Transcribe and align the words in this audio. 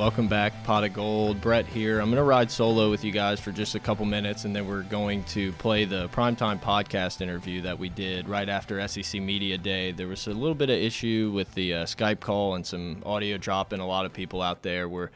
Welcome 0.00 0.28
back. 0.28 0.64
Pot 0.64 0.82
of 0.82 0.94
Gold, 0.94 1.42
Brett 1.42 1.66
here. 1.66 2.00
I'm 2.00 2.06
going 2.06 2.16
to 2.16 2.22
ride 2.22 2.50
solo 2.50 2.88
with 2.88 3.04
you 3.04 3.12
guys 3.12 3.38
for 3.38 3.52
just 3.52 3.74
a 3.74 3.78
couple 3.78 4.06
minutes, 4.06 4.46
and 4.46 4.56
then 4.56 4.66
we're 4.66 4.82
going 4.84 5.24
to 5.24 5.52
play 5.52 5.84
the 5.84 6.08
primetime 6.08 6.58
podcast 6.58 7.20
interview 7.20 7.60
that 7.60 7.78
we 7.78 7.90
did 7.90 8.26
right 8.26 8.48
after 8.48 8.88
SEC 8.88 9.20
Media 9.20 9.58
Day. 9.58 9.92
There 9.92 10.08
was 10.08 10.26
a 10.26 10.30
little 10.30 10.54
bit 10.54 10.70
of 10.70 10.78
issue 10.78 11.30
with 11.34 11.52
the 11.52 11.74
uh, 11.74 11.84
Skype 11.84 12.18
call 12.18 12.54
and 12.54 12.66
some 12.66 13.02
audio 13.04 13.36
dropping. 13.36 13.80
A 13.80 13.86
lot 13.86 14.06
of 14.06 14.14
people 14.14 14.40
out 14.40 14.62
there 14.62 14.88
were 14.88 15.10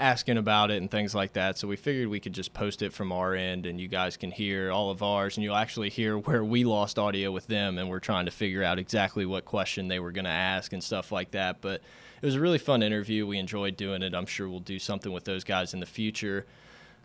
asking 0.00 0.38
about 0.38 0.70
it 0.70 0.78
and 0.78 0.90
things 0.90 1.14
like 1.14 1.34
that. 1.34 1.58
So 1.58 1.68
we 1.68 1.76
figured 1.76 2.08
we 2.08 2.20
could 2.20 2.32
just 2.32 2.52
post 2.52 2.82
it 2.82 2.92
from 2.92 3.12
our 3.12 3.34
end, 3.34 3.66
and 3.66 3.80
you 3.80 3.88
guys 3.88 4.16
can 4.16 4.30
hear 4.30 4.72
all 4.72 4.90
of 4.90 5.02
ours, 5.02 5.36
and 5.36 5.44
you'll 5.44 5.56
actually 5.56 5.90
hear 5.90 6.18
where 6.26 6.44
we 6.44 6.64
lost 6.64 6.98
audio 6.98 7.30
with 7.30 7.46
them, 7.46 7.78
and 7.78 7.88
we're 7.88 8.00
trying 8.00 8.24
to 8.24 8.30
figure 8.30 8.62
out 8.62 8.78
exactly 8.78 9.26
what 9.26 9.44
question 9.44 9.88
they 9.88 10.00
were 10.00 10.12
going 10.12 10.24
to 10.24 10.30
ask 10.30 10.72
and 10.72 10.82
stuff 10.82 11.12
like 11.12 11.32
that. 11.32 11.60
But 11.60 11.82
it 12.22 12.26
was 12.26 12.34
a 12.34 12.40
really 12.40 12.58
fun 12.58 12.82
interview. 12.82 13.26
We 13.26 13.38
enjoyed 13.38 13.76
doing 13.76 14.02
it. 14.02 14.14
I'm 14.14 14.26
sure 14.26 14.48
we'll 14.48 14.60
do 14.60 14.78
something 14.78 15.12
with 15.12 15.24
those 15.24 15.44
guys 15.44 15.74
in 15.74 15.80
the 15.80 15.86
future. 15.86 16.46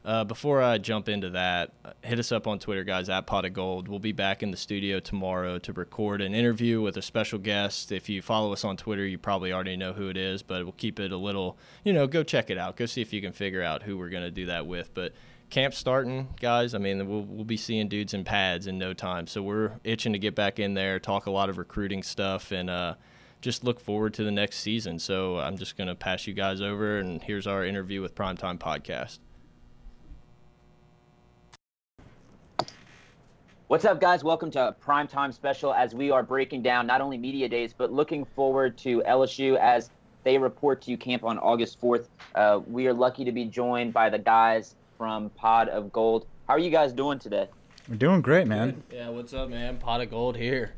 Uh, 0.06 0.24
before 0.24 0.62
I 0.62 0.78
jump 0.78 1.10
into 1.10 1.32
that, 1.32 1.74
uh, 1.84 1.94
hit 2.04 2.20
us 2.20 2.32
up 2.32 2.46
on 2.46 2.60
Twitter, 2.60 2.84
guys, 2.84 3.10
at 3.10 3.26
Pot 3.26 3.44
of 3.44 3.54
Gold. 3.54 3.88
We'll 3.88 3.98
be 3.98 4.12
back 4.12 4.44
in 4.44 4.52
the 4.52 4.58
studio 4.58 5.00
tomorrow 5.00 5.58
to 5.58 5.74
record 5.74 6.22
an 6.22 6.36
interview 6.36 6.80
with 6.80 6.96
a 6.98 7.02
special 7.02 7.40
guest. 7.40 7.92
If 7.92 8.08
you 8.08 8.22
follow 8.22 8.54
us 8.54 8.64
on 8.64 8.78
Twitter, 8.78 9.04
you 9.04 9.18
probably 9.18 9.52
already 9.52 9.76
know 9.76 9.94
who 9.94 10.10
it 10.10 10.16
is, 10.16 10.44
but 10.44 10.64
we'll 10.64 10.74
keep 10.74 11.00
it 11.00 11.12
a 11.12 11.18
little, 11.18 11.58
you 11.84 11.92
know, 11.92 12.06
go 12.06 12.22
check 12.22 12.52
it 12.52 12.58
out. 12.60 12.76
Go 12.76 12.86
see 12.86 13.02
if 13.02 13.14
you 13.14 13.20
can 13.20 13.34
figure 13.34 13.64
out 13.64 13.82
who 13.82 13.98
we're 13.98 14.12
going 14.12 14.24
to 14.24 14.30
do 14.30 14.46
that 14.46 14.68
with. 14.68 14.94
But 14.94 15.14
camp 15.50 15.74
starting, 15.74 16.28
guys. 16.40 16.76
I 16.76 16.78
mean, 16.78 17.10
we'll, 17.10 17.24
we'll 17.24 17.44
be 17.44 17.58
seeing 17.58 17.88
dudes 17.88 18.14
in 18.14 18.24
pads 18.24 18.68
in 18.68 18.78
no 18.78 18.94
time. 18.94 19.26
So 19.26 19.42
we're 19.42 19.72
itching 19.84 20.14
to 20.14 20.20
get 20.20 20.36
back 20.36 20.60
in 20.60 20.76
there, 20.76 21.00
talk 21.00 21.26
a 21.26 21.32
lot 21.32 21.50
of 21.50 21.58
recruiting 21.58 22.04
stuff, 22.04 22.52
and, 22.52 22.70
uh, 22.70 22.94
just 23.42 23.64
look 23.64 23.80
forward 23.80 24.14
to 24.16 24.24
the 24.24 24.32
next 24.32 24.60
season. 24.60 25.00
So 25.00 25.40
I'm 25.40 25.58
just 25.58 25.78
going 25.78 25.88
to 25.88 25.96
pass 25.96 26.28
you 26.28 26.34
guys 26.36 26.62
over, 26.62 27.00
and 27.00 27.24
here's 27.24 27.48
our 27.48 27.66
interview 27.66 28.02
with 28.04 28.14
Primetime 28.14 28.60
Podcast. 28.60 29.18
What's 33.68 33.84
up, 33.84 34.00
guys? 34.00 34.24
Welcome 34.24 34.52
to 34.52 34.68
a 34.68 34.74
Primetime 34.74 35.34
Special 35.34 35.74
as 35.74 35.96
we 35.96 36.12
are 36.12 36.22
breaking 36.22 36.62
down 36.62 36.86
not 36.86 37.02
only 37.02 37.18
media 37.18 37.50
days, 37.50 37.74
but 37.74 37.92
looking 37.92 38.24
forward 38.24 38.78
to 38.78 39.02
LSU 39.08 39.58
as 39.58 39.90
they 40.24 40.38
report 40.38 40.84
to 40.84 40.96
camp 40.96 41.24
on 41.24 41.40
August 41.40 41.82
4th. 41.82 42.06
Uh, 42.36 42.60
we 42.68 42.86
are 42.86 42.94
lucky 42.94 43.26
to 43.26 43.32
be 43.32 43.44
joined 43.44 43.92
by 43.92 44.08
the 44.08 44.20
guys 44.20 44.76
from 45.00 45.32
Pod 45.32 45.68
of 45.70 45.92
Gold. 45.92 46.28
How 46.48 46.54
are 46.54 46.60
you 46.60 46.70
guys 46.70 46.94
doing 46.94 47.18
today? 47.18 47.48
We're 47.90 47.96
doing 47.96 48.22
great, 48.22 48.46
man. 48.46 48.84
Yeah, 48.94 49.10
what's 49.10 49.34
up, 49.34 49.50
man? 49.50 49.78
Pot 49.78 50.00
of 50.00 50.12
Gold 50.12 50.38
here. 50.38 50.76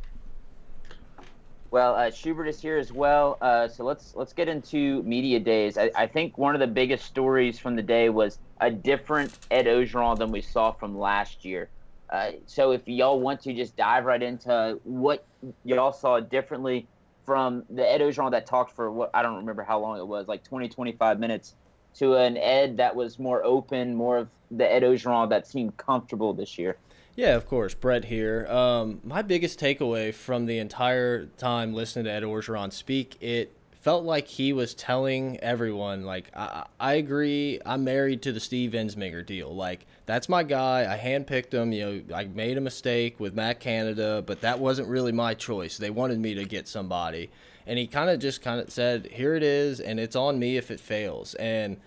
Well, 1.72 1.94
uh, 1.94 2.10
Schubert 2.10 2.48
is 2.48 2.62
here 2.62 2.78
as 2.78 2.94
well. 2.94 3.38
Uh, 3.42 3.68
so 3.68 3.84
let's 3.84 4.16
let's 4.16 4.32
get 4.32 4.48
into 4.48 5.04
media 5.04 5.42
days. 5.42 5.78
I, 5.78 5.92
I, 5.94 6.08
think 6.08 6.38
one 6.38 6.56
of 6.56 6.62
the 6.62 6.68
biggest 6.68 7.04
stories 7.04 7.60
from 7.60 7.76
the 7.76 7.82
day 7.82 8.08
was 8.08 8.40
a 8.62 8.72
different 8.72 9.38
Ed 9.52 9.66
Orgeron 9.66 10.18
than 10.18 10.32
we 10.32 10.40
saw 10.40 10.72
from 10.72 10.98
last 10.98 11.44
year. 11.44 11.68
Uh, 12.10 12.32
so 12.46 12.72
if 12.72 12.88
y'all 12.88 13.20
want 13.20 13.42
to 13.42 13.54
just 13.54 13.76
dive 13.76 14.06
right 14.06 14.24
into 14.24 14.80
what 14.84 15.26
y'all 15.66 15.92
saw 15.92 16.20
differently 16.20 16.88
from 17.26 17.64
the 17.70 17.88
Ed 17.88 18.00
Orgeron 18.00 18.32
that 18.32 18.46
talked 18.46 18.74
for 18.74 18.90
what 18.90 19.12
I 19.14 19.22
don't 19.22 19.36
remember 19.36 19.64
how 19.64 19.80
long 19.80 20.00
it 20.00 20.08
was, 20.08 20.28
like 20.28 20.44
20, 20.44 20.70
25 20.70 21.20
minutes, 21.20 21.56
to 21.96 22.16
an 22.16 22.38
Ed 22.38 22.78
that 22.78 22.96
was 22.96 23.20
more 23.20 23.44
open, 23.44 23.96
more 23.96 24.18
of 24.18 24.30
the 24.52 24.72
Ed 24.72 24.84
Orgeron 24.84 25.30
that 25.30 25.48
seemed 25.48 25.76
comfortable 25.78 26.34
this 26.34 26.58
year. 26.58 26.78
Yeah, 27.16 27.36
of 27.36 27.48
course. 27.48 27.74
Brett 27.74 28.06
here. 28.06 28.46
Um, 28.48 29.02
my 29.04 29.24
biggest 29.24 29.60
takeaway 29.60 30.14
from 30.14 30.46
the 30.46 30.60
entire 30.60 31.26
time 31.26 31.74
listening 31.74 32.06
to 32.06 32.12
Ed 32.12 32.22
Orgeron 32.22 32.72
speak, 32.72 33.18
it 33.20 33.57
felt 33.88 34.04
like 34.04 34.28
he 34.28 34.52
was 34.52 34.74
telling 34.74 35.40
everyone, 35.40 36.04
like, 36.04 36.30
I, 36.36 36.66
I 36.78 36.96
agree, 36.96 37.62
I'm 37.66 37.86
married 37.86 38.22
to 38.24 38.34
the 38.34 38.40
Steve 38.42 38.72
Ensminger 38.72 39.26
deal. 39.26 39.56
Like, 39.56 39.86
that's 40.06 40.28
my 40.28 40.44
guy. 40.44 40.94
I 40.94 40.98
handpicked 40.98 41.54
him. 41.54 41.72
You 41.72 41.86
know, 41.86 42.14
I 42.14 42.26
made 42.26 42.58
a 42.58 42.62
mistake 42.62 43.18
with 43.18 43.34
Matt 43.34 43.62
Canada, 43.62 44.22
but 44.28 44.42
that 44.42 44.60
wasn't 44.60 44.90
really 44.90 45.14
my 45.14 45.36
choice. 45.36 45.78
They 45.78 45.90
wanted 45.90 46.20
me 46.20 46.34
to 46.34 46.44
get 46.44 46.68
somebody. 46.68 47.30
And 47.66 47.80
he 47.80 47.88
kind 47.88 48.10
of 48.10 48.20
just 48.20 48.42
kind 48.42 48.60
of 48.60 48.70
said, 48.72 49.08
here 49.10 49.36
it 49.36 49.44
is, 49.44 49.80
and 49.80 50.02
it's 50.02 50.18
on 50.18 50.38
me 50.38 50.58
if 50.58 50.70
it 50.70 50.82
fails. 50.82 51.34
And 51.36 51.78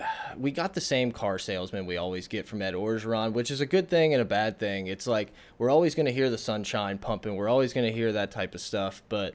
uh,– 0.00 0.04
we 0.36 0.52
got 0.52 0.74
the 0.74 0.80
same 0.80 1.10
car 1.10 1.36
salesman 1.36 1.84
we 1.84 1.96
always 1.96 2.28
get 2.28 2.46
from 2.46 2.62
Ed 2.62 2.74
Orgeron, 2.74 3.32
which 3.32 3.50
is 3.50 3.60
a 3.60 3.66
good 3.66 3.88
thing 3.88 4.14
and 4.14 4.22
a 4.22 4.24
bad 4.24 4.60
thing. 4.60 4.86
It's 4.86 5.08
like 5.08 5.32
we're 5.58 5.70
always 5.70 5.96
going 5.96 6.06
to 6.06 6.12
hear 6.12 6.30
the 6.30 6.38
sunshine 6.38 6.96
pumping. 6.96 7.34
We're 7.34 7.48
always 7.48 7.72
going 7.72 7.86
to 7.88 7.92
hear 7.92 8.12
that 8.12 8.30
type 8.30 8.54
of 8.54 8.60
stuff. 8.60 9.02
But 9.08 9.34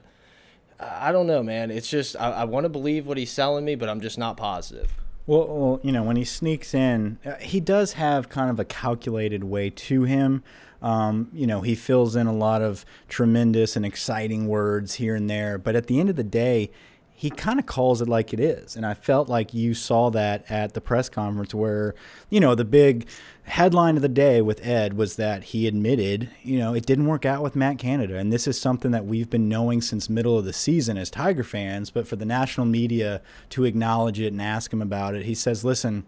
I 0.84 1.12
don't 1.12 1.26
know, 1.26 1.42
man. 1.42 1.70
It's 1.70 1.88
just 1.88 2.16
I, 2.16 2.30
I 2.30 2.44
want 2.44 2.64
to 2.64 2.68
believe 2.68 3.06
what 3.06 3.16
he's 3.16 3.30
selling 3.30 3.64
me, 3.64 3.74
but 3.74 3.88
I'm 3.88 4.00
just 4.00 4.18
not 4.18 4.36
positive. 4.36 4.92
Well, 5.26 5.46
well, 5.46 5.80
you 5.82 5.90
know, 5.90 6.02
when 6.02 6.16
he 6.16 6.24
sneaks 6.24 6.74
in, 6.74 7.18
uh, 7.24 7.36
he 7.36 7.58
does 7.58 7.94
have 7.94 8.28
kind 8.28 8.50
of 8.50 8.60
a 8.60 8.64
calculated 8.64 9.44
way 9.44 9.70
to 9.70 10.04
him. 10.04 10.42
Um, 10.82 11.30
you 11.32 11.46
know, 11.46 11.62
he 11.62 11.74
fills 11.74 12.14
in 12.14 12.26
a 12.26 12.32
lot 12.32 12.60
of 12.60 12.84
tremendous 13.08 13.74
and 13.74 13.86
exciting 13.86 14.46
words 14.46 14.94
here 14.96 15.14
and 15.14 15.30
there, 15.30 15.56
but 15.56 15.74
at 15.74 15.86
the 15.86 15.98
end 15.98 16.10
of 16.10 16.16
the 16.16 16.24
day, 16.24 16.70
he 17.16 17.30
kind 17.30 17.60
of 17.60 17.66
calls 17.66 18.02
it 18.02 18.08
like 18.08 18.34
it 18.34 18.40
is. 18.40 18.74
And 18.74 18.84
I 18.84 18.94
felt 18.94 19.28
like 19.28 19.54
you 19.54 19.72
saw 19.72 20.10
that 20.10 20.44
at 20.50 20.74
the 20.74 20.80
press 20.80 21.08
conference 21.08 21.54
where, 21.54 21.94
you 22.28 22.40
know, 22.40 22.56
the 22.56 22.64
big 22.64 23.06
headline 23.44 23.94
of 23.94 24.02
the 24.02 24.08
day 24.08 24.42
with 24.42 24.66
Ed 24.66 24.94
was 24.94 25.14
that 25.14 25.44
he 25.44 25.68
admitted, 25.68 26.28
you 26.42 26.58
know, 26.58 26.74
it 26.74 26.84
didn't 26.84 27.06
work 27.06 27.24
out 27.24 27.40
with 27.40 27.54
Matt 27.54 27.78
Canada. 27.78 28.16
And 28.16 28.32
this 28.32 28.48
is 28.48 28.60
something 28.60 28.90
that 28.90 29.06
we've 29.06 29.30
been 29.30 29.48
knowing 29.48 29.80
since 29.80 30.10
middle 30.10 30.36
of 30.36 30.44
the 30.44 30.52
season 30.52 30.98
as 30.98 31.08
Tiger 31.08 31.44
fans, 31.44 31.88
but 31.88 32.08
for 32.08 32.16
the 32.16 32.26
national 32.26 32.66
media 32.66 33.22
to 33.50 33.64
acknowledge 33.64 34.18
it 34.18 34.32
and 34.32 34.42
ask 34.42 34.72
him 34.72 34.82
about 34.82 35.14
it, 35.14 35.24
he 35.24 35.36
says, 35.36 35.64
listen, 35.64 36.04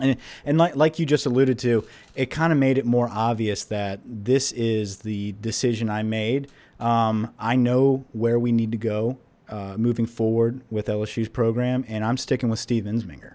and, 0.00 0.18
and 0.44 0.58
like, 0.58 0.76
like 0.76 0.98
you 0.98 1.06
just 1.06 1.24
alluded 1.24 1.58
to, 1.60 1.86
it 2.14 2.26
kind 2.26 2.52
of 2.52 2.58
made 2.58 2.76
it 2.76 2.84
more 2.84 3.08
obvious 3.10 3.64
that 3.64 4.00
this 4.04 4.52
is 4.52 4.98
the 4.98 5.32
decision 5.40 5.88
I 5.88 6.02
made. 6.02 6.50
Um, 6.78 7.32
I 7.38 7.56
know 7.56 8.04
where 8.12 8.38
we 8.38 8.52
need 8.52 8.72
to 8.72 8.78
go 8.78 9.18
uh, 9.52 9.76
moving 9.76 10.06
forward 10.06 10.62
with 10.70 10.86
LSU's 10.86 11.28
program, 11.28 11.84
and 11.86 12.04
I'm 12.04 12.16
sticking 12.16 12.48
with 12.48 12.58
Steve 12.58 12.84
Ensminger. 12.84 13.34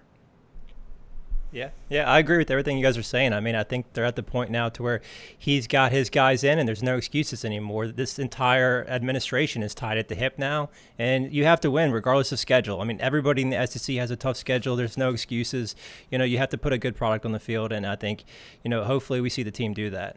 Yeah, 1.50 1.70
yeah, 1.88 2.10
I 2.10 2.18
agree 2.18 2.36
with 2.36 2.50
everything 2.50 2.76
you 2.76 2.84
guys 2.84 2.98
are 2.98 3.02
saying. 3.02 3.32
I 3.32 3.40
mean, 3.40 3.54
I 3.54 3.62
think 3.62 3.94
they're 3.94 4.04
at 4.04 4.16
the 4.16 4.22
point 4.22 4.50
now 4.50 4.68
to 4.68 4.82
where 4.82 5.00
he's 5.38 5.66
got 5.66 5.92
his 5.92 6.10
guys 6.10 6.44
in, 6.44 6.58
and 6.58 6.68
there's 6.68 6.82
no 6.82 6.98
excuses 6.98 7.42
anymore. 7.42 7.86
This 7.88 8.18
entire 8.18 8.84
administration 8.86 9.62
is 9.62 9.74
tied 9.74 9.96
at 9.96 10.08
the 10.08 10.14
hip 10.14 10.38
now, 10.38 10.68
and 10.98 11.32
you 11.32 11.44
have 11.44 11.60
to 11.60 11.70
win 11.70 11.90
regardless 11.90 12.32
of 12.32 12.38
schedule. 12.38 12.82
I 12.82 12.84
mean, 12.84 13.00
everybody 13.00 13.40
in 13.40 13.50
the 13.50 13.66
SEC 13.66 13.96
has 13.96 14.10
a 14.10 14.16
tough 14.16 14.36
schedule. 14.36 14.76
There's 14.76 14.98
no 14.98 15.08
excuses. 15.10 15.74
You 16.10 16.18
know, 16.18 16.24
you 16.24 16.36
have 16.36 16.50
to 16.50 16.58
put 16.58 16.74
a 16.74 16.78
good 16.78 16.96
product 16.96 17.24
on 17.24 17.32
the 17.32 17.40
field, 17.40 17.72
and 17.72 17.86
I 17.86 17.96
think, 17.96 18.24
you 18.62 18.68
know, 18.68 18.84
hopefully 18.84 19.22
we 19.22 19.30
see 19.30 19.42
the 19.42 19.50
team 19.50 19.72
do 19.72 19.88
that. 19.90 20.16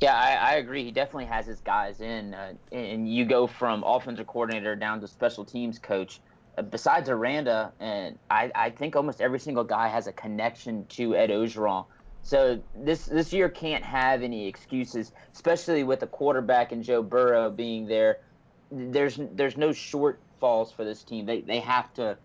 Yeah, 0.00 0.14
I, 0.14 0.52
I, 0.52 0.54
agree. 0.54 0.84
He 0.84 0.90
definitely 0.90 1.26
has 1.26 1.46
his 1.46 1.60
guys 1.60 2.00
in, 2.00 2.32
uh, 2.32 2.54
and 2.72 3.06
you 3.06 3.26
go 3.26 3.46
from 3.46 3.84
offensive 3.84 4.26
coordinator 4.26 4.74
down 4.74 5.00
to 5.02 5.06
special 5.06 5.44
teams 5.44 5.78
coach. 5.78 6.20
Uh, 6.56 6.62
besides 6.62 7.10
Aranda, 7.10 7.72
and 7.80 8.18
I, 8.30 8.50
I 8.54 8.70
think 8.70 8.96
almost 8.96 9.20
every 9.20 9.38
single 9.38 9.62
guy 9.62 9.88
has 9.88 10.06
a 10.06 10.12
connection 10.12 10.86
to 10.86 11.14
Ed 11.14 11.28
Orgeron. 11.28 11.84
So 12.22 12.62
this 12.74 13.06
this 13.06 13.32
year 13.32 13.48
can't 13.50 13.84
have 13.84 14.22
any 14.22 14.46
excuses, 14.46 15.12
especially 15.34 15.84
with 15.84 16.00
the 16.00 16.06
quarterback 16.06 16.72
and 16.72 16.82
Joe 16.82 17.02
Burrow 17.02 17.50
being 17.50 17.86
there. 17.86 18.20
There's 18.70 19.18
there's 19.32 19.56
no 19.56 19.68
shortfalls 19.68 20.74
for 20.74 20.84
this 20.84 21.02
team. 21.02 21.26
They 21.26 21.42
they 21.42 21.60
have 21.60 21.92
to 21.94 22.16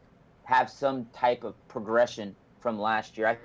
have 0.44 0.70
some 0.70 1.06
type 1.14 1.44
of 1.44 1.56
progression 1.68 2.36
from 2.60 2.80
last 2.80 3.18
year. 3.18 3.28
I 3.28 3.38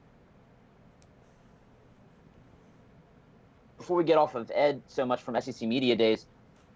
before 3.90 3.98
we 3.98 4.04
get 4.04 4.18
off 4.18 4.36
of 4.36 4.52
Ed 4.54 4.80
so 4.86 5.04
much 5.04 5.20
from 5.20 5.40
SEC 5.40 5.66
Media 5.68 5.96
Days, 5.96 6.26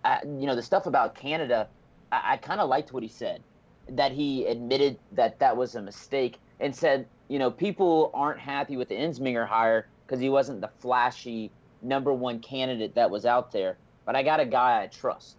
I, 0.05 0.19
you 0.25 0.47
know, 0.47 0.57
the 0.57 0.63
stuff 0.65 0.87
about 0.87 1.15
Canada, 1.15 1.69
I, 2.11 2.33
I 2.33 2.37
kind 2.39 2.61
of 2.61 2.69
liked 2.69 2.93
what 2.93 3.05
he 3.05 3.09
said, 3.09 3.41
that 3.89 4.11
he 4.11 4.47
admitted 4.47 4.99
that 5.13 5.39
that 5.39 5.57
was 5.57 5.77
a 5.77 5.81
mistake 5.81 6.41
and 6.59 6.75
said, 6.75 7.07
you 7.29 7.39
know, 7.39 7.53
people 7.53 8.11
aren't 8.15 8.41
happy 8.41 8.77
with 8.77 8.89
the 8.89 8.97
Ensminger 8.97 9.47
hire 9.47 9.87
because 10.05 10.21
he 10.21 10.29
wasn't 10.29 10.61
the 10.61 10.71
flashy 10.81 11.53
number 11.83 12.13
one 12.13 12.41
candidate 12.41 12.97
that 12.97 13.09
was 13.09 13.25
out 13.25 13.53
there. 13.53 13.77
But 14.05 14.17
I 14.17 14.25
got 14.25 14.41
a 14.41 14.45
guy 14.45 14.83
I 14.83 14.89
trust. 14.89 15.37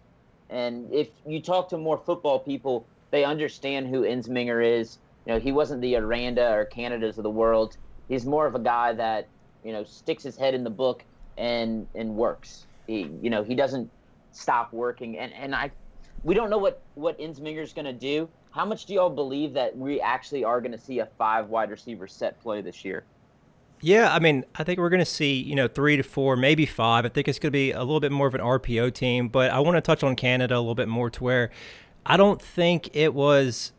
And 0.48 0.90
if 0.90 1.10
you 1.26 1.42
talk 1.42 1.68
to 1.68 1.76
more 1.76 1.98
football 1.98 2.38
people, 2.38 2.86
they 3.10 3.22
understand 3.22 3.88
who 3.88 4.00
Ensminger 4.00 4.64
is. 4.64 4.96
You 5.26 5.34
know, 5.34 5.40
he 5.40 5.52
wasn't 5.52 5.82
the 5.82 5.96
Aranda 5.96 6.54
or 6.54 6.64
Canadas 6.64 7.18
of 7.18 7.22
the 7.22 7.28
world. 7.28 7.76
He's 8.08 8.24
more 8.24 8.46
of 8.46 8.54
a 8.54 8.60
guy 8.60 8.94
that, 8.94 9.28
you 9.62 9.74
know, 9.74 9.84
sticks 9.84 10.22
his 10.22 10.38
head 10.38 10.54
in 10.54 10.64
the 10.64 10.70
book 10.70 11.04
and 11.36 11.86
and 11.94 12.14
works. 12.14 12.66
He, 12.86 13.10
you 13.20 13.30
know, 13.30 13.42
he 13.42 13.54
doesn't 13.54 13.90
stop 14.32 14.72
working, 14.72 15.18
and 15.18 15.32
and 15.32 15.54
I, 15.54 15.70
we 16.22 16.34
don't 16.34 16.50
know 16.50 16.58
what 16.58 16.82
what 16.94 17.18
Ensminger's 17.18 17.72
going 17.72 17.86
to 17.86 17.92
do. 17.92 18.28
How 18.50 18.64
much 18.64 18.86
do 18.86 18.94
y'all 18.94 19.10
believe 19.10 19.52
that 19.52 19.76
we 19.76 20.00
actually 20.00 20.44
are 20.44 20.60
going 20.60 20.72
to 20.72 20.78
see 20.78 21.00
a 21.00 21.06
five 21.18 21.48
wide 21.48 21.70
receiver 21.70 22.06
set 22.06 22.40
play 22.40 22.62
this 22.62 22.84
year? 22.84 23.04
Yeah, 23.82 24.12
I 24.14 24.18
mean, 24.20 24.44
I 24.54 24.64
think 24.64 24.80
we're 24.80 24.88
going 24.88 25.00
to 25.00 25.04
see, 25.04 25.34
you 25.34 25.54
know, 25.54 25.68
three 25.68 25.96
to 25.98 26.02
four, 26.02 26.34
maybe 26.34 26.64
five. 26.64 27.04
I 27.04 27.08
think 27.08 27.28
it's 27.28 27.38
going 27.38 27.48
to 27.48 27.56
be 27.56 27.72
a 27.72 27.80
little 27.80 28.00
bit 28.00 28.10
more 28.10 28.26
of 28.26 28.34
an 28.34 28.40
RPO 28.40 28.94
team, 28.94 29.28
but 29.28 29.50
I 29.50 29.60
want 29.60 29.76
to 29.76 29.82
touch 29.82 30.02
on 30.02 30.16
Canada 30.16 30.56
a 30.56 30.60
little 30.60 30.74
bit 30.74 30.88
more 30.88 31.10
to 31.10 31.22
where 31.22 31.50
I 32.06 32.16
don't 32.16 32.40
think 32.40 32.88
it 32.94 33.12
was, 33.12 33.72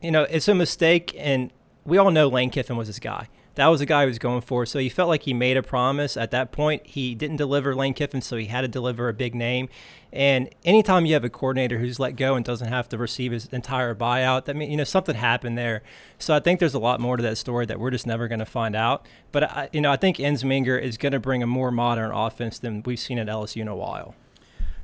you 0.00 0.12
know, 0.12 0.22
it's 0.30 0.46
a 0.46 0.54
mistake. 0.54 1.14
And 1.18 1.52
we 1.84 1.98
all 1.98 2.12
know 2.12 2.28
Lane 2.28 2.50
Kiffin 2.50 2.76
was 2.76 2.86
his 2.86 3.00
guy. 3.00 3.28
That 3.54 3.66
was 3.66 3.80
the 3.80 3.86
guy 3.86 4.02
he 4.02 4.08
was 4.08 4.18
going 4.18 4.40
for. 4.40 4.64
So 4.64 4.78
he 4.78 4.88
felt 4.88 5.08
like 5.08 5.24
he 5.24 5.34
made 5.34 5.56
a 5.56 5.62
promise. 5.62 6.16
At 6.16 6.30
that 6.30 6.52
point, 6.52 6.86
he 6.86 7.14
didn't 7.14 7.36
deliver 7.36 7.74
Lane 7.74 7.94
Kiffin, 7.94 8.22
so 8.22 8.36
he 8.36 8.46
had 8.46 8.62
to 8.62 8.68
deliver 8.68 9.08
a 9.08 9.12
big 9.12 9.34
name. 9.34 9.68
And 10.12 10.48
anytime 10.64 11.06
you 11.06 11.14
have 11.14 11.24
a 11.24 11.30
coordinator 11.30 11.78
who's 11.78 11.98
let 11.98 12.16
go 12.16 12.34
and 12.34 12.44
doesn't 12.44 12.68
have 12.68 12.88
to 12.90 12.98
receive 12.98 13.32
his 13.32 13.46
entire 13.46 13.94
buyout, 13.94 14.44
that 14.44 14.56
means 14.56 14.70
you 14.70 14.76
know 14.76 14.84
something 14.84 15.14
happened 15.14 15.56
there. 15.58 15.82
So 16.18 16.34
I 16.34 16.40
think 16.40 16.60
there's 16.60 16.74
a 16.74 16.78
lot 16.78 17.00
more 17.00 17.16
to 17.16 17.22
that 17.22 17.36
story 17.36 17.66
that 17.66 17.78
we're 17.78 17.90
just 17.90 18.06
never 18.06 18.28
going 18.28 18.38
to 18.38 18.46
find 18.46 18.74
out. 18.74 19.06
But 19.32 19.44
I, 19.44 19.68
you 19.72 19.80
know, 19.80 19.90
I 19.90 19.96
think 19.96 20.16
Ensminger 20.16 20.80
is 20.80 20.96
going 20.96 21.12
to 21.12 21.20
bring 21.20 21.42
a 21.42 21.46
more 21.46 21.70
modern 21.70 22.10
offense 22.10 22.58
than 22.58 22.82
we've 22.82 22.98
seen 22.98 23.18
at 23.18 23.26
LSU 23.26 23.62
in 23.62 23.68
a 23.68 23.76
while. 23.76 24.14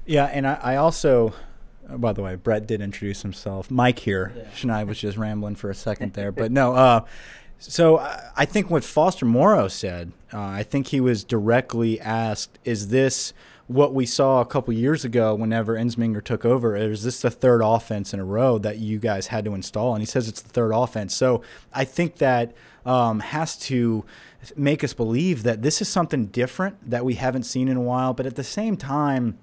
Yeah, 0.07 0.25
and 0.25 0.47
I, 0.47 0.55
I 0.63 0.77
also 0.77 1.35
Oh, 1.91 1.97
by 1.97 2.13
the 2.13 2.23
way, 2.23 2.35
Brett 2.35 2.67
did 2.67 2.81
introduce 2.81 3.23
himself. 3.23 3.71
Mike 3.71 4.01
here. 4.01 4.33
Yeah. 4.37 4.45
Shania 4.55 4.87
was 4.87 4.99
just 4.99 5.17
rambling 5.17 5.55
for 5.55 5.71
a 5.71 5.75
second 5.75 6.13
there, 6.13 6.33
but 6.33 6.53
no. 6.53 6.75
Uh, 6.75 7.05
so 7.59 7.99
I 8.37 8.45
think 8.45 8.71
what 8.71 8.85
Foster 8.85 9.27
Moreau 9.27 9.69
said, 9.69 10.13
uh, 10.33 10.39
I 10.41 10.63
think 10.63 10.89
he 10.89 11.01
was 11.01 11.25
directly 11.25 12.01
asked, 12.01 12.59
"Is 12.65 12.89
this 12.89 13.33
what 13.67 13.93
we 13.93 14.07
saw 14.07 14.41
a 14.41 14.47
couple 14.47 14.73
years 14.73 15.05
ago 15.05 15.35
whenever 15.35 15.75
Ensminger 15.75 16.23
took 16.23 16.45
over? 16.45 16.77
Is 16.77 17.03
this 17.03 17.21
the 17.21 17.31
third 17.31 17.61
offense 17.63 18.15
in 18.15 18.21
a 18.21 18.25
row 18.25 18.59
that 18.59 18.79
you 18.79 18.99
guys 18.99 19.29
had 19.29 19.45
to 19.45 19.55
install?" 19.55 19.95
And 19.95 20.03
he 20.03 20.07
says 20.07 20.29
it's 20.29 20.41
the 20.41 20.49
third 20.49 20.73
offense. 20.73 21.15
So 21.15 21.43
I 21.75 21.85
think 21.85 22.17
that 22.17 22.55
um, 22.87 23.21
has 23.21 23.57
to 23.59 24.05
make 24.57 24.85
us 24.85 24.95
believe 24.95 25.43
that 25.43 25.63
this 25.63 25.83
is 25.83 25.89
something 25.89 26.27
different 26.27 26.89
that 26.89 27.05
we 27.05 27.15
haven't 27.15 27.43
seen 27.43 27.69
in 27.69 27.77
a 27.77 27.83
while. 27.83 28.15
But 28.15 28.27
at 28.27 28.37
the 28.37 28.45
same 28.45 28.77
time, 28.77 29.37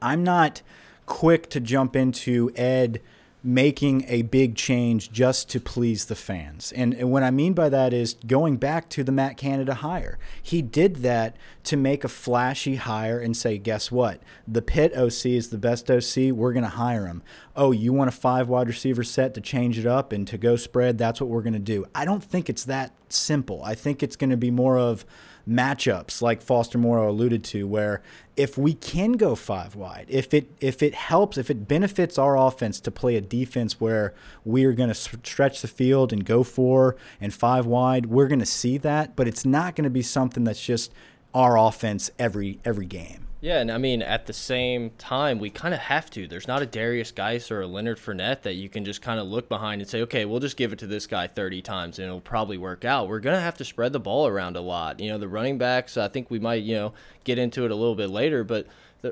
I'm 0.00 0.24
not 0.24 0.62
quick 1.06 1.50
to 1.50 1.60
jump 1.60 1.94
into 1.94 2.50
Ed 2.56 3.00
making 3.42 4.04
a 4.06 4.22
big 4.22 4.54
change 4.54 5.10
just 5.10 5.48
to 5.48 5.58
please 5.58 6.06
the 6.06 6.14
fans. 6.14 6.72
And, 6.72 6.92
and, 6.92 7.10
what 7.10 7.22
I 7.22 7.30
mean 7.30 7.54
by 7.54 7.70
that 7.70 7.94
is 7.94 8.14
going 8.26 8.58
back 8.58 8.90
to 8.90 9.02
the 9.02 9.12
Matt 9.12 9.38
Canada 9.38 9.74
hire. 9.74 10.18
He 10.42 10.60
did 10.60 10.96
that 10.96 11.36
to 11.64 11.76
make 11.76 12.04
a 12.04 12.08
flashy 12.08 12.76
hire 12.76 13.18
and 13.18 13.36
say, 13.36 13.56
guess 13.56 13.90
what? 13.90 14.22
The 14.46 14.60
Pitt 14.60 14.94
OC 14.94 15.26
is 15.26 15.48
the 15.48 15.58
best 15.58 15.90
OC. 15.90 16.32
We're 16.32 16.52
going 16.52 16.64
to 16.64 16.70
hire 16.70 17.06
him. 17.06 17.22
Oh, 17.56 17.72
you 17.72 17.92
want 17.92 18.08
a 18.08 18.12
five 18.12 18.48
wide 18.48 18.68
receiver 18.68 19.02
set 19.02 19.34
to 19.34 19.40
change 19.40 19.78
it 19.78 19.86
up 19.86 20.12
and 20.12 20.26
to 20.28 20.36
go 20.36 20.56
spread? 20.56 20.98
That's 20.98 21.20
what 21.20 21.30
we're 21.30 21.42
going 21.42 21.54
to 21.54 21.58
do. 21.58 21.86
I 21.94 22.04
don't 22.04 22.22
think 22.22 22.50
it's 22.50 22.64
that 22.64 22.92
simple. 23.08 23.62
I 23.64 23.74
think 23.74 24.02
it's 24.02 24.16
going 24.16 24.30
to 24.30 24.36
be 24.36 24.50
more 24.50 24.78
of, 24.78 25.06
matchups 25.50 26.22
like 26.22 26.40
Foster 26.40 26.78
Moreau 26.78 27.10
alluded 27.10 27.42
to, 27.44 27.66
where 27.66 28.02
if 28.36 28.56
we 28.56 28.72
can 28.74 29.12
go 29.12 29.34
five 29.34 29.74
wide, 29.74 30.06
if 30.08 30.32
it 30.32 30.50
if 30.60 30.82
it 30.82 30.94
helps, 30.94 31.36
if 31.36 31.50
it 31.50 31.66
benefits 31.66 32.16
our 32.18 32.36
offense 32.38 32.80
to 32.80 32.90
play 32.90 33.16
a 33.16 33.20
defense 33.20 33.80
where 33.80 34.14
we 34.44 34.64
are 34.64 34.72
going 34.72 34.88
to 34.88 34.94
stretch 34.94 35.60
the 35.60 35.68
field 35.68 36.12
and 36.12 36.24
go 36.24 36.42
four 36.42 36.96
and 37.20 37.34
five 37.34 37.66
wide, 37.66 38.06
we're 38.06 38.28
going 38.28 38.38
to 38.38 38.46
see 38.46 38.78
that. 38.78 39.16
But 39.16 39.28
it's 39.28 39.44
not 39.44 39.74
going 39.74 39.84
to 39.84 39.90
be 39.90 40.02
something 40.02 40.44
that's 40.44 40.64
just 40.64 40.92
our 41.34 41.58
offense 41.58 42.10
every 42.18 42.60
every 42.64 42.86
game. 42.86 43.26
Yeah, 43.42 43.60
and 43.60 43.72
I 43.72 43.78
mean, 43.78 44.02
at 44.02 44.26
the 44.26 44.34
same 44.34 44.90
time, 44.98 45.38
we 45.38 45.48
kind 45.48 45.72
of 45.72 45.80
have 45.80 46.10
to. 46.10 46.26
There's 46.26 46.46
not 46.46 46.60
a 46.60 46.66
Darius 46.66 47.10
Guice 47.10 47.50
or 47.50 47.62
a 47.62 47.66
Leonard 47.66 47.96
Fournette 47.96 48.42
that 48.42 48.54
you 48.54 48.68
can 48.68 48.84
just 48.84 49.00
kind 49.00 49.18
of 49.18 49.26
look 49.26 49.48
behind 49.48 49.80
and 49.80 49.88
say, 49.88 50.02
okay, 50.02 50.26
we'll 50.26 50.40
just 50.40 50.58
give 50.58 50.74
it 50.74 50.78
to 50.80 50.86
this 50.86 51.06
guy 51.06 51.26
30 51.26 51.62
times 51.62 51.98
and 51.98 52.06
it'll 52.06 52.20
probably 52.20 52.58
work 52.58 52.84
out. 52.84 53.08
We're 53.08 53.18
going 53.18 53.36
to 53.36 53.40
have 53.40 53.56
to 53.56 53.64
spread 53.64 53.94
the 53.94 54.00
ball 54.00 54.26
around 54.26 54.56
a 54.56 54.60
lot. 54.60 55.00
You 55.00 55.10
know, 55.10 55.16
the 55.16 55.28
running 55.28 55.56
backs, 55.56 55.96
I 55.96 56.08
think 56.08 56.30
we 56.30 56.38
might, 56.38 56.62
you 56.64 56.74
know, 56.74 56.92
get 57.24 57.38
into 57.38 57.64
it 57.64 57.70
a 57.70 57.74
little 57.74 57.94
bit 57.94 58.10
later, 58.10 58.44
but 58.44 58.66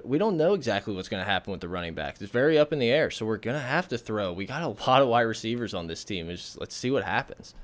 we 0.04 0.18
don't 0.18 0.36
know 0.36 0.52
exactly 0.52 0.94
what's 0.94 1.08
going 1.08 1.24
to 1.24 1.30
happen 1.30 1.50
with 1.50 1.62
the 1.62 1.68
running 1.68 1.94
backs. 1.94 2.20
It's 2.20 2.30
very 2.30 2.58
up 2.58 2.70
in 2.70 2.78
the 2.80 2.90
air, 2.90 3.10
so 3.10 3.24
we're 3.24 3.38
going 3.38 3.56
to 3.56 3.66
have 3.66 3.88
to 3.88 3.96
throw. 3.96 4.34
We 4.34 4.44
got 4.44 4.62
a 4.62 4.68
lot 4.86 5.00
of 5.00 5.08
wide 5.08 5.22
receivers 5.22 5.72
on 5.72 5.86
this 5.86 6.04
team. 6.04 6.28
Just, 6.28 6.60
let's 6.60 6.76
see 6.76 6.90
what 6.90 7.04
happens. 7.04 7.54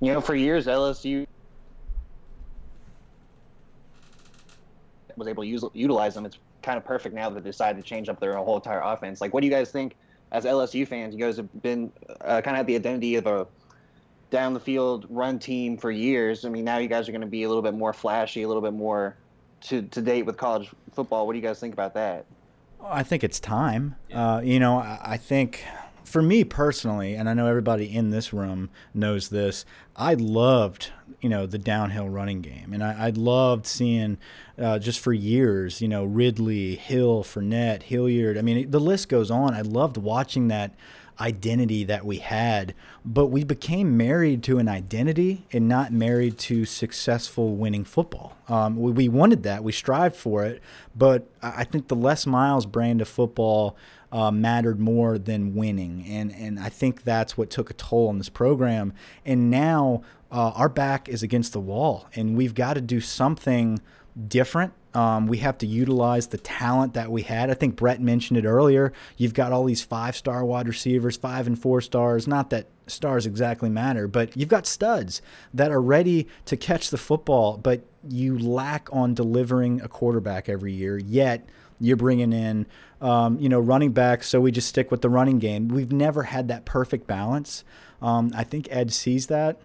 You 0.00 0.12
know, 0.12 0.20
for 0.20 0.34
years, 0.34 0.66
LSU 0.66 1.26
was 5.18 5.28
able 5.28 5.42
to 5.42 5.48
use, 5.48 5.64
utilize 5.74 6.14
them. 6.14 6.24
It's 6.26 6.38
kind 6.62 6.76
of 6.76 6.84
perfect 6.84 7.14
now 7.14 7.28
that 7.30 7.42
they 7.42 7.50
decided 7.50 7.82
to 7.82 7.88
change 7.88 8.08
up 8.08 8.20
their 8.20 8.36
whole 8.36 8.56
entire 8.56 8.80
offense. 8.80 9.20
Like, 9.20 9.34
what 9.34 9.40
do 9.40 9.46
you 9.46 9.52
guys 9.52 9.70
think 9.70 9.96
as 10.32 10.44
LSU 10.44 10.86
fans? 10.86 11.14
You 11.14 11.20
guys 11.20 11.36
have 11.36 11.62
been 11.62 11.92
uh, 12.22 12.40
kind 12.40 12.54
of 12.54 12.58
had 12.58 12.66
the 12.66 12.76
identity 12.76 13.16
of 13.16 13.26
a 13.26 13.46
down 14.30 14.54
the 14.54 14.60
field 14.60 15.06
run 15.08 15.38
team 15.38 15.76
for 15.76 15.90
years. 15.90 16.44
I 16.44 16.48
mean, 16.50 16.64
now 16.64 16.78
you 16.78 16.88
guys 16.88 17.08
are 17.08 17.12
going 17.12 17.22
to 17.22 17.26
be 17.26 17.44
a 17.44 17.48
little 17.48 17.62
bit 17.62 17.74
more 17.74 17.92
flashy, 17.92 18.42
a 18.42 18.48
little 18.48 18.62
bit 18.62 18.74
more 18.74 19.16
to, 19.62 19.82
to 19.82 20.02
date 20.02 20.26
with 20.26 20.36
college 20.36 20.70
football. 20.92 21.26
What 21.26 21.32
do 21.32 21.38
you 21.38 21.44
guys 21.44 21.58
think 21.58 21.72
about 21.72 21.94
that? 21.94 22.26
I 22.82 23.02
think 23.02 23.24
it's 23.24 23.40
time. 23.40 23.96
Yeah. 24.08 24.34
Uh, 24.34 24.40
you 24.40 24.60
know, 24.60 24.78
I, 24.78 25.00
I 25.02 25.16
think 25.16 25.64
for 26.08 26.22
me 26.22 26.44
personally, 26.44 27.14
and 27.14 27.28
I 27.28 27.34
know 27.34 27.46
everybody 27.46 27.94
in 27.94 28.10
this 28.10 28.32
room 28.32 28.70
knows 28.94 29.28
this, 29.28 29.64
I 29.94 30.14
loved, 30.14 30.90
you 31.20 31.28
know, 31.28 31.46
the 31.46 31.58
downhill 31.58 32.08
running 32.08 32.40
game. 32.40 32.72
And 32.72 32.82
I, 32.82 33.06
I 33.06 33.10
loved 33.10 33.66
seeing 33.66 34.18
uh, 34.58 34.78
just 34.78 35.00
for 35.00 35.12
years, 35.12 35.80
you 35.80 35.88
know, 35.88 36.04
Ridley, 36.04 36.76
Hill, 36.76 37.22
Fournette, 37.22 37.84
Hilliard. 37.84 38.38
I 38.38 38.42
mean, 38.42 38.70
the 38.70 38.80
list 38.80 39.08
goes 39.08 39.30
on. 39.30 39.54
I 39.54 39.60
loved 39.60 39.96
watching 39.96 40.48
that 40.48 40.74
identity 41.20 41.84
that 41.84 42.04
we 42.04 42.18
had, 42.18 42.74
but 43.04 43.26
we 43.26 43.42
became 43.42 43.96
married 43.96 44.42
to 44.44 44.58
an 44.58 44.68
identity 44.68 45.46
and 45.52 45.68
not 45.68 45.92
married 45.92 46.38
to 46.38 46.64
successful 46.64 47.56
winning 47.56 47.84
football. 47.84 48.36
Um, 48.48 48.76
we, 48.76 48.92
we 48.92 49.08
wanted 49.08 49.42
that, 49.42 49.64
we 49.64 49.72
strived 49.72 50.14
for 50.14 50.44
it, 50.44 50.62
but 50.94 51.28
I 51.42 51.64
think 51.64 51.88
the 51.88 51.96
Les 51.96 52.24
Miles 52.24 52.66
brand 52.66 53.00
of 53.00 53.08
football 53.08 53.76
uh, 54.12 54.30
mattered 54.30 54.80
more 54.80 55.18
than 55.18 55.54
winning. 55.54 56.04
And, 56.08 56.34
and 56.34 56.58
I 56.58 56.68
think 56.68 57.04
that's 57.04 57.36
what 57.36 57.50
took 57.50 57.70
a 57.70 57.74
toll 57.74 58.08
on 58.08 58.18
this 58.18 58.28
program. 58.28 58.92
And 59.24 59.50
now 59.50 60.02
uh, 60.30 60.52
our 60.54 60.68
back 60.68 61.08
is 61.08 61.22
against 61.22 61.52
the 61.52 61.60
wall, 61.60 62.06
and 62.14 62.36
we've 62.36 62.54
got 62.54 62.74
to 62.74 62.80
do 62.80 63.00
something 63.00 63.80
different. 64.26 64.72
Um, 64.94 65.26
we 65.26 65.38
have 65.38 65.58
to 65.58 65.66
utilize 65.66 66.28
the 66.28 66.38
talent 66.38 66.94
that 66.94 67.10
we 67.10 67.22
had. 67.22 67.50
I 67.50 67.54
think 67.54 67.76
Brett 67.76 68.00
mentioned 68.00 68.38
it 68.38 68.44
earlier. 68.44 68.92
You've 69.16 69.34
got 69.34 69.52
all 69.52 69.64
these 69.64 69.82
five 69.82 70.16
star 70.16 70.44
wide 70.44 70.66
receivers, 70.66 71.16
five 71.16 71.46
and 71.46 71.58
four 71.58 71.80
stars. 71.80 72.26
Not 72.26 72.50
that 72.50 72.66
stars 72.86 73.26
exactly 73.26 73.68
matter, 73.68 74.08
but 74.08 74.36
you've 74.36 74.48
got 74.48 74.66
studs 74.66 75.22
that 75.52 75.70
are 75.70 75.80
ready 75.80 76.26
to 76.46 76.56
catch 76.56 76.90
the 76.90 76.98
football, 76.98 77.58
but 77.58 77.82
you 78.08 78.38
lack 78.38 78.88
on 78.90 79.14
delivering 79.14 79.80
a 79.82 79.88
quarterback 79.88 80.48
every 80.48 80.72
year. 80.72 80.98
Yet 80.98 81.46
you're 81.80 81.96
bringing 81.96 82.32
in, 82.32 82.66
um, 83.00 83.38
you 83.38 83.48
know, 83.48 83.60
running 83.60 83.92
backs. 83.92 84.28
So 84.28 84.40
we 84.40 84.50
just 84.50 84.68
stick 84.68 84.90
with 84.90 85.02
the 85.02 85.08
running 85.08 85.38
game. 85.38 85.68
We've 85.68 85.92
never 85.92 86.24
had 86.24 86.48
that 86.48 86.64
perfect 86.64 87.06
balance. 87.06 87.64
Um, 88.02 88.32
I 88.34 88.44
think 88.44 88.68
Ed 88.70 88.92
sees 88.92 89.26
that. 89.28 89.58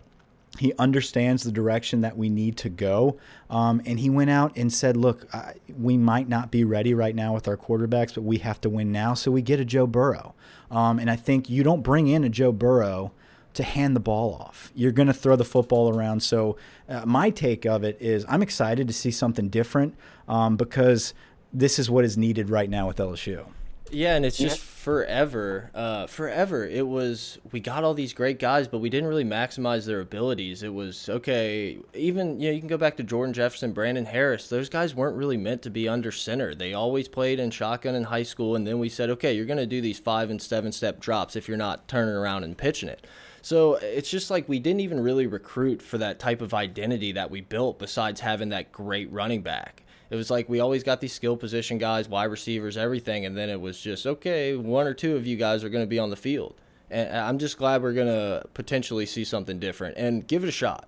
He 0.59 0.71
understands 0.77 1.43
the 1.43 1.51
direction 1.51 2.01
that 2.01 2.15
we 2.15 2.29
need 2.29 2.57
to 2.57 2.69
go. 2.69 3.17
Um, 3.49 3.81
and 3.87 3.99
he 3.99 4.09
went 4.09 4.29
out 4.29 4.55
and 4.55 4.71
said, 4.71 4.95
Look, 4.95 5.27
I, 5.33 5.55
we 5.79 5.97
might 5.97 6.29
not 6.29 6.51
be 6.51 6.63
ready 6.63 6.93
right 6.93 7.15
now 7.15 7.33
with 7.33 7.47
our 7.47 7.57
quarterbacks, 7.57 8.13
but 8.13 8.21
we 8.21 8.37
have 8.37 8.61
to 8.61 8.69
win 8.69 8.91
now. 8.91 9.15
So 9.15 9.31
we 9.31 9.41
get 9.41 9.59
a 9.59 9.65
Joe 9.65 9.87
Burrow. 9.87 10.35
Um, 10.69 10.99
and 10.99 11.09
I 11.09 11.15
think 11.15 11.49
you 11.49 11.63
don't 11.63 11.81
bring 11.81 12.07
in 12.07 12.23
a 12.23 12.29
Joe 12.29 12.51
Burrow 12.51 13.11
to 13.53 13.63
hand 13.63 13.95
the 13.95 13.99
ball 13.99 14.33
off. 14.33 14.71
You're 14.75 14.91
going 14.91 15.07
to 15.07 15.13
throw 15.13 15.35
the 15.35 15.45
football 15.45 15.95
around. 15.95 16.21
So, 16.21 16.57
uh, 16.89 17.05
my 17.05 17.29
take 17.29 17.65
of 17.65 17.83
it 17.83 17.97
is 17.99 18.25
I'm 18.27 18.41
excited 18.41 18.87
to 18.87 18.93
see 18.93 19.11
something 19.11 19.49
different 19.49 19.95
um, 20.27 20.57
because 20.57 21.13
this 21.53 21.77
is 21.79 21.89
what 21.89 22.03
is 22.03 22.17
needed 22.17 22.49
right 22.49 22.69
now 22.69 22.87
with 22.87 22.97
LSU. 22.97 23.45
Yeah, 23.93 24.15
and 24.15 24.25
it's 24.25 24.37
just 24.37 24.57
yeah. 24.57 24.63
forever, 24.63 25.69
uh, 25.75 26.07
forever. 26.07 26.65
It 26.65 26.87
was 26.87 27.37
we 27.51 27.59
got 27.59 27.83
all 27.83 27.93
these 27.93 28.11
great 28.11 28.39
guys, 28.39 28.67
but 28.67 28.79
we 28.79 28.89
didn't 28.89 29.07
really 29.07 29.23
maximize 29.23 29.85
their 29.85 29.99
abilities. 29.99 30.63
It 30.63 30.73
was 30.73 31.09
okay. 31.09 31.77
Even 31.93 32.39
you 32.39 32.49
know 32.49 32.53
you 32.53 32.59
can 32.59 32.67
go 32.67 32.77
back 32.77 32.97
to 32.97 33.03
Jordan 33.03 33.33
Jefferson, 33.33 33.71
Brandon 33.71 34.05
Harris. 34.05 34.49
Those 34.49 34.67
guys 34.67 34.95
weren't 34.95 35.15
really 35.15 35.37
meant 35.37 35.61
to 35.63 35.69
be 35.69 35.87
under 35.87 36.11
center. 36.11 36.55
They 36.55 36.73
always 36.73 37.07
played 37.07 37.39
in 37.39 37.51
shotgun 37.51 37.93
in 37.93 38.05
high 38.05 38.23
school, 38.23 38.55
and 38.55 38.65
then 38.65 38.79
we 38.79 38.89
said, 38.89 39.11
okay, 39.11 39.33
you're 39.33 39.45
going 39.45 39.57
to 39.57 39.67
do 39.67 39.79
these 39.79 39.99
five 39.99 40.31
and 40.31 40.41
seven 40.41 40.71
step 40.71 40.99
drops 40.99 41.35
if 41.35 41.47
you're 41.47 41.55
not 41.55 41.87
turning 41.87 42.15
around 42.15 42.43
and 42.43 42.57
pitching 42.57 42.89
it. 42.89 43.05
So 43.43 43.75
it's 43.75 44.09
just 44.09 44.31
like 44.31 44.49
we 44.49 44.57
didn't 44.57 44.79
even 44.79 45.01
really 45.01 45.27
recruit 45.27 45.81
for 45.83 45.99
that 45.99 46.17
type 46.17 46.41
of 46.41 46.53
identity 46.53 47.11
that 47.11 47.29
we 47.29 47.41
built. 47.41 47.77
Besides 47.77 48.21
having 48.21 48.49
that 48.49 48.71
great 48.71 49.11
running 49.11 49.43
back 49.43 49.83
it 50.13 50.15
was 50.15 50.29
like 50.29 50.47
we 50.47 50.59
always 50.59 50.83
got 50.83 51.01
these 51.01 51.11
skill 51.11 51.35
position 51.35 51.79
guys, 51.79 52.07
wide 52.07 52.25
receivers, 52.25 52.77
everything, 52.77 53.25
and 53.25 53.35
then 53.35 53.49
it 53.49 53.59
was 53.59 53.81
just 53.81 54.05
okay. 54.05 54.55
One 54.55 54.85
or 54.85 54.93
two 54.93 55.15
of 55.15 55.25
you 55.25 55.35
guys 55.35 55.63
are 55.63 55.69
going 55.69 55.83
to 55.83 55.87
be 55.87 55.97
on 55.97 56.11
the 56.11 56.15
field, 56.15 56.53
and 56.91 57.17
I'm 57.17 57.39
just 57.39 57.57
glad 57.57 57.81
we're 57.81 57.93
going 57.93 58.05
to 58.05 58.43
potentially 58.53 59.07
see 59.07 59.23
something 59.23 59.57
different 59.57 59.97
and 59.97 60.27
give 60.27 60.43
it 60.43 60.49
a 60.49 60.51
shot. 60.51 60.87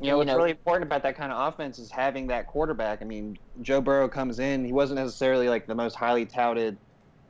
You 0.00 0.10
know, 0.10 0.18
what's 0.18 0.32
really 0.32 0.50
important 0.50 0.88
about 0.88 1.04
that 1.04 1.16
kind 1.16 1.30
of 1.30 1.54
offense 1.54 1.78
is 1.78 1.88
having 1.88 2.26
that 2.26 2.48
quarterback. 2.48 3.00
I 3.00 3.04
mean, 3.04 3.38
Joe 3.62 3.80
Burrow 3.80 4.08
comes 4.08 4.40
in; 4.40 4.64
he 4.64 4.72
wasn't 4.72 4.98
necessarily 4.98 5.48
like 5.48 5.68
the 5.68 5.74
most 5.76 5.94
highly 5.94 6.26
touted 6.26 6.76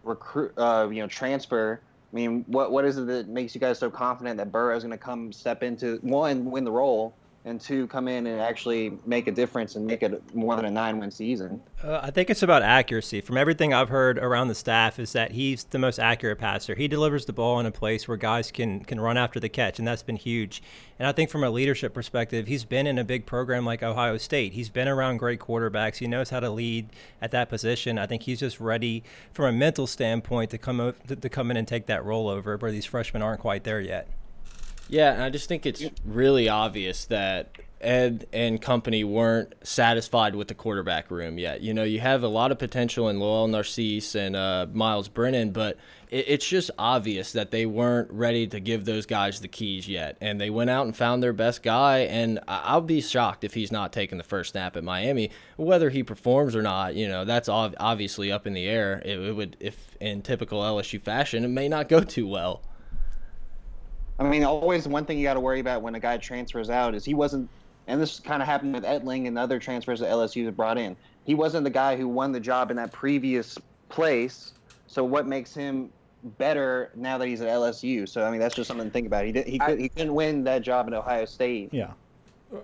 recruit, 0.03 0.53
uh, 0.57 0.89
you 0.91 1.03
know, 1.03 1.09
transfer. 1.09 1.79
I 2.11 2.17
mean, 2.17 2.43
what 2.47 2.73
what 2.73 2.87
is 2.87 2.97
it 2.97 3.07
that 3.09 3.29
makes 3.29 3.55
you 3.55 3.61
guys 3.61 3.79
so 3.79 3.91
confident 3.91 4.39
that 4.39 4.51
Burrow 4.51 4.75
is 4.75 4.83
going 4.83 4.93
to 4.93 4.97
come 4.97 5.31
step 5.31 5.63
into 5.63 5.99
one, 6.01 6.51
win 6.51 6.65
the 6.65 6.73
role, 6.73 7.13
and 7.47 7.61
two 7.61 7.87
come 7.89 8.09
in 8.09 8.27
and 8.27 8.41
actually 8.41 8.99
make 9.05 9.27
a 9.27 9.33
difference 9.33 9.77
and 9.77 9.87
make 9.87 10.03
it 10.03 10.35
more 10.35 10.57
than 10.57 10.65
a 10.65 10.71
nine 10.71 10.99
win 10.99 11.11
season? 11.11 11.61
Uh, 11.83 12.01
I 12.03 12.11
think 12.11 12.31
it's 12.31 12.43
about 12.43 12.63
accuracy. 12.63 13.21
From 13.21 13.37
everything 13.37 13.75
I've 13.75 13.91
heard 13.91 14.19
around 14.19 14.49
the 14.49 14.55
staff, 14.55 14.99
is 14.99 15.13
that 15.13 15.33
he's 15.33 15.65
the 15.65 15.79
most 15.79 15.99
accurate 15.99 16.39
passer. 16.39 16.75
He 16.75 16.89
delivers 16.89 17.27
the 17.27 17.35
ball 17.35 17.61
in 17.61 17.67
a 17.67 17.71
place 17.71 18.09
where 18.09 18.17
guys 18.17 18.51
can 18.51 18.83
can 18.85 18.99
run 18.99 19.17
after 19.17 19.39
the 19.39 19.49
catch, 19.49 19.79
and 19.79 19.87
that's 19.87 20.03
been 20.03 20.17
huge. 20.17 20.63
And 20.99 21.07
I 21.07 21.13
think 21.13 21.29
from 21.29 21.45
a 21.45 21.51
leadership 21.51 21.93
perspective, 21.93 22.47
he's 22.47 22.65
been 22.65 22.87
in 22.87 22.99
a 22.99 23.05
big 23.05 23.27
program 23.27 23.67
like 23.67 23.83
Ohio 23.83 24.17
State. 24.17 24.55
He's 24.55 24.71
been 24.71 24.89
around 24.89 25.19
great 25.19 25.41
quarterbacks. 25.41 25.97
He 25.97 26.07
knows 26.07 26.31
how 26.31 26.41
to 26.41 26.51
lead 26.51 26.89
at 27.21 27.31
that 27.33 27.49
position. 27.49 27.99
I 27.99 28.07
think 28.07 28.23
he's 28.23 28.41
just 28.41 28.61
ready 28.61 29.03
from 29.33 29.47
a 29.47 29.53
mental 29.53 29.87
standpoint 29.87 30.51
to 30.51 30.59
come 30.59 30.95
to, 31.09 31.17
to 31.17 31.29
come 31.29 31.51
in 31.51 31.57
and 31.57 31.69
take 31.69 31.87
that 31.87 32.05
role 32.05 32.29
over, 32.29 32.57
where 32.57 32.71
these 32.71 32.87
freshmen 32.87 33.23
aren't 33.23 33.41
quite 33.41 33.65
there 33.65 33.81
yet. 33.81 34.09
Yeah, 34.95 35.13
and 35.13 35.23
I 35.25 35.29
just 35.29 35.49
think 35.49 35.67
it's 35.67 35.83
really 36.05 36.49
obvious 36.49 37.07
that 37.07 37.57
Ed 37.81 38.29
and 38.33 38.63
company 38.63 39.03
weren't 39.03 39.53
satisfied 39.65 40.37
with 40.37 40.47
the 40.47 40.55
quarterback 40.55 41.11
room 41.11 41.37
yet. 41.37 41.63
You 41.63 41.75
know, 41.75 41.83
you 41.83 41.99
have 41.99 42.23
a 42.23 42.29
lot 42.29 42.53
of 42.53 42.61
potential 42.61 43.09
in 43.09 43.19
Lowell 43.19 43.49
Narcisse 43.49 44.15
and 44.15 44.37
uh, 44.37 44.69
Myles 44.73 45.09
Brennan, 45.09 45.51
but 45.51 45.79
it, 46.11 46.27
it's 46.29 46.49
just 46.49 46.71
obvious 46.79 47.33
that 47.33 47.51
they 47.51 47.67
weren't 47.67 48.09
ready 48.13 48.47
to 48.47 48.61
give 48.61 48.85
those 48.85 49.05
guys 49.05 49.41
the 49.41 49.49
keys 49.49 49.89
yet. 49.89 50.17
And 50.21 50.41
they 50.41 50.49
went 50.49 50.71
out 50.71 50.87
and 50.87 50.97
found 50.97 51.25
their 51.25 51.33
best 51.33 51.65
guy, 51.65 52.03
and 52.03 52.39
I'll 52.47 52.81
be 52.81 53.01
shocked 53.01 53.43
if 53.43 53.55
he's 53.55 53.73
not 53.73 53.93
taking 53.93 54.17
the 54.17 54.23
first 54.23 54.53
snap 54.53 54.77
at 54.77 54.85
Miami. 54.85 55.33
Whether 55.57 55.91
he 55.91 56.05
performs 56.05 56.55
or 56.55 56.63
not, 56.63 56.95
you 56.95 57.09
know, 57.09 57.25
that's 57.25 57.49
obviously 57.49 58.31
up 58.31 58.47
in 58.47 58.53
the 58.53 58.69
air. 58.69 59.03
It, 59.05 59.19
it 59.19 59.33
would, 59.33 59.57
if 59.59 59.97
in 60.01 60.23
typical 60.23 60.61
LSU 60.61 61.03
fashion, 61.03 61.45
it 61.45 61.49
may 61.49 61.69
not 61.69 61.89
go 61.89 61.99
too 61.99 62.29
well. 62.29 62.63
I 64.19 64.25
mean, 64.25 64.45
always 64.45 64.87
one 64.87 65.05
thing 65.05 65.19
you 65.19 65.25
got 65.25 65.35
to 65.35 65.41
worry 65.41 65.61
about 65.61 65.83
when 65.83 65.95
a 65.95 66.01
guy 66.01 66.17
transfers 66.19 66.71
out 66.71 66.95
is 66.95 67.05
he 67.05 67.15
wasn't, 67.15 67.49
and 67.87 68.01
this 68.01 68.21
kind 68.21 68.41
of 68.41 68.49
happened 68.49 68.75
with 68.75 68.85
Etling 68.85 69.27
and 69.27 69.39
other 69.39 69.59
transfers 69.59 70.01
that 70.01 70.11
LSU 70.11 70.45
has 70.45 70.55
brought 70.55 70.79
in. 70.79 70.97
He 71.25 71.35
wasn't 71.35 71.65
the 71.65 71.71
guy 71.71 71.97
who 71.97 72.07
won 72.07 72.33
the 72.33 72.41
job 72.41 72.71
in 72.71 72.77
that 72.77 72.93
previous 72.93 73.59
place. 73.89 74.53
So 74.87 75.03
what 75.03 75.27
makes 75.27 75.55
him 75.55 75.91
better 76.39 76.93
now 76.95 77.19
that 77.19 77.27
he's 77.27 77.41
at 77.41 77.49
LSU? 77.49 78.09
So 78.09 78.25
I 78.25 78.31
mean, 78.31 78.41
that's 78.41 78.55
just 78.55 78.69
something 78.69 78.87
to 78.87 78.93
think 78.93 79.07
about. 79.07 79.25
He 79.25 79.33
did, 79.33 79.47
he, 79.47 79.59
could, 79.59 79.81
he 79.81 79.89
couldn't 79.89 80.15
win 80.15 80.45
that 80.45 80.63
job 80.63 80.87
at 80.87 80.93
Ohio 80.93 81.25
State. 81.25 81.71
Yeah. 81.73 81.93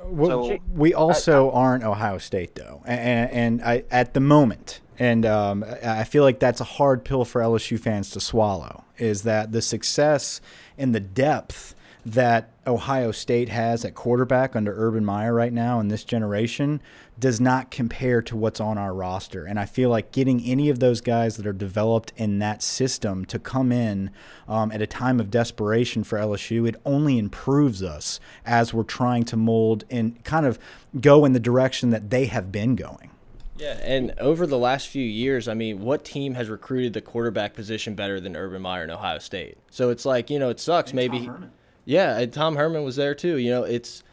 Well, 0.04 0.48
so, 0.48 0.58
we 0.72 0.94
also 0.94 1.50
I, 1.50 1.52
I, 1.52 1.56
aren't 1.56 1.84
Ohio 1.84 2.18
State 2.18 2.54
though, 2.54 2.82
and, 2.86 3.30
and 3.30 3.62
I, 3.62 3.84
at 3.90 4.14
the 4.14 4.20
moment, 4.20 4.80
and 4.98 5.24
um, 5.26 5.64
I 5.84 6.04
feel 6.04 6.22
like 6.22 6.38
that's 6.38 6.60
a 6.60 6.64
hard 6.64 7.04
pill 7.04 7.24
for 7.24 7.40
LSU 7.40 7.78
fans 7.78 8.10
to 8.10 8.20
swallow. 8.20 8.84
Is 8.98 9.22
that 9.22 9.52
the 9.52 9.62
success 9.62 10.40
and 10.76 10.94
the 10.94 11.00
depth 11.00 11.74
that 12.04 12.50
Ohio 12.66 13.12
State 13.12 13.48
has 13.48 13.84
at 13.84 13.94
quarterback 13.94 14.56
under 14.56 14.74
Urban 14.74 15.04
Meyer 15.04 15.34
right 15.34 15.52
now 15.52 15.80
in 15.80 15.88
this 15.88 16.04
generation 16.04 16.80
does 17.18 17.40
not 17.40 17.70
compare 17.70 18.22
to 18.22 18.36
what's 18.36 18.60
on 18.60 18.78
our 18.78 18.94
roster. 18.94 19.44
And 19.44 19.58
I 19.58 19.66
feel 19.66 19.90
like 19.90 20.12
getting 20.12 20.42
any 20.42 20.70
of 20.70 20.78
those 20.78 21.00
guys 21.00 21.36
that 21.36 21.46
are 21.46 21.52
developed 21.52 22.12
in 22.16 22.38
that 22.38 22.62
system 22.62 23.24
to 23.26 23.38
come 23.38 23.70
in 23.70 24.10
um, 24.48 24.72
at 24.72 24.80
a 24.80 24.86
time 24.86 25.20
of 25.20 25.30
desperation 25.30 26.02
for 26.02 26.18
LSU, 26.18 26.66
it 26.66 26.76
only 26.86 27.18
improves 27.18 27.82
us 27.82 28.20
as 28.46 28.72
we're 28.72 28.82
trying 28.82 29.24
to 29.24 29.36
mold 29.36 29.84
and 29.90 30.22
kind 30.24 30.46
of 30.46 30.58
go 31.00 31.24
in 31.24 31.32
the 31.32 31.40
direction 31.40 31.90
that 31.90 32.10
they 32.10 32.26
have 32.26 32.50
been 32.50 32.76
going. 32.76 33.10
Yeah, 33.58 33.78
and 33.82 34.14
over 34.18 34.46
the 34.46 34.56
last 34.56 34.88
few 34.88 35.04
years, 35.04 35.46
I 35.46 35.52
mean, 35.52 35.80
what 35.80 36.02
team 36.02 36.32
has 36.32 36.48
recruited 36.48 36.94
the 36.94 37.02
quarterback 37.02 37.52
position 37.52 37.94
better 37.94 38.18
than 38.18 38.34
Urban 38.34 38.62
Meyer 38.62 38.84
and 38.84 38.90
Ohio 38.90 39.18
State? 39.18 39.58
So 39.70 39.90
it's 39.90 40.06
like, 40.06 40.30
you 40.30 40.38
know, 40.38 40.48
it 40.48 40.58
sucks. 40.58 40.92
And 40.92 40.96
maybe. 40.96 41.30
Yeah, 41.90 42.18
and 42.20 42.32
Tom 42.32 42.54
Herman 42.54 42.84
was 42.84 42.94
there 42.94 43.16
too. 43.16 43.36
You 43.36 43.50
know, 43.50 43.62
it's. 43.64 44.04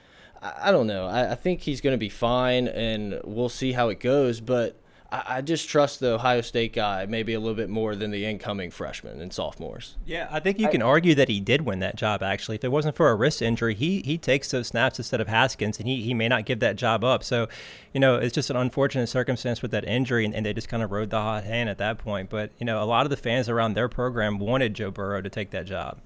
I, 0.42 0.72
don't 0.72 0.88
know. 0.88 1.08
I, 1.08 1.32
I 1.32 1.36
think 1.36 1.62
he's 1.62 1.82
going 1.82 1.94
to 1.94 2.00
be 2.00 2.10
fine, 2.10 2.68
and 2.68 3.20
we'll 3.24 3.50
see 3.50 3.72
how 3.72 3.90
it 3.90 4.00
goes. 4.00 4.40
But 4.40 4.80
I, 5.12 5.24
I 5.28 5.42
just 5.42 5.70
trust 5.70 6.00
the 6.00 6.14
Ohio 6.14 6.42
State 6.42 6.74
guy 6.74 7.06
maybe 7.06 7.36
a 7.36 7.40
little 7.40 7.56
bit 7.56 7.70
more 7.70 7.96
than 7.96 8.10
the 8.10 8.26
incoming 8.26 8.72
freshmen 8.72 9.22
and 9.22 9.32
sophomores. 9.32 9.96
Yeah, 10.08 10.28
I 10.32 10.40
think 10.40 10.60
you 10.60 10.70
can 10.70 10.82
argue 10.82 11.14
that 11.16 11.30
he 11.30 11.40
did 11.40 11.62
win 11.62 11.78
that 11.80 11.96
job. 11.96 12.24
Actually, 12.24 12.56
if 12.56 12.64
it 12.64 12.72
wasn't 12.72 12.96
for 12.96 13.12
a 13.12 13.16
wrist 13.16 13.44
injury, 13.44 13.76
he 13.76 14.02
he 14.04 14.18
takes 14.18 14.50
those 14.50 14.68
snaps 14.68 14.98
instead 14.98 15.22
of 15.22 15.28
Haskins, 15.28 15.78
and 15.78 15.88
he 15.88 16.02
he 16.02 16.16
may 16.16 16.28
not 16.28 16.46
give 16.46 16.60
that 16.62 16.78
job 16.78 17.04
up. 17.04 17.24
So, 17.24 17.48
you 17.94 18.00
know, 18.00 18.16
it's 18.16 18.34
just 18.34 18.50
an 18.50 18.56
unfortunate 18.56 19.06
circumstance 19.06 19.62
with 19.62 19.70
that 19.70 19.86
injury, 19.86 20.26
and, 20.26 20.34
and 20.34 20.44
they 20.48 20.54
just 20.54 20.68
kind 20.68 20.82
of 20.82 20.92
rode 20.92 21.12
the 21.12 21.20
hot 21.20 21.44
hand 21.44 21.70
at 21.70 21.78
that 21.78 22.00
point. 22.00 22.32
But 22.32 22.52
you 22.58 22.66
know, 22.66 22.82
a 22.82 22.86
lot 22.86 23.06
of 23.06 23.12
the 23.12 23.18
fans 23.18 23.50
around 23.50 23.76
their 23.76 23.88
program 23.88 24.40
wanted 24.40 24.74
Joe 24.74 24.90
Burrow 24.90 25.22
to 25.22 25.30
take 25.30 25.52
that 25.52 25.68
job. 25.68 26.00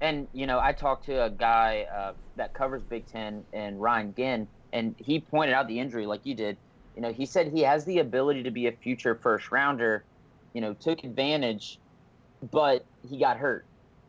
And 0.00 0.28
you 0.32 0.46
know, 0.46 0.58
I 0.60 0.72
talked 0.72 1.06
to 1.06 1.24
a 1.24 1.30
guy 1.30 1.86
uh, 1.94 2.12
that 2.36 2.54
covers 2.54 2.82
Big 2.82 3.06
Ten 3.06 3.44
and 3.52 3.80
Ryan 3.80 4.14
Ginn, 4.16 4.48
and 4.72 4.94
he 4.98 5.20
pointed 5.20 5.54
out 5.54 5.68
the 5.68 5.78
injury 5.78 6.06
like 6.06 6.20
you 6.24 6.34
did 6.34 6.58
you 7.00 7.02
know, 7.02 7.12
he 7.12 7.26
said 7.26 7.48
he 7.48 7.62
has 7.62 7.84
the 7.84 7.98
ability 7.98 8.42
to 8.42 8.50
be 8.50 8.66
a 8.66 8.72
future 8.72 9.14
first 9.22 9.50
rounder. 9.50 10.04
You 10.52 10.60
know, 10.60 10.74
took 10.74 11.04
advantage, 11.04 11.78
but 12.52 12.84
he 13.08 13.18
got 13.20 13.36
hurt, 13.36 13.64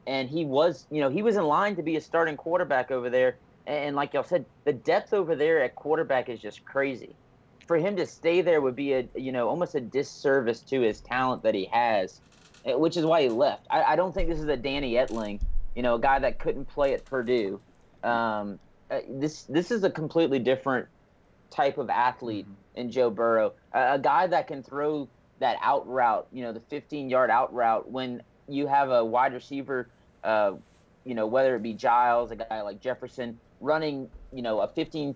and 0.07 0.27
he 0.27 0.43
was, 0.43 0.87
you 0.89 1.01
know, 1.01 1.09
he 1.09 1.21
was 1.21 1.37
in 1.37 1.43
line 1.43 1.75
to 1.75 1.83
be 1.83 1.95
a 1.95 2.01
starting 2.01 2.35
quarterback 2.35 2.89
over 2.89 3.09
there. 3.09 3.37
And 3.67 3.95
like 3.95 4.13
y'all 4.13 4.23
said, 4.23 4.45
the 4.65 4.73
depth 4.73 5.13
over 5.13 5.35
there 5.35 5.63
at 5.63 5.75
quarterback 5.75 6.29
is 6.29 6.41
just 6.41 6.65
crazy. 6.65 7.15
For 7.67 7.77
him 7.77 7.95
to 7.97 8.07
stay 8.07 8.41
there 8.41 8.59
would 8.59 8.75
be 8.75 8.93
a, 8.93 9.07
you 9.15 9.31
know, 9.31 9.47
almost 9.47 9.75
a 9.75 9.81
disservice 9.81 10.63
to 10.63 10.81
his 10.81 10.99
talent 10.99 11.43
that 11.43 11.53
he 11.53 11.69
has, 11.71 12.19
eh, 12.65 12.73
which 12.73 12.97
is 12.97 13.05
why 13.05 13.21
he 13.21 13.29
left. 13.29 13.67
I, 13.69 13.83
I 13.83 13.95
don't 13.95 14.13
think 14.13 14.27
this 14.27 14.39
is 14.39 14.47
a 14.47 14.57
Danny 14.57 14.93
Etling, 14.93 15.39
you 15.75 15.83
know, 15.83 15.95
a 15.95 15.99
guy 15.99 16.19
that 16.19 16.39
couldn't 16.39 16.65
play 16.65 16.93
at 16.93 17.05
Purdue. 17.05 17.59
Um, 18.03 18.59
uh, 18.89 18.99
this 19.09 19.43
this 19.43 19.71
is 19.71 19.83
a 19.83 19.89
completely 19.89 20.39
different 20.39 20.87
type 21.51 21.77
of 21.77 21.89
athlete 21.89 22.45
mm-hmm. 22.45 22.79
in 22.79 22.91
Joe 22.91 23.09
Burrow, 23.09 23.53
a, 23.73 23.93
a, 23.93 23.99
guy 23.99 24.25
that 24.27 24.47
can 24.47 24.63
throw 24.63 25.07
that 25.39 25.57
out 25.61 25.87
route, 25.87 26.27
you 26.31 26.43
know, 26.43 26.53
the 26.53 26.61
15 26.61 27.09
yard 27.09 27.29
out 27.29 27.53
route 27.53 27.89
when 27.89 28.23
you 28.47 28.67
have 28.67 28.89
a 28.89 29.03
wide 29.03 29.33
receiver, 29.33 29.89
uh, 30.23 30.53
you 31.03 31.15
know, 31.15 31.27
whether 31.27 31.55
it 31.55 31.63
be 31.63 31.73
Giles, 31.73 32.31
a 32.31 32.35
guy 32.35 32.61
like 32.61 32.79
Jefferson, 32.79 33.39
running, 33.59 34.09
you 34.31 34.41
know, 34.41 34.61
a 34.61 34.67
15. 34.67 35.15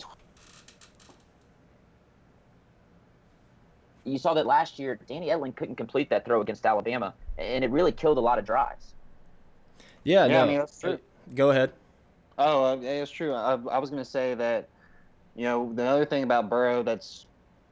You 4.04 4.18
saw 4.18 4.34
that 4.36 4.46
last 4.46 4.78
year, 4.78 5.00
Danny 5.08 5.28
Etling 5.28 5.56
couldn't 5.56 5.76
complete 5.76 6.10
that 6.12 6.26
throw 6.26 6.42
against 6.42 6.66
Alabama, 6.66 7.14
and 7.38 7.64
it 7.64 7.72
really 7.72 7.92
killed 7.92 8.18
a 8.18 8.22
lot 8.22 8.38
of 8.38 8.46
drives. 8.46 8.95
Yeah, 10.06 10.26
yeah 10.26 10.38
no, 10.38 10.44
I 10.44 10.48
mean, 10.48 10.60
that's 10.60 10.80
true. 10.80 11.00
Go 11.36 11.50
ahead. 11.50 11.74
Oh, 12.38 12.64
uh, 12.64 12.78
it's 12.82 13.12
true. 13.12 13.34
I, 13.34 13.54
I 13.54 13.78
was 13.80 13.90
going 13.90 14.02
to 14.02 14.10
say 14.10 14.34
that 14.36 14.70
you 15.36 15.44
know, 15.44 15.72
the 15.74 15.86
other 15.86 16.06
thing 16.06 16.24
about 16.24 16.50
Burrow 16.50 16.82
that's 16.82 17.26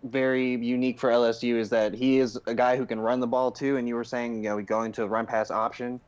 very 0.04 0.56
unique 0.56 1.00
for 1.00 1.10
LSU 1.10 1.56
is 1.56 1.70
that 1.70 1.94
he 1.94 2.20
is 2.20 2.38
a 2.46 2.54
guy 2.54 2.76
who 2.76 2.86
can 2.86 3.00
run 3.00 3.22
the 3.22 3.28
ball 3.28 3.52
too. 3.52 3.78
And 3.78 3.88
you 3.88 3.96
were 3.96 4.04
saying, 4.04 4.44
you 4.44 4.50
know, 4.50 4.58
we 4.58 4.64
going 4.64 4.92
to 4.94 5.04
a 5.04 5.08
run 5.08 5.26
pass 5.26 5.50
option 5.50 6.02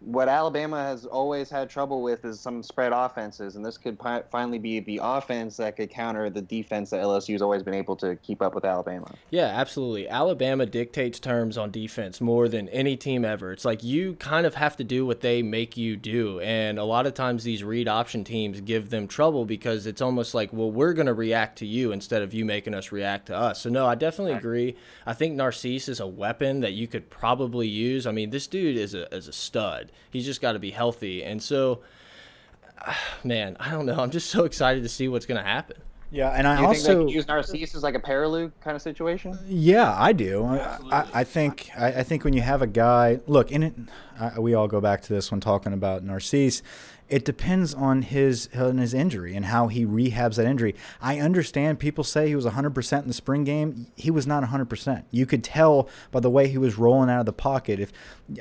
what 0.00 0.28
Alabama 0.28 0.82
has 0.82 1.04
always 1.04 1.50
had 1.50 1.68
trouble 1.68 2.02
with 2.02 2.24
is 2.24 2.40
some 2.40 2.62
spread 2.62 2.92
offenses, 2.92 3.56
and 3.56 3.64
this 3.64 3.76
could 3.76 3.98
pi- 3.98 4.22
finally 4.30 4.58
be 4.58 4.80
the 4.80 4.98
offense 5.02 5.58
that 5.58 5.76
could 5.76 5.90
counter 5.90 6.30
the 6.30 6.40
defense 6.40 6.88
that 6.90 7.02
LSU 7.02 7.32
has 7.32 7.42
always 7.42 7.62
been 7.62 7.74
able 7.74 7.96
to 7.96 8.16
keep 8.16 8.40
up 8.40 8.54
with 8.54 8.64
Alabama. 8.64 9.12
Yeah, 9.28 9.46
absolutely. 9.46 10.08
Alabama 10.08 10.64
dictates 10.64 11.20
terms 11.20 11.58
on 11.58 11.70
defense 11.70 12.18
more 12.18 12.48
than 12.48 12.70
any 12.70 12.96
team 12.96 13.26
ever. 13.26 13.52
It's 13.52 13.66
like 13.66 13.84
you 13.84 14.14
kind 14.14 14.46
of 14.46 14.54
have 14.54 14.76
to 14.78 14.84
do 14.84 15.04
what 15.04 15.20
they 15.20 15.42
make 15.42 15.76
you 15.76 15.96
do, 15.96 16.40
and 16.40 16.78
a 16.78 16.84
lot 16.84 17.06
of 17.06 17.12
times 17.12 17.44
these 17.44 17.62
read 17.62 17.86
option 17.86 18.24
teams 18.24 18.62
give 18.62 18.88
them 18.88 19.06
trouble 19.06 19.44
because 19.44 19.86
it's 19.86 20.00
almost 20.00 20.32
like, 20.32 20.50
well, 20.50 20.70
we're 20.70 20.94
going 20.94 21.06
to 21.06 21.14
react 21.14 21.58
to 21.58 21.66
you 21.66 21.92
instead 21.92 22.22
of 22.22 22.32
you 22.32 22.46
making 22.46 22.72
us 22.72 22.90
react 22.90 23.26
to 23.26 23.36
us. 23.36 23.60
So 23.60 23.68
no, 23.68 23.86
I 23.86 23.96
definitely 23.96 24.32
agree. 24.32 24.76
I 25.04 25.12
think 25.12 25.34
Narcisse 25.34 25.90
is 25.90 26.00
a 26.00 26.06
weapon 26.06 26.60
that 26.60 26.72
you 26.72 26.86
could 26.86 27.10
probably 27.10 27.68
use. 27.68 28.06
I 28.06 28.12
mean, 28.12 28.30
this 28.30 28.46
dude 28.46 28.78
is 28.78 28.94
a 28.94 29.14
is 29.14 29.28
a 29.28 29.32
stud. 29.32 29.89
He's 30.10 30.24
just 30.24 30.40
got 30.40 30.52
to 30.52 30.58
be 30.58 30.70
healthy. 30.70 31.24
And 31.24 31.42
so, 31.42 31.80
man, 33.24 33.56
I 33.60 33.70
don't 33.70 33.86
know. 33.86 33.98
I'm 33.98 34.10
just 34.10 34.30
so 34.30 34.44
excited 34.44 34.82
to 34.82 34.88
see 34.88 35.08
what's 35.08 35.26
going 35.26 35.38
to 35.42 35.46
happen. 35.46 35.76
Yeah, 36.12 36.30
and 36.30 36.46
I 36.46 36.56
do 36.56 36.62
you 36.62 36.68
also 36.68 36.96
think 36.96 37.08
they 37.08 37.14
use 37.14 37.28
Narcisse 37.28 37.74
as 37.76 37.84
like 37.84 37.94
a 37.94 38.00
Perrilloux 38.00 38.50
kind 38.62 38.74
of 38.74 38.82
situation. 38.82 39.38
Yeah, 39.46 39.94
I 39.96 40.12
do. 40.12 40.44
I, 40.44 41.06
I, 41.14 41.24
think 41.24 41.70
I, 41.78 41.86
I, 41.86 42.02
think 42.02 42.24
when 42.24 42.32
you 42.32 42.40
have 42.40 42.62
a 42.62 42.66
guy, 42.66 43.20
look, 43.28 43.52
in 43.52 43.62
it, 43.62 43.74
I, 44.18 44.40
we 44.40 44.54
all 44.54 44.66
go 44.66 44.80
back 44.80 45.02
to 45.02 45.12
this 45.12 45.30
when 45.30 45.40
talking 45.40 45.72
about 45.72 46.02
Narcisse 46.02 46.62
it 47.10 47.24
depends 47.24 47.74
on 47.74 48.02
his 48.02 48.48
on 48.56 48.78
his 48.78 48.94
injury 48.94 49.34
and 49.34 49.46
how 49.46 49.66
he 49.66 49.84
rehabs 49.84 50.36
that 50.36 50.46
injury. 50.46 50.74
I 51.00 51.18
understand 51.18 51.80
people 51.80 52.04
say 52.04 52.28
he 52.28 52.36
was 52.36 52.46
100% 52.46 53.02
in 53.02 53.08
the 53.08 53.14
spring 53.14 53.44
game. 53.44 53.88
He 53.96 54.10
was 54.10 54.26
not 54.26 54.44
100%. 54.44 55.04
You 55.10 55.26
could 55.26 55.44
tell 55.44 55.88
by 56.12 56.20
the 56.20 56.30
way 56.30 56.48
he 56.48 56.58
was 56.58 56.78
rolling 56.78 57.10
out 57.10 57.20
of 57.20 57.26
the 57.26 57.32
pocket. 57.32 57.80
If 57.80 57.92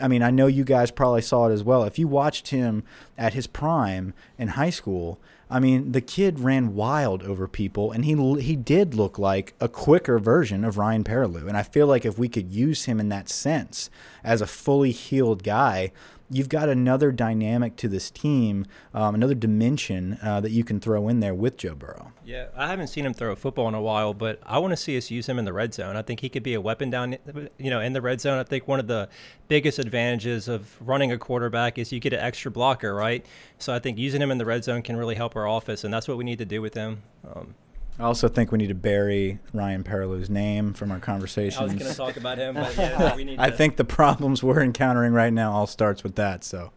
I 0.02 0.08
mean, 0.08 0.22
I 0.22 0.30
know 0.30 0.48
you 0.48 0.64
guys 0.64 0.92
probably 0.92 1.24
saw 1.24 1.50
it 1.50 1.54
as 1.54 1.64
well. 1.64 1.84
If 1.84 1.98
you 1.98 2.08
watched 2.08 2.50
him 2.50 2.84
at 3.18 3.34
his 3.34 3.48
prime 3.48 4.14
in 4.38 4.50
high 4.50 4.70
school, 4.70 5.20
I 5.50 5.60
mean, 5.60 5.94
the 5.94 6.02
kid 6.02 6.40
ran 6.40 6.76
wild 6.76 7.24
over 7.24 7.48
people, 7.48 7.92
and 7.92 8.06
he 8.06 8.16
he 8.40 8.56
did 8.56 8.94
look 8.94 9.18
like 9.18 9.56
a 9.60 9.68
quicker 9.68 10.20
version 10.20 10.64
of 10.64 10.78
Ryan 10.78 11.04
Perrilloux. 11.04 11.48
And 11.48 11.58
I 11.58 11.64
feel 11.64 11.88
like 11.88 12.06
if 12.06 12.20
we 12.20 12.30
could 12.30 12.52
use 12.52 12.86
him 12.86 13.00
in 13.00 13.10
that 13.10 13.30
sense 13.30 13.90
as 14.24 14.42
a 14.42 14.48
fully 14.48 14.92
healed 14.92 15.44
guy, 15.44 15.92
you've 16.32 16.50
got 16.50 16.70
another 16.70 17.12
dynamic 17.12 17.76
to 17.78 17.88
this 17.88 18.12
team, 18.12 18.66
um, 18.94 19.16
another 19.16 19.34
dimension 19.34 20.18
uh, 20.22 20.40
that 20.42 20.52
you 20.52 20.64
can 20.64 20.80
throw 20.80 21.08
in 21.08 21.20
there 21.20 21.34
with 21.34 21.58
Joe 21.58 21.76
Burrow. 21.76 22.12
Yeah, 22.24 22.48
I 22.56 22.68
haven't 22.68 22.88
seen 22.88 23.06
him 23.06 23.14
throw 23.14 23.32
a 23.32 23.36
football 23.36 23.68
in 23.68 23.74
a 23.74 23.82
while, 23.82 24.14
but 24.14 24.40
I 24.46 24.60
want 24.60 24.72
to 24.72 24.78
see 24.78 24.98
us 24.98 25.10
use 25.10 25.28
him 25.28 25.40
in 25.40 25.46
the 25.46 25.54
red 25.54 25.74
zone. 25.74 25.96
I 25.96 26.02
think 26.02 26.20
he 26.20 26.30
could 26.30 26.44
be 26.44 26.54
a 26.54 26.62
weapon 26.62 26.90
down, 26.90 27.18
you 27.58 27.70
know, 27.70 27.82
in 27.82 27.94
the 27.94 28.02
red 28.02 28.22
zone. 28.22 28.38
I 28.38 28.44
think 28.44 28.68
one 28.68 28.80
of 28.80 28.88
the 28.88 29.10
biggest 29.48 29.80
advantages 29.80 30.48
of 30.48 30.76
running 30.80 31.12
a 31.12 31.18
quarterback 31.18 31.78
is 31.78 31.92
you 31.92 32.00
get 32.00 32.14
an 32.14 32.20
extra 32.20 32.52
blocker, 32.52 32.94
right? 32.94 33.26
So 33.58 33.74
I 33.74 33.80
think 33.80 33.98
using 33.98 34.22
him 34.22 34.32
in 34.32 34.38
the 34.38 34.46
red 34.46 34.64
zone 34.64 34.82
can 34.82 34.96
really 34.96 35.16
help 35.16 35.36
our 35.36 35.48
office, 35.48 35.84
and 35.84 35.94
that's 35.94 36.08
what 36.08 36.18
we 36.18 36.24
need 36.24 36.38
to 36.40 36.46
do 36.46 36.62
with 36.62 36.76
him. 36.76 37.02
Um, 37.28 37.56
I 38.00 38.04
also 38.04 38.30
think 38.30 38.54
we 38.54 38.58
need 38.58 38.68
to 38.68 38.76
bury 38.76 39.40
Ryan 39.52 39.84
Perrilloux's 39.84 40.30
name 40.30 40.74
from 40.74 40.90
our 40.90 41.00
conversations. 41.00 41.60
I 41.60 41.64
was 41.64 41.74
going 41.74 41.92
to 41.92 41.98
talk 41.98 42.16
about 42.16 42.38
him, 42.38 42.56
but 42.56 42.76
yeah, 42.78 43.14
we 43.14 43.26
need. 43.26 43.40
I 43.40 43.52
think 43.52 43.76
the 43.76 43.84
problems 43.84 44.42
we're 44.42 44.62
encountering 44.62 45.12
right 45.12 45.34
now 45.34 45.52
all 45.52 45.68
starts 45.68 46.02
with 46.02 46.16
that. 46.16 46.46
So. 46.46 46.72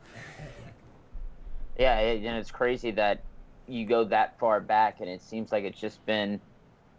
Yeah, 1.79 2.01
it, 2.01 2.25
and 2.25 2.37
it's 2.37 2.51
crazy 2.51 2.91
that 2.93 3.23
you 3.69 3.87
go 3.87 4.03
that 4.05 4.37
far 4.41 4.61
back, 4.61 5.01
and 5.01 5.09
it 5.09 5.23
seems 5.23 5.53
like 5.53 5.63
it's 5.63 5.81
just 5.81 6.05
been 6.07 6.41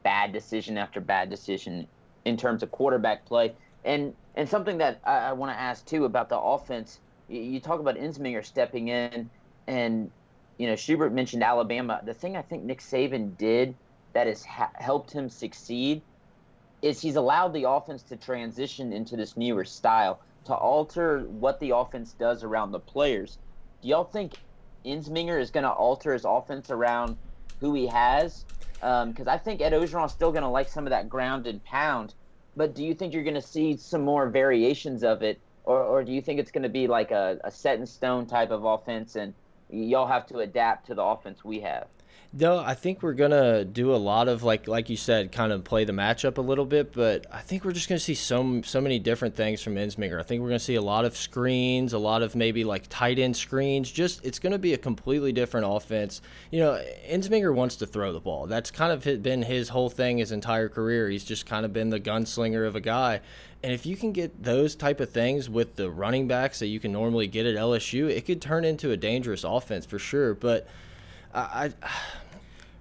bad 0.03 0.31
decision 0.31 0.77
after 0.77 1.01
bad 1.01 1.29
decision 1.29 1.85
in 2.23 2.37
terms 2.37 2.63
of 2.63 2.71
quarterback 2.71 3.25
play. 3.25 3.53
And 3.83 4.13
and 4.35 4.47
something 4.47 4.77
that 4.77 5.01
I, 5.03 5.17
I 5.17 5.33
want 5.33 5.51
to 5.51 5.59
ask 5.59 5.85
too 5.85 6.05
about 6.05 6.29
the 6.29 6.39
offense. 6.39 7.01
You, 7.27 7.41
you 7.41 7.59
talk 7.59 7.81
about 7.81 7.97
Ensminger 7.97 8.45
stepping 8.45 8.87
in, 8.87 9.29
and 9.67 10.09
you 10.57 10.67
know 10.67 10.77
Schubert 10.77 11.11
mentioned 11.11 11.43
Alabama. 11.43 12.01
The 12.05 12.13
thing 12.13 12.37
I 12.37 12.41
think 12.41 12.63
Nick 12.63 12.79
Saban 12.79 13.37
did 13.37 13.75
that 14.13 14.27
has 14.27 14.43
ha- 14.45 14.71
helped 14.75 15.11
him 15.11 15.29
succeed 15.29 16.03
is 16.81 17.01
he's 17.01 17.15
allowed 17.15 17.53
the 17.53 17.69
offense 17.69 18.03
to 18.03 18.17
transition 18.17 18.93
into 18.93 19.15
this 19.15 19.37
newer 19.37 19.65
style 19.65 20.21
to 20.45 20.53
alter 20.53 21.21
what 21.29 21.59
the 21.59 21.71
offense 21.71 22.13
does 22.13 22.43
around 22.43 22.71
the 22.71 22.79
players. 22.79 23.39
Do 23.81 23.89
y'all 23.89 24.03
think 24.03 24.33
Ensminger 24.85 25.39
is 25.39 25.51
going 25.51 25.63
to 25.63 25.71
alter 25.71 26.13
his 26.13 26.25
offense 26.25 26.69
around 26.69 27.17
who 27.61 27.73
he 27.73 27.87
has? 27.87 28.45
Because 28.81 29.27
um, 29.27 29.29
I 29.29 29.37
think 29.37 29.61
Ed 29.61 29.71
Orgeron 29.73 30.05
is 30.05 30.11
still 30.11 30.31
going 30.31 30.43
to 30.43 30.49
like 30.49 30.67
some 30.69 30.85
of 30.85 30.91
that 30.91 31.09
ground 31.09 31.47
and 31.47 31.63
pound. 31.63 32.15
But 32.55 32.75
do 32.75 32.83
you 32.83 32.93
think 32.93 33.13
you're 33.13 33.23
going 33.23 33.35
to 33.35 33.41
see 33.41 33.77
some 33.77 34.03
more 34.03 34.29
variations 34.29 35.03
of 35.03 35.23
it, 35.23 35.41
or, 35.63 35.81
or 35.81 36.03
do 36.03 36.11
you 36.11 36.21
think 36.21 36.39
it's 36.39 36.51
going 36.51 36.63
to 36.63 36.69
be 36.69 36.87
like 36.87 37.11
a, 37.11 37.39
a 37.45 37.51
set 37.51 37.79
in 37.79 37.85
stone 37.85 38.27
type 38.27 38.51
of 38.51 38.65
offense, 38.65 39.15
and 39.15 39.35
y'all 39.69 40.07
have 40.07 40.27
to 40.27 40.39
adapt 40.39 40.87
to 40.87 40.95
the 40.95 41.03
offense 41.03 41.43
we 41.45 41.61
have? 41.61 41.87
No, 42.35 42.57
I 42.57 42.73
think 42.73 43.03
we're 43.03 43.13
gonna 43.13 43.63
do 43.63 43.93
a 43.93 43.97
lot 43.97 44.27
of 44.27 44.41
like 44.41 44.67
like 44.67 44.89
you 44.89 44.97
said, 44.97 45.31
kind 45.31 45.51
of 45.51 45.63
play 45.63 45.85
the 45.85 45.93
matchup 45.93 46.39
a 46.39 46.41
little 46.41 46.65
bit, 46.65 46.91
but 46.91 47.27
I 47.31 47.41
think 47.41 47.63
we're 47.63 47.73
just 47.73 47.87
gonna 47.87 47.99
see 47.99 48.15
so 48.15 48.59
so 48.63 48.81
many 48.81 48.97
different 48.97 49.35
things 49.35 49.61
from 49.61 49.75
Ensminger. 49.75 50.19
I 50.19 50.23
think 50.23 50.41
we're 50.41 50.47
gonna 50.47 50.57
see 50.57 50.73
a 50.73 50.81
lot 50.81 51.05
of 51.05 51.15
screens, 51.15 51.93
a 51.93 51.99
lot 51.99 52.23
of 52.23 52.35
maybe 52.35 52.63
like 52.63 52.85
tight 52.89 53.19
end 53.19 53.37
screens. 53.37 53.91
Just 53.91 54.25
it's 54.25 54.39
gonna 54.39 54.57
be 54.57 54.73
a 54.73 54.79
completely 54.79 55.31
different 55.31 55.67
offense. 55.69 56.23
You 56.49 56.61
know, 56.61 56.83
Ensminger 57.07 57.53
wants 57.53 57.75
to 57.75 57.85
throw 57.85 58.11
the 58.11 58.19
ball. 58.19 58.47
That's 58.47 58.71
kind 58.71 58.91
of 58.91 59.21
been 59.21 59.43
his 59.43 59.69
whole 59.69 59.91
thing 59.91 60.17
his 60.17 60.31
entire 60.31 60.69
career. 60.69 61.11
He's 61.11 61.25
just 61.25 61.45
kind 61.45 61.67
of 61.67 61.71
been 61.71 61.91
the 61.91 61.99
gunslinger 61.99 62.65
of 62.65 62.75
a 62.75 62.81
guy. 62.81 63.21
And 63.61 63.71
if 63.71 63.85
you 63.85 63.95
can 63.95 64.11
get 64.11 64.41
those 64.41 64.75
type 64.75 64.99
of 64.99 65.11
things 65.11 65.51
with 65.51 65.75
the 65.75 65.91
running 65.91 66.27
backs 66.27 66.57
that 66.59 66.67
you 66.67 66.79
can 66.79 66.91
normally 66.91 67.27
get 67.27 67.45
at 67.45 67.55
LSU, 67.55 68.09
it 68.09 68.25
could 68.25 68.41
turn 68.41 68.65
into 68.65 68.89
a 68.89 68.97
dangerous 68.97 69.43
offense 69.43 69.85
for 69.85 69.99
sure. 69.99 70.33
But 70.33 70.67
I, 71.33 71.71
I 71.83 71.89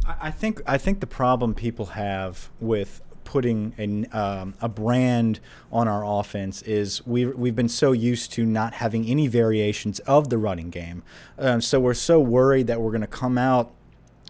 I 0.06 0.30
think 0.30 0.60
I 0.66 0.78
think 0.78 1.00
the 1.00 1.06
problem 1.06 1.54
people 1.54 1.86
have 1.86 2.50
with 2.60 3.00
putting 3.24 3.72
a, 3.78 4.18
um, 4.18 4.54
a 4.60 4.68
brand 4.68 5.40
on 5.70 5.86
our 5.88 6.04
offense 6.04 6.60
is 6.62 7.06
we 7.06 7.26
we've 7.26 7.54
been 7.54 7.68
so 7.68 7.92
used 7.92 8.32
to 8.32 8.44
not 8.44 8.74
having 8.74 9.06
any 9.06 9.28
variations 9.28 10.00
of 10.00 10.28
the 10.28 10.38
running 10.38 10.70
game, 10.70 11.02
um, 11.38 11.60
so 11.60 11.78
we're 11.80 11.94
so 11.94 12.20
worried 12.20 12.66
that 12.66 12.80
we're 12.80 12.90
going 12.90 13.00
to 13.02 13.06
come 13.06 13.38
out 13.38 13.72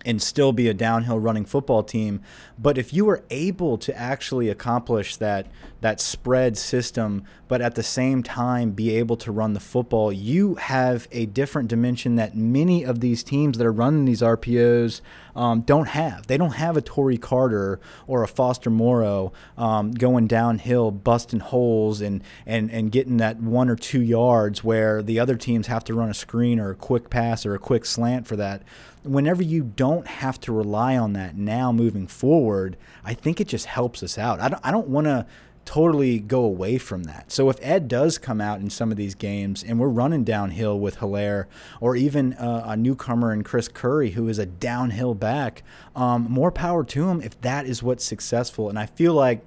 and 0.04 0.22
still 0.22 0.52
be 0.52 0.68
a 0.68 0.74
downhill 0.74 1.18
running 1.18 1.44
football 1.44 1.82
team. 1.82 2.20
But 2.58 2.78
if 2.78 2.92
you 2.92 3.04
were 3.04 3.24
able 3.30 3.78
to 3.78 3.96
actually 3.96 4.48
accomplish 4.48 5.16
that 5.16 5.46
that 5.80 6.00
spread 6.00 6.56
system, 6.56 7.24
but 7.48 7.60
at 7.60 7.74
the 7.74 7.82
same 7.82 8.22
time 8.22 8.70
be 8.70 8.96
able 8.96 9.16
to 9.16 9.32
run 9.32 9.52
the 9.52 9.60
football, 9.60 10.12
you 10.12 10.54
have 10.54 11.08
a 11.10 11.26
different 11.26 11.68
dimension 11.68 12.16
that 12.16 12.36
many 12.36 12.84
of 12.84 13.00
these 13.00 13.22
teams 13.22 13.58
that 13.58 13.66
are 13.66 13.72
running 13.72 14.04
these 14.04 14.22
RPOs 14.22 15.00
um, 15.34 15.62
don't 15.62 15.88
have. 15.88 16.26
They 16.26 16.36
don't 16.36 16.54
have 16.54 16.76
a 16.76 16.80
Tory 16.80 17.18
Carter 17.18 17.80
or 18.06 18.22
a 18.22 18.28
Foster 18.28 18.70
Moreau 18.70 19.32
um, 19.58 19.92
going 19.92 20.26
downhill, 20.26 20.90
busting 20.90 21.40
holes 21.40 22.00
and, 22.00 22.22
and, 22.46 22.70
and 22.70 22.92
getting 22.92 23.16
that 23.16 23.40
one 23.40 23.68
or 23.68 23.76
two 23.76 24.02
yards 24.02 24.62
where 24.62 25.02
the 25.02 25.18
other 25.18 25.36
teams 25.36 25.66
have 25.66 25.84
to 25.84 25.94
run 25.94 26.10
a 26.10 26.14
screen 26.14 26.60
or 26.60 26.70
a 26.70 26.74
quick 26.76 27.10
pass 27.10 27.44
or 27.44 27.54
a 27.54 27.58
quick 27.58 27.84
slant 27.84 28.26
for 28.26 28.36
that 28.36 28.62
whenever 29.02 29.42
you 29.42 29.62
don't 29.62 30.06
have 30.06 30.40
to 30.40 30.52
rely 30.52 30.96
on 30.96 31.12
that 31.14 31.36
now 31.36 31.72
moving 31.72 32.06
forward, 32.06 32.76
I 33.04 33.14
think 33.14 33.40
it 33.40 33.48
just 33.48 33.66
helps 33.66 34.02
us 34.02 34.18
out. 34.18 34.40
I 34.40 34.48
don't, 34.48 34.60
I 34.64 34.70
don't 34.70 34.88
want 34.88 35.06
to 35.06 35.26
totally 35.64 36.18
go 36.18 36.42
away 36.42 36.78
from 36.78 37.04
that. 37.04 37.30
So 37.30 37.48
if 37.48 37.56
Ed 37.60 37.86
does 37.88 38.18
come 38.18 38.40
out 38.40 38.60
in 38.60 38.68
some 38.68 38.90
of 38.90 38.96
these 38.96 39.14
games 39.14 39.62
and 39.62 39.78
we're 39.78 39.88
running 39.88 40.24
downhill 40.24 40.78
with 40.78 40.98
Helaire 40.98 41.46
or 41.80 41.94
even 41.94 42.34
uh, 42.34 42.64
a 42.66 42.76
newcomer 42.76 43.32
in 43.32 43.42
Chris 43.42 43.68
Curry 43.68 44.10
who 44.10 44.28
is 44.28 44.38
a 44.38 44.46
downhill 44.46 45.14
back, 45.14 45.62
um, 45.94 46.26
more 46.28 46.50
power 46.50 46.84
to 46.84 47.08
him 47.08 47.20
if 47.20 47.40
that 47.42 47.66
is 47.66 47.82
what's 47.82 48.04
successful. 48.04 48.68
And 48.68 48.78
I 48.78 48.86
feel 48.86 49.14
like 49.14 49.44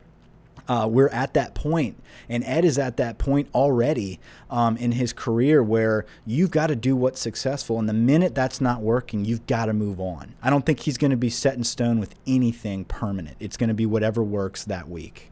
uh, 0.68 0.88
we're 0.90 1.10
at 1.10 1.34
that 1.34 1.54
point, 1.54 2.02
and 2.30 2.44
Ed 2.44 2.66
is 2.66 2.78
at 2.78 2.98
that 2.98 3.18
point 3.18 3.50
already 3.54 4.20
um, 4.50 4.78
in 4.78 4.94
his 4.94 5.14
career 5.14 5.62
where 5.62 6.06
you've 6.26 6.52
got 6.52 6.68
to 6.68 6.76
do 6.76 6.96
what's 6.96 7.20
successful, 7.20 7.80
and 7.80 7.88
the 7.88 7.94
minute 7.94 8.34
that's 8.36 8.60
not 8.60 8.82
working, 8.82 9.26
you've 9.26 9.46
got 9.48 9.66
to 9.66 9.74
move 9.74 10.00
on. 10.00 10.36
I 10.42 10.50
don't 10.50 10.66
think 10.66 10.82
he's 10.82 10.98
going 10.98 11.12
to 11.12 11.18
be 11.18 11.30
set 11.30 11.56
in 11.56 11.64
stone 11.64 12.00
with 12.00 12.16
anything 12.26 12.86
permanent. 12.86 13.38
It's 13.40 13.58
going 13.58 13.70
to 13.70 13.76
be 13.76 13.86
whatever 13.86 14.24
works 14.24 14.64
that 14.66 14.90
week. 14.90 15.32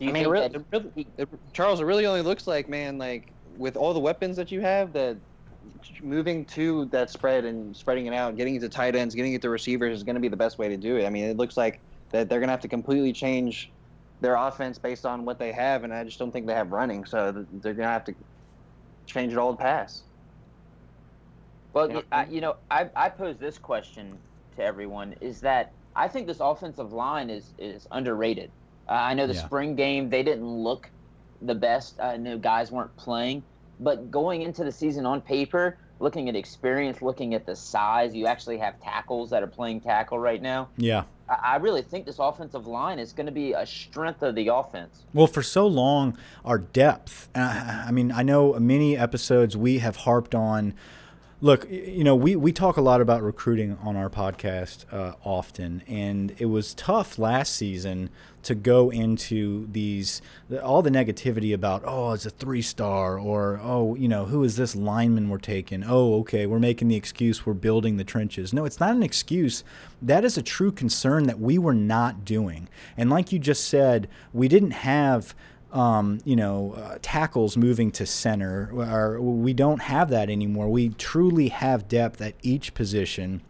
I 0.00 0.06
mean, 0.06 0.16
it 0.16 0.28
really, 0.28 0.46
it 0.46 0.64
really, 0.72 1.06
it, 1.16 1.28
Charles, 1.52 1.80
it 1.80 1.84
really 1.84 2.06
only 2.06 2.22
looks 2.22 2.46
like, 2.46 2.68
man, 2.68 2.98
like 2.98 3.28
with 3.56 3.76
all 3.76 3.94
the 3.94 4.00
weapons 4.00 4.36
that 4.36 4.50
you 4.50 4.60
have, 4.60 4.92
that 4.94 5.16
moving 6.02 6.44
to 6.46 6.86
that 6.86 7.10
spread 7.10 7.44
and 7.44 7.76
spreading 7.76 8.06
it 8.06 8.14
out, 8.14 8.36
getting 8.36 8.56
it 8.56 8.60
to 8.60 8.68
tight 8.68 8.96
ends, 8.96 9.14
getting 9.14 9.34
it 9.34 9.42
to 9.42 9.50
receivers 9.50 9.96
is 9.96 10.02
going 10.02 10.14
to 10.14 10.20
be 10.20 10.28
the 10.28 10.36
best 10.36 10.58
way 10.58 10.68
to 10.68 10.76
do 10.76 10.96
it. 10.96 11.06
I 11.06 11.10
mean, 11.10 11.24
it 11.24 11.36
looks 11.36 11.56
like 11.56 11.80
that 12.10 12.28
they're 12.28 12.40
going 12.40 12.48
to 12.48 12.52
have 12.52 12.60
to 12.60 12.68
completely 12.68 13.12
change 13.12 13.70
their 14.22 14.36
offense 14.36 14.78
based 14.78 15.04
on 15.04 15.24
what 15.24 15.38
they 15.38 15.52
have, 15.52 15.84
and 15.84 15.92
I 15.92 16.04
just 16.04 16.18
don't 16.18 16.30
think 16.30 16.46
they 16.46 16.54
have 16.54 16.72
running. 16.72 17.04
So 17.04 17.44
they're 17.52 17.74
gonna 17.74 17.88
have 17.88 18.04
to 18.04 18.14
change 19.06 19.32
it 19.32 19.38
all 19.38 19.54
to 19.54 19.60
pass. 19.60 20.02
Well, 21.72 21.88
you 21.88 21.94
know, 21.94 22.02
I, 22.12 22.26
you 22.26 22.40
know, 22.40 22.56
I, 22.70 22.88
I 22.94 23.08
pose 23.08 23.38
this 23.38 23.58
question 23.58 24.16
to 24.56 24.62
everyone: 24.62 25.14
is 25.20 25.40
that 25.40 25.72
I 25.96 26.08
think 26.08 26.26
this 26.26 26.40
offensive 26.40 26.92
line 26.92 27.28
is 27.28 27.52
is 27.58 27.86
underrated. 27.90 28.50
Uh, 28.88 28.92
I 28.92 29.14
know 29.14 29.26
the 29.26 29.34
yeah. 29.34 29.44
spring 29.44 29.74
game 29.74 30.08
they 30.08 30.22
didn't 30.22 30.48
look 30.48 30.90
the 31.42 31.54
best. 31.54 32.00
I 32.00 32.16
know 32.16 32.38
guys 32.38 32.70
weren't 32.70 32.94
playing, 32.96 33.42
but 33.80 34.10
going 34.10 34.42
into 34.42 34.62
the 34.62 34.72
season 34.72 35.04
on 35.04 35.20
paper, 35.20 35.78
looking 35.98 36.28
at 36.28 36.36
experience, 36.36 37.02
looking 37.02 37.34
at 37.34 37.44
the 37.44 37.56
size, 37.56 38.14
you 38.14 38.26
actually 38.26 38.58
have 38.58 38.80
tackles 38.80 39.30
that 39.30 39.42
are 39.42 39.48
playing 39.48 39.80
tackle 39.80 40.18
right 40.18 40.40
now. 40.40 40.68
Yeah. 40.76 41.04
I 41.42 41.56
really 41.56 41.82
think 41.82 42.06
this 42.06 42.18
offensive 42.18 42.66
line 42.66 42.98
is 42.98 43.12
going 43.12 43.26
to 43.26 43.32
be 43.32 43.52
a 43.52 43.66
strength 43.66 44.22
of 44.22 44.34
the 44.34 44.48
offense. 44.48 45.04
Well, 45.14 45.26
for 45.26 45.42
so 45.42 45.66
long, 45.66 46.16
our 46.44 46.58
depth. 46.58 47.28
Uh, 47.34 47.84
I 47.86 47.90
mean, 47.90 48.12
I 48.12 48.22
know 48.22 48.54
many 48.54 48.96
episodes 48.96 49.56
we 49.56 49.78
have 49.78 49.96
harped 49.96 50.34
on 50.34 50.74
Look, 51.42 51.68
you 51.68 52.04
know, 52.04 52.14
we, 52.14 52.36
we 52.36 52.52
talk 52.52 52.76
a 52.76 52.80
lot 52.80 53.00
about 53.00 53.20
recruiting 53.20 53.76
on 53.82 53.96
our 53.96 54.08
podcast 54.08 54.84
uh, 54.92 55.16
often, 55.24 55.82
and 55.88 56.32
it 56.38 56.46
was 56.46 56.72
tough 56.72 57.18
last 57.18 57.56
season 57.56 58.10
to 58.44 58.54
go 58.54 58.90
into 58.90 59.66
these 59.72 60.22
all 60.62 60.82
the 60.82 60.90
negativity 60.90 61.54
about 61.54 61.82
oh 61.84 62.12
it's 62.12 62.26
a 62.26 62.30
three 62.30 62.62
star 62.62 63.18
or 63.18 63.60
oh 63.62 63.94
you 63.94 64.08
know 64.08 64.24
who 64.24 64.42
is 64.42 64.56
this 64.56 64.76
lineman 64.76 65.28
we're 65.28 65.38
taking? 65.38 65.84
Oh 65.84 66.20
okay 66.20 66.46
we're 66.46 66.58
making 66.58 66.88
the 66.88 66.96
excuse 66.96 67.44
we're 67.44 67.54
building 67.54 67.96
the 67.96 68.04
trenches. 68.04 68.52
No 68.52 68.64
it's 68.64 68.80
not 68.80 68.94
an 68.94 69.02
excuse. 69.02 69.64
That 70.00 70.24
is 70.24 70.36
a 70.36 70.42
true 70.42 70.70
concern 70.70 71.24
that 71.24 71.40
we 71.40 71.58
were 71.58 71.74
not 71.74 72.24
doing. 72.24 72.68
And 72.96 73.10
like 73.10 73.32
you 73.32 73.40
just 73.40 73.68
said 73.68 74.08
we 74.32 74.46
didn't 74.46 74.72
have 74.72 75.34
um, 75.72 76.20
you 76.24 76.36
know, 76.36 76.74
uh, 76.76 76.98
tackles 77.02 77.56
moving 77.56 77.90
to 77.92 78.06
center. 78.06 78.70
Or 78.72 79.20
we 79.20 79.52
don't 79.52 79.82
have 79.82 80.10
that 80.10 80.30
anymore. 80.30 80.68
We 80.68 80.90
truly 80.90 81.48
have 81.48 81.88
depth 81.88 82.20
at 82.20 82.34
each 82.42 82.74
position. 82.74 83.40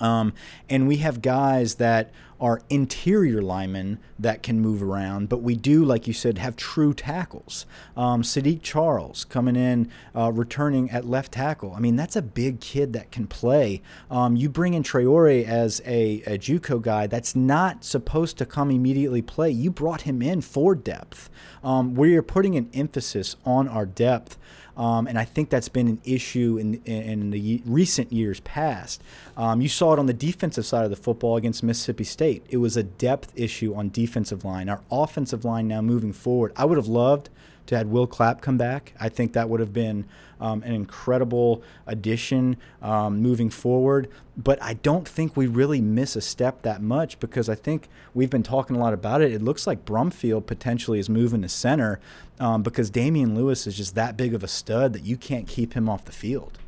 Um, 0.00 0.32
and 0.68 0.86
we 0.86 0.98
have 0.98 1.22
guys 1.22 1.76
that 1.76 2.10
are 2.40 2.60
interior 2.68 3.40
linemen 3.40 3.98
that 4.18 4.42
can 4.42 4.60
move 4.60 4.82
around, 4.82 5.28
but 5.28 5.42
we 5.42 5.54
do, 5.54 5.84
like 5.84 6.06
you 6.06 6.12
said, 6.12 6.38
have 6.38 6.56
true 6.56 6.92
tackles. 6.92 7.66
Um, 7.96 8.22
Saahdiq 8.22 8.62
Charles 8.62 9.24
coming 9.24 9.56
in, 9.56 9.90
uh, 10.14 10.32
returning 10.32 10.90
at 10.90 11.04
left 11.04 11.32
tackle. 11.32 11.72
I 11.74 11.80
mean, 11.80 11.96
that's 11.96 12.16
a 12.16 12.22
big 12.22 12.60
kid 12.60 12.92
that 12.92 13.10
can 13.10 13.26
play. 13.26 13.82
Um, 14.10 14.36
you 14.36 14.48
bring 14.48 14.74
in 14.74 14.82
Traore 14.82 15.44
as 15.44 15.80
a, 15.84 16.22
a 16.26 16.38
JUCO 16.38 16.82
guy 16.82 17.06
that's 17.06 17.34
not 17.34 17.84
supposed 17.84 18.38
to 18.38 18.46
come 18.46 18.70
immediately 18.70 19.22
play. 19.22 19.50
You 19.50 19.70
brought 19.70 20.02
him 20.02 20.22
in 20.22 20.40
for 20.40 20.74
depth. 20.74 21.30
Um, 21.64 21.94
we 21.94 22.16
are 22.16 22.22
putting 22.22 22.56
an 22.56 22.70
emphasis 22.74 23.36
on 23.44 23.68
our 23.68 23.86
depth. 23.86 24.38
Um, 24.76 25.06
and 25.06 25.18
I 25.18 25.24
think 25.24 25.50
that's 25.50 25.68
been 25.68 25.88
an 25.88 26.00
issue 26.04 26.58
in, 26.58 26.74
in 26.84 27.30
the 27.30 27.62
recent 27.64 28.12
years 28.12 28.40
past. 28.40 29.02
Um, 29.36 29.60
you 29.60 29.68
saw 29.68 29.92
it 29.94 29.98
on 29.98 30.06
the 30.06 30.12
defensive 30.12 30.66
side 30.66 30.84
of 30.84 30.90
the 30.90 30.96
football 30.96 31.36
against 31.36 31.62
Mississippi 31.62 32.04
State. 32.04 32.44
It 32.50 32.58
was 32.58 32.76
a 32.76 32.82
depth 32.82 33.32
issue 33.34 33.74
on 33.74 33.90
defensive 33.90 34.44
line. 34.44 34.68
Our 34.68 34.82
offensive 34.90 35.44
line 35.44 35.66
now 35.68 35.80
moving 35.80 36.12
forward, 36.12 36.52
I 36.56 36.64
would 36.64 36.76
have 36.76 36.88
loved 36.88 37.30
to 37.66 37.76
had 37.76 37.90
Will 37.90 38.06
Clapp 38.06 38.40
come 38.40 38.56
back. 38.56 38.92
I 38.98 39.08
think 39.08 39.32
that 39.32 39.48
would 39.48 39.60
have 39.60 39.72
been 39.72 40.06
um, 40.40 40.62
an 40.62 40.72
incredible 40.72 41.62
addition 41.86 42.56
um, 42.82 43.20
moving 43.20 43.50
forward. 43.50 44.08
But 44.36 44.62
I 44.62 44.74
don't 44.74 45.08
think 45.08 45.36
we 45.36 45.46
really 45.46 45.80
miss 45.80 46.14
a 46.14 46.20
step 46.20 46.62
that 46.62 46.82
much 46.82 47.18
because 47.20 47.48
I 47.48 47.54
think 47.54 47.88
we've 48.14 48.30
been 48.30 48.42
talking 48.42 48.76
a 48.76 48.78
lot 48.78 48.92
about 48.92 49.22
it. 49.22 49.32
It 49.32 49.42
looks 49.42 49.66
like 49.66 49.84
Brumfield 49.84 50.46
potentially 50.46 50.98
is 50.98 51.08
moving 51.08 51.42
to 51.42 51.48
center 51.48 51.98
um, 52.40 52.62
because 52.62 52.90
Damien 52.90 53.34
Lewis 53.34 53.66
is 53.66 53.76
just 53.76 53.94
that 53.94 54.16
big 54.16 54.34
of 54.34 54.42
a 54.42 54.48
stud 54.48 54.92
that 54.92 55.04
you 55.04 55.16
can't 55.16 55.46
keep 55.46 55.74
him 55.74 55.88
off 55.88 56.04
the 56.04 56.12
field. 56.12 56.58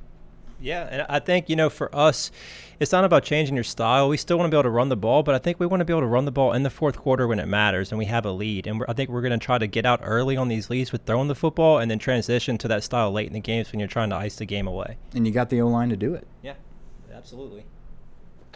Yeah, 0.60 0.88
and 0.90 1.06
I 1.08 1.20
think 1.20 1.48
you 1.48 1.56
know 1.56 1.70
for 1.70 1.94
us, 1.94 2.32
it's 2.80 2.90
not 2.90 3.04
about 3.04 3.22
changing 3.22 3.54
your 3.54 3.64
style. 3.64 4.08
We 4.08 4.16
still 4.16 4.38
want 4.38 4.50
to 4.50 4.54
be 4.54 4.56
able 4.56 4.64
to 4.64 4.70
run 4.70 4.88
the 4.88 4.96
ball, 4.96 5.22
but 5.22 5.34
I 5.34 5.38
think 5.38 5.60
we 5.60 5.66
want 5.66 5.80
to 5.80 5.84
be 5.84 5.92
able 5.92 6.00
to 6.00 6.08
run 6.08 6.24
the 6.24 6.32
ball 6.32 6.52
in 6.52 6.64
the 6.64 6.70
fourth 6.70 6.96
quarter 6.96 7.28
when 7.28 7.38
it 7.38 7.46
matters 7.46 7.92
and 7.92 7.98
we 7.98 8.06
have 8.06 8.26
a 8.26 8.32
lead. 8.32 8.66
And 8.66 8.82
I 8.88 8.92
think 8.92 9.10
we're 9.10 9.20
going 9.20 9.38
to 9.38 9.44
try 9.44 9.58
to 9.58 9.66
get 9.66 9.86
out 9.86 10.00
early 10.02 10.36
on 10.36 10.48
these 10.48 10.68
leads 10.68 10.90
with 10.90 11.02
throwing 11.04 11.28
the 11.28 11.34
football 11.34 11.78
and 11.78 11.90
then 11.90 11.98
transition 11.98 12.58
to 12.58 12.68
that 12.68 12.82
style 12.82 13.12
late 13.12 13.28
in 13.28 13.34
the 13.34 13.40
games 13.40 13.70
when 13.70 13.78
you're 13.78 13.88
trying 13.88 14.10
to 14.10 14.16
ice 14.16 14.36
the 14.36 14.46
game 14.46 14.66
away. 14.66 14.96
And 15.14 15.26
you 15.26 15.32
got 15.32 15.48
the 15.48 15.60
O 15.60 15.68
line 15.68 15.90
to 15.90 15.96
do 15.96 16.14
it. 16.14 16.26
Yeah, 16.42 16.54
absolutely. 17.14 17.64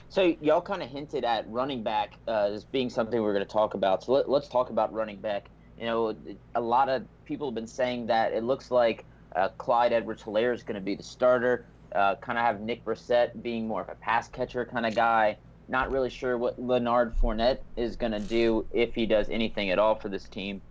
So 0.09 0.37
y'all 0.41 0.61
kind 0.61 0.83
of 0.83 0.91
hinted 0.91 1.25
at 1.25 1.49
running 1.49 1.83
back 1.83 2.15
uh, 2.29 2.51
as 2.53 2.65
being 2.65 2.91
something 2.91 3.23
we're 3.23 3.33
going 3.33 3.47
to 3.47 3.53
talk 3.53 3.75
about. 3.75 4.03
So 4.05 4.13
let, 4.13 4.29
let's 4.29 4.49
talk 4.49 4.71
about 4.71 4.93
running 4.93 5.17
back. 5.17 5.49
You 5.83 5.89
know, 5.89 6.17
a 6.55 6.61
lot 6.61 6.89
of 6.89 7.05
people 7.25 7.49
have 7.49 7.57
been 7.57 7.67
saying 7.67 8.07
that 8.07 8.33
it 8.33 8.45
looks 8.45 8.71
like 8.71 9.05
uh, 9.35 9.49
Clyde 9.59 9.93
Edwards-Helaire 9.93 10.55
is 10.55 10.63
going 10.63 10.77
to 10.77 10.81
be 10.81 10.95
the 10.95 11.03
starter 11.03 11.67
uh, 11.93 12.15
kind 12.17 12.39
of 12.39 12.45
have 12.45 12.61
Nick 12.61 12.85
Brossette 12.85 13.43
being 13.43 13.67
more 13.67 13.83
of 13.83 13.89
a 13.89 13.97
pass 13.97 14.29
catcher 14.29 14.65
kind 14.65 14.87
of 14.87 14.95
guy. 14.95 15.37
Not 15.69 15.91
really 15.91 16.09
sure 16.09 16.39
what 16.39 16.57
Leonard 16.63 17.17
Fournette 17.17 17.59
is 17.77 17.97
going 17.97 18.13
to 18.13 18.21
do 18.21 18.65
if 18.73 18.95
he 18.95 19.07
does 19.07 19.29
anything 19.29 19.71
at 19.71 19.81
all 19.81 19.97
for 19.97 20.09
this 20.09 20.29
team. 20.29 20.63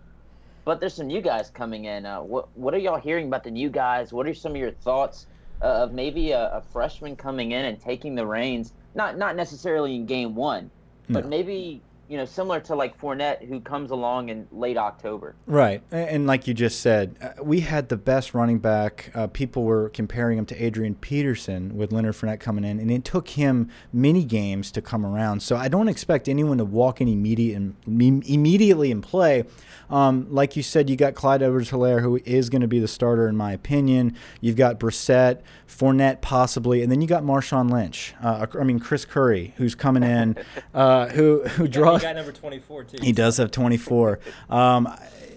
But 0.64 0.80
there's 0.80 0.94
some 0.94 1.08
new 1.08 1.20
guys 1.20 1.50
coming 1.50 1.84
in. 1.84 2.06
Uh, 2.06 2.22
what 2.22 2.56
what 2.56 2.72
are 2.72 2.78
y'all 2.78 2.98
hearing 2.98 3.26
about 3.26 3.44
the 3.44 3.50
new 3.50 3.68
guys? 3.68 4.14
What 4.14 4.26
are 4.26 4.34
some 4.34 4.52
of 4.52 4.58
your 4.58 4.70
thoughts 4.70 5.26
uh, 5.60 5.66
of 5.66 5.92
maybe 5.92 6.30
a, 6.30 6.52
a, 6.52 6.62
freshman 6.62 7.16
coming 7.16 7.52
in 7.52 7.66
and 7.66 7.78
taking 7.78 8.14
the 8.14 8.26
reins? 8.26 8.72
Not 8.94 9.18
not 9.18 9.36
necessarily 9.36 9.96
in 9.96 10.06
game 10.06 10.36
one, 10.36 10.70
but 11.08 11.24
no. 11.24 11.30
maybe 11.30 11.82
you 12.12 12.18
know, 12.18 12.26
similar 12.26 12.60
to 12.60 12.74
like 12.74 13.00
Fournette, 13.00 13.42
who 13.48 13.58
comes 13.58 13.90
along 13.90 14.28
in 14.28 14.46
late 14.52 14.76
October. 14.76 15.34
Right, 15.46 15.82
and 15.90 16.26
like 16.26 16.46
you 16.46 16.52
just 16.52 16.80
said, 16.80 17.16
uh, 17.22 17.42
we 17.42 17.60
had 17.60 17.88
the 17.88 17.96
best 17.96 18.34
running 18.34 18.58
back. 18.58 19.10
Uh, 19.14 19.28
people 19.28 19.62
were 19.62 19.88
comparing 19.88 20.36
him 20.36 20.44
to 20.44 20.62
Adrian 20.62 20.94
Peterson 20.94 21.74
with 21.74 21.90
Leonard 21.90 22.14
Fournette 22.14 22.38
coming 22.38 22.64
in, 22.64 22.78
and 22.78 22.90
it 22.90 23.06
took 23.06 23.30
him 23.30 23.70
many 23.94 24.24
games 24.24 24.70
to 24.72 24.82
come 24.82 25.06
around. 25.06 25.42
So 25.42 25.56
I 25.56 25.68
don't 25.68 25.88
expect 25.88 26.28
anyone 26.28 26.58
to 26.58 26.66
walk 26.66 27.00
in 27.00 27.08
immediate 27.08 27.72
immediately 27.86 28.92
and 28.92 29.02
play. 29.02 29.44
Um, 29.92 30.26
like 30.30 30.56
you 30.56 30.62
said, 30.62 30.88
you 30.88 30.96
got 30.96 31.14
Clyde 31.14 31.42
Edwards-Helaire, 31.42 32.00
who 32.00 32.18
is 32.24 32.48
going 32.48 32.62
to 32.62 32.68
be 32.68 32.80
the 32.80 32.88
starter 32.88 33.28
in 33.28 33.36
my 33.36 33.52
opinion. 33.52 34.16
You've 34.40 34.56
got 34.56 34.80
Brossette, 34.80 35.42
Fournette 35.68 36.22
possibly, 36.22 36.82
and 36.82 36.90
then 36.90 37.02
you 37.02 37.06
got 37.06 37.22
Marshawn 37.22 37.70
Lynch. 37.70 38.14
Uh, 38.22 38.46
I 38.58 38.64
mean 38.64 38.80
Chris 38.80 39.04
Curry, 39.04 39.52
who's 39.58 39.74
coming 39.74 40.02
in, 40.02 40.36
uh, 40.74 41.08
who 41.08 41.42
who 41.42 41.68
draws 41.68 42.00
He 42.00 42.06
got 42.06 42.16
number 42.16 42.32
24 42.32 42.84
too. 42.84 42.98
He 43.02 43.12
does 43.12 43.36
have 43.36 43.50
24. 43.50 44.18
Um, 44.48 44.88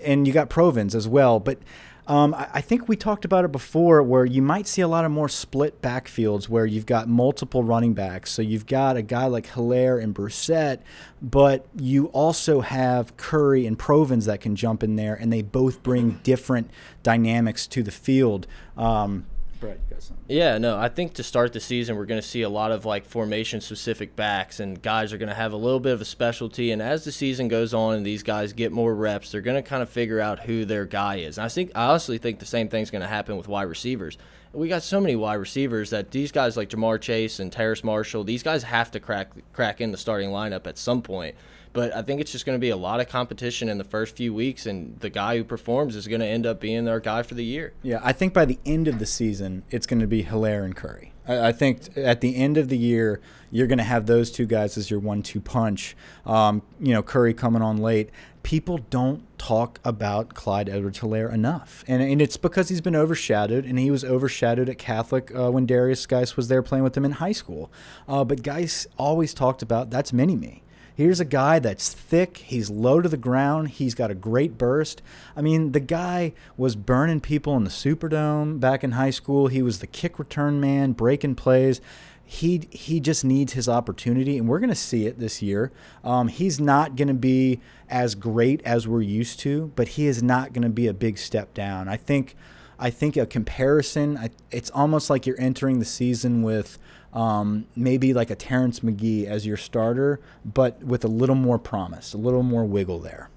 and 0.04 0.26
you 0.26 0.34
got 0.34 0.50
Provens 0.50 0.96
as 0.96 1.08
well. 1.08 1.40
But 1.40 1.60
um, 2.08 2.34
I, 2.34 2.48
I, 2.56 2.62
think 2.62 2.88
we 2.88 2.96
talked 2.96 3.26
about 3.26 3.46
it 3.46 3.52
before 3.52 4.04
where 4.04 4.26
you 4.26 4.42
might 4.42 4.68
see 4.68 4.82
a 4.82 4.88
lot 4.88 5.06
of 5.06 5.12
more 5.12 5.28
split 5.28 5.82
backfields 5.82 6.48
where 6.48 6.66
you've 6.66 6.86
got 6.86 7.08
multiple 7.08 7.64
running 7.64 7.94
backs. 7.94 8.32
So 8.32 8.42
you've 8.42 8.68
got 8.68 8.96
a 8.96 9.02
guy 9.02 9.26
like 9.26 9.48
Helaire 9.48 10.02
and 10.02 10.14
Brossette, 10.14 10.82
but 11.22 11.66
you 11.76 12.08
also 12.08 12.62
have 12.62 13.18
Curry 13.18 13.66
and 13.66 13.78
Provens 13.78 14.26
that 14.26 14.40
can 14.40 14.56
jump 14.56 14.84
in 14.84 14.96
there, 14.96 15.16
and 15.16 15.34
they 15.34 15.42
both 15.42 15.82
bring 15.82 16.20
different 16.22 16.70
dynamics 17.02 17.66
to 17.68 17.82
the 17.82 17.92
field. 17.92 18.46
Um, 18.78 19.26
You 19.74 19.80
got 19.90 20.02
something? 20.02 20.26
Yeah, 20.28 20.58
no, 20.58 20.78
I 20.78 20.90
think 20.90 21.14
to 21.16 21.24
start 21.24 21.54
the 21.54 21.60
season, 21.60 21.96
we're 21.96 22.06
going 22.06 22.22
to 22.22 22.28
see 22.28 22.42
a 22.42 22.50
lot 22.50 22.72
of 22.72 22.86
like 22.86 23.06
formation 23.06 23.62
specific 23.62 24.16
backs, 24.16 24.60
and 24.60 24.82
guys 24.82 25.14
are 25.14 25.18
going 25.18 25.30
to 25.30 25.36
have 25.36 25.54
a 25.54 25.58
little 25.58 25.80
bit 25.80 25.94
of 25.94 26.02
a 26.02 26.06
specialty. 26.06 26.72
And 26.72 26.82
as 26.82 27.04
the 27.04 27.12
season 27.12 27.48
goes 27.48 27.74
on 27.74 27.96
and 27.96 28.06
these 28.06 28.24
guys 28.24 28.54
get 28.54 28.72
more 28.72 28.94
reps, 28.94 29.32
they're 29.32 29.42
going 29.42 29.62
to 29.62 29.68
kind 29.68 29.84
of 29.84 29.90
figure 29.90 30.20
out 30.20 30.40
who 30.42 30.66
their 30.66 30.86
guy 30.86 31.18
is. 31.18 31.38
And 31.38 31.46
I 31.46 31.50
think 31.50 31.72
I 31.76 31.88
honestly 31.88 32.18
think 32.18 32.40
the 32.40 32.46
same 32.46 32.70
thing's 32.70 32.92
going 32.92 33.02
to 33.02 33.08
happen 33.08 33.38
with 33.38 33.48
wide 33.48 33.64
receivers. 33.64 34.18
We 34.54 34.70
got 34.70 34.84
so 34.84 35.02
many 35.02 35.18
wide 35.18 35.34
receivers 35.36 35.90
that 35.90 36.12
these 36.12 36.32
guys 36.32 36.56
like 36.56 36.70
Ja'Marr 36.70 37.02
Chase 37.02 37.40
and 37.40 37.52
Terrace 37.52 37.84
Marshall, 37.84 38.24
these 38.24 38.42
guys 38.42 38.64
have 38.64 38.90
to 38.92 39.02
crack 39.02 39.32
crack 39.52 39.82
in 39.82 39.92
the 39.92 39.98
starting 39.98 40.30
lineup 40.30 40.66
at 40.66 40.78
some 40.78 41.02
point. 41.02 41.36
But 41.76 41.94
I 41.94 42.02
think 42.02 42.22
it's 42.22 42.32
just 42.32 42.46
going 42.46 42.56
to 42.56 42.62
be 42.62 42.70
a 42.70 42.78
lot 42.78 43.00
of 43.00 43.10
competition 43.10 43.70
in 43.70 43.78
the 43.78 43.84
first 43.84 44.16
few 44.16 44.34
weeks, 44.34 44.66
and 44.66 45.00
the 45.02 45.10
guy 45.10 45.38
who 45.38 45.44
performs 45.44 45.96
is 45.96 46.08
going 46.08 46.22
to 46.22 46.28
end 46.28 46.46
up 46.46 46.60
being 46.60 46.88
our 46.88 47.00
guy 47.00 47.22
for 47.22 47.36
the 47.36 47.44
year. 47.44 47.74
Yeah, 47.84 48.00
I 48.02 48.14
think 48.14 48.34
by 48.34 48.46
the 48.46 48.58
end 48.66 48.88
of 48.88 48.98
the 48.98 49.06
season, 49.06 49.64
it's 49.70 49.86
going 49.86 50.00
to 50.00 50.08
be 50.08 50.24
Helaire 50.24 50.64
and 50.64 50.76
Curry. 50.76 51.12
I, 51.28 51.52
think 51.52 51.98
at 51.98 52.22
the 52.22 52.36
end 52.36 52.58
of 52.58 52.70
the 52.70 52.78
year, 52.78 53.20
you're 53.50 53.68
going 53.68 53.80
to 53.80 53.84
have 53.84 54.06
those 54.06 54.32
two 54.32 54.46
guys 54.46 54.78
as 54.78 54.92
your 54.92 55.00
one-two 55.00 55.42
punch. 55.42 55.96
Um, 56.26 56.62
you 56.80 56.94
know, 56.94 57.02
Curry 57.02 57.34
coming 57.34 57.62
on 57.62 57.78
late. 57.78 58.10
People 58.44 58.78
don't 58.90 59.24
talk 59.40 59.80
about 59.84 60.36
Clyde 60.36 60.70
Edwards-Helaire 60.70 61.34
enough, 61.34 61.84
and 61.88 62.04
and 62.04 62.22
it's 62.22 62.38
because 62.38 62.70
he's 62.70 62.80
been 62.80 62.96
overshadowed, 62.96 63.66
and 63.66 63.80
he 63.80 63.90
was 63.90 64.06
overshadowed 64.06 64.70
at 64.70 64.78
Catholic 64.78 65.36
uh, 65.36 65.50
when 65.50 65.66
Darius 65.66 66.06
Guice 66.06 66.38
was 66.38 66.48
there 66.48 66.62
playing 66.62 66.84
with 66.84 66.96
him 66.96 67.06
in 67.06 67.14
high 67.14 67.32
school. 67.32 67.72
Uh, 68.08 68.24
but 68.24 68.44
Guice 68.44 68.86
always 68.98 69.34
talked 69.34 69.64
about 69.64 69.90
that's 69.90 70.14
mini 70.14 70.36
me. 70.36 70.62
Here's 70.96 71.20
a 71.20 71.26
guy 71.26 71.60
that's 71.60 71.94
thick. 71.94 72.38
He's 72.38 72.70
low 72.70 73.02
to 73.02 73.10
the 73.10 73.18
ground. 73.18 73.70
He's 73.70 73.94
got 73.94 74.12
a 74.12 74.16
great 74.16 74.58
burst. 74.58 75.02
I 75.36 75.42
mean, 75.42 75.74
the 75.74 75.82
guy 75.82 76.32
was 76.56 76.78
burning 76.78 77.20
people 77.20 77.58
in 77.58 77.66
the 77.66 77.70
Superdome 77.70 78.62
back 78.62 78.82
in 78.82 78.92
high 78.92 79.10
school. 79.10 79.48
He 79.48 79.62
was 79.62 79.80
the 79.80 79.88
kick 79.88 80.18
return 80.18 80.62
man, 80.62 80.94
breaking 80.94 81.36
plays. 81.36 81.82
He 82.24 82.68
he 82.72 83.02
just 83.02 83.26
needs 83.26 83.54
his 83.54 83.68
opportunity, 83.68 84.38
and 84.38 84.48
we're 84.48 84.60
going 84.60 84.70
to 84.70 84.76
see 84.76 85.06
it 85.06 85.20
this 85.20 85.42
year. 85.42 85.72
Um, 86.04 86.30
he's 86.30 86.60
not 86.62 86.96
going 86.96 87.10
to 87.10 87.14
be 87.14 87.60
as 87.90 88.16
great 88.16 88.64
as 88.64 88.88
we're 88.88 89.02
used 89.02 89.40
to, 89.42 89.74
but 89.76 89.90
he 89.90 90.08
is 90.08 90.24
not 90.24 90.54
going 90.54 90.64
to 90.64 90.70
be 90.70 90.88
a 90.88 90.94
big 90.94 91.18
step 91.18 91.54
down. 91.54 91.88
I 91.90 91.98
think. 91.98 92.36
I 92.78 92.90
think 92.90 93.16
a 93.16 93.26
comparison. 93.26 94.30
It's 94.52 94.70
almost 94.72 95.10
like 95.10 95.26
you're 95.26 95.40
entering 95.40 95.80
the 95.80 95.86
season 95.86 96.44
with 96.44 96.78
um, 97.16 97.66
maybe 97.76 98.14
like 98.14 98.30
a 98.30 98.36
Terrence 98.36 98.84
Magee 98.84 99.26
as 99.26 99.46
your 99.48 99.58
starter, 99.58 100.20
but 100.44 100.84
with 100.84 101.06
a 101.06 101.08
little 101.08 101.36
more 101.36 101.58
promise, 101.58 102.14
a 102.14 102.18
little 102.18 102.44
more 102.44 102.66
wiggle 102.66 103.00
there. 103.00 103.30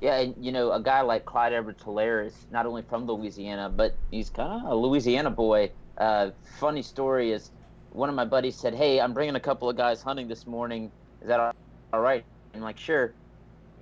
Yeah, 0.00 0.18
and 0.20 0.34
you 0.40 0.50
know, 0.50 0.72
a 0.72 0.80
guy 0.80 1.02
like 1.02 1.24
Clyde 1.24 1.52
Edwards 1.52 1.82
Helaire 1.82 2.26
is 2.26 2.46
not 2.50 2.66
only 2.66 2.82
from 2.82 3.06
Louisiana, 3.06 3.68
but 3.68 3.94
he's 4.10 4.30
kind 4.30 4.64
of 4.64 4.72
a 4.72 4.74
Louisiana 4.74 5.30
boy. 5.30 5.70
Uh, 5.98 6.30
funny 6.58 6.82
story 6.82 7.32
is 7.32 7.50
one 7.90 8.08
of 8.08 8.14
my 8.14 8.24
buddies 8.24 8.56
said, 8.56 8.74
Hey, 8.74 9.00
I'm 9.00 9.12
bringing 9.12 9.34
a 9.34 9.40
couple 9.40 9.68
of 9.68 9.76
guys 9.76 10.00
hunting 10.00 10.28
this 10.28 10.46
morning. 10.46 10.90
Is 11.20 11.28
that 11.28 11.54
all 11.92 12.00
right? 12.00 12.24
I'm 12.54 12.60
like, 12.60 12.78
Sure. 12.78 13.12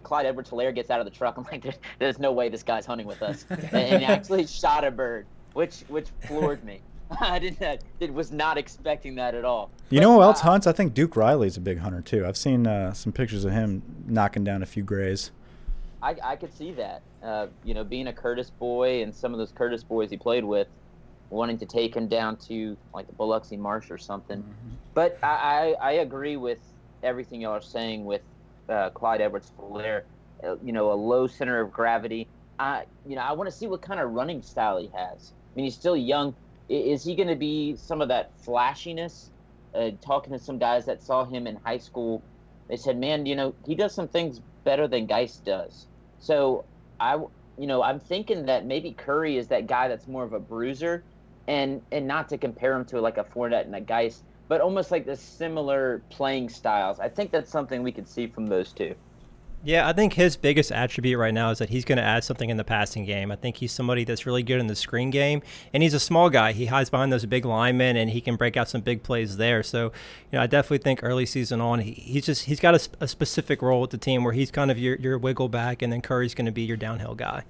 Clyde 0.03 0.27
Edwards 0.27 0.51
Helaire 0.51 0.75
gets 0.75 0.91
out 0.91 1.01
of 1.01 1.05
the 1.05 1.11
truck. 1.11 1.37
I'm 1.37 1.45
like, 1.51 1.63
there's, 1.63 1.79
there's 1.99 2.19
no 2.19 2.33
way 2.33 2.49
this 2.49 2.63
guy's 2.63 2.87
hunting 2.87 3.07
with 3.07 3.23
us. 3.23 3.45
and, 3.51 3.75
and 3.75 4.05
actually 4.05 4.47
shot 4.47 4.85
a 4.85 4.91
bird, 4.91 5.27
which 5.53 5.81
which 5.89 6.09
floored 6.27 6.65
me. 6.65 6.81
I 7.21 7.39
didn't. 7.39 7.83
It 8.01 8.13
was 8.13 8.33
not 8.33 8.59
expecting 8.59 9.15
that 9.17 9.35
at 9.35 9.45
all. 9.45 9.71
You 9.91 10.01
but, 10.01 10.05
know 10.05 10.15
who 10.17 10.23
else 10.23 10.41
uh, 10.41 10.51
hunts? 10.51 10.67
I 10.67 10.73
think 10.73 10.95
Duke 10.95 11.17
Riley's 11.17 11.57
a 11.57 11.61
big 11.61 11.79
hunter 11.79 12.01
too. 12.01 12.27
I've 12.27 12.37
seen 12.37 12.67
uh, 12.67 12.93
some 12.93 13.13
pictures 13.13 13.45
of 13.45 13.53
him 13.53 13.83
knocking 14.07 14.45
down 14.45 14.63
a 14.63 14.67
few 14.67 14.83
grays. 14.83 15.31
I, 16.03 16.17
I 16.23 16.37
could 16.37 16.53
see 16.53 16.73
that. 16.73 17.03
Uh, 17.23 17.47
you 17.65 17.75
know, 17.75 17.85
being 17.85 18.09
a 18.09 18.13
Curtis 18.13 18.51
boy 18.51 19.03
and 19.03 19.15
some 19.15 19.33
of 19.33 19.39
those 19.39 19.53
Curtis 19.53 19.83
boys 19.83 20.11
he 20.11 20.17
played 20.17 20.45
with, 20.45 20.69
wanting 21.31 21.59
to 21.59 21.67
take 21.67 21.95
him 21.95 22.09
down 22.09 22.37
to 22.37 22.77
like 22.95 23.07
the 23.07 23.13
Biloxi 23.13 23.57
Marsh 23.57 23.91
or 23.91 23.99
something. 23.99 24.39
Mm-hmm. 24.39 24.75
But 24.95 25.19
I, 25.23 25.75
I, 25.81 25.89
I, 25.89 25.93
agree 25.93 26.37
with 26.37 26.61
everything 27.03 27.41
y'all 27.41 27.53
are 27.53 27.61
saying 27.61 28.05
with 28.05 28.23
uh, 28.69 28.91
Clyde 28.91 29.21
Edwards 29.21 29.53
Helaire. 29.59 30.03
Uh, 30.45 30.57
you 30.63 30.73
know, 30.73 30.93
a 30.93 30.95
low 30.95 31.27
center 31.27 31.61
of 31.61 31.73
gravity. 31.73 32.29
I, 32.59 32.85
you 33.07 33.17
know, 33.17 33.23
I 33.23 33.33
want 33.33 33.51
to 33.51 33.57
see 33.57 33.67
what 33.67 33.81
kind 33.81 34.01
of 34.01 34.11
running 34.11 34.43
style 34.43 34.79
he 34.79 34.91
has. 34.95 35.33
I 35.33 35.57
mean, 35.57 35.65
he's 35.65 35.75
still 35.75 35.97
young 35.97 36.35
is 36.69 37.05
he 37.05 37.15
going 37.15 37.29
to 37.29 37.37
be 37.37 37.77
some 37.77 38.01
of 38.01 38.09
that 38.09 38.33
flashiness? 38.39 39.31
Uh, 39.75 39.91
talking 40.01 40.33
to 40.33 40.39
some 40.39 40.59
guys 40.59 40.87
that 40.87 41.03
saw 41.03 41.25
him 41.25 41.47
in 41.47 41.57
high 41.57 41.79
school, 41.79 42.23
they 42.69 42.77
said, 42.77 42.99
man, 42.99 43.27
you 43.27 43.37
know, 43.37 43.55
he 43.67 43.75
does 43.75 43.95
some 43.95 44.09
things 44.09 44.41
better 44.65 44.89
than 44.89 45.07
Guice 45.07 45.37
does. 45.45 45.87
So 46.19 46.65
I, 46.99 47.15
you 47.59 47.67
know, 47.67 47.83
I'm 47.83 48.01
thinking 48.01 48.47
that 48.47 48.65
maybe 48.65 48.93
Curry 48.93 49.37
is 49.37 49.49
that 49.49 49.67
guy 49.67 49.89
that's 49.89 50.09
more 50.09 50.25
of 50.25 50.33
a 50.33 50.41
bruiser, 50.41 51.05
and 51.47 51.83
and 51.93 52.07
not 52.07 52.29
to 52.31 52.39
compare 52.39 52.75
him 52.75 52.85
to 52.87 53.01
like 53.01 53.19
a 53.19 53.25
Fournette 53.25 53.67
and 53.67 53.75
a 53.77 53.81
Guice, 53.81 54.23
but 54.49 54.61
almost 54.61 54.91
like 54.91 55.07
the 55.07 55.17
similar 55.17 56.03
playing 56.11 56.49
styles. 56.49 56.99
I 56.99 57.09
think 57.09 57.31
that's 57.31 57.51
something 57.51 57.83
we 57.83 57.93
could 57.93 58.09
see 58.09 58.27
from 58.27 58.47
those 58.47 58.73
two. 58.73 58.95
Yeah, 59.67 59.89
I 59.89 59.93
think 59.93 60.13
his 60.13 60.37
biggest 60.37 60.71
attribute 60.71 61.19
right 61.19 61.35
now 61.35 61.51
is 61.51 61.59
that 61.59 61.71
he's 61.71 61.85
going 61.85 61.99
to 61.99 62.05
add 62.05 62.23
something 62.23 62.51
in 62.51 62.57
the 62.57 62.63
passing 62.63 63.05
game. 63.05 63.33
I 63.33 63.35
think 63.37 63.57
he's 63.57 63.73
somebody 63.73 64.05
that's 64.05 64.25
really 64.25 64.45
good 64.45 64.61
in 64.61 64.69
the 64.69 64.77
screen 64.77 65.11
game, 65.11 65.43
and 65.75 65.83
he's 65.83 65.93
a 65.93 65.99
small 65.99 66.31
guy. 66.31 66.53
He 66.53 66.67
hides 66.67 66.89
behind 66.89 67.13
those 67.13 67.27
big 67.27 67.45
linemen, 67.45 67.97
and 67.97 68.11
he 68.11 68.21
can 68.21 68.37
break 68.37 68.57
out 68.57 68.69
some 68.69 68.81
big 68.81 69.03
plays 69.03 69.39
there. 69.39 69.65
So, 69.65 69.87
you 70.31 70.39
know, 70.39 70.41
I 70.41 70.47
definitely 70.47 70.79
think 70.79 71.01
early 71.03 71.27
season 71.27 71.61
on, 71.61 71.81
he, 71.81 71.91
he's 71.91 72.27
just 72.27 72.45
he's 72.45 72.61
got 72.61 72.77
a, 72.77 72.89
a, 73.01 73.09
specific 73.09 73.61
role 73.61 73.81
with 73.81 73.91
the 73.91 73.99
team 73.99 74.23
where 74.23 74.35
he's 74.35 74.53
kind 74.53 74.71
of 74.71 74.79
your 74.79 74.95
your 74.99 75.19
wiggle 75.19 75.49
back, 75.49 75.83
and 75.83 75.93
then 75.93 76.01
Curry's 76.01 76.33
going 76.33 76.47
to 76.47 76.53
be 76.53 76.63
your 76.63 76.77
downhill 76.77 77.17
guy. 77.17 77.43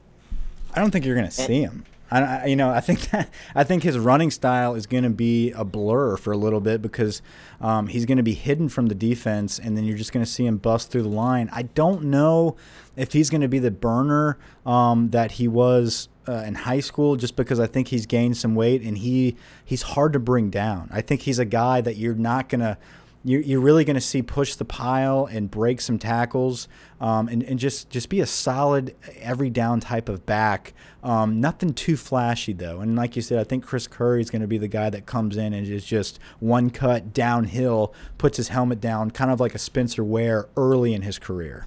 I 0.72 0.80
don't 0.80 0.92
think 0.92 1.04
you're 1.04 1.16
going 1.16 1.28
to 1.28 1.30
see 1.30 1.60
him. 1.60 1.84
I, 2.10 2.46
you 2.46 2.56
know, 2.56 2.70
I 2.70 2.80
think 2.80 3.00
that 3.10 3.30
I 3.54 3.64
think 3.64 3.82
his 3.82 3.98
running 3.98 4.30
style 4.30 4.74
is 4.74 4.86
going 4.86 5.04
to 5.04 5.10
be 5.10 5.52
a 5.52 5.64
blur 5.64 6.16
for 6.16 6.32
a 6.32 6.36
little 6.36 6.60
bit 6.60 6.82
because 6.82 7.22
um, 7.60 7.88
he's 7.88 8.04
going 8.04 8.18
to 8.18 8.22
be 8.22 8.34
hidden 8.34 8.68
from 8.68 8.86
the 8.86 8.94
defense, 8.94 9.58
and 9.58 9.76
then 9.76 9.84
you're 9.84 9.96
just 9.96 10.12
going 10.12 10.24
to 10.24 10.30
see 10.30 10.46
him 10.46 10.58
bust 10.58 10.90
through 10.90 11.02
the 11.02 11.08
line. 11.08 11.48
I 11.52 11.62
don't 11.62 12.04
know 12.04 12.56
if 12.96 13.12
he's 13.12 13.30
going 13.30 13.40
to 13.40 13.48
be 13.48 13.58
the 13.58 13.70
burner 13.70 14.38
um, 14.64 15.10
that 15.10 15.32
he 15.32 15.48
was 15.48 16.08
uh, 16.28 16.44
in 16.46 16.54
high 16.54 16.80
school, 16.80 17.16
just 17.16 17.36
because 17.36 17.60
I 17.60 17.66
think 17.66 17.88
he's 17.88 18.06
gained 18.06 18.36
some 18.36 18.54
weight 18.54 18.82
and 18.82 18.98
he 18.98 19.36
he's 19.64 19.82
hard 19.82 20.12
to 20.12 20.18
bring 20.18 20.50
down. 20.50 20.88
I 20.92 21.00
think 21.00 21.22
he's 21.22 21.38
a 21.38 21.44
guy 21.44 21.80
that 21.80 21.96
you're 21.96 22.14
not 22.14 22.48
going 22.48 22.60
to 22.60 22.78
you're, 23.26 23.40
you're 23.40 23.60
really 23.60 23.84
going 23.84 23.96
to 23.96 24.00
see 24.00 24.22
push 24.22 24.54
the 24.54 24.64
pile 24.64 25.26
and 25.26 25.50
break 25.50 25.80
some 25.80 25.98
tackles 25.98 26.68
um, 27.00 27.26
and, 27.26 27.42
and 27.42 27.58
just, 27.58 27.90
just 27.90 28.08
be 28.08 28.20
a 28.20 28.26
solid 28.26 28.94
every 29.18 29.50
down 29.50 29.80
type 29.80 30.08
of 30.08 30.24
back. 30.24 30.72
Um, 31.02 31.40
nothing 31.40 31.74
too 31.74 31.96
flashy, 31.96 32.52
though. 32.52 32.80
And 32.80 32.94
like 32.94 33.16
you 33.16 33.22
said, 33.22 33.40
I 33.40 33.44
think 33.44 33.64
Chris 33.64 33.88
Curry 33.88 34.20
is 34.20 34.30
going 34.30 34.42
to 34.42 34.48
be 34.48 34.58
the 34.58 34.68
guy 34.68 34.90
that 34.90 35.06
comes 35.06 35.36
in 35.36 35.52
and 35.52 35.66
is 35.66 35.84
just 35.84 36.20
one 36.38 36.70
cut 36.70 37.12
downhill, 37.12 37.92
puts 38.16 38.36
his 38.36 38.48
helmet 38.48 38.80
down, 38.80 39.10
kind 39.10 39.32
of 39.32 39.40
like 39.40 39.56
a 39.56 39.58
Spencer 39.58 40.04
Ware 40.04 40.48
early 40.56 40.94
in 40.94 41.02
his 41.02 41.18
career. 41.18 41.66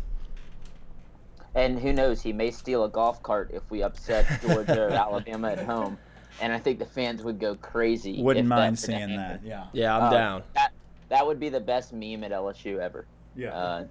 And 1.56 1.78
who 1.78 1.91
knows, 1.91 2.22
he 2.22 2.32
may 2.32 2.52
steal 2.52 2.86
a 2.86 2.89
golf 2.89 3.22
cart 3.22 3.52
if 3.54 3.69
we 3.69 3.84
upset 3.84 4.26
Georgia 4.41 4.84
or 4.84 4.89
Alabama 4.91 5.50
at 5.50 5.60
home 5.65 5.98
and 6.41 6.54
I 6.54 6.60
think 6.60 6.80
the 6.80 6.86
fans 6.86 7.22
would 7.24 7.39
go 7.39 7.56
crazy. 7.56 8.22
Wouldn't 8.22 8.48
mind 8.48 8.80
seeing 8.80 9.15
that. 9.17 9.41
Yeah. 9.43 9.65
Yeah, 9.74 9.98
I'm 9.98 10.04
uh, 10.04 10.10
down. 10.10 10.43
That, 10.56 10.72
that 11.10 11.26
would 11.26 11.39
be 11.39 11.50
the 11.50 11.60
best 11.60 11.93
meme 11.93 12.24
at 12.24 12.32
LSU 12.32 12.80
ever. 12.80 13.06
Yeah. 13.36 13.56
Uh, 13.56 13.88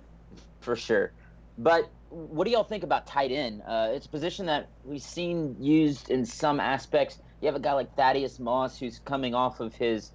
for 0.60 0.76
sure. 0.76 1.12
But 1.58 1.90
what 2.10 2.44
do 2.44 2.50
y'all 2.50 2.64
think 2.64 2.84
about 2.84 3.06
tight 3.06 3.32
end? 3.32 3.62
Uh, 3.66 3.90
it's 3.92 4.06
a 4.06 4.08
position 4.08 4.46
that 4.46 4.68
we've 4.84 5.02
seen 5.02 5.56
used 5.60 6.10
in 6.10 6.24
some 6.24 6.60
aspects. 6.60 7.18
You 7.40 7.46
have 7.46 7.56
a 7.56 7.60
guy 7.60 7.72
like 7.72 7.94
Thaddeus 7.96 8.38
Moss 8.38 8.78
who's 8.78 9.00
coming 9.00 9.34
off 9.34 9.60
of 9.60 9.74
his 9.74 10.12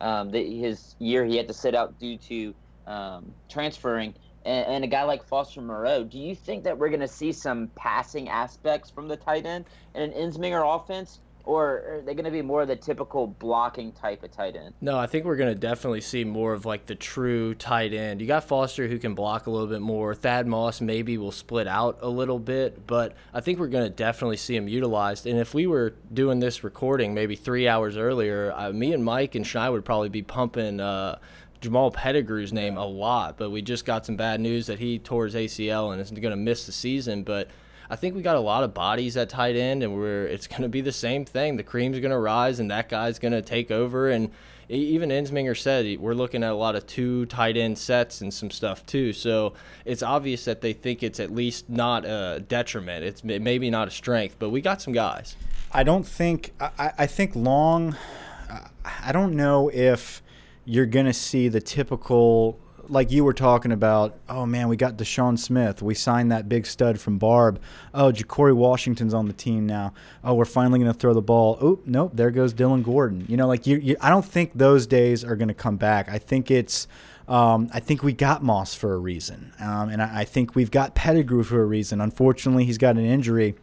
um, 0.00 0.30
the, 0.30 0.58
his 0.58 0.96
year 0.98 1.24
he 1.24 1.36
had 1.36 1.48
to 1.48 1.54
sit 1.54 1.74
out 1.74 1.98
due 1.98 2.18
to 2.18 2.54
um, 2.86 3.32
transferring, 3.48 4.14
and, 4.44 4.66
and, 4.66 4.84
a 4.84 4.86
guy 4.86 5.04
like 5.04 5.24
Foster 5.24 5.62
Moreau. 5.62 6.04
Do 6.04 6.18
you 6.18 6.34
think 6.34 6.64
that 6.64 6.76
we're 6.76 6.88
going 6.88 7.00
to 7.00 7.08
see 7.08 7.32
some 7.32 7.70
passing 7.74 8.28
aspects 8.28 8.90
from 8.90 9.08
the 9.08 9.16
tight 9.16 9.46
end 9.46 9.64
in 9.94 10.02
an 10.02 10.12
Ensminger 10.12 10.62
offense, 10.76 11.20
or 11.46 11.96
are 11.96 12.02
they 12.04 12.14
going 12.14 12.24
to 12.24 12.30
be 12.30 12.42
more 12.42 12.62
of 12.62 12.68
the 12.68 12.76
typical 12.76 13.26
blocking 13.26 13.92
type 13.92 14.22
of 14.22 14.30
tight 14.30 14.56
end? 14.56 14.74
No, 14.80 14.98
I 14.98 15.06
think 15.06 15.26
we're 15.26 15.36
going 15.36 15.52
to 15.52 15.58
definitely 15.58 16.00
see 16.00 16.24
more 16.24 16.54
of 16.54 16.64
like 16.64 16.86
the 16.86 16.94
true 16.94 17.54
tight 17.54 17.92
end. 17.92 18.20
You 18.20 18.26
got 18.26 18.44
Foster 18.44 18.88
who 18.88 18.98
can 18.98 19.14
block 19.14 19.46
a 19.46 19.50
little 19.50 19.66
bit 19.66 19.82
more. 19.82 20.14
Thad 20.14 20.46
Moss 20.46 20.80
maybe 20.80 21.18
will 21.18 21.32
split 21.32 21.66
out 21.66 21.98
a 22.00 22.08
little 22.08 22.38
bit, 22.38 22.86
but 22.86 23.14
I 23.34 23.40
think 23.40 23.58
we're 23.58 23.68
going 23.68 23.84
to 23.84 23.94
definitely 23.94 24.38
see 24.38 24.56
him 24.56 24.68
utilized. 24.68 25.26
And 25.26 25.38
if 25.38 25.52
we 25.52 25.66
were 25.66 25.94
doing 26.12 26.40
this 26.40 26.64
recording 26.64 27.12
maybe 27.12 27.36
three 27.36 27.68
hours 27.68 27.96
earlier, 27.96 28.52
uh, 28.56 28.72
me 28.72 28.94
and 28.94 29.04
Mike 29.04 29.34
and 29.34 29.46
Shy 29.46 29.68
would 29.68 29.84
probably 29.84 30.08
be 30.08 30.22
pumping. 30.22 30.80
Uh, 30.80 31.18
Jamal 31.60 31.90
Pettigrew's 31.90 32.52
name 32.52 32.76
a 32.76 32.84
lot, 32.84 33.38
but 33.38 33.50
we 33.50 33.62
just 33.62 33.86
got 33.86 34.04
some 34.04 34.16
bad 34.16 34.38
news 34.38 34.66
that 34.66 34.78
he 34.78 34.98
tore 34.98 35.24
his 35.24 35.34
ACL 35.34 35.92
and 35.92 36.00
is 36.00 36.10
going 36.10 36.30
to 36.30 36.36
miss 36.36 36.66
the 36.66 36.72
season. 36.72 37.22
But 37.22 37.48
I 37.90 37.96
think 37.96 38.14
we 38.14 38.22
got 38.22 38.36
a 38.36 38.40
lot 38.40 38.64
of 38.64 38.74
bodies 38.74 39.16
at 39.16 39.28
tight 39.28 39.56
end, 39.56 39.82
and 39.82 39.94
we're 39.94 40.26
it's 40.26 40.46
going 40.46 40.62
to 40.62 40.68
be 40.68 40.80
the 40.80 40.92
same 40.92 41.24
thing. 41.24 41.56
The 41.56 41.62
cream's 41.62 41.98
going 42.00 42.10
to 42.10 42.18
rise, 42.18 42.60
and 42.60 42.70
that 42.70 42.88
guy's 42.88 43.18
going 43.18 43.32
to 43.32 43.42
take 43.42 43.70
over. 43.70 44.10
And 44.10 44.30
even 44.68 45.10
Ensminger 45.10 45.56
said 45.56 46.00
we're 46.00 46.14
looking 46.14 46.42
at 46.42 46.50
a 46.50 46.54
lot 46.54 46.74
of 46.74 46.86
two 46.86 47.26
tight 47.26 47.56
end 47.56 47.78
sets 47.78 48.20
and 48.20 48.32
some 48.32 48.50
stuff 48.50 48.84
too. 48.86 49.12
So 49.12 49.54
it's 49.84 50.02
obvious 50.02 50.44
that 50.46 50.60
they 50.60 50.72
think 50.72 51.02
it's 51.02 51.20
at 51.20 51.30
least 51.30 51.68
not 51.68 52.04
a 52.04 52.42
detriment. 52.46 53.04
It's 53.04 53.22
maybe 53.22 53.70
not 53.70 53.88
a 53.88 53.90
strength, 53.90 54.36
but 54.38 54.50
we 54.50 54.60
got 54.60 54.80
some 54.80 54.92
guys. 54.92 55.36
I 55.72 55.82
don't 55.82 56.06
think. 56.06 56.52
I, 56.60 56.92
I 56.98 57.06
think 57.06 57.36
long. 57.36 57.96
I 58.84 59.12
don't 59.12 59.34
know 59.34 59.70
if 59.70 60.22
you're 60.64 60.86
going 60.86 61.06
to 61.06 61.12
see 61.12 61.48
the 61.48 61.60
typical 61.60 62.58
like 62.88 63.10
you 63.10 63.24
were 63.24 63.32
talking 63.32 63.72
about, 63.72 64.14
oh 64.28 64.46
man, 64.46 64.68
we 64.68 64.76
got 64.76 64.96
DeSean 64.96 65.38
Smith. 65.38 65.82
We 65.82 65.94
signed 65.94 66.30
that 66.32 66.48
big 66.48 66.66
stud 66.66 67.00
from 67.00 67.18
Barbe. 67.18 67.60
Oh, 67.92 68.12
JaCorey 68.12 68.54
Washington's 68.54 69.14
on 69.14 69.26
the 69.26 69.32
team 69.32 69.66
now. 69.66 69.92
Oh, 70.22 70.34
we're 70.34 70.44
finally 70.44 70.78
going 70.78 70.92
to 70.92 70.98
throw 70.98 71.14
the 71.14 71.22
ball. 71.22 71.58
Oh, 71.60 71.80
nope, 71.84 72.12
there 72.14 72.30
goes 72.30 72.52
Dillon 72.52 72.82
Gordon. 72.82 73.24
You 73.28 73.36
know, 73.36 73.46
like 73.46 73.66
you, 73.66 73.78
you 73.78 73.96
I 74.00 74.10
don't 74.10 74.24
think 74.24 74.52
those 74.54 74.86
days 74.86 75.24
are 75.24 75.36
going 75.36 75.48
to 75.48 75.54
come 75.54 75.76
back. 75.76 76.08
I 76.08 76.18
think 76.18 76.50
it's, 76.50 76.86
um, 77.26 77.70
I 77.72 77.80
think 77.80 78.02
we 78.02 78.12
got 78.12 78.42
Moss 78.42 78.74
for 78.74 78.92
a 78.92 78.98
reason, 78.98 79.52
um, 79.58 79.88
and 79.88 80.02
I, 80.02 80.20
I 80.20 80.24
think 80.24 80.54
we've 80.54 80.70
got 80.70 80.94
Pettigrew 80.94 81.42
for 81.42 81.62
a 81.62 81.64
reason. 81.64 82.00
Unfortunately, 82.00 82.64
he's 82.66 82.78
got 82.78 82.96
an 82.96 83.06
injury 83.06 83.54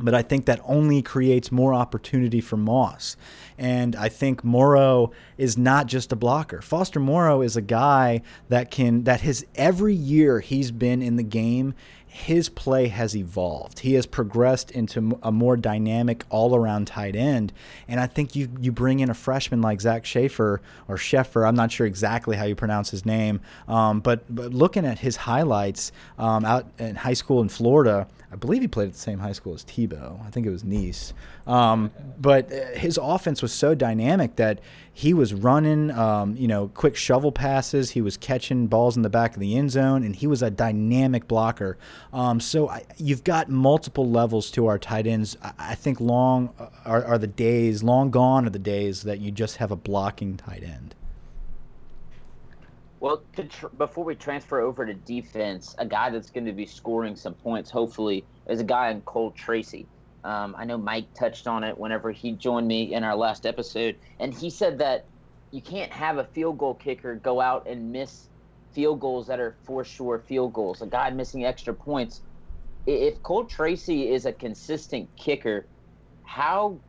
but 0.00 0.14
I 0.14 0.22
think 0.22 0.46
that 0.46 0.60
only 0.64 1.02
creates 1.02 1.52
more 1.52 1.74
opportunity 1.74 2.40
for 2.40 2.56
Moss. 2.56 3.16
And 3.56 3.96
I 3.96 4.08
think 4.08 4.44
Moreau 4.44 5.12
is 5.36 5.58
not 5.58 5.86
just 5.86 6.12
a 6.12 6.16
blocker. 6.16 6.62
Foster 6.62 7.00
Moreau 7.00 7.42
is 7.42 7.56
a 7.56 7.62
guy 7.62 8.22
that 8.48 8.70
can 8.70 9.04
that 9.04 9.22
has 9.22 9.44
every 9.54 9.94
year 9.94 10.40
he's 10.40 10.70
been 10.70 11.02
in 11.02 11.16
the 11.16 11.22
game 11.22 11.74
his 12.08 12.48
play 12.48 12.88
has 12.88 13.14
evolved. 13.14 13.80
He 13.80 13.94
has 13.94 14.06
progressed 14.06 14.70
into 14.70 15.18
a 15.22 15.30
more 15.30 15.56
dynamic 15.56 16.24
all-around 16.30 16.86
tight 16.86 17.14
end, 17.14 17.52
and 17.86 18.00
I 18.00 18.06
think 18.06 18.34
you 18.34 18.48
you 18.60 18.72
bring 18.72 19.00
in 19.00 19.10
a 19.10 19.14
freshman 19.14 19.60
like 19.60 19.80
Zach 19.80 20.04
Schaefer 20.04 20.60
or 20.88 20.96
Sheffer. 20.96 21.46
I'm 21.46 21.54
not 21.54 21.70
sure 21.70 21.86
exactly 21.86 22.36
how 22.36 22.44
you 22.44 22.54
pronounce 22.54 22.90
his 22.90 23.04
name, 23.04 23.40
um, 23.68 24.00
but 24.00 24.24
but 24.34 24.52
looking 24.52 24.86
at 24.86 24.98
his 24.98 25.16
highlights 25.16 25.92
um, 26.18 26.44
out 26.44 26.66
in 26.78 26.96
high 26.96 27.12
school 27.12 27.42
in 27.42 27.48
Florida, 27.48 28.08
I 28.30 28.36
believe 28.36 28.60
he 28.60 28.68
played 28.68 28.88
at 28.88 28.92
the 28.92 28.98
same 28.98 29.18
high 29.18 29.32
school 29.32 29.54
as 29.54 29.64
Tebow. 29.64 30.24
I 30.26 30.30
think 30.30 30.46
it 30.46 30.50
was 30.50 30.62
Nease. 30.62 31.14
Um, 31.46 31.90
but 32.20 32.52
uh, 32.52 32.78
his 32.78 32.98
offense 33.00 33.40
was 33.40 33.52
so 33.52 33.74
dynamic 33.74 34.36
that 34.36 34.60
he 34.92 35.14
was 35.14 35.32
running, 35.32 35.90
um, 35.92 36.36
you 36.36 36.46
know, 36.46 36.68
quick 36.68 36.94
shovel 36.94 37.32
passes. 37.32 37.92
He 37.92 38.02
was 38.02 38.18
catching 38.18 38.66
balls 38.66 38.96
in 38.96 39.02
the 39.02 39.08
back 39.08 39.32
of 39.34 39.40
the 39.40 39.56
end 39.56 39.70
zone, 39.70 40.02
and 40.02 40.14
he 40.14 40.26
was 40.26 40.42
a 40.42 40.50
dynamic 40.50 41.26
blocker. 41.26 41.78
Um, 42.12 42.38
so 42.38 42.68
I, 42.68 42.84
you've 42.98 43.24
got 43.24 43.48
multiple 43.48 44.08
levels 44.10 44.50
to 44.52 44.66
our 44.66 44.78
tight 44.78 45.06
ends. 45.06 45.36
I, 45.42 45.52
I 45.58 45.74
think 45.74 45.98
long 45.98 46.50
uh, 46.58 46.66
are, 46.84 47.04
are 47.04 47.18
the 47.18 47.26
days, 47.26 47.82
long 47.82 48.10
gone 48.10 48.46
are 48.46 48.50
the 48.50 48.58
days 48.58 49.04
that 49.04 49.20
you 49.20 49.30
just 49.30 49.56
have 49.56 49.70
a 49.70 49.76
blocking 49.76 50.36
tight 50.36 50.62
end. 50.62 50.94
Well, 53.00 53.22
tr- 53.36 53.68
before 53.76 54.04
we 54.04 54.14
transfer 54.16 54.60
over 54.60 54.84
to 54.84 54.94
defense, 54.94 55.74
a 55.78 55.86
guy 55.86 56.10
that's 56.10 56.30
going 56.30 56.46
to 56.46 56.52
be 56.52 56.66
scoring 56.66 57.14
some 57.16 57.34
points, 57.34 57.70
hopefully, 57.70 58.24
is 58.48 58.60
a 58.60 58.64
guy 58.64 58.90
in 58.90 59.02
Cole 59.02 59.30
Tracy. 59.32 59.86
Um, 60.24 60.56
I 60.58 60.64
know 60.64 60.78
Mike 60.78 61.14
touched 61.14 61.46
on 61.46 61.62
it 61.62 61.78
whenever 61.78 62.10
he 62.10 62.32
joined 62.32 62.66
me 62.66 62.92
in 62.92 63.04
our 63.04 63.16
last 63.16 63.46
episode, 63.46 63.96
and 64.18 64.34
he 64.34 64.50
said 64.50 64.78
that 64.78 65.06
you 65.52 65.62
can't 65.62 65.92
have 65.92 66.18
a 66.18 66.24
field 66.24 66.58
goal 66.58 66.74
kicker 66.74 67.14
go 67.14 67.40
out 67.40 67.68
and 67.68 67.92
miss 67.92 68.28
field 68.72 69.00
goals 69.00 69.28
that 69.28 69.40
are 69.40 69.56
for 69.64 69.84
sure 69.84 70.18
field 70.18 70.52
goals. 70.52 70.82
A 70.82 70.86
guy 70.86 71.10
missing 71.10 71.44
extra 71.44 71.72
points. 71.72 72.20
If 72.86 73.22
Cole 73.22 73.44
Tracy 73.44 74.10
is 74.10 74.26
a 74.26 74.32
consistent 74.32 75.08
kicker, 75.16 75.68
how 76.24 76.80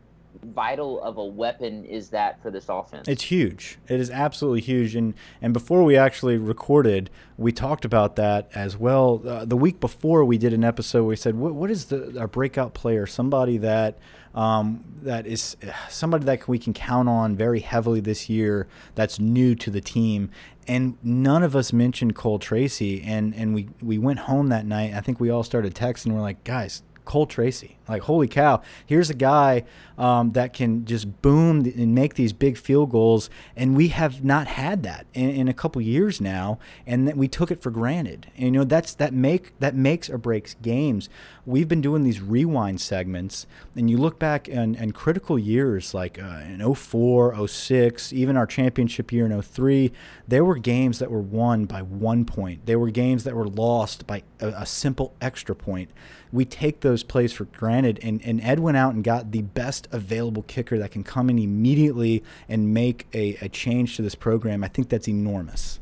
vital 0.44 1.02
of 1.02 1.18
a 1.18 1.26
weapon 1.26 1.86
is 1.86 2.10
that 2.10 2.42
for 2.42 2.52
this 2.52 2.68
offense? 2.70 3.08
It's 3.08 3.24
huge. 3.24 3.78
It 3.88 4.00
is 4.00 4.10
absolutely 4.10 4.62
huge. 4.62 4.96
And 4.96 5.14
and 5.42 5.54
before 5.54 5.84
we 5.84 5.98
actually 5.98 6.38
recorded, 6.38 7.10
we 7.38 7.52
talked 7.52 7.86
about 7.86 8.16
that 8.16 8.50
as 8.54 8.78
well. 8.78 9.22
Uh, 9.26 9.46
the 9.46 9.58
week 9.58 9.80
before, 9.80 10.24
we 10.26 10.38
did 10.38 10.54
an 10.54 10.64
episode. 10.64 11.00
Where 11.00 11.10
we 11.10 11.16
said, 11.16 11.36
what, 11.36 11.54
what 11.54 11.72
is 11.72 11.86
the 11.86 12.20
our 12.20 12.28
breakout 12.28 12.74
player? 12.74 13.06
Somebody 13.06 13.58
that 13.58 13.98
um, 14.36 14.84
that 15.02 15.26
is 15.26 15.58
somebody 15.90 16.26
that 16.26 16.48
we 16.48 16.60
can 16.60 16.74
count 16.74 17.10
on 17.10 17.36
very 17.36 17.60
heavily 17.60 18.00
this 18.00 18.30
year. 18.30 18.68
That's 18.96 19.20
new 19.20 19.56
to 19.56 19.70
the 19.70 19.82
team. 19.82 20.30
And 20.68 21.00
none 21.02 21.42
of 21.42 21.56
us 21.56 21.74
mentioned 21.74 22.16
Cole 22.16 22.38
Tracy, 22.38 23.02
and, 23.02 23.34
and 23.34 23.56
we, 23.56 23.70
we 23.82 23.98
went 23.98 24.20
home 24.20 24.50
that 24.50 24.68
night. 24.68 24.94
I 24.94 25.02
think 25.02 25.20
we 25.20 25.32
all 25.32 25.42
started 25.42 25.74
texting. 25.74 26.12
We're 26.12 26.22
like, 26.22 26.44
guys, 26.44 26.84
Cole 27.06 27.26
Tracy. 27.26 27.79
Like, 27.90 28.04
holy 28.04 28.28
cow, 28.28 28.62
here's 28.86 29.10
a 29.10 29.16
guy 29.16 29.64
um, 29.98 30.32
that 30.32 30.54
can 30.54 30.86
just 30.86 31.22
boom 31.22 31.66
and 31.66 31.94
make 31.94 32.14
these 32.14 32.32
big 32.32 32.58
field 32.58 32.92
goals. 32.92 33.30
And 33.56 33.76
we 33.76 33.90
have 33.90 34.24
not 34.24 34.48
had 34.48 34.84
that 34.84 35.08
in, 35.14 35.30
in 35.30 35.48
a 35.48 35.54
couple 35.54 35.82
years 35.82 36.22
now. 36.22 36.60
And 36.86 37.08
that 37.08 37.18
we 37.18 37.28
took 37.28 37.52
it 37.52 37.62
for 37.62 37.72
granted. 37.72 38.28
And, 38.36 38.46
you 38.46 38.52
know, 38.52 38.64
that's 38.64 38.94
that 38.96 39.14
make 39.14 39.58
that 39.60 39.76
makes 39.76 40.10
or 40.10 40.18
breaks 40.18 40.56
games. 40.62 41.10
We've 41.46 41.68
been 41.68 41.82
doing 41.82 42.04
these 42.04 42.22
rewind 42.22 42.80
segments, 42.80 43.48
and 43.76 43.90
you 43.90 43.98
look 43.98 44.20
back 44.20 44.48
in, 44.48 44.76
in 44.76 44.92
critical 44.92 45.40
years 45.40 45.96
like 45.96 46.22
uh, 46.22 46.44
in 46.46 46.76
04, 46.76 47.48
06, 47.48 48.14
even 48.14 48.38
our 48.38 48.46
championship 48.46 49.12
year 49.12 49.26
in 49.26 49.42
03, 49.42 49.92
there 50.28 50.46
were 50.46 50.58
games 50.58 51.00
that 51.00 51.10
were 51.10 51.22
won 51.22 51.66
by 51.66 51.82
one 51.82 52.24
point. 52.24 52.68
There 52.68 52.78
were 52.78 52.92
games 52.92 53.24
that 53.24 53.36
were 53.36 53.48
lost 53.48 54.06
by 54.06 54.22
a, 54.40 54.50
a 54.50 54.66
simple 54.66 55.16
extra 55.22 55.56
point 55.56 55.90
we 56.32 56.46
take 56.46 56.82
those 56.82 57.04
plays 57.04 57.34
for 57.34 57.46
granted. 57.46 57.79
And, 57.86 58.22
and 58.24 58.42
Ed 58.42 58.60
went 58.60 58.78
out 58.78 58.94
and 58.94 59.04
got 59.04 59.32
the 59.32 59.42
best 59.42 59.88
available 59.92 60.44
kicker 60.44 60.78
that 60.80 60.92
can 60.92 61.04
come 61.04 61.30
in 61.30 61.40
immediately 61.40 62.24
and 62.48 62.74
make 62.74 63.08
a, 63.14 63.36
a 63.42 63.50
change 63.50 63.96
to 63.96 64.02
this 64.02 64.16
program. 64.16 64.64
I 64.64 64.68
think 64.68 64.90
that's 64.90 65.08
enormous. 65.08 65.80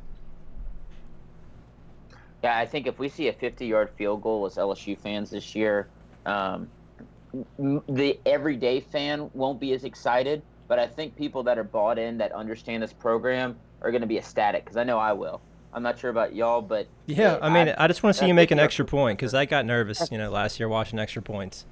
Yeah, 2.43 2.57
I 2.57 2.65
think 2.65 2.87
if 2.87 2.99
we 2.99 3.09
see 3.09 3.27
a 3.27 3.33
50 3.33 3.65
yard 3.65 3.89
field 3.97 4.21
goal 4.21 4.45
as 4.45 4.55
LSU 4.55 4.97
fans 4.97 5.29
this 5.29 5.55
year, 5.55 5.87
um, 6.25 6.69
the 7.57 8.19
everyday 8.25 8.79
fan 8.79 9.29
won't 9.33 9.59
be 9.59 9.73
as 9.73 9.83
excited. 9.83 10.41
But 10.67 10.79
I 10.79 10.87
think 10.87 11.15
people 11.15 11.43
that 11.43 11.57
are 11.57 11.63
bought 11.63 11.97
in, 11.97 12.17
that 12.17 12.31
understand 12.33 12.83
this 12.83 12.93
program, 12.93 13.55
are 13.81 13.91
going 13.91 14.01
to 14.01 14.07
be 14.07 14.17
ecstatic 14.17 14.65
because 14.65 14.77
I 14.77 14.83
know 14.83 14.97
I 14.97 15.13
will. 15.13 15.41
I'm 15.73 15.83
not 15.83 15.99
sure 15.99 16.09
about 16.09 16.33
y'all, 16.33 16.61
but 16.61 16.87
yeah, 17.05 17.37
I 17.41 17.49
mean, 17.49 17.69
I, 17.69 17.83
I 17.83 17.87
just 17.87 18.01
want 18.01 18.15
to 18.15 18.19
see 18.19 18.27
you 18.27 18.33
make 18.33 18.51
an 18.51 18.59
extra 18.59 18.83
point 18.85 19.17
because 19.17 19.33
I 19.33 19.45
got 19.45 19.65
nervous, 19.65 20.09
you 20.11 20.17
know, 20.17 20.31
last 20.31 20.59
year 20.59 20.67
watching 20.67 20.97
extra 20.97 21.21
points. 21.21 21.65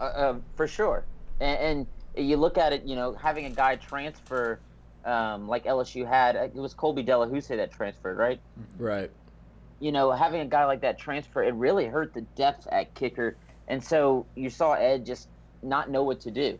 Uh, 0.00 0.04
uh, 0.04 0.36
for 0.56 0.66
sure, 0.66 1.04
and, 1.40 1.58
and, 1.58 1.86
you 2.16 2.36
look 2.36 2.58
at 2.58 2.72
it, 2.72 2.82
you 2.84 2.96
know, 2.96 3.12
having 3.14 3.44
a 3.44 3.50
guy 3.50 3.76
transfer 3.76 4.58
um, 5.04 5.46
like 5.46 5.64
LSU 5.64 6.06
had, 6.06 6.34
uh, 6.34 6.42
it 6.42 6.54
was 6.54 6.74
Colby 6.74 7.04
Delahoussaye 7.04 7.56
that 7.56 7.70
transferred, 7.70 8.18
right? 8.18 8.40
Right. 8.78 9.10
You 9.78 9.92
know, 9.92 10.10
having 10.10 10.40
a 10.40 10.46
guy 10.46 10.64
like 10.64 10.80
that 10.80 10.98
transfer, 10.98 11.44
it 11.44 11.54
really 11.54 11.86
hurt 11.86 12.12
the 12.12 12.22
depth 12.22 12.66
at 12.72 12.92
kicker, 12.94 13.36
and 13.68 13.82
so 13.82 14.26
you 14.34 14.50
saw 14.50 14.72
Ed 14.72 15.06
just 15.06 15.28
not 15.62 15.90
know 15.90 16.02
what 16.02 16.20
to 16.22 16.30
do. 16.30 16.58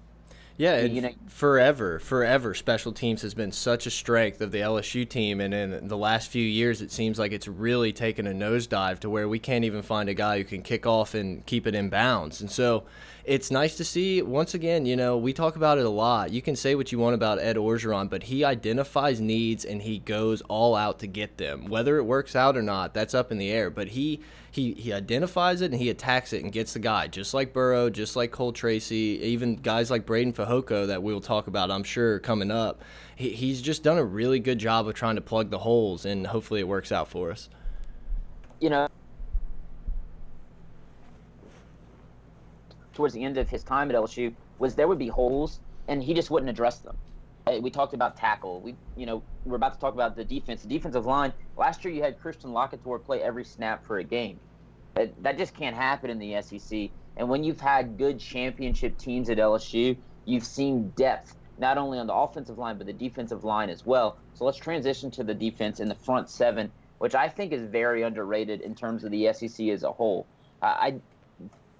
Yeah, 0.61 0.83
you 0.83 1.00
know, 1.00 1.11
forever, 1.26 1.98
forever, 2.00 2.53
special 2.53 2.92
teams 2.92 3.22
has 3.22 3.33
been 3.33 3.50
such 3.50 3.87
a 3.87 3.90
strength 3.90 4.42
of 4.42 4.53
the 4.53 4.59
LSU 4.59 5.09
team, 5.09 5.40
and 5.40 5.55
in 5.55 5.88
the 5.88 5.96
last 5.96 6.29
few 6.29 6.44
years, 6.44 6.83
it 6.83 6.92
seems 6.92 7.18
like 7.18 7.33
it's 7.33 7.48
really 7.48 7.94
taken 7.94 8.26
a 8.26 8.33
nosedive 8.33 8.98
to 8.98 9.09
where 9.09 9.26
we 9.26 9.38
can't 9.38 9.64
even 9.64 9.81
find 9.81 10.11
a 10.11 10.14
guy 10.14 10.37
who 10.37 10.44
can 10.44 10.62
kick 10.62 10.85
off 10.85 11.14
and 11.14 11.46
keep 11.46 11.66
it 11.66 11.74
in 11.74 11.88
bounds. 11.88 12.42
And 12.42 12.50
so, 12.50 12.85
it's 13.31 13.49
nice 13.53 13.77
to 13.77 13.85
see 13.85 14.21
once 14.23 14.55
again. 14.55 14.87
You 14.87 14.97
know, 14.97 15.16
we 15.16 15.33
talk 15.33 15.55
about 15.55 15.79
it 15.79 15.87
a 15.87 15.90
lot. 15.90 16.33
You 16.33 16.43
can 16.43 16.57
say 16.57 16.75
what 16.75 16.90
you 16.90 16.99
want 16.99 17.14
about 17.14 17.38
Ed 17.38 17.55
Orgeron, 17.55 18.11
but 18.11 18.25
he 18.25 18.45
identifies 18.45 19.21
needs 19.21 19.64
and 19.64 19.81
he 19.81 20.01
goes 20.01 20.40
all 20.49 20.75
out 20.75 20.99
to 20.99 21.07
get 21.07 21.38
them. 21.38 21.66
Whether 21.66 21.97
it 21.99 22.03
works 22.03 22.35
out 22.35 22.57
or 22.57 22.62
not, 22.62 22.93
that's 22.93 23.14
up 23.14 23.31
in 23.31 23.38
the 23.38 23.49
air. 23.49 23.71
But 23.71 23.87
he 23.87 24.21
he 24.51 24.73
he 24.73 24.93
identifies 24.93 25.61
it 25.61 25.71
and 25.71 25.81
he 25.81 25.90
attacks 25.90 26.33
it 26.33 26.43
and 26.43 26.53
gets 26.53 26.73
the 26.73 26.81
guy, 26.81 27.07
just 27.07 27.33
like 27.33 27.53
Burrow, 27.53 27.88
just 27.88 28.16
like 28.16 28.33
Cole 28.33 28.53
Tracy, 28.53 29.21
even 29.23 29.55
guys 29.55 29.93
like 29.93 30.07
Braden 30.07 30.33
Fehoko 30.33 30.88
that 30.88 31.05
we'll 31.05 31.21
talk 31.21 31.47
about, 31.47 31.71
I'm 31.71 31.85
sure, 31.85 32.19
coming 32.19 32.51
up. 32.51 32.83
He, 33.14 33.29
he's 33.29 33.62
just 33.62 33.85
done 33.85 33.99
a 33.99 34.05
really 34.05 34.40
good 34.40 34.59
job 34.59 34.88
of 34.88 34.95
trying 34.95 35.14
to 35.14 35.23
plug 35.23 35.51
the 35.51 35.59
holes, 35.59 36.05
and 36.05 36.27
hopefully 36.27 36.59
it 36.59 36.66
works 36.66 36.90
out 36.90 37.07
for 37.07 37.31
us. 37.31 37.49
You 38.59 38.71
know, 38.71 38.88
towards 43.01 43.15
the 43.15 43.25
end 43.25 43.39
of 43.39 43.49
his 43.49 43.65
time 43.65 43.89
at 43.89 43.97
LSU 43.97 44.31
was 44.59 44.75
there 44.75 44.87
would 44.87 44.99
be 44.99 45.09
holes 45.09 45.61
and 45.89 46.03
he 46.03 46.13
just 46.13 46.31
wouldn't 46.31 46.51
address 46.51 46.81
them. 46.81 46.99
We 47.63 47.71
talked 47.71 47.95
about 47.95 48.15
tackle. 48.15 48.61
We, 48.61 48.77
you 48.95 49.07
know, 49.07 49.23
we're 49.47 49.57
about 49.57 49.73
to 49.73 49.81
talk 49.81 49.95
about 49.95 50.17
the 50.17 50.25
defense. 50.25 50.61
The 50.61 50.69
defensive 50.69 51.07
line. 51.07 51.33
Last 51.57 51.83
year, 51.83 51.95
you 51.95 52.03
had 52.03 52.21
Christian 52.21 52.51
LaCouture 52.51 53.03
play 53.03 53.23
every 53.23 53.43
snap 53.43 53.87
for 53.87 53.99
a 53.99 54.05
game. 54.05 54.39
That, 54.97 55.23
that 55.23 55.39
just 55.39 55.55
can't 55.55 55.75
happen 55.75 56.11
in 56.11 56.19
the 56.19 56.43
SEC. 56.43 56.91
And 57.17 57.31
when 57.31 57.43
you've 57.43 57.59
had 57.59 57.97
good 57.97 58.21
championship 58.21 58.99
teams 58.99 59.31
at 59.31 59.39
LSU, 59.39 59.97
you've 60.27 60.45
seen 60.45 60.91
depth 60.91 61.37
not 61.57 61.79
only 61.79 61.99
on 61.99 62.07
the 62.07 62.15
offensive 62.15 62.59
line 62.59 62.77
but 62.77 62.87
the 62.87 62.93
defensive 62.93 63.45
line 63.45 63.71
as 63.71 63.87
well. 63.87 64.19
So 64.35 64.45
let's 64.45 64.59
transition 64.59 65.11
to 65.13 65.25
the 65.25 65.35
defense 65.35 65.81
in 65.81 65.89
the 65.89 65.95
front 65.95 66.29
seven, 66.29 66.71
which 66.99 67.15
I 67.15 67.31
think 67.31 67.53
is 67.53 67.63
very 67.63 68.03
underrated 68.03 68.61
in 68.61 68.75
terms 68.75 69.05
of 69.05 69.11
the 69.11 69.33
SEC 69.33 69.69
as 69.69 69.85
a 69.85 69.91
whole. 69.91 70.27
I 70.63 71.01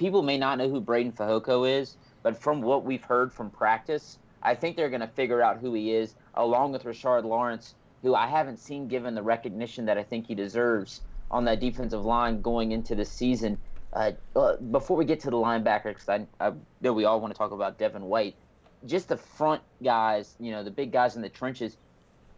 people 0.01 0.23
may 0.23 0.39
not 0.39 0.57
know 0.57 0.69
who 0.69 0.81
Braden 0.81 1.13
Fehoko 1.13 1.69
is, 1.69 1.97
but 2.23 2.37
from 2.37 2.63
what 2.63 2.85
we've 2.85 3.05
heard 3.05 3.33
from 3.33 3.51
practice, 3.51 4.19
I 4.43 4.55
think 4.55 4.77
they're 4.77 4.89
going 4.89 5.03
to 5.03 5.07
figure 5.07 5.43
out 5.43 5.59
who 5.59 5.75
he 5.75 5.93
is, 5.93 6.15
along 6.35 6.73
with 6.73 6.85
Rashard 6.85 7.25
Lawrence, 7.25 7.75
who 8.03 8.15
I 8.15 8.27
haven't 8.27 8.59
seen 8.59 8.89
given 8.89 9.15
the 9.15 9.23
recognition 9.23 9.85
that 9.85 9.99
I 9.99 10.03
think 10.03 10.27
he 10.27 10.35
deserves 10.35 11.03
on 11.31 11.45
that 11.45 11.61
defensive 11.61 12.03
line 12.03 12.41
going 12.41 12.73
into 12.73 12.95
the 12.95 13.05
season. 13.05 13.59
Uh, 13.93 14.13
uh 14.35 14.57
before 14.57 14.97
we 14.97 15.05
get 15.05 15.21
to 15.21 15.31
the 15.31 15.37
linebackers, 15.37 16.09
I, 16.09 16.27
I 16.45 16.53
know 16.81 16.95
we 16.95 17.05
all 17.05 17.21
want 17.21 17.35
to 17.35 17.39
talk 17.39 17.53
about 17.53 17.79
Devin 17.79 18.05
White, 18.05 18.37
just 18.87 19.09
the 19.09 19.19
front 19.19 19.61
guys, 19.85 20.35
you 20.41 20.51
know, 20.51 20.65
the 20.65 20.71
big 20.71 20.93
guys 20.93 21.15
in 21.15 21.23
the 21.23 21.29
trenches. 21.29 21.77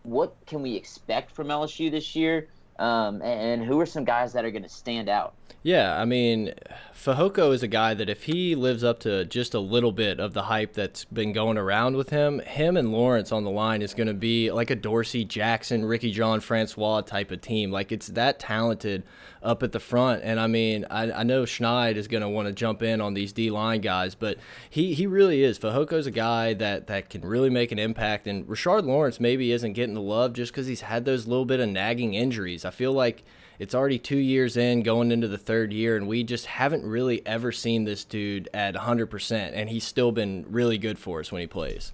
What 0.02 0.34
can 0.46 0.62
we 0.62 0.74
expect 0.74 1.30
from 1.30 1.46
LSU 1.46 1.92
this 1.92 2.16
year? 2.16 2.48
Um, 2.78 3.22
and 3.22 3.62
who 3.64 3.80
are 3.80 3.86
some 3.86 4.04
guys 4.04 4.32
that 4.32 4.44
are 4.44 4.50
going 4.50 4.62
to 4.62 4.68
stand 4.68 5.08
out? 5.08 5.34
Yeah, 5.64 5.96
I 6.00 6.04
mean, 6.04 6.54
Fehoko 6.92 7.54
is 7.54 7.62
a 7.62 7.68
guy 7.68 7.94
that 7.94 8.08
if 8.08 8.24
he 8.24 8.56
lives 8.56 8.82
up 8.82 8.98
to 9.00 9.24
just 9.24 9.54
a 9.54 9.60
little 9.60 9.92
bit 9.92 10.18
of 10.18 10.34
the 10.34 10.42
hype 10.42 10.72
that's 10.72 11.04
been 11.04 11.32
going 11.32 11.56
around 11.56 11.96
with 11.96 12.10
him, 12.10 12.40
him 12.40 12.76
and 12.76 12.90
Lawrence 12.90 13.30
on 13.30 13.44
the 13.44 13.50
line 13.50 13.80
is 13.80 13.94
going 13.94 14.08
to 14.08 14.14
be 14.14 14.50
like 14.50 14.70
a 14.70 14.76
Dorsey, 14.76 15.24
Jackson, 15.24 15.84
Ricky 15.84 16.10
Jean-Francois 16.10 17.02
type 17.02 17.30
of 17.30 17.42
team. 17.42 17.70
Like 17.70 17.92
it's 17.92 18.08
that 18.08 18.40
talented 18.40 19.04
up 19.42 19.62
at 19.62 19.72
the 19.72 19.80
front. 19.80 20.22
And 20.24 20.38
I 20.40 20.46
mean, 20.46 20.86
I, 20.90 21.10
I 21.12 21.22
know 21.22 21.42
Schneid 21.42 21.96
is 21.96 22.08
going 22.08 22.22
to 22.22 22.28
want 22.28 22.48
to 22.48 22.52
jump 22.52 22.82
in 22.82 23.00
on 23.00 23.14
these 23.14 23.32
D 23.32 23.50
line 23.50 23.80
guys, 23.80 24.14
but 24.14 24.38
he, 24.68 24.94
he 24.94 25.06
really 25.06 25.42
is. 25.42 25.58
is 25.62 26.06
a 26.06 26.10
guy 26.10 26.54
that, 26.54 26.86
that 26.86 27.10
can 27.10 27.22
really 27.22 27.50
make 27.50 27.72
an 27.72 27.78
impact. 27.78 28.26
And 28.26 28.46
Rashard 28.46 28.84
Lawrence 28.84 29.20
maybe 29.20 29.52
isn't 29.52 29.72
getting 29.72 29.94
the 29.94 30.00
love 30.00 30.32
just 30.32 30.52
because 30.52 30.66
he's 30.66 30.82
had 30.82 31.04
those 31.04 31.26
little 31.26 31.44
bit 31.46 31.60
of 31.60 31.68
nagging 31.68 32.14
injuries. 32.14 32.64
I 32.64 32.70
feel 32.70 32.92
like 32.92 33.24
it's 33.58 33.74
already 33.74 33.98
two 33.98 34.18
years 34.18 34.56
in, 34.56 34.82
going 34.82 35.12
into 35.12 35.28
the 35.28 35.38
third 35.38 35.72
year, 35.72 35.96
and 35.96 36.08
we 36.08 36.24
just 36.24 36.46
haven't 36.46 36.84
really 36.84 37.24
ever 37.26 37.52
seen 37.52 37.84
this 37.84 38.04
dude 38.04 38.48
at 38.52 38.74
100%, 38.74 39.52
and 39.54 39.70
he's 39.70 39.84
still 39.84 40.10
been 40.10 40.46
really 40.48 40.78
good 40.78 40.98
for 40.98 41.20
us 41.20 41.30
when 41.30 41.40
he 41.40 41.46
plays. 41.46 41.92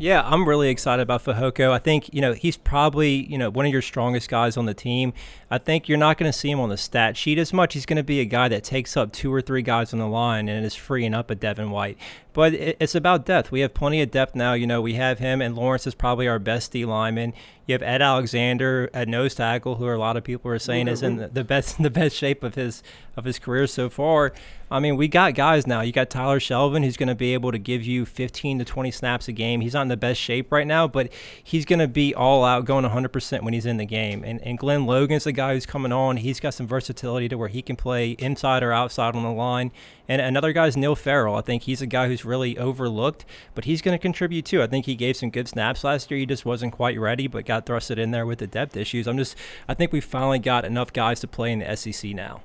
Yeah, 0.00 0.22
I'm 0.24 0.48
really 0.48 0.68
excited 0.68 1.02
about 1.02 1.24
Fehoko. 1.24 1.72
I 1.72 1.80
think, 1.80 2.14
you 2.14 2.20
know, 2.20 2.32
he's 2.32 2.56
probably, 2.56 3.26
you 3.26 3.36
know, 3.36 3.50
one 3.50 3.66
of 3.66 3.72
your 3.72 3.82
strongest 3.82 4.30
guys 4.30 4.56
on 4.56 4.64
the 4.64 4.72
team. 4.72 5.12
I 5.50 5.58
think 5.58 5.88
you're 5.88 5.98
not 5.98 6.18
going 6.18 6.30
to 6.30 6.38
see 6.38 6.52
him 6.52 6.60
on 6.60 6.68
the 6.68 6.76
stat 6.76 7.16
sheet 7.16 7.36
as 7.36 7.52
much. 7.52 7.74
He's 7.74 7.84
going 7.84 7.96
to 7.96 8.04
be 8.04 8.20
a 8.20 8.24
guy 8.24 8.46
that 8.46 8.62
takes 8.62 8.96
up 8.96 9.12
two 9.12 9.34
or 9.34 9.40
three 9.40 9.62
guys 9.62 9.92
on 9.92 9.98
the 9.98 10.06
line 10.06 10.48
and 10.48 10.64
is 10.64 10.76
freeing 10.76 11.14
up 11.14 11.32
a 11.32 11.34
Devin 11.34 11.72
White. 11.72 11.98
But 12.38 12.54
it's 12.54 12.94
about 12.94 13.26
depth. 13.26 13.50
We 13.50 13.62
have 13.62 13.74
plenty 13.74 14.00
of 14.00 14.12
depth 14.12 14.36
now. 14.36 14.52
You 14.52 14.64
know, 14.64 14.80
we 14.80 14.94
have 14.94 15.18
him, 15.18 15.42
and 15.42 15.56
Lawrence 15.56 15.88
is 15.88 15.96
probably 15.96 16.28
our 16.28 16.38
best 16.38 16.70
D 16.70 16.84
lineman. 16.84 17.34
You 17.66 17.72
have 17.72 17.82
Ed 17.82 18.00
Alexander 18.00 18.88
at 18.94 19.08
nose 19.08 19.34
tackle, 19.34 19.74
who 19.74 19.92
a 19.92 19.98
lot 19.98 20.16
of 20.16 20.22
people 20.22 20.48
are 20.52 20.58
saying 20.60 20.86
is 20.86 21.02
in 21.02 21.16
the 21.32 21.42
best 21.42 21.78
the 21.82 21.90
best 21.90 22.14
shape 22.14 22.44
of 22.44 22.54
his 22.54 22.80
of 23.16 23.24
his 23.24 23.40
career 23.40 23.66
so 23.66 23.90
far. 23.90 24.32
I 24.70 24.80
mean, 24.80 24.96
we 24.96 25.08
got 25.08 25.34
guys 25.34 25.66
now. 25.66 25.80
You 25.80 25.92
got 25.92 26.10
Tyler 26.10 26.38
Shelvin, 26.38 26.84
who's 26.84 26.96
going 26.96 27.08
to 27.08 27.14
be 27.14 27.34
able 27.34 27.50
to 27.52 27.58
give 27.58 27.82
you 27.82 28.04
15 28.04 28.60
to 28.60 28.64
20 28.64 28.90
snaps 28.90 29.26
a 29.26 29.32
game. 29.32 29.60
He's 29.60 29.74
not 29.74 29.82
in 29.82 29.88
the 29.88 29.96
best 29.96 30.20
shape 30.20 30.52
right 30.52 30.66
now, 30.66 30.86
but 30.86 31.10
he's 31.42 31.64
going 31.64 31.78
to 31.78 31.88
be 31.88 32.14
all 32.14 32.44
out, 32.44 32.66
going 32.66 32.84
100% 32.84 33.42
when 33.42 33.54
he's 33.54 33.64
in 33.66 33.78
the 33.78 33.86
game. 33.86 34.22
And, 34.24 34.40
and 34.42 34.58
Glenn 34.58 34.84
Logan's 34.84 35.24
the 35.24 35.32
guy 35.32 35.54
who's 35.54 35.64
coming 35.64 35.90
on. 35.90 36.18
He's 36.18 36.38
got 36.38 36.52
some 36.52 36.66
versatility 36.66 37.28
to 37.30 37.38
where 37.38 37.48
he 37.48 37.62
can 37.62 37.76
play 37.76 38.10
inside 38.10 38.62
or 38.62 38.72
outside 38.72 39.16
on 39.16 39.22
the 39.22 39.32
line. 39.32 39.72
And 40.08 40.22
another 40.22 40.54
guy 40.54 40.66
is 40.66 40.76
Neil 40.76 40.96
Farrell. 40.96 41.34
I 41.34 41.42
think 41.42 41.64
he's 41.64 41.82
a 41.82 41.86
guy 41.86 42.08
who's 42.08 42.24
really 42.24 42.56
overlooked, 42.56 43.26
but 43.54 43.66
he's 43.66 43.82
going 43.82 43.96
to 43.96 44.00
contribute 44.00 44.46
too. 44.46 44.62
I 44.62 44.66
think 44.66 44.86
he 44.86 44.94
gave 44.94 45.16
some 45.16 45.28
good 45.28 45.48
snaps 45.48 45.84
last 45.84 46.10
year. 46.10 46.18
He 46.18 46.26
just 46.26 46.46
wasn't 46.46 46.72
quite 46.72 46.98
ready, 46.98 47.26
but 47.26 47.44
got 47.44 47.66
thrusted 47.66 47.98
in 47.98 48.10
there 48.10 48.24
with 48.24 48.38
the 48.38 48.46
depth 48.46 48.74
issues. 48.74 49.06
I'm 49.06 49.18
just, 49.18 49.36
I 49.68 49.74
think 49.74 49.92
we 49.92 50.00
finally 50.00 50.38
got 50.38 50.64
enough 50.64 50.94
guys 50.94 51.20
to 51.20 51.26
play 51.28 51.52
in 51.52 51.58
the 51.58 51.76
SEC 51.76 52.12
now. 52.12 52.40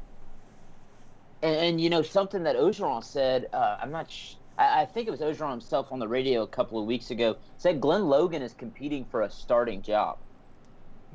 And, 1.41 1.55
and 1.55 1.82
you 1.82 1.89
know 1.89 2.01
something 2.01 2.43
that 2.43 2.57
Orgeron 2.57 3.03
said. 3.03 3.47
Uh, 3.53 3.78
I'm 3.82 3.91
not. 3.91 4.11
Sh- 4.11 4.36
I, 4.57 4.82
I 4.82 4.86
think 4.86 5.07
it 5.07 5.11
was 5.11 5.22
Orgeron 5.22 5.51
himself 5.51 5.91
on 5.91 5.99
the 5.99 6.07
radio 6.07 6.43
a 6.43 6.47
couple 6.47 6.80
of 6.80 6.86
weeks 6.86 7.11
ago. 7.11 7.38
Said 7.57 7.80
Glenn 7.80 8.07
Logan 8.07 8.41
is 8.41 8.53
competing 8.53 9.05
for 9.05 9.22
a 9.22 9.30
starting 9.30 9.82
job. 9.82 10.18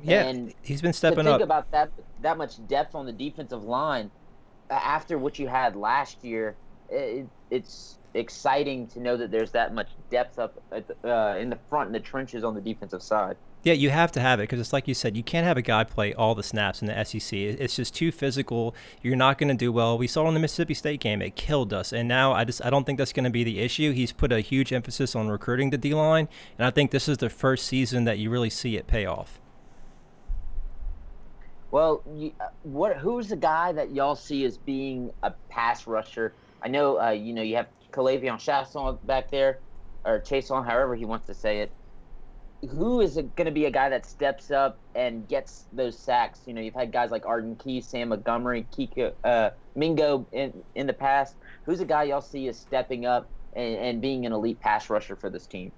Yeah, 0.03 0.23
and 0.23 0.53
he's 0.61 0.81
been 0.81 0.93
stepping 0.93 1.25
to 1.25 1.31
think 1.31 1.35
up. 1.35 1.41
about 1.41 1.71
that 1.71 1.91
that 2.21 2.37
much 2.37 2.65
depth 2.67 2.95
on 2.95 3.05
the 3.05 3.11
defensive 3.11 3.63
line 3.63 4.11
after 4.69 5.17
what 5.17 5.39
you 5.39 5.47
had 5.47 5.75
last 5.75 6.23
year, 6.23 6.55
it, 6.89 7.27
it's 7.51 7.97
exciting 8.13 8.87
to 8.87 8.99
know 8.99 9.15
that 9.17 9.31
there's 9.31 9.51
that 9.51 9.73
much 9.73 9.89
depth 10.09 10.39
up 10.39 10.61
the, 10.71 10.95
uh, 11.03 11.37
in 11.37 11.49
the 11.49 11.59
front 11.69 11.87
in 11.87 11.93
the 11.93 11.99
trenches 11.99 12.43
on 12.43 12.55
the 12.55 12.61
defensive 12.61 13.03
side. 13.03 13.37
Yeah, 13.61 13.73
you 13.73 13.89
have 13.89 14.11
to 14.13 14.21
have 14.21 14.39
it 14.39 14.43
because 14.43 14.59
it's 14.61 14.71
like 14.71 14.87
you 14.87 14.93
said, 14.93 15.17
you 15.17 15.23
can't 15.23 15.45
have 15.45 15.57
a 15.57 15.61
guy 15.61 15.83
play 15.83 16.13
all 16.13 16.33
the 16.33 16.43
snaps 16.43 16.81
in 16.81 16.87
the 16.87 17.03
SEC. 17.03 17.37
It's 17.37 17.75
just 17.75 17.93
too 17.93 18.09
physical. 18.09 18.73
You're 19.01 19.17
not 19.17 19.37
going 19.37 19.49
to 19.49 19.53
do 19.53 19.73
well. 19.73 19.97
We 19.97 20.07
saw 20.07 20.25
in 20.29 20.33
the 20.33 20.39
Mississippi 20.39 20.73
State 20.73 21.01
game; 21.01 21.21
it 21.21 21.35
killed 21.35 21.73
us. 21.73 21.91
And 21.91 22.07
now 22.07 22.31
I 22.31 22.45
just 22.45 22.63
I 22.63 22.69
don't 22.69 22.85
think 22.85 22.97
that's 22.97 23.11
going 23.11 23.25
to 23.25 23.29
be 23.29 23.43
the 23.43 23.59
issue. 23.59 23.91
He's 23.91 24.13
put 24.13 24.31
a 24.31 24.39
huge 24.39 24.71
emphasis 24.71 25.13
on 25.13 25.27
recruiting 25.27 25.71
the 25.71 25.77
D 25.77 25.93
line, 25.93 26.29
and 26.57 26.65
I 26.65 26.71
think 26.71 26.91
this 26.91 27.09
is 27.09 27.17
the 27.17 27.29
first 27.29 27.65
season 27.65 28.05
that 28.05 28.17
you 28.17 28.29
really 28.29 28.49
see 28.49 28.77
it 28.77 28.87
pay 28.87 29.05
off. 29.05 29.38
Well, 31.71 32.01
you, 32.15 32.31
uh, 32.39 32.47
what? 32.63 32.97
Who's 32.97 33.29
the 33.29 33.35
guy 33.35 33.71
that 33.73 33.91
y'all 33.91 34.15
see 34.15 34.45
as 34.45 34.57
being 34.57 35.11
a 35.23 35.31
pass 35.49 35.85
rusher? 35.85 36.33
I 36.61 36.67
know, 36.67 36.99
uh, 36.99 37.11
you 37.11 37.33
know, 37.33 37.41
you 37.41 37.55
have 37.55 37.67
K'Lavon 37.91 38.37
Chaisson 38.37 38.97
back 39.05 39.29
there, 39.29 39.59
or 40.03 40.19
Chaisson, 40.19 40.65
however 40.65 40.95
he 40.95 41.05
wants 41.05 41.27
to 41.27 41.33
say 41.33 41.61
it 41.61 41.71
who 42.67 42.99
is 42.99 43.15
going 43.15 43.45
to 43.45 43.51
be 43.51 43.65
a 43.65 43.71
guy 43.71 43.89
that 43.89 44.05
steps 44.05 44.51
up 44.51 44.79
and 44.95 45.27
gets 45.27 45.65
those 45.71 45.97
sacks? 45.97 46.41
You 46.45 46.53
know, 46.53 46.61
you've 46.61 46.73
had 46.73 46.91
guys 46.91 47.11
like 47.11 47.25
Arden 47.25 47.55
Key, 47.55 47.81
Sam 47.81 48.09
Montgomery, 48.09 48.67
Kiko, 48.75 49.13
uh, 49.23 49.51
Mingo 49.75 50.27
in 50.31 50.53
in 50.75 50.87
the 50.87 50.93
past. 50.93 51.35
Who's 51.65 51.79
a 51.79 51.85
guy 51.85 52.03
y'all 52.03 52.21
see 52.21 52.47
is 52.47 52.57
stepping 52.57 53.05
up 53.05 53.29
and, 53.53 53.75
and, 53.75 54.01
being 54.01 54.25
an 54.25 54.33
elite 54.33 54.59
pass 54.59 54.89
rusher 54.89 55.15
for 55.15 55.29
this 55.29 55.47
team? 55.47 55.71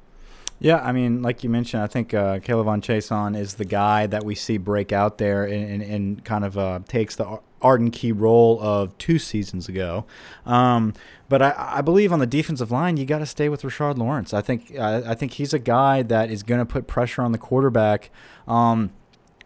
Yeah, 0.61 0.77
I 0.77 0.91
mean, 0.91 1.23
like 1.23 1.43
you 1.43 1.49
mentioned, 1.49 1.81
I 1.81 1.87
think 1.87 2.13
uh, 2.13 2.37
K'Lavon 2.37 2.81
Chaisson 2.81 3.35
is 3.35 3.55
the 3.55 3.65
guy 3.65 4.05
that 4.05 4.23
we 4.23 4.35
see 4.35 4.57
break 4.57 4.91
out 4.91 5.17
there 5.17 5.43
and, 5.43 5.81
and, 5.81 5.81
and 5.81 6.23
kind 6.23 6.45
of 6.45 6.55
uh, 6.55 6.81
takes 6.87 7.15
the 7.15 7.39
Arden 7.63 7.89
Key 7.89 8.11
role 8.11 8.61
of 8.61 8.95
two 8.99 9.17
seasons 9.17 9.67
ago. 9.67 10.05
Um, 10.45 10.93
but 11.29 11.41
I, 11.41 11.55
I, 11.77 11.81
believe 11.81 12.13
on 12.13 12.19
the 12.19 12.27
defensive 12.27 12.69
line, 12.69 12.97
you 12.97 13.05
got 13.05 13.19
to 13.19 13.25
stay 13.25 13.49
with 13.49 13.63
Rashard 13.63 13.97
Lawrence. 13.97 14.35
I 14.35 14.41
think 14.41 14.77
uh, 14.77 15.01
I 15.03 15.15
think 15.15 15.33
he's 15.33 15.51
a 15.51 15.59
guy 15.59 16.03
that 16.03 16.29
is 16.29 16.43
going 16.43 16.59
to 16.59 16.65
put 16.65 16.85
pressure 16.85 17.23
on 17.23 17.31
the 17.31 17.39
quarterback. 17.39 18.11
Um, 18.47 18.91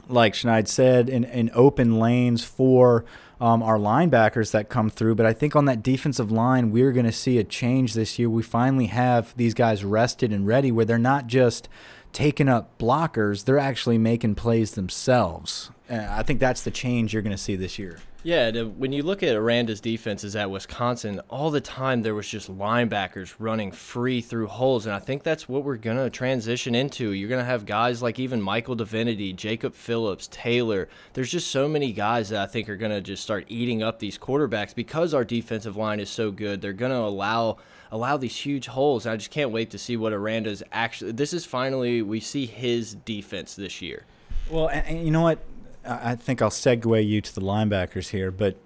like 0.09 0.33
Schneid 0.33 0.67
said, 0.67 1.07
in, 1.07 1.23
in 1.23 1.49
open 1.53 1.97
lanes 1.97 2.43
for 2.43 3.05
um, 3.39 3.61
our 3.61 3.77
linebackers 3.77 4.51
that 4.51 4.69
come 4.69 4.89
through. 4.89 5.15
But 5.15 5.25
I 5.25 5.33
think 5.33 5.55
on 5.55 5.65
that 5.65 5.83
defensive 5.83 6.31
line, 6.31 6.71
we're 6.71 6.91
going 6.91 7.05
to 7.05 7.11
see 7.11 7.37
a 7.37 7.43
change 7.43 7.93
this 7.93 8.17
year. 8.17 8.29
We 8.29 8.43
finally 8.43 8.87
have 8.87 9.35
these 9.37 9.53
guys 9.53 9.83
rested 9.83 10.31
and 10.31 10.47
ready 10.47 10.71
where 10.71 10.85
they're 10.85 10.97
not 10.97 11.27
just 11.27 11.67
taking 12.13 12.47
up 12.47 12.77
blockers, 12.79 13.43
they're 13.43 13.59
actually 13.59 13.97
making 13.97 14.35
plays 14.35 14.71
themselves. 14.71 15.69
Uh, 15.89 16.05
I 16.09 16.23
think 16.23 16.39
that's 16.39 16.63
the 16.63 16.71
change 16.71 17.13
you're 17.13 17.21
going 17.21 17.35
to 17.35 17.41
see 17.41 17.55
this 17.55 17.77
year. 17.77 17.99
Yeah, 18.25 18.49
to, 18.49 18.63
when 18.67 18.91
you 18.91 19.03
look 19.03 19.21
at 19.21 19.35
Aranda's 19.35 19.79
defenses 19.79 20.35
at 20.35 20.49
Wisconsin, 20.49 21.21
all 21.29 21.51
the 21.51 21.61
time 21.61 22.01
there 22.01 22.15
was 22.15 22.27
just 22.27 22.51
linebackers 22.51 23.35
running 23.37 23.71
free 23.71 24.19
through 24.19 24.47
holes, 24.47 24.87
and 24.87 24.95
I 24.95 24.99
think 24.99 25.21
that's 25.21 25.47
what 25.47 25.63
we're 25.63 25.77
gonna 25.77 26.09
transition 26.09 26.73
into. 26.73 27.11
You're 27.11 27.29
gonna 27.29 27.43
have 27.43 27.67
guys 27.67 28.01
like 28.01 28.17
even 28.17 28.41
Michael 28.41 28.73
Divinity, 28.73 29.31
Jacob 29.31 29.75
Phillips, 29.75 30.27
Taylor. 30.31 30.89
There's 31.13 31.29
just 31.29 31.51
so 31.51 31.67
many 31.67 31.91
guys 31.91 32.29
that 32.29 32.41
I 32.41 32.47
think 32.47 32.67
are 32.67 32.77
gonna 32.77 32.99
just 32.99 33.21
start 33.21 33.45
eating 33.47 33.83
up 33.83 33.99
these 33.99 34.17
quarterbacks 34.17 34.73
because 34.73 35.13
our 35.13 35.23
defensive 35.23 35.77
line 35.77 35.99
is 35.99 36.09
so 36.09 36.31
good. 36.31 36.61
They're 36.61 36.73
gonna 36.73 36.95
allow 36.95 37.57
allow 37.91 38.17
these 38.17 38.35
huge 38.35 38.65
holes. 38.65 39.05
I 39.05 39.17
just 39.17 39.29
can't 39.29 39.51
wait 39.51 39.69
to 39.69 39.77
see 39.77 39.97
what 39.97 40.13
Aranda's 40.13 40.63
actually. 40.71 41.11
This 41.11 41.31
is 41.31 41.45
finally 41.45 42.01
we 42.01 42.21
see 42.21 42.47
his 42.47 42.95
defense 42.95 43.55
this 43.55 43.83
year. 43.83 44.05
Well, 44.49 44.69
and, 44.69 44.87
and 44.87 45.05
you 45.05 45.11
know 45.11 45.21
what? 45.21 45.37
I 45.85 46.15
think 46.15 46.41
I'll 46.41 46.49
segue 46.49 47.07
you 47.07 47.21
to 47.21 47.35
the 47.35 47.41
linebackers 47.41 48.09
here, 48.09 48.31
but 48.31 48.57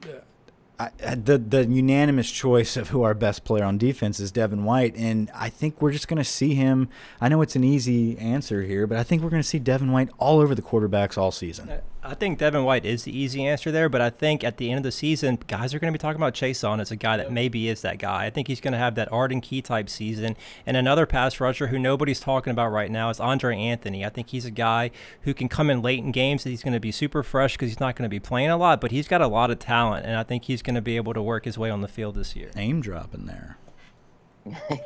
uh, 0.80 0.90
I, 1.06 1.16
the 1.16 1.38
the 1.38 1.66
unanimous 1.66 2.32
choice 2.32 2.78
of 2.78 2.90
who 2.90 3.04
our 3.04 3.14
best 3.14 3.44
player 3.44 3.66
on 3.66 3.78
defense 3.78 4.20
is 4.20 4.32
Devin 4.32 4.64
White, 4.64 4.96
and 4.96 5.30
I 5.36 5.50
think 5.50 5.82
we're 5.82 5.92
just 5.92 6.08
going 6.08 6.20
to 6.20 6.24
see 6.24 6.56
him. 6.56 6.88
I 7.20 7.28
know 7.28 7.42
it's 7.42 7.58
an 7.58 7.66
easy 7.66 8.18
answer 8.18 8.64
here, 8.64 8.88
but 8.88 8.98
I 8.98 9.04
think 9.04 9.22
we're 9.22 9.30
going 9.30 9.42
to 9.42 9.48
see 9.48 9.60
Devin 9.60 9.92
White 9.92 10.10
all 10.18 10.40
over 10.40 10.56
the 10.56 10.62
quarterbacks 10.62 11.18
all 11.18 11.32
season. 11.32 11.70
Uh, 11.70 11.82
I 12.02 12.14
think 12.14 12.40
Devin 12.40 12.64
White 12.64 12.86
is 12.86 13.04
the 13.04 13.18
easy 13.18 13.46
answer 13.46 13.72
there, 13.72 13.90
but 13.90 14.00
I 14.00 14.10
think 14.10 14.42
at 14.42 14.56
the 14.56 14.70
end 14.70 14.78
of 14.78 14.84
the 14.84 14.92
season, 14.92 15.38
guys 15.48 15.74
are 15.74 15.80
going 15.80 15.92
to 15.92 15.98
be 15.98 16.02
talking 16.02 16.22
about 16.22 16.34
Chaisson 16.34 16.80
as 16.80 16.92
a 16.92 16.96
guy 16.96 17.18
that 17.18 17.30
maybe 17.30 17.68
is 17.68 17.82
that 17.82 18.00
guy. 18.00 18.26
I 18.26 18.30
think 18.30 18.48
he's 18.48 18.62
going 18.62 18.72
to 18.72 18.78
have 18.78 18.96
that 18.96 19.12
Arden 19.12 19.42
Key 19.42 19.62
type 19.62 19.90
season. 19.90 20.38
And 20.66 20.78
another 20.78 21.06
pass 21.06 21.42
rusher 21.42 21.68
who 21.68 21.78
nobody's 21.78 22.22
talking 22.22 22.52
about 22.52 22.70
right 22.70 22.90
now 22.90 23.10
is 23.10 23.20
Andre 23.20 23.58
Anthony. 23.58 24.06
I 24.06 24.10
think 24.10 24.30
he's 24.30 24.46
a 24.46 24.52
guy 24.52 24.92
who 25.24 25.34
can 25.34 25.50
come 25.50 25.70
in 25.70 25.82
late 25.82 26.00
in 26.00 26.14
games. 26.14 26.46
that 26.46 26.52
He's 26.52 26.64
going 26.64 26.74
to 26.74 26.80
be 26.80 26.94
super 26.94 27.22
fresh 27.22 27.56
because 27.56 27.70
he's 27.70 27.82
not 27.82 27.98
going 27.98 28.06
to 28.06 28.10
be 28.10 28.20
playing 28.20 28.50
a 28.50 28.58
lot, 28.58 28.80
but 28.80 28.92
he's 28.92 29.10
got 29.10 29.22
a 29.22 29.28
lot 29.28 29.52
of 29.52 29.60
talent, 29.60 30.06
and 30.06 30.16
I 30.16 30.24
think 30.24 30.46
he's 30.46 30.62
going 30.62 30.76
to 30.76 30.82
be 30.82 30.96
able 30.96 31.14
to 31.14 31.22
work 31.22 31.44
his 31.44 31.58
way 31.58 31.70
on 31.70 31.82
the 31.82 31.90
field 31.90 32.16
this 32.16 32.34
year. 32.34 32.50
Name 32.56 32.80
dropping 32.80 33.26
there. 33.26 33.58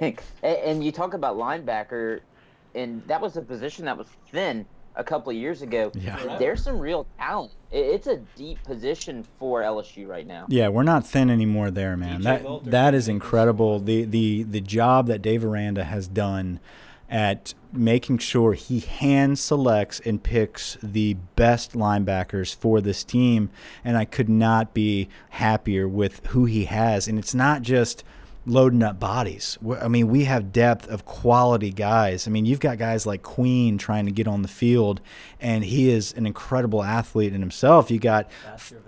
and 0.41 0.83
you 0.83 0.91
talk 0.91 1.13
about 1.13 1.37
linebacker, 1.37 2.21
and 2.73 3.03
that 3.07 3.21
was 3.21 3.37
a 3.37 3.41
position 3.41 3.85
that 3.85 3.97
was 3.97 4.07
thin 4.31 4.65
a 4.95 5.03
couple 5.03 5.31
of 5.31 5.35
years 5.35 5.61
ago. 5.61 5.91
Yeah. 5.95 6.37
There's 6.37 6.63
some 6.63 6.79
real 6.79 7.05
talent. 7.17 7.53
It's 7.71 8.07
a 8.07 8.17
deep 8.35 8.63
position 8.63 9.25
for 9.39 9.61
LSU 9.61 10.07
right 10.07 10.27
now. 10.27 10.45
Yeah, 10.47 10.67
we're 10.67 10.83
not 10.83 11.07
thin 11.07 11.29
anymore 11.29 11.71
there, 11.71 11.97
man. 11.97 12.21
that 12.21 12.43
that 12.65 12.93
is 12.93 13.07
incredible. 13.07 13.79
The 13.79 14.05
the 14.05 14.43
the 14.43 14.61
job 14.61 15.07
that 15.07 15.21
Dave 15.21 15.43
Aranda 15.43 15.83
has 15.83 16.07
done 16.07 16.59
at 17.09 17.53
making 17.71 18.17
sure 18.17 18.53
he 18.53 18.79
hand 18.79 19.37
selects 19.37 19.99
and 19.99 20.23
picks 20.23 20.77
the 20.81 21.15
best 21.35 21.73
linebackers 21.73 22.55
for 22.55 22.81
this 22.81 23.03
team 23.03 23.49
and 23.83 23.97
I 23.97 24.05
could 24.05 24.29
not 24.29 24.73
be 24.73 25.09
happier 25.29 25.87
with 25.87 26.25
who 26.27 26.45
he 26.45 26.65
has 26.65 27.07
and 27.07 27.19
it's 27.19 27.35
not 27.35 27.61
just 27.61 28.03
loading 28.45 28.83
up 28.83 28.99
bodies. 28.99 29.57
I 29.79 29.87
mean, 29.87 30.09
we 30.09 30.25
have 30.25 30.51
depth 30.51 30.87
of 30.89 31.05
quality 31.05 31.71
guys. 31.71 32.27
I 32.27 32.31
mean, 32.31 32.45
you've 32.45 32.59
got 32.59 32.77
guys 32.77 33.05
like 33.05 33.23
Queen 33.23 33.77
trying 33.77 34.05
to 34.05 34.11
get 34.11 34.27
on 34.27 34.41
the 34.41 34.47
field, 34.47 34.99
and 35.39 35.63
he 35.63 35.89
is 35.89 36.13
an 36.13 36.25
incredible 36.25 36.83
athlete 36.83 37.33
in 37.33 37.39
himself. 37.39 37.89
You 37.89 37.99
got 37.99 38.29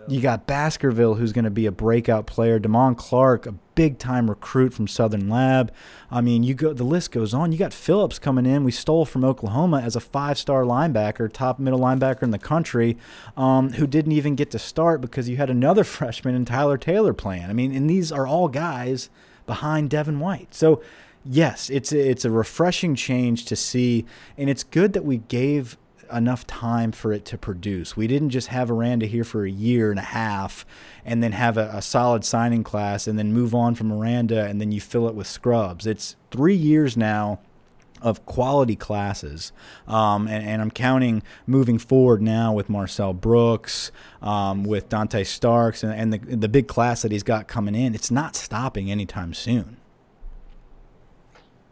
you 0.08 0.20
got 0.20 0.46
Baskerville, 0.46 1.16
who's 1.16 1.32
going 1.32 1.46
to 1.46 1.52
be 1.52 1.66
a 1.66 1.72
breakout 1.72 2.26
player. 2.26 2.60
Damone 2.60 2.98
Clark, 2.98 3.46
a 3.46 3.54
big 3.76 3.98
time 3.98 4.30
recruit 4.30 4.74
from 4.74 4.88
Southern 4.88 5.30
Lab. 5.30 5.72
I 6.12 6.20
mean, 6.20 6.44
you 6.44 6.54
go 6.54 6.74
the 6.74 6.84
list 6.84 7.12
goes 7.12 7.34
on. 7.34 7.54
You 7.54 7.58
got 7.58 7.74
Phillips 7.74 8.20
coming 8.20 8.46
in. 8.46 8.66
We 8.66 8.72
stole 8.72 9.06
from 9.06 9.24
Oklahoma 9.24 9.80
as 9.82 9.96
a 9.96 10.02
five 10.02 10.38
star 10.38 10.64
linebacker, 10.64 11.32
top 11.32 11.60
middle 11.60 11.80
linebacker 11.80 12.24
in 12.24 12.32
the 12.32 12.40
country, 12.40 12.98
um, 13.38 13.74
who 13.74 13.88
didn't 13.88 14.12
even 14.12 14.36
get 14.36 14.52
to 14.52 14.60
start 14.60 15.00
because 15.00 15.30
you 15.30 15.38
had 15.38 15.50
another 15.50 15.84
freshman 15.86 16.36
in 16.36 16.44
Tyler 16.44 16.78
Taylor 16.78 17.14
playing. 17.14 17.46
I 17.46 17.54
mean, 17.54 17.74
and 17.74 17.90
these 17.90 18.12
are 18.12 18.28
all 18.28 18.50
guys 18.50 19.10
behind 19.46 19.90
Devin 19.90 20.20
White. 20.20 20.54
So, 20.54 20.82
yes, 21.24 21.70
it's 21.70 21.92
a, 21.92 22.10
it's 22.10 22.26
a 22.26 22.32
refreshing 22.32 22.96
change 22.96 23.46
to 23.46 23.56
see, 23.56 24.06
and 24.38 24.50
it's 24.50 24.64
good 24.64 24.94
that 24.94 25.06
we 25.06 25.18
gave 25.18 25.78
enough 26.12 26.46
time 26.46 26.92
for 26.92 27.12
it 27.12 27.26
to 27.26 27.38
produce. 27.38 27.98
We 27.98 28.08
didn't 28.08 28.30
just 28.30 28.48
have 28.50 28.70
Aranda 28.70 29.06
here 29.06 29.24
for 29.24 29.46
a 29.46 29.50
year 29.50 29.90
and 29.90 30.00
a 30.00 30.04
half 30.04 30.66
and 31.04 31.24
then 31.24 31.32
have 31.32 31.58
a, 31.58 31.70
a, 31.74 31.82
solid 31.82 32.24
signing 32.24 32.64
class 32.64 33.08
and 33.08 33.18
then 33.18 33.34
move 33.34 33.56
on 33.56 33.76
from 33.76 33.92
Aranda 33.92 34.46
and 34.46 34.62
then 34.62 34.72
you 34.72 34.80
fill 34.80 35.08
it 35.08 35.16
with 35.16 35.28
scrubs. 35.28 35.88
It's 35.88 36.16
three 36.32 36.56
years 36.56 36.96
now 36.96 37.40
of 38.06 38.24
quality 38.28 38.76
classes. 38.76 39.52
Um, 39.88 40.28
and, 40.28 40.48
and, 40.48 40.62
I'm 40.62 40.70
counting 40.70 41.24
moving 41.48 41.80
forward 41.80 42.22
now 42.22 42.54
with 42.54 42.70
Marcel 42.70 43.14
Brooks, 43.14 43.92
um, 44.22 44.64
with 44.64 44.90
Dante 44.90 45.24
Starks, 45.24 45.84
and, 45.84 45.92
and 45.92 46.14
the, 46.14 46.36
the 46.36 46.48
big 46.48 46.68
class 46.68 47.02
that 47.02 47.12
he's 47.12 47.24
got 47.24 47.48
coming 47.48 47.74
in. 47.74 47.96
It's 47.96 48.12
not 48.12 48.36
stopping 48.36 48.92
anytime 48.92 49.34
soon. 49.34 49.78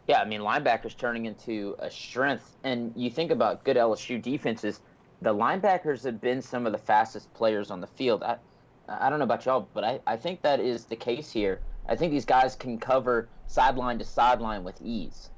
Yeah, 0.08 0.20
I 0.20 0.24
mean, 0.24 0.40
linebackers 0.40 0.96
turning 0.96 1.26
into 1.26 1.76
a 1.78 1.88
strength. 1.88 2.56
And 2.64 2.92
you 2.96 3.10
think 3.10 3.30
about 3.30 3.62
good 3.62 3.76
LSU 3.76 4.20
defenses, 4.20 4.80
the 5.22 5.32
linebackers 5.32 6.02
have 6.04 6.20
been 6.20 6.42
some 6.42 6.66
of 6.66 6.72
the 6.72 6.78
fastest 6.78 7.32
players 7.32 7.70
on 7.70 7.80
the 7.80 7.86
field. 7.86 8.24
I, 8.24 8.38
I 8.88 9.08
don't 9.08 9.20
know 9.20 9.24
about 9.24 9.46
y'all, 9.46 9.68
but 9.72 9.84
I, 9.84 10.00
I 10.04 10.16
think 10.16 10.42
that 10.42 10.58
is 10.58 10.84
the 10.84 10.96
case 10.96 11.30
here. 11.30 11.60
I 11.88 11.94
think 11.94 12.10
these 12.12 12.24
guys 12.24 12.56
can 12.56 12.78
cover 12.78 13.28
sideline 13.46 14.00
to 14.00 14.04
sideline 14.04 14.64
with 14.64 14.82
ease. 14.82 15.30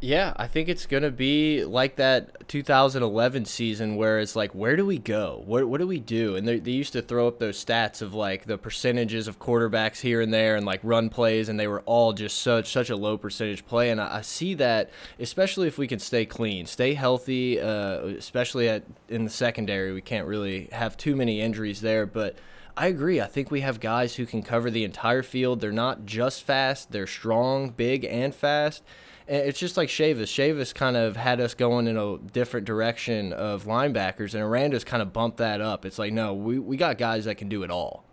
Yeah, 0.00 0.32
I 0.36 0.46
think 0.46 0.68
it's 0.68 0.86
going 0.86 1.02
to 1.02 1.10
be 1.10 1.64
like 1.64 1.96
that 1.96 2.46
2011 2.46 3.46
season 3.46 3.96
where 3.96 4.20
it's 4.20 4.36
like, 4.36 4.54
where 4.54 4.76
do 4.76 4.86
we 4.86 4.96
go? 4.96 5.42
What, 5.44 5.66
what 5.66 5.80
do 5.80 5.88
we 5.88 5.98
do? 5.98 6.36
And 6.36 6.46
they, 6.46 6.60
they 6.60 6.70
used 6.70 6.92
to 6.92 7.02
throw 7.02 7.26
up 7.26 7.40
those 7.40 7.62
stats 7.62 8.00
of 8.00 8.14
like 8.14 8.44
the 8.44 8.56
percentages 8.56 9.26
of 9.26 9.40
quarterbacks 9.40 10.00
here 10.00 10.20
and 10.20 10.32
there 10.32 10.54
and 10.54 10.64
like 10.64 10.78
run 10.84 11.08
plays, 11.10 11.48
and 11.48 11.58
they 11.58 11.66
were 11.66 11.80
all 11.80 12.12
just 12.12 12.40
such 12.42 12.70
such 12.70 12.90
a 12.90 12.96
low 12.96 13.18
percentage 13.18 13.66
play. 13.66 13.90
And 13.90 14.00
I, 14.00 14.18
I 14.18 14.20
see 14.20 14.54
that, 14.54 14.90
especially 15.18 15.66
if 15.66 15.78
we 15.78 15.88
can 15.88 15.98
stay 15.98 16.24
clean, 16.24 16.66
stay 16.66 16.94
healthy, 16.94 17.60
uh, 17.60 18.06
especially 18.06 18.68
at 18.68 18.84
in 19.08 19.24
the 19.24 19.30
secondary. 19.30 19.92
We 19.92 20.00
can't 20.00 20.28
really 20.28 20.68
have 20.70 20.96
too 20.96 21.16
many 21.16 21.40
injuries 21.40 21.80
there, 21.80 22.06
but. 22.06 22.36
I 22.76 22.86
agree. 22.86 23.20
I 23.20 23.26
think 23.26 23.50
we 23.50 23.62
have 23.62 23.80
guys 23.80 24.14
who 24.14 24.24
can 24.24 24.40
cover 24.40 24.70
the 24.70 24.84
entire 24.84 25.24
field. 25.24 25.60
They're 25.60 25.72
not 25.72 26.06
just 26.06 26.44
fast, 26.44 26.92
they're 26.92 27.08
strong, 27.08 27.70
big, 27.70 28.04
and 28.04 28.32
fast 28.32 28.84
it's 29.28 29.58
just 29.58 29.76
like 29.76 29.88
Chavis. 29.88 30.24
Chavis 30.24 30.74
kind 30.74 30.96
of 30.96 31.16
had 31.16 31.40
us 31.40 31.54
going 31.54 31.86
in 31.86 31.96
a 31.96 32.18
different 32.18 32.66
direction 32.66 33.32
of 33.32 33.64
linebackers, 33.64 34.34
and 34.34 34.42
Aranda's 34.42 34.84
kind 34.84 35.02
of 35.02 35.12
bumped 35.12 35.38
that 35.38 35.60
up. 35.60 35.84
It's 35.84 35.98
like, 35.98 36.12
no, 36.12 36.34
we, 36.34 36.58
we 36.58 36.76
got 36.76 36.98
guys 36.98 37.26
that 37.26 37.36
can 37.36 37.48
do 37.48 37.62
it 37.62 37.70
all. 37.70 38.04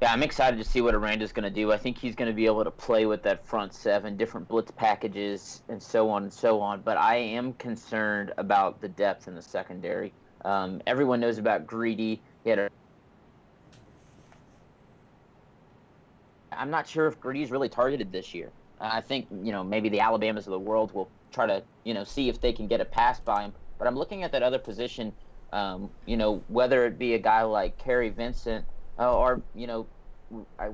Yeah, 0.00 0.12
I'm 0.12 0.24
excited 0.24 0.56
to 0.56 0.64
see 0.64 0.80
what 0.80 0.96
Aranda's 0.96 1.30
going 1.30 1.44
to 1.44 1.50
do. 1.50 1.70
I 1.70 1.76
think 1.76 1.96
he's 1.96 2.16
going 2.16 2.28
to 2.28 2.34
be 2.34 2.44
able 2.46 2.64
to 2.64 2.72
play 2.72 3.06
with 3.06 3.22
that 3.22 3.46
front 3.46 3.72
seven, 3.72 4.16
different 4.16 4.48
blitz 4.48 4.72
packages, 4.72 5.62
and 5.68 5.80
so 5.80 6.10
on 6.10 6.24
and 6.24 6.32
so 6.32 6.60
on. 6.60 6.80
But 6.80 6.96
I 6.96 7.16
am 7.16 7.52
concerned 7.54 8.32
about 8.36 8.80
the 8.80 8.88
depth 8.88 9.28
in 9.28 9.36
the 9.36 9.42
secondary. 9.42 10.12
Um, 10.44 10.82
everyone 10.88 11.20
knows 11.20 11.38
about 11.38 11.68
Greedy. 11.68 12.20
He 12.42 12.50
had 12.50 12.58
a 12.58 12.68
I'm 16.50 16.70
not 16.70 16.86
sure 16.88 17.06
if 17.06 17.18
Greedy's 17.20 17.50
really 17.50 17.68
targeted 17.68 18.12
this 18.12 18.34
year. 18.34 18.50
I 18.82 19.00
think 19.00 19.28
you 19.30 19.52
know 19.52 19.64
maybe 19.64 19.88
the 19.88 20.00
Alabamas 20.00 20.46
of 20.46 20.52
the 20.52 20.58
world 20.58 20.92
will 20.92 21.10
try 21.32 21.46
to 21.46 21.62
you 21.84 21.94
know 21.94 22.04
see 22.04 22.28
if 22.28 22.40
they 22.40 22.52
can 22.52 22.66
get 22.66 22.80
a 22.80 22.84
pass 22.84 23.20
by 23.20 23.42
him. 23.42 23.52
But 23.78 23.88
I'm 23.88 23.96
looking 23.96 24.22
at 24.22 24.32
that 24.32 24.42
other 24.42 24.58
position. 24.58 25.12
Um, 25.52 25.90
you 26.06 26.16
know 26.16 26.42
whether 26.48 26.86
it 26.86 26.98
be 26.98 27.14
a 27.14 27.18
guy 27.18 27.42
like 27.42 27.78
Kary 27.78 28.08
Vincent 28.08 28.66
uh, 28.98 29.14
or 29.16 29.42
you 29.54 29.66
know 29.66 29.86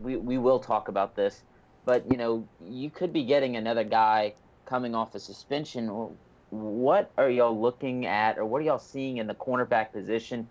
we 0.01 0.17
we 0.17 0.39
will 0.39 0.61
talk 0.61 0.89
about 0.89 1.17
this, 1.17 1.43
but 1.85 2.11
you 2.11 2.17
know 2.17 2.49
you 2.61 2.91
could 2.91 3.13
be 3.13 3.25
getting 3.25 3.57
another 3.57 3.85
guy 3.85 4.35
coming 4.67 4.95
off 4.95 5.15
a 5.15 5.21
suspension. 5.21 6.17
What 6.51 7.13
are 7.19 7.29
y'all 7.29 7.61
looking 7.61 8.07
at, 8.07 8.39
or 8.39 8.47
what 8.47 8.63
are 8.63 8.65
y'all 8.65 8.79
seeing 8.79 9.19
in 9.19 9.27
the 9.27 9.35
cornerback 9.35 9.93
position 9.93 10.49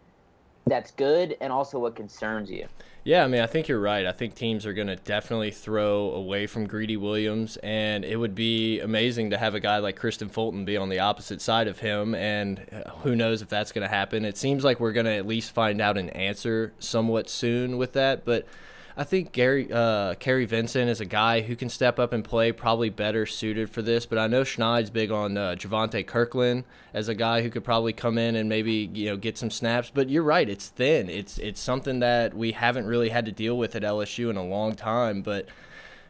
that's 0.69 0.91
good, 0.91 1.37
and 1.41 1.51
also 1.51 1.79
what 1.79 1.95
concerns 1.95 2.49
you? 2.49 2.67
Yeah, 3.03 3.23
I 3.23 3.27
mean, 3.27 3.39
I 3.39 3.47
think 3.47 3.69
you're 3.69 3.79
right. 3.79 4.05
I 4.05 4.11
think 4.11 4.35
teams 4.35 4.65
are 4.65 4.73
going 4.73 4.87
to 4.87 4.97
definitely 4.97 5.51
throw 5.51 6.11
away 6.11 6.45
from 6.45 6.67
Greedy 6.67 6.97
Williams, 6.97 7.55
and 7.63 8.03
it 8.03 8.17
would 8.17 8.35
be 8.35 8.81
amazing 8.81 9.29
to 9.29 9.37
have 9.37 9.55
a 9.55 9.61
guy 9.61 9.77
like 9.77 9.97
Kristian 9.97 10.29
Fulton 10.29 10.65
be 10.65 10.75
on 10.75 10.89
the 10.89 10.99
opposite 10.99 11.41
side 11.41 11.69
of 11.69 11.79
him. 11.79 12.13
And 12.13 12.65
uh, 12.69 12.89
who 13.03 13.15
knows 13.15 13.41
if 13.41 13.47
that's 13.47 13.71
going 13.71 13.87
to 13.87 13.95
happen? 13.95 14.25
It 14.25 14.35
seems 14.35 14.65
like 14.65 14.81
we're 14.81 14.91
going 14.91 15.05
to 15.05 15.13
at 15.15 15.25
least 15.25 15.53
find 15.53 15.79
out 15.79 15.97
an 15.97 16.09
answer 16.09 16.73
somewhat 16.79 17.29
soon 17.29 17.77
with 17.77 17.93
that, 17.93 18.25
but 18.25 18.45
I 18.99 19.03
think 19.03 19.31
Gary 19.31 19.71
uh, 19.71 20.15
Kary 20.15 20.45
Vincent 20.45 20.89
is 20.89 20.99
a 20.99 21.05
guy 21.05 21.41
who 21.41 21.55
can 21.55 21.69
step 21.69 21.99
up 21.99 22.13
and 22.13 22.23
play, 22.23 22.51
probably 22.51 22.89
better 22.89 23.27
suited 23.27 23.69
for 23.69 23.83
this. 23.83 24.07
But 24.07 24.17
I 24.17 24.25
know 24.25 24.41
Schneid's 24.41 24.89
big 24.89 25.11
on 25.11 25.37
uh, 25.37 25.55
Javante 25.55 26.05
Kirkland 26.05 26.63
as 26.95 27.07
a 27.07 27.13
guy 27.13 27.43
who 27.43 27.51
could 27.51 27.63
probably 27.63 27.93
come 27.93 28.17
in 28.17 28.35
and 28.35 28.49
maybe 28.49 28.89
you 28.91 29.09
know 29.09 29.15
get 29.15 29.37
some 29.37 29.51
snaps. 29.51 29.91
But 29.93 30.09
you're 30.09 30.23
right, 30.23 30.49
it's 30.49 30.69
thin. 30.69 31.11
It's 31.11 31.37
it's 31.37 31.61
something 31.61 31.99
that 31.99 32.33
we 32.33 32.53
haven't 32.53 32.87
really 32.87 33.09
had 33.09 33.25
to 33.25 33.31
deal 33.31 33.55
with 33.55 33.75
at 33.75 33.83
LSU 33.83 34.31
in 34.31 34.35
a 34.35 34.43
long 34.43 34.73
time. 34.73 35.21
But 35.21 35.47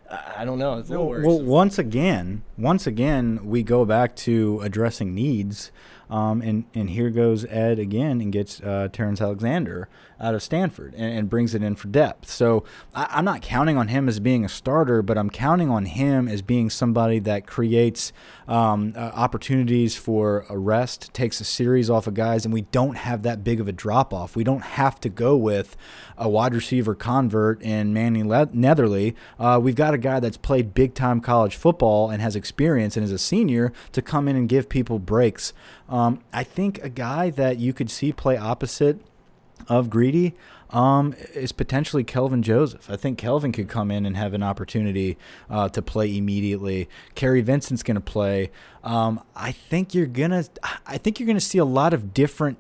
I 0.10 0.46
don't 0.46 0.58
know. 0.58 0.82
well, 0.88 1.12
well, 1.22 1.42
once 1.42 1.78
again, 1.78 2.44
once 2.58 2.88
again, 2.88 3.42
we 3.44 3.64
go 3.64 3.84
back 3.84 4.16
to 4.18 4.62
addressing 4.64 5.14
needs. 5.14 5.72
Um, 6.10 6.42
and, 6.42 6.64
and 6.74 6.90
here 6.90 7.10
goes 7.10 7.44
Ed 7.50 7.80
again 7.80 8.22
and 8.22 8.32
gets 8.32 8.62
uh, 8.62 8.88
Terrence 8.94 9.20
Alexander 9.20 9.90
out 10.20 10.36
of 10.36 10.42
Stanford 10.42 10.94
and, 10.96 11.18
and 11.18 11.30
brings 11.30 11.54
it 11.54 11.64
in 11.64 11.76
for 11.76 11.88
depth. 11.88 12.30
So 12.30 12.64
I, 12.94 13.20
am 13.20 13.26
not 13.26 13.42
counting 13.42 13.78
on 13.78 13.90
him 13.90 14.08
as 14.10 14.20
being 14.20 14.44
a 14.44 14.50
starter, 14.50 15.02
but 15.02 15.18
I'm 15.18 15.30
counting 15.30 15.70
on 15.70 15.86
him 15.86 16.28
as 16.28 16.42
being 16.42 16.70
somebody 16.70 17.20
that 17.20 17.46
creates 17.46 18.12
um, 18.48 18.94
uh, 18.96 19.00
opportunities 19.14 19.96
for 19.96 20.46
a 20.50 20.58
rest, 20.58 21.14
takes 21.14 21.40
a 21.42 21.44
series 21.44 21.90
off 21.90 22.08
of 22.08 22.14
guys, 22.14 22.46
and 22.46 22.54
we 22.54 22.62
don't 22.62 22.96
have 22.96 23.24
that 23.24 23.44
big 23.44 23.60
of 23.60 23.68
a 23.68 23.72
drop 23.72 24.14
off. 24.14 24.36
We 24.36 24.44
don't 24.44 24.64
have 24.64 25.00
to 25.02 25.10
go 25.10 25.36
with 25.36 25.76
a 26.18 26.30
wide 26.30 26.56
receiver 26.56 26.96
convert 26.96 27.62
in 27.62 27.94
Manny 27.94 28.24
Le- 28.24 28.48
Netherly. 28.48 29.14
Uh, 29.40 29.60
we've 29.62 29.76
got 29.76 29.94
a 29.94 29.98
guy 29.98 30.20
that's 30.20 30.38
played 30.38 30.74
big 30.74 30.94
time 30.94 31.22
college 31.22 31.56
football 31.56 32.10
and 32.10 32.22
has 32.22 32.36
experience 32.36 32.98
and 32.98 33.04
is 33.04 33.12
a 33.12 33.18
senior 33.18 33.72
to 33.92 34.02
come 34.02 34.28
in 34.28 34.36
and 34.36 34.50
give 34.50 34.70
people 34.70 35.00
breaks. 35.00 35.54
Um, 35.90 36.22
I 36.34 36.44
think 36.44 36.84
a 36.84 36.90
guy 36.90 37.30
that 37.32 37.58
you 37.60 37.74
could 37.74 37.90
see 37.90 38.12
play 38.12 38.38
opposite 38.38 39.00
of 39.68 39.90
Greedy 39.90 40.34
um, 40.70 41.14
is 41.34 41.52
potentially 41.52 42.04
Kelvin 42.04 42.44
Joseph. 42.44 42.90
I 42.90 42.96
think 42.96 43.18
Kelvin 43.18 43.52
could 43.52 43.70
come 43.70 43.92
in 43.92 44.06
and 44.06 44.18
have 44.18 44.34
an 44.34 44.44
opportunity 44.44 45.18
uh, 45.50 45.70
to 45.70 45.82
play 45.82 46.16
immediately. 46.18 46.90
Kary 47.16 47.42
Vincent's 47.42 47.84
going 47.84 47.96
to 47.96 48.02
play. 48.02 48.52
Um, 48.84 49.22
I 49.36 49.52
think 49.52 49.94
you're 49.94 50.06
gonna. 50.06 50.46
I 50.86 50.98
think 50.98 51.20
you're 51.20 51.28
gonna 51.28 51.40
see 51.40 51.58
a 51.58 51.66
lot 51.66 51.94
of 51.94 52.14
different 52.14 52.58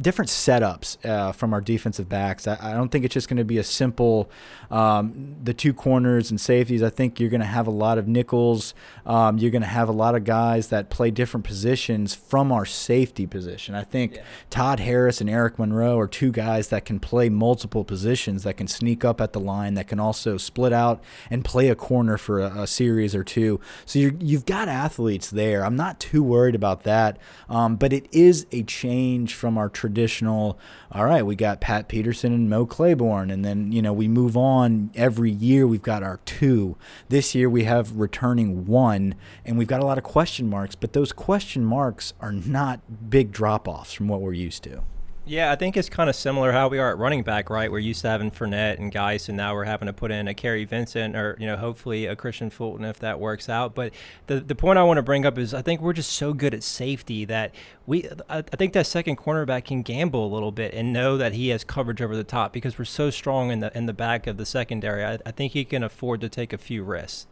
different 0.00 0.30
setups 0.30 1.04
uh, 1.06 1.32
from 1.32 1.52
our 1.52 1.60
defensive 1.60 2.08
backs. 2.08 2.46
I, 2.46 2.58
I 2.60 2.72
don't 2.72 2.90
think 2.90 3.04
it's 3.04 3.14
just 3.14 3.28
going 3.28 3.36
to 3.36 3.44
be 3.44 3.58
a 3.58 3.64
simple 3.64 4.30
um, 4.70 5.36
the 5.42 5.54
two 5.54 5.72
corners 5.72 6.30
and 6.30 6.40
safeties. 6.40 6.82
I 6.82 6.90
think 6.90 7.20
you're 7.20 7.30
going 7.30 7.40
to 7.40 7.46
have 7.46 7.66
a 7.66 7.72
lot 7.72 7.98
of 7.98 8.08
nickels. 8.08 8.74
Um, 9.06 9.38
you're 9.38 9.50
going 9.50 9.62
to 9.62 9.68
have 9.68 9.88
a 9.88 9.92
lot 9.92 10.14
of 10.14 10.24
guys 10.24 10.68
that 10.68 10.90
play 10.90 11.10
different 11.10 11.44
positions 11.44 12.14
from 12.14 12.50
our 12.52 12.64
safety 12.64 13.26
position. 13.26 13.74
I 13.74 13.84
think 13.84 14.16
yeah. 14.16 14.22
Todd 14.50 14.80
Harris 14.80 15.20
and 15.20 15.30
Eric 15.30 15.58
Monroe 15.58 15.98
are 15.98 16.08
two 16.08 16.32
guys 16.32 16.68
that 16.68 16.84
can 16.84 16.98
play 16.98 17.28
multiple 17.28 17.84
positions, 17.84 18.42
that 18.42 18.56
can 18.56 18.66
sneak 18.66 19.04
up 19.04 19.20
at 19.20 19.32
the 19.32 19.40
line, 19.40 19.74
that 19.74 19.88
can 19.88 20.00
also 20.00 20.36
split 20.36 20.72
out 20.72 21.02
and 21.30 21.44
play 21.44 21.68
a 21.68 21.74
corner 21.74 22.18
for 22.18 22.40
a, 22.40 22.62
a 22.62 22.66
series 22.66 23.14
or 23.14 23.24
two. 23.24 23.60
So 23.86 23.98
you 23.98 24.36
have 24.36 24.46
got 24.46 24.68
athletes 24.68 25.30
there. 25.30 25.64
I'm 25.64 25.76
not 25.76 26.00
too 26.00 26.22
worried 26.22 26.54
about 26.54 26.82
that, 26.82 27.18
um, 27.48 27.76
but 27.76 27.92
it 27.92 28.06
is 28.12 28.46
a 28.52 28.62
change 28.64 29.27
from 29.34 29.58
our 29.58 29.68
traditional. 29.68 30.58
All 30.92 31.04
right, 31.04 31.24
we 31.24 31.36
got 31.36 31.60
Pat 31.60 31.88
Peterson 31.88 32.32
and 32.32 32.50
Mo 32.50 32.66
Claiborne, 32.66 33.30
and 33.30 33.44
then 33.44 33.72
you 33.72 33.82
know 33.82 33.92
we 33.92 34.08
move 34.08 34.36
on 34.36 34.90
every 34.94 35.30
year. 35.30 35.66
We've 35.66 35.82
got 35.82 36.02
our 36.02 36.20
two. 36.24 36.76
This 37.08 37.34
year 37.34 37.48
we 37.48 37.64
have 37.64 37.96
returning 37.96 38.66
one, 38.66 39.14
and 39.44 39.58
we've 39.58 39.68
got 39.68 39.80
a 39.80 39.86
lot 39.86 39.98
of 39.98 40.04
question 40.04 40.48
marks. 40.48 40.74
But 40.74 40.92
those 40.92 41.12
question 41.12 41.64
marks 41.64 42.14
are 42.20 42.32
not 42.32 43.10
big 43.10 43.32
drop 43.32 43.68
offs 43.68 43.92
from 43.92 44.08
what 44.08 44.20
we're 44.20 44.32
used 44.32 44.62
to. 44.64 44.82
Yeah, 45.28 45.52
I 45.52 45.56
think 45.56 45.76
it's 45.76 45.90
kind 45.90 46.08
of 46.08 46.16
similar 46.16 46.52
how 46.52 46.68
we 46.68 46.78
are 46.78 46.90
at 46.90 46.96
running 46.96 47.22
back, 47.22 47.50
right? 47.50 47.70
We're 47.70 47.80
used 47.80 48.00
to 48.00 48.08
having 48.08 48.30
Fournette 48.30 48.78
and 48.78 48.90
Guice, 48.90 49.28
and 49.28 49.36
now 49.36 49.52
we're 49.52 49.64
having 49.64 49.84
to 49.84 49.92
put 49.92 50.10
in 50.10 50.26
a 50.26 50.32
Kary 50.32 50.64
Vincent 50.64 51.14
or, 51.14 51.36
you 51.38 51.46
know, 51.46 51.58
hopefully 51.58 52.06
a 52.06 52.16
Kristian 52.16 52.50
Fulton 52.50 52.86
if 52.86 52.98
that 53.00 53.20
works 53.20 53.46
out. 53.46 53.74
But 53.74 53.92
the, 54.26 54.40
the 54.40 54.54
point 54.54 54.78
I 54.78 54.84
want 54.84 54.96
to 54.96 55.02
bring 55.02 55.26
up 55.26 55.36
is 55.36 55.52
I 55.52 55.60
think 55.60 55.82
we're 55.82 55.92
just 55.92 56.14
so 56.14 56.32
good 56.32 56.54
at 56.54 56.62
safety 56.62 57.26
that 57.26 57.54
we, 57.84 58.08
I, 58.30 58.38
I 58.38 58.56
think 58.56 58.72
that 58.72 58.86
second 58.86 59.18
cornerback 59.18 59.66
can 59.66 59.82
gamble 59.82 60.24
a 60.24 60.32
little 60.32 60.50
bit 60.50 60.72
and 60.72 60.94
know 60.94 61.18
that 61.18 61.34
he 61.34 61.50
has 61.50 61.62
coverage 61.62 62.00
over 62.00 62.16
the 62.16 62.24
top 62.24 62.54
because 62.54 62.78
we're 62.78 62.86
so 62.86 63.10
strong 63.10 63.50
in 63.50 63.60
the 63.60 63.76
in 63.76 63.84
the 63.84 63.92
back 63.92 64.26
of 64.26 64.38
the 64.38 64.46
secondary. 64.46 65.04
I, 65.04 65.18
I 65.26 65.30
think 65.30 65.52
he 65.52 65.66
can 65.66 65.82
afford 65.82 66.22
to 66.22 66.30
take 66.30 66.54
a 66.54 66.58
few 66.58 66.82
risks. 66.82 67.26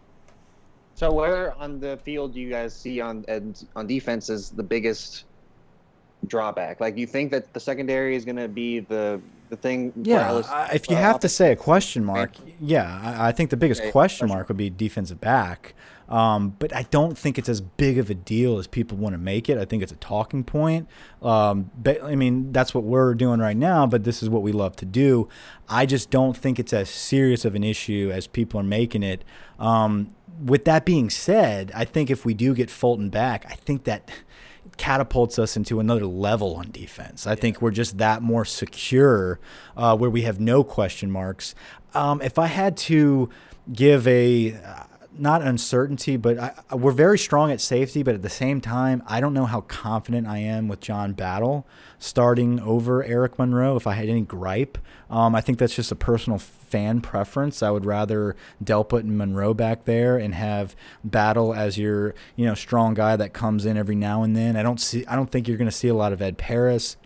So 0.97 1.11
where 1.11 1.55
on 1.55 1.81
the 1.81 1.97
field 2.05 2.35
do 2.35 2.41
you 2.41 2.51
guys 2.51 2.77
see 2.77 3.01
on 3.01 3.25
on 3.75 3.87
defense 3.87 4.29
is 4.29 4.51
the 4.51 4.63
biggest 4.63 5.25
drawback? 6.29 6.81
Like, 6.81 6.97
you 6.97 7.07
think 7.07 7.31
that 7.31 7.53
the 7.53 7.61
secondary 7.61 8.17
is 8.17 8.25
going 8.25 8.37
to 8.37 8.49
be 8.49 8.81
the 8.81 9.21
the 9.49 9.57
thing? 9.57 9.93
Yeah, 10.03 10.33
uh, 10.33 10.69
if 10.73 10.91
you 10.91 10.97
uh, 10.97 11.01
have 11.01 11.21
to 11.21 11.29
say 11.29 11.53
a 11.53 11.57
question 11.57 12.05
mark, 12.05 12.33
yeah, 12.61 13.01
I, 13.03 13.29
I 13.29 13.33
think 13.33 13.51
the 13.51 13.57
biggest 13.57 13.81
okay, 13.81 13.91
question, 13.91 14.27
question 14.27 14.37
mark 14.37 14.49
would 14.49 14.57
be 14.57 14.71
defensive 14.71 15.21
back. 15.21 15.75
Um, 16.09 16.55
but 16.59 16.75
I 16.75 16.85
don't 16.85 17.19
think 17.19 17.37
it's 17.37 17.49
as 17.49 17.61
big 17.61 17.99
of 17.99 18.11
a 18.11 18.15
deal 18.15 18.59
as 18.59 18.67
people 18.69 18.97
want 18.97 19.15
to 19.15 19.19
make 19.19 19.49
it. 19.49 19.59
I 19.59 19.65
think 19.65 19.83
it's 19.83 19.91
a 19.91 19.97
talking 19.97 20.45
point. 20.45 20.89
Um, 21.21 21.71
but, 21.77 22.03
I 22.03 22.15
mean, 22.15 22.53
that's 22.53 22.73
what 22.73 22.85
we're 22.85 23.15
doing 23.15 23.41
right 23.41 23.57
now, 23.57 23.87
but 23.87 24.05
this 24.05 24.23
is 24.23 24.31
what 24.31 24.43
we 24.43 24.53
love 24.53 24.77
to 24.77 24.85
do. 24.85 25.29
I 25.69 25.85
just 25.85 26.11
don't 26.11 26.37
think 26.37 26.61
it's 26.61 26.73
as 26.73 26.89
serious 26.89 27.45
of 27.45 27.57
an 27.57 27.65
issue 27.65 28.13
as 28.15 28.29
people 28.29 28.61
are 28.61 28.65
making 28.65 29.03
it. 29.03 29.25
Um, 29.59 30.15
with 30.45 30.65
that 30.67 30.85
being 30.85 31.11
said, 31.11 31.73
I 31.75 31.85
think 31.85 32.09
if 32.09 32.25
we 32.25 32.35
do 32.35 32.55
get 32.55 32.71
Fulton 32.71 33.11
back, 33.11 33.45
I 33.49 33.55
think 33.55 33.83
that 33.85 34.09
catapults 34.77 35.39
us 35.39 35.57
into 35.57 35.81
another 35.81 36.07
level 36.07 36.57
on 36.57 36.71
defense. 36.71 37.27
I 37.27 37.35
think 37.35 37.61
we're 37.63 37.71
just 37.71 37.99
that 37.99 38.23
more 38.23 38.45
secure 38.45 39.39
uh, 39.77 39.97
where 39.97 40.11
we 40.11 40.23
have 40.23 40.41
no 40.41 40.65
question 40.65 41.11
marks. 41.11 41.55
Um, 41.95 42.21
if 42.23 42.39
I 42.39 42.47
had 42.47 42.77
to 42.79 43.31
give 43.73 44.07
a 44.07 44.59
not 45.19 45.43
uncertainty, 45.43 46.17
but 46.17 46.39
I, 46.39 46.75
we're 46.75 46.93
very 46.93 47.19
strong 47.19 47.51
at 47.51 47.61
safety. 47.61 48.03
But 48.03 48.15
at 48.15 48.23
the 48.23 48.31
same 48.31 48.61
time, 48.61 49.03
I 49.07 49.21
don't 49.21 49.35
know 49.35 49.47
how 49.47 49.63
confident 49.63 50.27
I 50.27 50.39
am 50.39 50.69
with 50.69 50.81
John 50.81 51.13
Battle 51.13 51.67
starting 51.99 52.61
over 52.61 53.03
Eric 53.05 53.39
Monroe. 53.39 53.77
If 53.77 53.87
I 53.87 53.95
had 53.95 54.09
any 54.09 54.23
gripe, 54.23 54.79
um, 55.11 55.35
I 55.35 55.41
think 55.41 55.59
that's 55.59 55.75
just 55.75 55.93
a 55.93 55.97
personal 55.97 56.39
fan 56.39 57.01
preference. 57.01 57.63
I 57.63 57.71
would 57.71 57.85
rather 57.85 58.37
Delpit 58.63 59.01
and 59.01 59.17
Monroe 59.17 59.55
back 59.55 59.85
there 59.85 60.19
and 60.19 60.35
have 60.35 60.77
Battle 61.05 61.55
as 61.55 61.79
your 61.79 62.15
you 62.37 62.47
know 62.47 62.55
strong 62.55 62.95
guy 62.95 63.17
that 63.17 63.33
comes 63.33 63.67
in 63.67 63.77
every 63.77 63.97
now 63.97 64.23
and 64.23 64.37
then. 64.37 64.57
I 64.57 64.63
don't 64.63 64.81
see. 64.81 65.07
I 65.07 65.17
don't 65.17 65.31
think 65.31 65.49
you're 65.49 65.59
going 65.59 65.71
to 65.71 65.77
see 65.77 65.89
a 65.89 65.95
lot 65.95 66.13
of 66.13 66.21
Ed 66.23 66.39
Paris. 66.39 66.97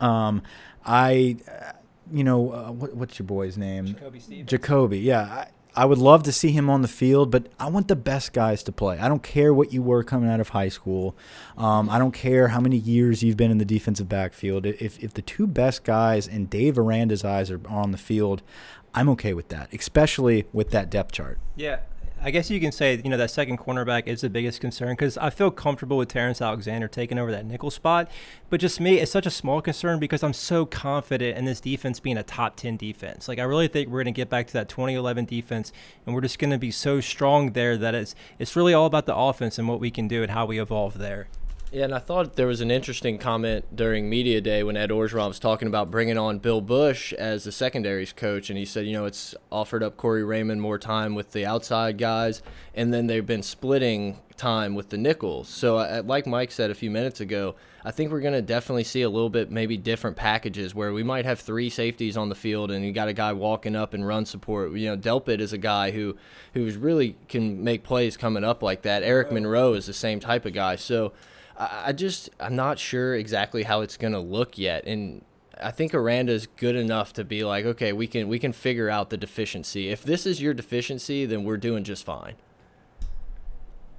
Um, 0.00 0.42
I 0.84 1.36
you 2.12 2.24
know, 2.24 2.52
uh, 2.52 2.70
what, 2.70 2.94
what's 2.94 3.18
your 3.18 3.26
boy's 3.26 3.56
name? 3.56 3.86
Jacoby 3.86 4.20
Stevens. 4.20 4.50
Jacoby, 4.50 4.98
yeah. 5.00 5.22
I 5.22 5.48
would 5.84 5.98
love 5.98 6.22
to 6.24 6.32
see 6.32 6.52
him 6.52 6.70
on 6.70 6.82
the 6.82 6.88
field, 6.88 7.30
but 7.30 7.48
I 7.58 7.68
want 7.68 7.88
the 7.88 7.96
best 7.96 8.32
guys 8.32 8.62
to 8.64 8.72
play. 8.72 8.98
I 8.98 9.08
don't 9.08 9.22
care 9.22 9.52
what 9.52 9.72
you 9.72 9.82
were 9.82 10.04
coming 10.04 10.30
out 10.30 10.38
of 10.38 10.50
high 10.50 10.68
school. 10.68 11.16
Um, 11.56 11.90
I 11.90 11.98
don't 11.98 12.12
care 12.12 12.48
how 12.48 12.60
many 12.60 12.76
years 12.76 13.22
you've 13.22 13.36
been 13.36 13.50
in 13.50 13.58
the 13.58 13.64
defensive 13.64 14.08
backfield. 14.08 14.66
If, 14.66 15.02
if 15.02 15.14
the 15.14 15.22
two 15.22 15.46
best 15.48 15.82
guys 15.82 16.28
in 16.28 16.46
Dave 16.46 16.78
Aranda's 16.78 17.24
eyes 17.24 17.50
are 17.50 17.60
on 17.68 17.90
the 17.90 17.98
field, 17.98 18.42
I'm 18.94 19.08
okay 19.10 19.34
with 19.34 19.48
that, 19.48 19.72
especially 19.74 20.46
with 20.52 20.70
that 20.70 20.90
depth 20.90 21.12
chart. 21.12 21.38
Yeah, 21.56 21.80
I 22.26 22.30
guess 22.30 22.50
you 22.50 22.58
can 22.58 22.72
say 22.72 22.98
you 23.04 23.10
know 23.10 23.18
that 23.18 23.30
second 23.30 23.58
cornerback 23.58 24.06
is 24.06 24.22
the 24.22 24.30
biggest 24.30 24.58
concern 24.58 24.92
because 24.92 25.18
I 25.18 25.28
feel 25.28 25.50
comfortable 25.50 25.98
with 25.98 26.08
Terrence 26.08 26.40
Alexander 26.40 26.88
taking 26.88 27.18
over 27.18 27.30
that 27.30 27.44
nickel 27.44 27.70
spot, 27.70 28.10
but 28.48 28.60
just 28.60 28.80
me, 28.80 28.98
it's 28.98 29.12
such 29.12 29.26
a 29.26 29.30
small 29.30 29.60
concern 29.60 29.98
because 29.98 30.22
I'm 30.22 30.32
so 30.32 30.64
confident 30.64 31.36
in 31.36 31.44
this 31.44 31.60
defense 31.60 32.00
being 32.00 32.16
a 32.16 32.22
top 32.22 32.56
ten 32.56 32.78
defense. 32.78 33.28
Like 33.28 33.38
I 33.38 33.42
really 33.42 33.68
think 33.68 33.90
we're 33.90 34.02
going 34.02 34.14
to 34.14 34.18
get 34.18 34.30
back 34.30 34.46
to 34.46 34.52
that 34.54 34.70
2011 34.70 35.26
defense, 35.26 35.70
and 36.06 36.14
we're 36.14 36.22
just 36.22 36.38
going 36.38 36.50
to 36.50 36.56
be 36.56 36.70
so 36.70 36.98
strong 36.98 37.52
there 37.52 37.76
that 37.76 37.94
it's 37.94 38.14
it's 38.38 38.56
really 38.56 38.72
all 38.72 38.86
about 38.86 39.04
the 39.04 39.14
offense 39.14 39.58
and 39.58 39.68
what 39.68 39.78
we 39.78 39.90
can 39.90 40.08
do 40.08 40.22
and 40.22 40.32
how 40.32 40.46
we 40.46 40.58
evolve 40.58 40.96
there. 40.96 41.28
Yeah, 41.74 41.86
and 41.86 41.94
I 41.96 41.98
thought 41.98 42.36
there 42.36 42.46
was 42.46 42.60
an 42.60 42.70
interesting 42.70 43.18
comment 43.18 43.74
during 43.74 44.08
media 44.08 44.40
day 44.40 44.62
when 44.62 44.76
Ed 44.76 44.90
Orgeron 44.90 45.26
was 45.26 45.40
talking 45.40 45.66
about 45.66 45.90
bringing 45.90 46.16
on 46.16 46.38
Bill 46.38 46.60
Bush 46.60 47.12
as 47.14 47.42
the 47.42 47.50
secondaries 47.50 48.12
coach, 48.12 48.48
and 48.48 48.56
he 48.56 48.64
said, 48.64 48.86
you 48.86 48.92
know, 48.92 49.06
it's 49.06 49.34
offered 49.50 49.82
up 49.82 49.96
Corey 49.96 50.22
Raymond 50.22 50.62
more 50.62 50.78
time 50.78 51.16
with 51.16 51.32
the 51.32 51.44
outside 51.44 51.98
guys, 51.98 52.42
and 52.76 52.94
then 52.94 53.08
they've 53.08 53.26
been 53.26 53.42
splitting 53.42 54.20
time 54.36 54.76
with 54.76 54.90
the 54.90 54.96
nickels. 54.96 55.48
So, 55.48 55.78
uh, 55.78 56.04
like 56.06 56.28
Mike 56.28 56.52
said 56.52 56.70
a 56.70 56.76
few 56.76 56.92
minutes 56.92 57.20
ago, 57.20 57.56
I 57.84 57.90
think 57.90 58.12
we're 58.12 58.20
going 58.20 58.34
to 58.34 58.42
definitely 58.42 58.84
see 58.84 59.02
a 59.02 59.10
little 59.10 59.28
bit 59.28 59.50
maybe 59.50 59.76
different 59.76 60.16
packages 60.16 60.76
where 60.76 60.92
we 60.92 61.02
might 61.02 61.24
have 61.24 61.40
three 61.40 61.70
safeties 61.70 62.16
on 62.16 62.28
the 62.28 62.36
field, 62.36 62.70
and 62.70 62.84
you 62.84 62.92
got 62.92 63.08
a 63.08 63.12
guy 63.12 63.32
walking 63.32 63.74
up 63.74 63.94
and 63.94 64.06
run 64.06 64.26
support. 64.26 64.70
You 64.74 64.90
know, 64.90 64.96
Delpit 64.96 65.40
is 65.40 65.52
a 65.52 65.58
guy 65.58 65.90
who 65.90 66.16
who's 66.52 66.76
really 66.76 67.16
can 67.28 67.64
make 67.64 67.82
plays 67.82 68.16
coming 68.16 68.44
up 68.44 68.62
like 68.62 68.82
that. 68.82 69.02
Eric 69.02 69.32
Monroe 69.32 69.72
is 69.72 69.86
the 69.86 69.92
same 69.92 70.20
type 70.20 70.46
of 70.46 70.52
guy. 70.52 70.76
So. 70.76 71.12
I 71.56 71.92
just 71.92 72.30
I'm 72.40 72.56
not 72.56 72.78
sure 72.78 73.14
exactly 73.14 73.62
how 73.62 73.80
it's 73.80 73.96
gonna 73.96 74.20
look 74.20 74.58
yet, 74.58 74.86
and 74.86 75.24
I 75.60 75.70
think 75.70 75.94
Aranda's 75.94 76.46
good 76.46 76.76
enough 76.76 77.12
to 77.14 77.24
be 77.24 77.44
like, 77.44 77.64
okay, 77.64 77.92
we 77.92 78.06
can 78.06 78.28
we 78.28 78.38
can 78.38 78.52
figure 78.52 78.90
out 78.90 79.10
the 79.10 79.16
deficiency. 79.16 79.88
If 79.88 80.02
this 80.02 80.26
is 80.26 80.42
your 80.42 80.54
deficiency, 80.54 81.26
then 81.26 81.44
we're 81.44 81.56
doing 81.56 81.84
just 81.84 82.04
fine. 82.04 82.34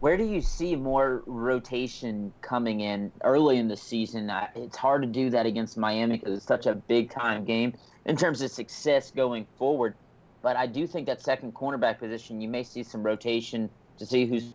Where 0.01 0.17
do 0.17 0.25
you 0.25 0.41
see 0.41 0.75
more 0.75 1.23
rotation 1.25 2.33
coming 2.41 2.81
in 2.81 3.11
early 3.23 3.57
in 3.57 3.67
the 3.67 3.77
season? 3.77 4.29
It's 4.55 4.77
hard 4.77 5.01
to 5.01 5.07
do 5.07 5.29
that 5.29 5.45
against 5.45 5.77
Miami 5.77 6.17
because 6.17 6.37
it's 6.37 6.45
such 6.45 6.65
a 6.65 6.75
big 6.75 7.09
time 7.09 7.45
game 7.45 7.73
in 8.05 8.17
terms 8.17 8.41
of 8.41 8.51
success 8.51 9.09
going 9.09 9.47
forward. 9.57 9.95
But 10.41 10.57
I 10.57 10.67
do 10.67 10.85
think 10.85 11.07
that 11.07 11.21
second 11.21 11.55
cornerback 11.55 11.97
position, 11.97 12.41
you 12.41 12.49
may 12.49 12.61
see 12.61 12.83
some 12.83 13.01
rotation 13.01 13.69
to 13.97 14.05
see 14.05 14.25
who's 14.25 14.53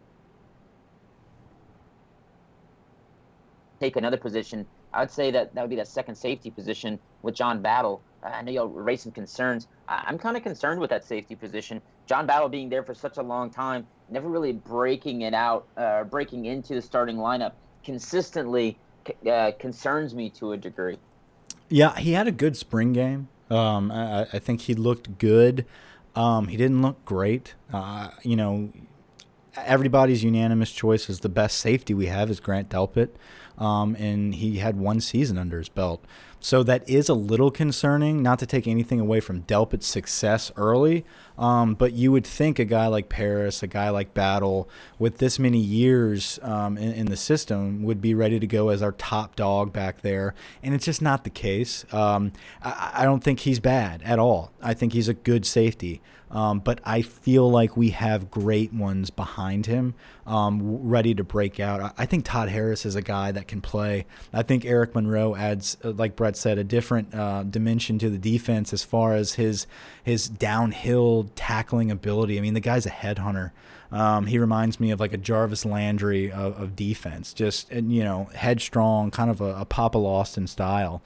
take 3.80 3.96
another 3.96 4.16
position, 4.16 4.66
I 4.92 5.00
would 5.00 5.10
say 5.10 5.30
that 5.30 5.54
that 5.54 5.60
would 5.62 5.70
be 5.70 5.76
that 5.76 5.88
second 5.88 6.14
safety 6.14 6.50
position 6.50 6.98
with 7.22 7.34
John 7.34 7.62
Battle. 7.62 8.02
I 8.22 8.42
know 8.42 8.52
you'll 8.52 8.68
raise 8.68 9.02
some 9.02 9.12
concerns. 9.12 9.66
I'm 9.88 10.18
kind 10.18 10.36
of 10.36 10.42
concerned 10.42 10.80
with 10.80 10.90
that 10.90 11.04
safety 11.04 11.34
position. 11.34 11.80
John 12.06 12.26
Battle 12.26 12.48
being 12.48 12.68
there 12.68 12.82
for 12.82 12.94
such 12.94 13.16
a 13.16 13.22
long 13.22 13.50
time, 13.50 13.86
never 14.10 14.28
really 14.28 14.52
breaking 14.52 15.22
it 15.22 15.32
out, 15.32 15.66
uh, 15.76 16.04
breaking 16.04 16.44
into 16.44 16.74
the 16.74 16.82
starting 16.82 17.16
lineup 17.16 17.52
consistently 17.82 18.78
uh, 19.30 19.52
concerns 19.58 20.14
me 20.14 20.28
to 20.30 20.52
a 20.52 20.56
degree. 20.56 20.98
Yeah, 21.68 21.96
he 21.96 22.12
had 22.12 22.26
a 22.26 22.32
good 22.32 22.56
spring 22.56 22.92
game. 22.92 23.28
Um, 23.48 23.90
I, 23.90 24.26
I, 24.32 24.38
think 24.38 24.62
he 24.62 24.74
looked 24.74 25.18
good. 25.18 25.64
Um, 26.14 26.48
he 26.48 26.56
didn't 26.56 26.82
look 26.82 27.04
great. 27.04 27.54
Uh, 27.72 28.10
you 28.22 28.36
know, 28.36 28.72
everybody's 29.56 30.22
unanimous 30.22 30.70
choice 30.70 31.08
is 31.08 31.20
the 31.20 31.28
best 31.28 31.58
safety 31.58 31.94
we 31.94 32.06
have 32.06 32.30
is 32.30 32.38
Grant 32.38 32.68
Delpit 32.68 33.08
um, 33.60 33.94
and 33.96 34.34
he 34.34 34.58
had 34.58 34.76
one 34.76 35.00
season 35.00 35.38
under 35.38 35.58
his 35.58 35.68
belt. 35.68 36.04
So 36.42 36.62
that 36.62 36.88
is 36.88 37.10
a 37.10 37.14
little 37.14 37.50
concerning, 37.50 38.22
not 38.22 38.38
to 38.38 38.46
take 38.46 38.66
anything 38.66 38.98
away 38.98 39.20
from 39.20 39.42
Delpit's 39.42 39.86
success 39.86 40.50
early, 40.56 41.04
um, 41.36 41.74
but 41.74 41.92
you 41.92 42.10
would 42.12 42.26
think 42.26 42.58
a 42.58 42.64
guy 42.64 42.86
like 42.86 43.10
Paris, 43.10 43.62
a 43.62 43.66
guy 43.66 43.90
like 43.90 44.14
Battle, 44.14 44.66
with 44.98 45.18
this 45.18 45.38
many 45.38 45.58
years 45.58 46.38
um, 46.42 46.78
in, 46.78 46.92
in, 46.92 47.06
the 47.06 47.16
system, 47.16 47.82
would 47.82 48.00
be 48.00 48.14
ready 48.14 48.40
to 48.40 48.46
go 48.46 48.70
as 48.70 48.80
our 48.80 48.92
top 48.92 49.36
dog 49.36 49.70
back 49.70 50.00
there, 50.00 50.34
and 50.62 50.74
it's 50.74 50.86
just 50.86 51.02
not 51.02 51.24
the 51.24 51.30
case. 51.30 51.84
Um, 51.92 52.32
I, 52.62 52.92
I, 52.94 53.04
don't 53.04 53.22
think 53.22 53.40
he's 53.40 53.60
bad 53.60 54.00
at 54.02 54.18
all. 54.18 54.50
I 54.62 54.72
think 54.72 54.94
he's 54.94 55.08
a 55.08 55.14
good 55.14 55.44
safety. 55.44 56.00
Um, 56.30 56.60
but 56.60 56.80
I 56.84 57.02
feel 57.02 57.50
like 57.50 57.76
we 57.76 57.90
have 57.90 58.30
great 58.30 58.72
ones 58.72 59.10
behind 59.10 59.66
him, 59.66 59.94
um, 60.26 60.88
ready 60.88 61.12
to 61.14 61.24
break 61.24 61.58
out. 61.58 61.92
I 61.98 62.06
think 62.06 62.24
Todd 62.24 62.48
Harris 62.48 62.86
is 62.86 62.94
a 62.94 63.02
guy 63.02 63.32
that 63.32 63.48
can 63.48 63.60
play. 63.60 64.06
I 64.32 64.42
think 64.42 64.64
Eric 64.64 64.94
Monroe 64.94 65.34
adds, 65.34 65.76
uh, 65.84 65.90
like 65.90 66.14
Brett 66.14 66.36
said, 66.36 66.58
a 66.58 66.64
different 66.64 67.14
uh, 67.14 67.42
dimension 67.42 67.98
to 67.98 68.10
the 68.10 68.18
defense 68.18 68.72
as 68.72 68.84
far 68.84 69.14
as 69.14 69.34
his 69.34 69.66
his 70.04 70.28
downhill 70.28 71.30
tackling 71.34 71.90
ability. 71.90 72.38
I 72.38 72.40
mean, 72.40 72.54
the 72.54 72.60
guy's 72.60 72.86
a 72.86 72.90
headhunter. 72.90 73.50
Um, 73.92 74.26
he 74.26 74.38
reminds 74.38 74.78
me 74.78 74.92
of 74.92 75.00
like 75.00 75.12
a 75.12 75.16
Jarvis 75.16 75.64
Landry 75.64 76.30
of, 76.30 76.60
of 76.60 76.76
defense, 76.76 77.34
just 77.34 77.72
you 77.72 78.04
know, 78.04 78.28
headstrong, 78.34 79.10
kind 79.10 79.30
of 79.30 79.40
a, 79.40 79.56
a 79.56 79.64
Papa 79.64 79.98
Lawson 79.98 80.46
style. 80.46 81.02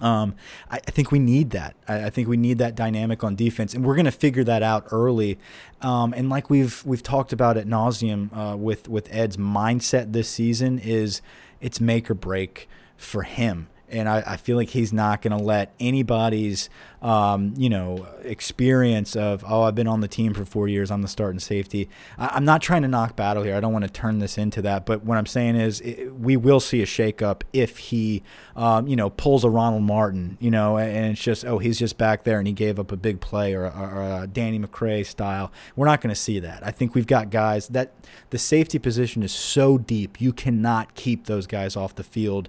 Um, 0.00 0.34
I, 0.70 0.76
I, 0.76 0.90
think 0.90 1.10
we 1.10 1.18
need 1.18 1.50
that. 1.50 1.74
I, 1.88 2.06
I, 2.06 2.10
think 2.10 2.28
we 2.28 2.36
need 2.36 2.58
that 2.58 2.74
dynamic 2.74 3.24
on 3.24 3.34
defense, 3.34 3.74
and 3.74 3.84
we're 3.84 3.96
going 3.96 4.04
to 4.04 4.12
figure 4.12 4.44
that 4.44 4.62
out 4.62 4.86
early. 4.92 5.38
Um, 5.80 6.14
and 6.16 6.30
like 6.30 6.48
we've 6.48 6.84
we've 6.86 7.02
talked 7.02 7.32
about 7.32 7.56
at 7.56 7.66
nauseum 7.66 8.34
uh, 8.36 8.56
with 8.56 8.88
with 8.88 9.08
Ed's 9.12 9.36
mindset 9.36 10.12
this 10.12 10.28
season 10.28 10.78
is 10.78 11.22
it's 11.60 11.80
make 11.80 12.10
or 12.10 12.14
break 12.14 12.68
for 12.96 13.22
him 13.22 13.68
and 13.90 14.08
I, 14.08 14.22
I, 14.26 14.36
feel 14.36 14.56
like 14.56 14.70
he's 14.70 14.92
not 14.92 15.22
going 15.22 15.36
to 15.36 15.42
let 15.42 15.72
anybody's, 15.80 16.70
um, 17.02 17.54
you 17.56 17.68
know, 17.68 18.06
experience 18.22 19.16
of 19.16 19.44
oh 19.46 19.62
I've 19.62 19.74
been 19.74 19.86
on 19.86 20.00
the 20.00 20.08
team 20.08 20.34
for 20.34 20.44
four 20.44 20.68
years 20.68 20.90
I'm 20.90 21.02
the 21.02 21.08
starting 21.08 21.40
safety. 21.40 21.88
I, 22.18 22.36
am 22.36 22.44
not 22.44 22.62
trying 22.62 22.82
to 22.82 22.88
knock 22.88 23.16
battle 23.16 23.42
here. 23.42 23.56
I 23.56 23.60
don't 23.60 23.72
want 23.72 23.84
to 23.84 23.90
turn 23.90 24.18
this 24.18 24.38
into 24.38 24.62
that. 24.62 24.86
But 24.86 25.04
what 25.04 25.18
I'm 25.18 25.26
saying 25.26 25.56
is 25.56 25.80
it, 25.80 26.14
we 26.14 26.36
will 26.36 26.60
see 26.60 26.82
a 26.82 26.86
shakeup 26.86 27.42
if 27.52 27.78
he, 27.78 28.22
um, 28.56 28.86
you 28.86 28.96
know, 28.96 29.10
pulls 29.10 29.44
a 29.44 29.50
Ronald 29.50 29.82
Martin, 29.82 30.36
you 30.40 30.50
know, 30.50 30.78
and 30.78 31.12
it's 31.12 31.22
just 31.22 31.44
oh 31.44 31.58
he's 31.58 31.78
just 31.78 31.98
back 31.98 32.24
there 32.24 32.38
and 32.38 32.46
he 32.46 32.52
gave 32.52 32.78
up 32.78 32.92
a 32.92 32.96
big 32.96 33.20
play 33.20 33.54
or, 33.54 33.64
or, 33.64 33.90
or 33.90 34.22
a 34.22 34.26
Danny 34.26 34.58
McCray 34.58 35.04
style. 35.04 35.50
We're 35.76 35.86
not 35.86 36.00
going 36.00 36.14
to 36.14 36.20
see 36.20 36.38
that. 36.40 36.66
I 36.66 36.70
think 36.70 36.94
we've 36.94 37.06
got 37.06 37.30
guys 37.30 37.68
that 37.68 37.92
the 38.30 38.38
safety 38.38 38.78
position 38.78 39.22
is 39.22 39.32
so 39.32 39.78
deep 39.78 40.20
you 40.20 40.32
cannot 40.32 40.94
keep 40.94 41.26
those 41.26 41.46
guys 41.46 41.76
off 41.76 41.94
the 41.94 42.04
field 42.04 42.48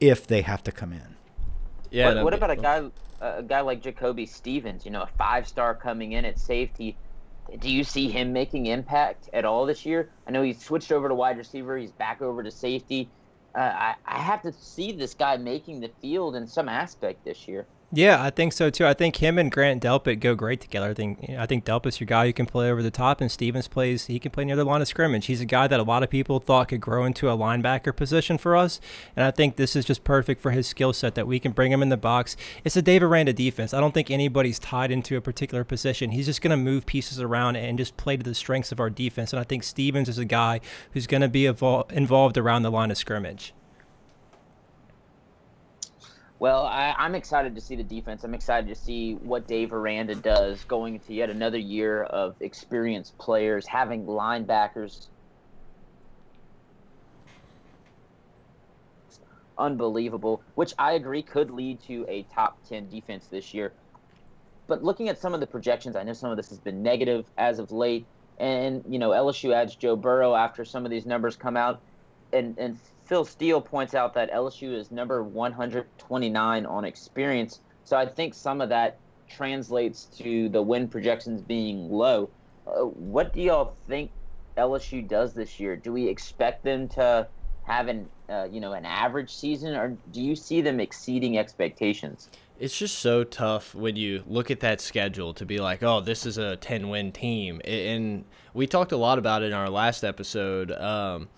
if 0.00 0.26
they 0.26 0.42
have 0.42 0.62
to 0.64 0.72
come 0.72 0.92
in. 0.92 1.16
Yeah. 1.90 2.14
What, 2.14 2.24
what 2.24 2.34
about 2.34 2.50
a 2.50 2.56
guy 2.56 2.84
a 3.20 3.42
guy 3.42 3.60
like 3.60 3.82
Jacoby 3.82 4.26
Stevens? 4.26 4.84
You 4.84 4.90
know, 4.90 5.02
a 5.02 5.10
five 5.18 5.48
star 5.48 5.74
coming 5.74 6.12
in 6.12 6.24
at 6.24 6.38
safety. 6.38 6.96
Do 7.58 7.70
you 7.70 7.82
see 7.82 8.10
him 8.10 8.32
making 8.32 8.66
impact 8.66 9.30
at 9.32 9.44
all 9.44 9.64
this 9.64 9.86
year? 9.86 10.10
I 10.26 10.30
know 10.32 10.42
he's 10.42 10.62
switched 10.62 10.92
over 10.92 11.08
to 11.08 11.14
wide 11.14 11.38
receiver. 11.38 11.78
He's 11.78 11.92
back 11.92 12.20
over 12.20 12.42
to 12.42 12.50
safety. 12.50 13.08
Uh, 13.54 13.60
I, 13.60 13.94
I 14.04 14.18
have 14.18 14.42
to 14.42 14.52
see 14.52 14.92
this 14.92 15.14
guy 15.14 15.38
making 15.38 15.80
the 15.80 15.90
field 16.02 16.36
in 16.36 16.46
some 16.46 16.68
aspect 16.68 17.24
this 17.24 17.48
year. 17.48 17.66
Yeah, 17.90 18.22
I 18.22 18.28
think 18.28 18.52
so 18.52 18.68
too. 18.68 18.84
I 18.84 18.92
think 18.92 19.16
him 19.16 19.38
and 19.38 19.50
Grant 19.50 19.82
Delpit 19.82 20.20
go 20.20 20.34
great 20.34 20.60
together. 20.60 20.90
I 20.90 20.94
think 20.94 21.30
I 21.30 21.46
think 21.46 21.64
Delpit's 21.64 21.98
your 21.98 22.06
guy 22.06 22.26
who 22.26 22.34
can 22.34 22.44
play 22.44 22.70
over 22.70 22.82
the 22.82 22.90
top, 22.90 23.22
and 23.22 23.32
Stevens 23.32 23.66
plays 23.66 24.06
he 24.06 24.18
can 24.18 24.30
play 24.30 24.44
near 24.44 24.56
the 24.56 24.64
line 24.64 24.82
of 24.82 24.88
scrimmage. 24.88 25.24
He's 25.24 25.40
a 25.40 25.46
guy 25.46 25.66
that 25.68 25.80
a 25.80 25.84
lot 25.84 26.02
of 26.02 26.10
people 26.10 26.38
thought 26.38 26.68
could 26.68 26.82
grow 26.82 27.06
into 27.06 27.30
a 27.30 27.36
linebacker 27.36 27.96
position 27.96 28.36
for 28.36 28.54
us, 28.54 28.78
and 29.16 29.24
I 29.24 29.30
think 29.30 29.56
this 29.56 29.74
is 29.74 29.86
just 29.86 30.04
perfect 30.04 30.42
for 30.42 30.50
his 30.50 30.66
skill 30.66 30.92
set 30.92 31.14
that 31.14 31.26
we 31.26 31.40
can 31.40 31.52
bring 31.52 31.72
him 31.72 31.80
in 31.80 31.88
the 31.88 31.96
box. 31.96 32.36
It's 32.62 32.76
a 32.76 32.82
Dave 32.82 33.02
Aranda 33.02 33.32
defense. 33.32 33.72
I 33.72 33.80
don't 33.80 33.94
think 33.94 34.10
anybody's 34.10 34.58
tied 34.58 34.90
into 34.90 35.16
a 35.16 35.22
particular 35.22 35.64
position. 35.64 36.10
He's 36.10 36.26
just 36.26 36.42
going 36.42 36.50
to 36.50 36.58
move 36.58 36.84
pieces 36.84 37.22
around 37.22 37.56
and 37.56 37.78
just 37.78 37.96
play 37.96 38.18
to 38.18 38.22
the 38.22 38.34
strengths 38.34 38.70
of 38.70 38.80
our 38.80 38.90
defense. 38.90 39.32
And 39.32 39.40
I 39.40 39.44
think 39.44 39.62
Stevens 39.62 40.10
is 40.10 40.18
a 40.18 40.26
guy 40.26 40.60
who's 40.92 41.06
going 41.06 41.22
to 41.22 41.28
be 41.28 41.44
evol- 41.44 41.90
involved 41.90 42.36
around 42.36 42.64
the 42.64 42.70
line 42.70 42.90
of 42.90 42.98
scrimmage. 42.98 43.54
Well, 46.40 46.66
I, 46.66 46.94
am 46.98 47.16
excited 47.16 47.56
to 47.56 47.60
see 47.60 47.74
the 47.74 47.82
defense. 47.82 48.22
I'm 48.22 48.34
excited 48.34 48.68
to 48.68 48.74
see 48.76 49.14
what 49.14 49.48
Dave 49.48 49.72
Aranda 49.72 50.14
does 50.14 50.62
going 50.64 50.94
into 50.94 51.12
yet 51.12 51.30
another 51.30 51.58
year 51.58 52.04
of 52.04 52.36
experienced 52.40 53.18
players, 53.18 53.66
having 53.66 54.06
linebackers. 54.06 55.08
Unbelievable, 59.58 60.40
which 60.54 60.74
I 60.78 60.92
agree 60.92 61.22
could 61.22 61.50
lead 61.50 61.82
to 61.88 62.06
a 62.08 62.22
top 62.32 62.56
10 62.68 62.88
defense 62.88 63.26
this 63.26 63.52
year. 63.52 63.72
But 64.68 64.84
looking 64.84 65.08
at 65.08 65.18
some 65.18 65.34
of 65.34 65.40
the 65.40 65.46
projections, 65.46 65.96
I 65.96 66.04
know 66.04 66.12
some 66.12 66.30
of 66.30 66.36
this 66.36 66.50
has 66.50 66.58
been 66.58 66.84
negative 66.84 67.26
as 67.36 67.58
of 67.58 67.72
late. 67.72 68.06
And, 68.38 68.84
you 68.88 69.00
know, 69.00 69.10
LSU 69.10 69.52
adds 69.52 69.74
Joe 69.74 69.96
Burrow 69.96 70.36
after 70.36 70.64
some 70.64 70.84
of 70.84 70.92
these 70.92 71.04
numbers 71.04 71.34
come 71.34 71.56
out. 71.56 71.80
And, 72.32 72.56
and 72.58 72.78
Phil 73.08 73.24
Steele 73.24 73.62
points 73.62 73.94
out 73.94 74.12
that 74.14 74.30
LSU 74.30 74.74
is 74.74 74.90
number 74.90 75.22
129 75.22 76.66
on 76.66 76.84
experience. 76.84 77.60
So 77.84 77.96
I 77.96 78.04
think 78.04 78.34
some 78.34 78.60
of 78.60 78.68
that 78.68 78.98
translates 79.26 80.04
to 80.18 80.50
the 80.50 80.60
win 80.60 80.88
projections 80.88 81.40
being 81.40 81.90
low. 81.90 82.28
Uh, 82.66 82.82
what 82.82 83.32
do 83.32 83.40
y'all 83.40 83.74
think 83.86 84.10
LSU 84.58 85.08
does 85.08 85.32
this 85.32 85.58
year? 85.58 85.74
Do 85.74 85.90
we 85.90 86.06
expect 86.06 86.62
them 86.64 86.86
to 86.90 87.26
have 87.62 87.88
an 87.88 88.08
uh, 88.28 88.46
you 88.50 88.60
know 88.60 88.74
an 88.74 88.84
average 88.84 89.34
season, 89.34 89.74
or 89.74 89.96
do 90.12 90.20
you 90.20 90.36
see 90.36 90.60
them 90.60 90.78
exceeding 90.78 91.38
expectations? 91.38 92.28
It's 92.58 92.76
just 92.76 92.98
so 92.98 93.24
tough 93.24 93.74
when 93.74 93.96
you 93.96 94.22
look 94.26 94.50
at 94.50 94.60
that 94.60 94.82
schedule 94.82 95.32
to 95.34 95.46
be 95.46 95.60
like, 95.60 95.82
oh, 95.82 96.00
this 96.00 96.26
is 96.26 96.36
a 96.36 96.56
10 96.56 96.88
win 96.88 97.12
team. 97.12 97.62
And 97.64 98.24
we 98.52 98.66
talked 98.66 98.90
a 98.90 98.96
lot 98.96 99.16
about 99.16 99.42
it 99.42 99.46
in 99.46 99.52
our 99.52 99.70
last 99.70 100.02
episode. 100.02 100.72
Um, 100.72 101.28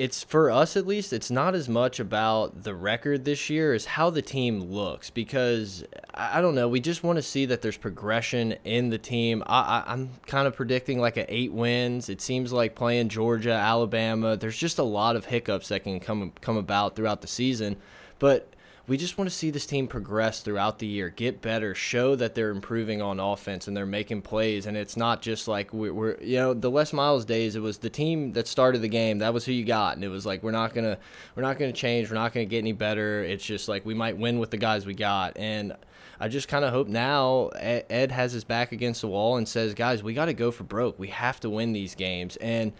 it's 0.00 0.24
for 0.24 0.50
us 0.50 0.78
at 0.78 0.86
least 0.86 1.12
it's 1.12 1.30
not 1.30 1.54
as 1.54 1.68
much 1.68 2.00
about 2.00 2.62
the 2.62 2.74
record 2.74 3.26
this 3.26 3.50
year 3.50 3.74
as 3.74 3.84
how 3.84 4.08
the 4.08 4.22
team 4.22 4.58
looks 4.58 5.10
because 5.10 5.84
i 6.14 6.40
don't 6.40 6.54
know 6.54 6.66
we 6.66 6.80
just 6.80 7.04
want 7.04 7.16
to 7.16 7.22
see 7.22 7.44
that 7.44 7.60
there's 7.60 7.76
progression 7.76 8.52
in 8.64 8.88
the 8.88 8.96
team. 8.96 9.42
I, 9.46 9.84
I, 9.86 9.92
am 9.92 10.08
kind 10.26 10.48
of 10.48 10.56
predicting 10.56 11.00
like 11.00 11.18
a 11.18 11.32
eight 11.32 11.52
wins. 11.52 12.08
It 12.08 12.22
seems 12.22 12.50
like 12.50 12.74
playing 12.74 13.10
georgia 13.10 13.52
alabama 13.52 14.38
there's 14.38 14.56
just 14.56 14.78
a 14.78 14.82
lot 14.82 15.16
of 15.16 15.26
hiccups 15.26 15.68
that 15.68 15.84
can 15.84 16.00
come 16.00 16.32
come 16.40 16.56
about 16.56 16.96
throughout 16.96 17.20
the 17.20 17.28
season. 17.28 17.76
But 18.18 18.54
we 18.90 18.96
just 18.96 19.16
want 19.16 19.30
to 19.30 19.36
see 19.36 19.52
this 19.52 19.66
team 19.66 19.86
progress 19.86 20.40
throughout 20.40 20.80
the 20.80 20.86
year, 20.86 21.10
get 21.10 21.40
better, 21.40 21.76
show 21.76 22.16
that 22.16 22.34
they're 22.34 22.50
improving 22.50 23.00
on 23.00 23.20
offense 23.20 23.68
and 23.68 23.76
they're 23.76 23.86
making 23.86 24.20
plays. 24.20 24.66
And 24.66 24.76
it's 24.76 24.96
not 24.96 25.22
just 25.22 25.46
like 25.46 25.72
we're, 25.72 25.94
we're, 25.94 26.20
you 26.20 26.38
know, 26.38 26.54
the 26.54 26.72
Les 26.72 26.92
Miles 26.92 27.24
days. 27.24 27.54
It 27.54 27.60
was 27.60 27.78
the 27.78 27.88
team 27.88 28.32
that 28.32 28.48
started 28.48 28.82
the 28.82 28.88
game. 28.88 29.18
That 29.18 29.32
was 29.32 29.44
who 29.44 29.52
you 29.52 29.64
got, 29.64 29.94
and 29.94 30.02
it 30.02 30.08
was 30.08 30.26
like 30.26 30.42
we're 30.42 30.50
not 30.50 30.74
gonna, 30.74 30.98
we're 31.36 31.44
not 31.44 31.56
gonna 31.56 31.72
change. 31.72 32.10
We're 32.10 32.16
not 32.16 32.34
gonna 32.34 32.46
get 32.46 32.58
any 32.58 32.72
better. 32.72 33.22
It's 33.22 33.44
just 33.44 33.68
like 33.68 33.86
we 33.86 33.94
might 33.94 34.18
win 34.18 34.40
with 34.40 34.50
the 34.50 34.56
guys 34.56 34.84
we 34.86 34.94
got. 34.94 35.36
And 35.36 35.76
I 36.18 36.26
just 36.26 36.48
kind 36.48 36.64
of 36.64 36.72
hope 36.72 36.88
now 36.88 37.50
Ed 37.54 38.10
has 38.10 38.32
his 38.32 38.42
back 38.42 38.72
against 38.72 39.02
the 39.02 39.08
wall 39.08 39.36
and 39.36 39.48
says, 39.48 39.72
guys, 39.72 40.02
we 40.02 40.14
got 40.14 40.24
to 40.24 40.34
go 40.34 40.50
for 40.50 40.64
broke. 40.64 40.98
We 40.98 41.08
have 41.08 41.38
to 41.40 41.48
win 41.48 41.72
these 41.72 41.94
games. 41.94 42.36
And 42.38 42.72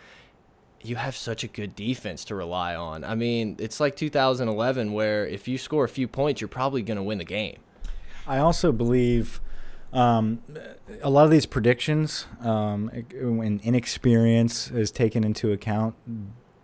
you 0.83 0.97
have 0.97 1.17
such 1.17 1.45
a 1.45 1.49
good 1.49 1.75
defense 1.75 2.25
to 2.27 2.35
rely 2.35 2.75
on. 2.75 3.05
I 3.05 3.15
mean, 3.15 3.57
it's 3.59 3.81
like 3.81 3.97
2011 3.97 4.93
where 4.93 5.27
if 5.27 5.47
you 5.47 5.59
score 5.59 5.85
a 5.85 5.89
few 5.89 6.09
points, 6.09 6.41
you're 6.41 6.49
probably 6.49 6.83
going 6.83 6.97
to 6.97 7.03
win 7.03 7.19
the 7.19 7.25
game. 7.25 7.59
I 8.27 8.39
also 8.39 8.73
believe 8.73 9.41
um, 9.93 10.41
a 11.03 11.11
lot 11.11 11.25
of 11.25 11.31
these 11.31 11.47
predictions, 11.47 12.27
um, 12.41 12.91
when 13.13 13.61
inexperience 13.63 14.71
is 14.71 14.91
taken 14.91 15.25
into 15.25 15.53
account, 15.53 15.95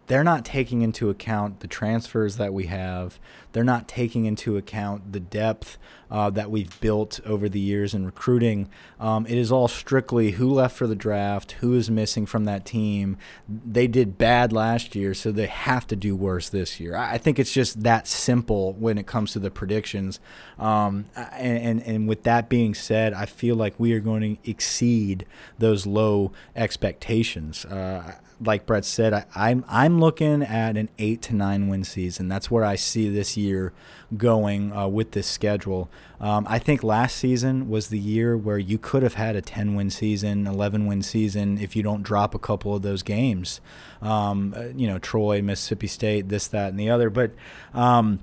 they're 0.07 0.25
not 0.25 0.45
taking 0.45 0.83
into 0.83 1.11
account 1.11 1.61
the 1.61 1.67
transfers 1.67 2.37
that 2.37 2.53
we 2.53 2.67
have. 2.67 3.19
They're 3.53 3.65
not 3.65 3.89
taking 3.89 4.25
into 4.25 4.57
account 4.57 5.13
the 5.13 5.21
depth 5.21 5.79
uh, 6.11 6.31
that 6.31 6.51
we've 6.51 6.79
built 6.81 7.19
over 7.25 7.49
the 7.49 7.59
years 7.59 7.95
in 7.95 8.07
recruiting. 8.07 8.69
Um, 9.01 9.27
it 9.27 9.37
is 9.37 9.51
all 9.51 9.67
strictly 9.67 10.33
who 10.33 10.53
left 10.53 10.77
for 10.77 10.87
the 10.87 10.95
draft, 10.95 11.53
who 11.53 11.75
is 11.75 11.91
missing 11.91 12.27
from 12.27 12.45
that 12.45 12.65
team. 12.65 13.17
They 13.49 13.87
did 13.89 14.19
bad 14.19 14.53
last 14.53 14.95
year, 14.95 15.15
so 15.15 15.33
they 15.33 15.47
have 15.47 15.87
to 15.89 15.97
do 15.97 16.15
worse 16.15 16.49
this 16.49 16.79
year. 16.79 16.95
I 16.95 17.19
think 17.19 17.39
it's 17.39 17.53
just 17.53 17.83
that 17.83 18.07
simple 18.07 18.75
when 18.75 18.99
it 18.99 19.07
comes 19.07 19.33
to 19.33 19.39
the 19.41 19.51
predictions. 19.51 20.21
Um, 20.59 21.07
and, 21.17 21.59
and, 21.59 21.83
and 21.83 22.09
with 22.09 22.23
that 22.23 22.49
being 22.49 22.75
said, 22.75 23.13
I 23.13 23.27
feel 23.27 23.57
like 23.57 23.75
we 23.79 23.93
are 23.95 24.01
going 24.01 24.37
to 24.37 24.51
exceed 24.51 25.27
those 25.59 25.87
low 25.87 26.31
expectations. 26.55 27.65
Uh, 27.65 28.17
like 28.41 28.67
Brett 28.67 28.85
said, 28.85 29.15
I, 29.15 29.25
I'm 29.35 29.65
I'm 29.69 29.99
looking 30.01 30.43
at 30.43 30.77
an 30.77 30.89
eight 30.99 31.23
to 31.23 31.35
nine 31.35 31.69
win 31.69 31.85
season. 31.85 32.29
That's 32.29 32.51
where 32.51 32.65
I 32.65 32.77
see 32.77 33.09
this 33.09 33.37
year 33.37 33.73
going 34.17 34.73
uh, 34.73 34.89
with 34.89 35.13
this 35.13 35.27
schedule. 35.27 35.89
Um, 36.21 36.47
I 36.49 36.59
think 36.59 36.83
last 36.83 37.17
season 37.17 37.69
was 37.69 37.89
the 37.89 37.99
year 37.99 38.37
where 38.37 38.59
you 38.59 38.79
could 38.79 39.03
have 39.03 39.15
had 39.15 39.37
a 39.37 39.43
10 39.43 39.75
win 39.75 39.91
season, 39.91 40.47
11 40.47 40.87
win 40.87 41.03
season 41.03 41.59
if 41.59 41.77
you 41.77 41.83
don't 41.83 42.03
drop 42.03 42.35
a 42.35 42.39
couple 42.39 42.75
of 42.75 42.83
those 42.83 43.03
games. 43.03 43.61
Um, 44.01 44.55
uh, 44.57 44.67
you 44.77 44.87
know, 44.87 44.99
Troy, 44.99 45.43
Mississippi 45.43 45.87
State, 45.89 46.29
this, 46.29 46.47
that, 46.49 46.71
and 46.71 46.79
the 46.79 46.91
other. 46.91 47.11
But 47.11 47.33
um, 47.75 48.21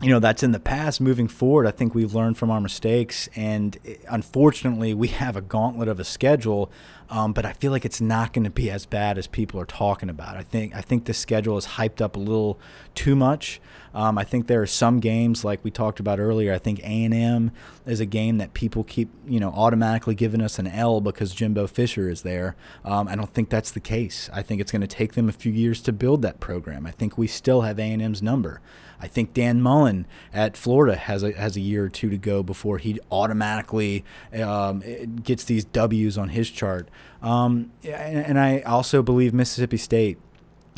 you 0.00 0.08
know 0.08 0.18
that's 0.18 0.42
in 0.42 0.52
the 0.52 0.60
past 0.60 1.00
moving 1.00 1.28
forward 1.28 1.66
i 1.66 1.70
think 1.70 1.94
we've 1.94 2.14
learned 2.14 2.38
from 2.38 2.50
our 2.50 2.60
mistakes 2.60 3.28
and 3.36 3.78
eh, 3.84 3.96
unfortunately 4.08 4.94
we 4.94 5.08
have 5.08 5.36
a 5.36 5.42
gauntlet 5.42 5.88
of 5.88 6.00
a 6.00 6.04
schedule 6.04 6.70
um, 7.10 7.32
but 7.32 7.44
i 7.44 7.52
feel 7.52 7.70
like 7.72 7.84
it's 7.84 8.00
not 8.00 8.32
going 8.32 8.44
to 8.44 8.50
be 8.50 8.70
as 8.70 8.86
bad 8.86 9.18
as 9.18 9.26
people 9.26 9.60
are 9.60 9.66
talking 9.66 10.08
about. 10.08 10.36
I 10.36 10.42
think 10.42 10.74
i 10.74 10.80
think 10.80 11.04
the 11.04 11.14
schedule 11.14 11.58
is 11.58 11.66
hyped 11.66 12.00
up 12.00 12.16
a 12.16 12.18
little 12.18 12.58
too 12.94 13.14
much. 13.16 13.60
Um, 13.92 14.16
i 14.16 14.24
think 14.24 14.46
there 14.46 14.62
are 14.62 14.66
some 14.66 15.00
games 15.00 15.44
like 15.44 15.62
we 15.64 15.70
talked 15.70 16.00
about 16.00 16.20
earlier 16.20 16.52
i 16.54 16.58
think 16.58 16.78
a&m 16.80 17.50
is 17.84 18.00
a 18.00 18.06
game 18.06 18.38
that 18.38 18.54
people 18.54 18.84
keep 18.84 19.10
you 19.26 19.40
know 19.40 19.50
automatically 19.50 20.14
giving 20.14 20.40
us 20.40 20.58
an 20.58 20.68
l 20.68 21.00
because 21.00 21.34
jimbo 21.34 21.66
fisher 21.66 22.08
is 22.08 22.22
there. 22.22 22.56
Um, 22.84 23.08
i 23.08 23.16
don't 23.16 23.34
think 23.34 23.50
that's 23.50 23.72
the 23.72 23.80
case. 23.80 24.30
I 24.32 24.42
think 24.42 24.60
it's 24.60 24.72
going 24.72 24.80
to 24.82 24.86
take 24.86 25.14
them 25.14 25.28
a 25.28 25.32
few 25.32 25.52
years 25.52 25.82
to 25.82 25.92
build 25.92 26.22
that 26.22 26.40
program. 26.40 26.86
I 26.86 26.92
think 26.92 27.18
we 27.18 27.26
still 27.26 27.62
have 27.62 27.78
a&m's 27.78 28.22
number 28.22 28.60
I 29.00 29.08
think 29.08 29.34
Dan 29.34 29.62
Mullen 29.62 30.06
at 30.32 30.56
Florida 30.56 30.96
has 30.96 31.22
a 31.22 31.32
has 31.32 31.56
a 31.56 31.60
year 31.60 31.84
or 31.84 31.88
two 31.88 32.10
to 32.10 32.18
go 32.18 32.42
before 32.42 32.78
he 32.78 32.98
automatically 33.10 34.04
um, 34.34 34.80
gets 35.22 35.44
these 35.44 35.64
W's 35.64 36.18
on 36.18 36.30
his 36.30 36.50
chart. 36.50 36.88
Um, 37.22 37.72
and, 37.84 38.26
and 38.26 38.38
I 38.38 38.60
also 38.60 39.02
believe 39.02 39.32
Mississippi 39.32 39.76
State 39.76 40.18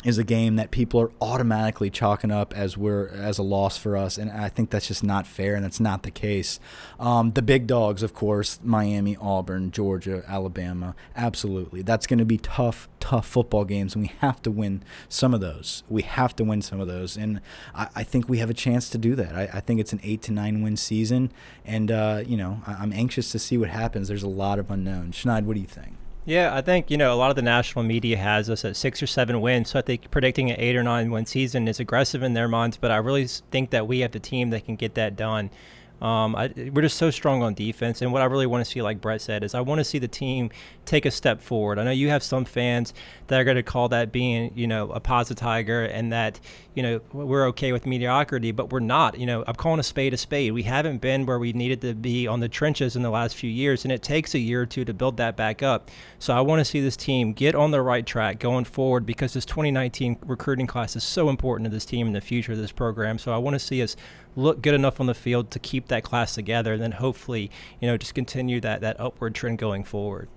is 0.03 0.17
a 0.17 0.23
game 0.23 0.57
that 0.57 0.71
people 0.71 0.99
are 0.99 1.11
automatically 1.21 1.89
chalking 1.89 2.31
up 2.31 2.53
as 2.55 2.77
we're 2.77 3.07
as 3.07 3.37
a 3.37 3.43
loss 3.43 3.77
for 3.77 3.95
us, 3.95 4.17
and 4.17 4.29
I 4.31 4.49
think 4.49 4.69
that's 4.69 4.87
just 4.87 5.03
not 5.03 5.25
fair, 5.25 5.55
and 5.55 5.63
that's 5.63 5.79
not 5.79 6.03
the 6.03 6.11
case. 6.11 6.59
Um, 6.99 7.31
the 7.31 7.41
big 7.41 7.67
dogs, 7.67 8.03
of 8.03 8.13
course, 8.13 8.59
Miami, 8.63 9.15
Auburn, 9.19 9.71
Georgia, 9.71 10.23
Alabama, 10.27 10.95
absolutely. 11.15 11.81
That's 11.81 12.07
going 12.07 12.19
to 12.19 12.25
be 12.25 12.37
tough, 12.37 12.89
tough 12.99 13.27
football 13.27 13.65
games, 13.65 13.95
and 13.95 14.03
we 14.03 14.11
have 14.19 14.41
to 14.43 14.51
win 14.51 14.83
some 15.07 15.33
of 15.33 15.41
those. 15.41 15.83
We 15.89 16.01
have 16.01 16.35
to 16.37 16.43
win 16.43 16.61
some 16.61 16.79
of 16.79 16.87
those, 16.87 17.15
and 17.17 17.39
I, 17.73 17.87
I 17.95 18.03
think 18.03 18.27
we 18.27 18.39
have 18.39 18.49
a 18.49 18.55
chance 18.55 18.89
to 18.89 18.97
do 18.97 19.15
that. 19.15 19.35
I, 19.35 19.49
I, 19.53 19.59
think 19.61 19.79
it's 19.79 19.93
an 19.93 20.01
eight 20.03 20.21
to 20.23 20.33
nine 20.33 20.61
win 20.61 20.75
season, 20.75 21.31
and 21.65 21.91
uh, 21.91 22.23
you 22.25 22.37
know 22.37 22.61
I, 22.67 22.73
I'm 22.73 22.91
anxious 22.91 23.31
to 23.31 23.39
see 23.39 23.57
what 23.57 23.69
happens. 23.69 24.07
There's 24.07 24.23
a 24.23 24.27
lot 24.27 24.59
of 24.59 24.69
unknowns. 24.69 25.15
Schneid, 25.15 25.43
what 25.43 25.53
do 25.55 25.61
you 25.61 25.67
think? 25.67 25.95
Yeah, 26.25 26.55
I 26.55 26.61
think 26.61 26.89
you 26.89 26.95
know 26.97 27.13
a 27.13 27.15
lot 27.15 27.31
of 27.31 27.35
the 27.35 27.41
national 27.41 27.83
media 27.83 28.15
has 28.15 28.49
us 28.49 28.63
at 28.63 28.77
six 28.77 29.03
or 29.03 29.07
seven 29.07 29.41
wins, 29.41 29.71
so 29.71 29.79
I 29.79 29.81
think 29.81 30.09
predicting 30.09 30.49
an 30.51 30.59
eight 30.59 30.75
or 30.75 30.83
nine 30.83 31.11
win 31.11 31.25
season 31.25 31.67
is 31.67 31.81
aggressive 31.81 32.23
in 32.23 32.33
their 32.33 32.47
minds. 32.47 32.77
But 32.77 32.91
I 32.91 32.97
really 32.97 33.27
think 33.27 33.71
that 33.71 33.87
we 33.87 33.99
have 33.99 34.11
the 34.11 34.19
team 34.19 34.49
that 34.51 34.65
can 34.65 34.77
get 34.77 34.95
that 34.95 35.17
done. 35.17 35.49
Um, 36.01 36.35
I, 36.35 36.51
we're 36.73 36.81
just 36.81 36.97
so 36.97 37.11
strong 37.11 37.43
on 37.43 37.53
defense, 37.53 38.01
and 38.01 38.11
what 38.11 38.21
I 38.21 38.25
really 38.25 38.45
want 38.45 38.65
to 38.65 38.69
see, 38.69 38.81
like 38.81 38.99
Brett 38.99 39.21
said, 39.21 39.41
is 39.43 39.55
I 39.55 39.61
want 39.61 39.79
to 39.79 39.85
see 39.85 39.99
the 39.99 40.07
team 40.07 40.49
take 40.85 41.05
a 41.05 41.11
step 41.11 41.39
forward. 41.39 41.79
I 41.79 41.85
know 41.85 41.91
you 41.91 42.09
have 42.09 42.23
some 42.23 42.43
fans 42.43 42.93
that 43.27 43.39
are 43.39 43.45
going 43.45 43.55
to 43.55 43.63
call 43.63 43.87
that 43.89 44.11
being, 44.11 44.51
you 44.53 44.67
know, 44.67 44.91
a 44.91 44.99
positive 44.99 45.39
tiger, 45.39 45.85
and 45.85 46.11
that 46.11 46.41
you 46.73 46.83
know 46.83 46.99
we're 47.13 47.47
okay 47.47 47.71
with 47.71 47.85
mediocrity, 47.85 48.51
but 48.51 48.71
we're 48.71 48.81
not. 48.81 49.17
You 49.17 49.25
know, 49.25 49.45
I'm 49.47 49.55
calling 49.55 49.79
a 49.79 49.83
spade 49.83 50.13
a 50.13 50.17
spade. 50.17 50.51
We 50.51 50.63
haven't 50.63 50.99
been 50.99 51.25
where 51.25 51.39
we 51.39 51.53
needed 51.53 51.79
to 51.81 51.93
be 51.93 52.27
on 52.27 52.41
the 52.41 52.49
trenches 52.49 52.97
in 52.97 53.01
the 53.01 53.09
last 53.09 53.37
few 53.37 53.49
years, 53.49 53.85
and 53.85 53.91
it 53.91 54.03
takes 54.03 54.35
a 54.35 54.39
year 54.39 54.63
or 54.63 54.65
two 54.65 54.83
to 54.83 54.93
build 54.93 55.15
that 55.17 55.37
back 55.37 55.63
up. 55.63 55.89
So 56.19 56.33
I 56.33 56.41
want 56.41 56.59
to 56.59 56.65
see 56.65 56.81
this 56.81 56.97
team 56.97 57.31
get 57.31 57.55
on 57.55 57.71
the 57.71 57.81
right 57.81 58.05
track 58.05 58.39
going 58.39 58.65
forward 58.65 59.05
because 59.05 59.33
this 59.33 59.45
2019 59.45 60.19
recruiting 60.25 60.67
class 60.67 60.97
is 60.97 61.03
so 61.03 61.29
important 61.29 61.69
to 61.69 61.73
this 61.73 61.85
team 61.85 62.07
and 62.07 62.15
the 62.15 62.21
future 62.21 62.51
of 62.51 62.57
this 62.57 62.71
program. 62.73 63.17
So 63.17 63.33
I 63.33 63.37
want 63.37 63.53
to 63.53 63.59
see 63.59 63.81
us 63.81 63.95
look 64.35 64.61
good 64.61 64.73
enough 64.73 64.99
on 64.99 65.05
the 65.05 65.13
field 65.13 65.51
to 65.51 65.59
keep 65.59 65.87
that 65.87 66.03
class 66.03 66.35
together, 66.35 66.73
and 66.73 66.81
then 66.81 66.93
hopefully, 66.93 67.51
you 67.79 67.87
know, 67.87 67.97
just 67.97 68.13
continue 68.15 68.59
that 68.61 68.81
that 68.81 68.99
upward 68.99 69.35
trend 69.35 69.57
going 69.57 69.83
forward. 69.83 70.29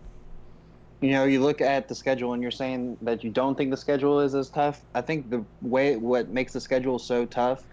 You 1.00 1.10
know, 1.10 1.24
you 1.24 1.42
look 1.42 1.60
at 1.60 1.88
the 1.88 1.94
schedule 1.94 2.32
and 2.32 2.42
you're 2.42 2.50
saying 2.50 2.96
that 3.02 3.22
you 3.22 3.30
don't 3.30 3.56
think 3.56 3.70
the 3.70 3.76
schedule 3.76 4.20
is 4.20 4.34
as 4.34 4.48
tough. 4.48 4.82
I 4.94 5.02
think 5.02 5.28
the 5.28 5.44
way 5.60 5.96
what 5.96 6.30
makes 6.30 6.52
the 6.54 6.60
schedule 6.60 6.98
so 6.98 7.26
tough 7.26 7.64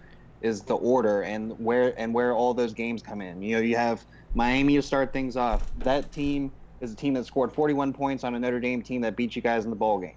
is 0.42 0.60
the 0.60 0.74
order 0.74 1.22
and 1.22 1.58
where 1.58 1.98
and 1.98 2.12
where 2.12 2.34
all 2.34 2.52
those 2.52 2.74
games 2.74 3.02
come 3.02 3.22
in. 3.22 3.40
You 3.40 3.56
know, 3.56 3.62
you 3.62 3.76
have 3.76 4.04
Miami 4.34 4.76
to 4.76 4.82
start 4.82 5.12
things 5.12 5.36
off. 5.36 5.72
That 5.78 6.12
team 6.12 6.52
is 6.80 6.92
a 6.92 6.96
team 6.96 7.14
that 7.14 7.24
scored 7.24 7.52
41 7.52 7.94
points 7.94 8.24
on 8.24 8.34
a 8.34 8.38
Notre 8.38 8.60
Dame 8.60 8.82
team 8.82 9.00
that 9.00 9.16
beat 9.16 9.34
you 9.34 9.40
guys 9.40 9.64
in 9.64 9.70
the 9.70 9.76
bowl 9.76 9.98
game. 9.98 10.16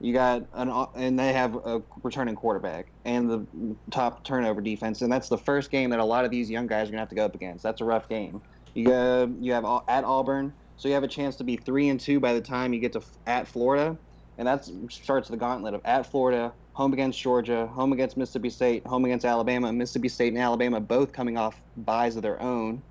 You 0.00 0.12
got 0.12 0.48
an 0.52 0.70
and 0.94 1.18
they 1.18 1.32
have 1.32 1.56
a 1.56 1.82
returning 2.04 2.36
quarterback 2.36 2.92
and 3.04 3.28
the 3.28 3.76
top 3.90 4.24
turnover 4.24 4.60
defense, 4.60 5.02
and 5.02 5.12
that's 5.12 5.28
the 5.28 5.38
first 5.38 5.70
game 5.70 5.90
that 5.90 5.98
a 5.98 6.04
lot 6.04 6.24
of 6.24 6.30
these 6.30 6.48
young 6.50 6.68
guys 6.68 6.88
are 6.88 6.92
gonna 6.92 7.00
have 7.00 7.08
to 7.08 7.16
go 7.16 7.24
up 7.24 7.34
against. 7.34 7.64
That's 7.64 7.80
a 7.80 7.84
rough 7.84 8.08
game. 8.08 8.42
You 8.74 8.86
go, 8.86 9.34
you 9.40 9.52
have 9.54 9.64
at 9.88 10.04
Auburn, 10.04 10.54
so 10.76 10.86
you 10.86 10.94
have 10.94 11.02
a 11.02 11.08
chance 11.08 11.36
to 11.36 11.44
be 11.44 11.56
three 11.56 11.88
and 11.88 11.98
two 11.98 12.20
by 12.20 12.32
the 12.32 12.40
time 12.40 12.72
you 12.72 12.80
get 12.80 12.92
to 12.92 13.02
at 13.26 13.48
Florida, 13.48 13.98
and 14.36 14.46
that 14.46 14.68
starts 14.90 15.28
the 15.28 15.36
gauntlet 15.36 15.74
of 15.74 15.80
at 15.84 16.06
Florida, 16.06 16.54
home 16.74 16.92
against 16.92 17.20
Georgia, 17.20 17.66
home 17.66 17.92
against 17.92 18.16
Mississippi 18.16 18.50
State, 18.50 18.86
home 18.86 19.04
against 19.04 19.24
Alabama. 19.26 19.72
Mississippi 19.72 20.08
State 20.08 20.32
and 20.32 20.40
Alabama 20.40 20.80
both 20.80 21.12
coming 21.12 21.36
off 21.36 21.60
buys 21.76 22.14
of 22.14 22.22
their 22.22 22.40
own. 22.40 22.84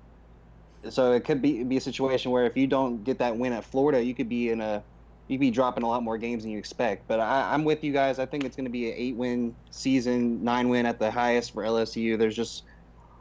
So 0.90 1.12
it 1.12 1.24
could 1.24 1.40
be 1.40 1.64
be 1.64 1.78
a 1.78 1.80
situation 1.80 2.30
where 2.30 2.44
if 2.44 2.56
you 2.56 2.66
don't 2.66 3.02
get 3.02 3.18
that 3.20 3.38
win 3.38 3.54
at 3.54 3.64
Florida, 3.64 4.02
you 4.04 4.14
could 4.14 4.28
be 4.28 4.50
in 4.50 4.60
a 4.60 4.84
you'd 5.28 5.40
be 5.40 5.50
dropping 5.50 5.84
a 5.84 5.88
lot 5.88 6.02
more 6.02 6.18
games 6.18 6.42
than 6.42 6.52
you 6.52 6.58
expect. 6.58 7.06
But 7.06 7.20
I, 7.20 7.54
am 7.54 7.64
with 7.64 7.84
you 7.84 7.92
guys. 7.92 8.18
I 8.18 8.26
think 8.26 8.44
it's 8.44 8.56
going 8.56 8.64
to 8.64 8.70
be 8.70 8.90
an 8.90 8.94
eight 8.96 9.14
win 9.14 9.54
season, 9.70 10.42
nine 10.42 10.68
win 10.68 10.86
at 10.86 10.98
the 10.98 11.10
highest 11.10 11.52
for 11.52 11.62
LSU. 11.62 12.18
There's 12.18 12.34
just 12.34 12.64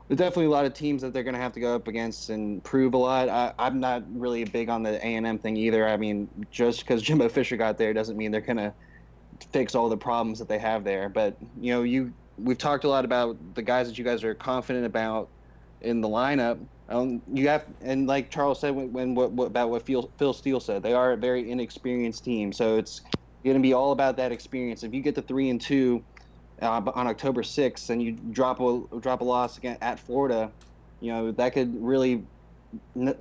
there's 0.08 0.18
definitely 0.18 0.46
a 0.46 0.50
lot 0.50 0.66
of 0.66 0.74
teams 0.74 1.02
that 1.02 1.12
they're 1.12 1.24
going 1.24 1.36
to 1.36 1.42
have 1.42 1.52
to 1.54 1.60
go 1.60 1.76
up 1.76 1.88
against 1.88 2.30
and 2.30 2.64
prove 2.64 2.94
a 2.94 2.98
lot. 2.98 3.28
I, 3.28 3.54
am 3.60 3.82
not 3.82 4.04
really 4.14 4.46
big 4.46 4.70
on 4.70 4.82
the 4.82 4.94
A 5.06 5.16
and 5.16 5.28
M 5.28 5.38
thing 5.38 5.58
either. 5.58 5.88
I 5.88 5.98
mean, 5.98 6.30
just 6.50 6.80
because 6.80 7.02
Jimbo 7.04 7.28
Fisher 7.30 7.58
got 7.58 7.78
there 7.78 7.94
doesn't 7.94 8.16
mean 8.16 8.32
they're 8.32 8.42
going 8.42 8.58
to 8.58 8.74
fix 9.52 9.76
all 9.76 9.90
the 9.90 9.98
problems 9.98 10.40
that 10.40 10.48
they 10.48 10.60
have 10.60 10.84
there. 10.84 11.10
But 11.10 11.38
you 11.60 11.74
know, 11.74 11.84
you 11.84 12.14
we've 12.38 12.58
talked 12.58 12.86
a 12.86 12.90
lot 12.90 13.04
about 13.04 13.38
the 13.56 13.62
guys 13.62 13.88
that 13.88 13.98
you 13.98 14.04
guys 14.04 14.24
are 14.24 14.34
confident 14.34 14.86
about 14.86 15.28
in 15.82 16.02
the 16.02 16.08
lineup. 16.08 16.68
Um, 16.90 17.22
you 17.32 17.50
have, 17.50 17.66
and 17.82 18.08
like 18.08 18.32
Charles 18.32 18.62
said, 18.62 18.74
when, 18.76 18.94
when 18.94 19.16
what, 19.16 19.32
what, 19.34 19.46
about 19.46 19.70
what 19.70 19.86
Phil, 19.86 20.12
Phil 20.18 20.34
Steele 20.34 20.60
said, 20.60 20.84
they 20.84 20.94
are 20.94 21.12
a 21.12 21.18
very 21.18 21.52
inexperienced 21.52 22.24
team. 22.24 22.54
So 22.54 22.78
it's 22.78 23.02
going 23.44 23.58
to 23.58 23.62
be 23.62 23.74
all 23.74 23.92
about 23.92 24.18
that 24.18 24.32
experience. 24.32 24.84
If 24.84 24.94
you 24.94 25.02
get 25.02 25.16
the 25.16 25.22
three 25.22 25.50
and 25.50 25.60
two 25.62 26.06
uh, 26.62 26.82
on 26.96 27.08
October 27.08 27.44
sixth, 27.44 27.90
and 27.90 28.02
you 28.02 28.18
drop 28.32 28.60
a 28.60 28.82
drop 29.00 29.22
a 29.22 29.24
loss 29.24 29.58
again 29.58 29.78
at 29.82 30.00
Florida, 30.00 30.54
you 31.00 31.12
know 31.12 31.32
that 31.34 31.54
could 31.54 31.74
really 31.80 32.28
n- 32.96 33.20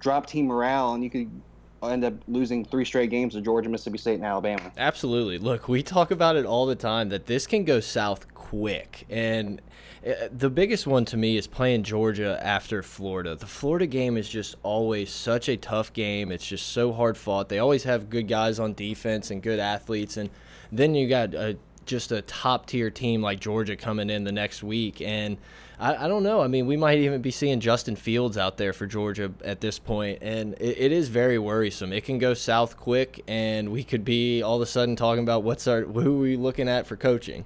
drop 0.00 0.26
team 0.26 0.46
morale, 0.46 0.94
and 0.94 1.04
you 1.04 1.10
could 1.10 1.42
end 1.90 2.04
up 2.04 2.14
losing 2.28 2.64
three 2.64 2.84
straight 2.84 3.10
games 3.10 3.34
to 3.34 3.40
Georgia, 3.40 3.68
Mississippi 3.68 3.98
State, 3.98 4.14
and 4.14 4.24
Alabama. 4.24 4.72
Absolutely. 4.76 5.38
Look, 5.38 5.68
we 5.68 5.82
talk 5.82 6.10
about 6.10 6.36
it 6.36 6.46
all 6.46 6.66
the 6.66 6.76
time 6.76 7.08
that 7.08 7.26
this 7.26 7.46
can 7.46 7.64
go 7.64 7.80
south 7.80 8.32
quick. 8.34 9.06
And 9.08 9.60
uh, 10.06 10.28
the 10.30 10.50
biggest 10.50 10.86
one 10.86 11.04
to 11.06 11.16
me 11.16 11.36
is 11.36 11.46
playing 11.46 11.82
Georgia 11.82 12.38
after 12.42 12.82
Florida. 12.82 13.34
The 13.34 13.46
Florida 13.46 13.86
game 13.86 14.16
is 14.16 14.28
just 14.28 14.56
always 14.62 15.10
such 15.10 15.48
a 15.48 15.56
tough 15.56 15.92
game. 15.92 16.30
It's 16.30 16.46
just 16.46 16.68
so 16.68 16.92
hard 16.92 17.16
fought. 17.16 17.48
They 17.48 17.58
always 17.58 17.84
have 17.84 18.10
good 18.10 18.28
guys 18.28 18.58
on 18.58 18.74
defense 18.74 19.30
and 19.30 19.42
good 19.42 19.58
athletes. 19.58 20.16
And 20.16 20.30
then 20.70 20.94
you 20.94 21.08
got 21.08 21.34
a, 21.34 21.56
just 21.86 22.12
a 22.12 22.22
top 22.22 22.66
tier 22.66 22.90
team 22.90 23.22
like 23.22 23.40
Georgia 23.40 23.76
coming 23.76 24.10
in 24.10 24.24
the 24.24 24.32
next 24.32 24.62
week. 24.62 25.00
And 25.00 25.36
I, 25.82 26.04
I, 26.04 26.08
don't 26.08 26.22
know. 26.22 26.40
I 26.40 26.46
mean, 26.46 26.66
we 26.66 26.76
might 26.76 26.98
even 26.98 27.20
be 27.22 27.32
seeing 27.32 27.58
Justin 27.58 27.96
Fields 27.96 28.38
out 28.38 28.56
there 28.56 28.72
for 28.72 28.86
Georgia 28.86 29.32
at 29.42 29.60
this 29.60 29.80
point, 29.80 30.20
and 30.22 30.54
it, 30.54 30.78
it 30.78 30.92
is 30.92 31.08
very 31.08 31.40
worrisome. 31.40 31.92
It 31.92 32.04
can 32.04 32.18
go 32.18 32.34
south 32.34 32.76
quick, 32.76 33.24
and 33.26 33.72
we 33.72 33.82
could 33.82 34.04
be 34.04 34.42
all 34.42 34.56
of 34.56 34.62
a 34.62 34.66
sudden 34.66 34.94
talking 34.94 35.24
about 35.24 35.42
what's 35.42 35.66
our 35.66 35.82
who 35.82 36.18
are 36.18 36.22
we 36.22 36.36
looking 36.36 36.68
at 36.68 36.86
for 36.86 36.96
coaching. 36.96 37.44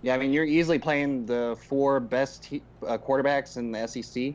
Yeah, 0.00 0.14
I 0.14 0.18
mean, 0.18 0.32
you're 0.32 0.46
easily 0.46 0.78
playing 0.78 1.26
the 1.26 1.56
four 1.68 2.00
best 2.00 2.48
uh, 2.86 2.96
quarterbacks 2.96 3.58
in 3.58 3.70
the 3.70 3.86
SEC. 3.86 4.32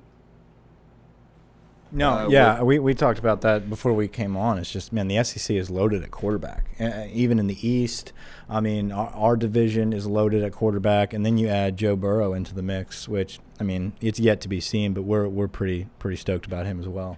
No, 1.92 2.12
uh, 2.12 2.28
yeah, 2.30 2.62
we, 2.64 2.80
we 2.80 2.94
talked 2.94 3.20
about 3.20 3.42
that 3.42 3.70
before 3.70 3.94
we 3.94 4.08
came 4.08 4.36
on. 4.36 4.58
It's 4.58 4.72
just, 4.72 4.92
man, 4.92 5.08
the 5.08 5.24
SEC 5.24 5.56
is 5.56 5.70
loaded 5.70 6.04
at 6.04 6.12
quarterback. 6.12 6.66
Uh, 6.80 7.06
even 7.12 7.40
in 7.40 7.48
the 7.48 7.68
East, 7.68 8.12
I 8.50 8.60
mean, 8.60 8.92
our, 8.92 9.08
our, 9.10 9.38
division 9.38 9.94
is 9.94 10.06
loaded 10.06 10.44
at 10.44 10.52
quarterback, 10.52 11.14
and 11.14 11.26
then 11.26 11.38
you 11.38 11.48
add 11.48 11.78
Joe 11.78 11.96
Burrow 11.96 12.34
into 12.34 12.54
the 12.54 12.62
mix, 12.62 13.08
which, 13.08 13.40
I 13.60 13.64
mean, 13.64 13.94
it's 14.02 14.20
yet 14.20 14.42
to 14.42 14.50
be 14.50 14.60
seen, 14.60 14.94
but 14.94 15.04
we're 15.04 15.28
we're 15.28 15.48
pretty 15.48 15.88
pretty 16.00 16.18
stoked 16.18 16.46
about 16.46 16.66
him 16.66 16.80
as 16.80 16.88
well. 16.88 17.18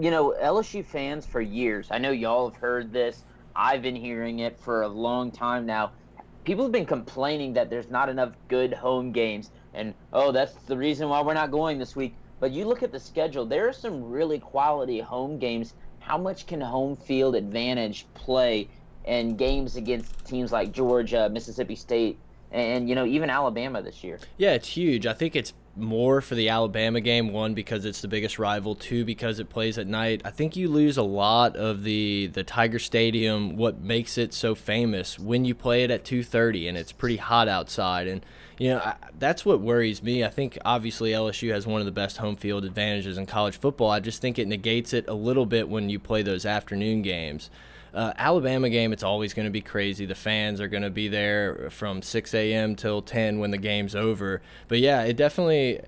You 0.00 0.10
know, 0.10 0.34
LSU 0.42 0.84
fans 0.84 1.24
for 1.24 1.40
years. 1.40 1.88
I 1.90 1.98
know 1.98 2.10
y'all 2.10 2.50
have 2.50 2.60
heard 2.60 2.92
this. 2.92 3.24
I've 3.56 3.80
been 3.82 3.96
hearing 3.96 4.40
it 4.40 4.58
for 4.58 4.82
a 4.82 4.88
long 4.88 5.30
time 5.30 5.64
now. 5.64 5.92
People 6.44 6.64
have 6.64 6.72
been 6.72 6.84
complaining 6.84 7.54
that 7.54 7.70
there's 7.70 7.90
not 7.90 8.10
enough 8.10 8.32
good 8.48 8.74
home 8.74 9.10
games, 9.12 9.50
and 9.72 9.94
oh, 10.12 10.32
that's 10.32 10.54
the 10.66 10.76
reason 10.76 11.08
why 11.08 11.22
we're 11.22 11.34
not 11.34 11.50
going 11.50 11.78
this 11.78 11.96
week 11.96 12.14
but 12.44 12.52
you 12.52 12.66
look 12.66 12.82
at 12.82 12.92
the 12.92 13.00
schedule, 13.00 13.46
there 13.46 13.66
are 13.66 13.72
some 13.72 14.04
really 14.04 14.38
quality 14.38 15.00
home 15.00 15.38
games. 15.38 15.72
How 16.00 16.18
much 16.18 16.46
can 16.46 16.60
home 16.60 16.94
field 16.94 17.36
advantage 17.36 18.04
play 18.12 18.68
in 19.06 19.36
games 19.36 19.76
against 19.76 20.26
teams 20.26 20.52
like 20.52 20.70
Georgia, 20.70 21.30
Mississippi 21.30 21.74
State, 21.74 22.18
and 22.52 22.86
you 22.86 22.94
know 22.94 23.06
even 23.06 23.30
Alabama 23.30 23.80
this 23.80 24.04
year? 24.04 24.18
Yeah, 24.36 24.50
it's 24.50 24.68
huge. 24.68 25.06
I 25.06 25.14
think 25.14 25.34
it's 25.34 25.54
more 25.76 26.20
for 26.20 26.34
the 26.34 26.48
Alabama 26.48 27.00
game. 27.00 27.32
One 27.32 27.54
because 27.54 27.84
it's 27.84 28.00
the 28.00 28.08
biggest 28.08 28.38
rival. 28.38 28.74
Two 28.74 29.04
because 29.04 29.38
it 29.38 29.48
plays 29.48 29.78
at 29.78 29.86
night. 29.86 30.22
I 30.24 30.30
think 30.30 30.56
you 30.56 30.68
lose 30.68 30.96
a 30.96 31.02
lot 31.02 31.56
of 31.56 31.84
the 31.84 32.28
the 32.28 32.44
Tiger 32.44 32.78
Stadium. 32.78 33.56
What 33.56 33.80
makes 33.80 34.18
it 34.18 34.32
so 34.34 34.54
famous 34.54 35.18
when 35.18 35.44
you 35.44 35.54
play 35.54 35.84
it 35.84 35.90
at 35.90 36.04
2:30 36.04 36.68
and 36.68 36.76
it's 36.76 36.92
pretty 36.92 37.16
hot 37.16 37.48
outside 37.48 38.06
and 38.06 38.24
you 38.58 38.70
know, 38.70 38.78
I, 38.78 38.94
that's 39.18 39.44
what 39.44 39.60
worries 39.60 40.02
me. 40.02 40.24
I 40.24 40.28
think 40.28 40.58
obviously 40.64 41.10
LSU 41.10 41.52
has 41.52 41.66
one 41.66 41.80
of 41.80 41.86
the 41.86 41.92
best 41.92 42.18
home 42.18 42.36
field 42.36 42.64
advantages 42.64 43.18
in 43.18 43.26
college 43.26 43.58
football. 43.58 43.90
I 43.90 44.00
just 44.00 44.20
think 44.20 44.38
it 44.38 44.46
negates 44.46 44.92
it 44.92 45.08
a 45.08 45.14
little 45.14 45.46
bit 45.46 45.68
when 45.68 45.88
you 45.88 45.98
play 45.98 46.22
those 46.22 46.46
afternoon 46.46 47.02
games. 47.02 47.50
Uh, 47.94 48.12
Alabama 48.18 48.68
game, 48.68 48.92
it's 48.92 49.02
always 49.02 49.34
going 49.34 49.46
to 49.46 49.52
be 49.52 49.60
crazy. 49.60 50.04
The 50.04 50.14
fans 50.14 50.60
are 50.60 50.68
going 50.68 50.82
to 50.82 50.90
be 50.90 51.08
there 51.08 51.70
from 51.70 52.02
6 52.02 52.34
a.m. 52.34 52.74
till 52.74 53.02
10 53.02 53.38
when 53.38 53.50
the 53.50 53.58
game's 53.58 53.94
over. 53.94 54.42
But 54.68 54.80
yeah, 54.80 55.02
it 55.02 55.16
definitely 55.16 55.80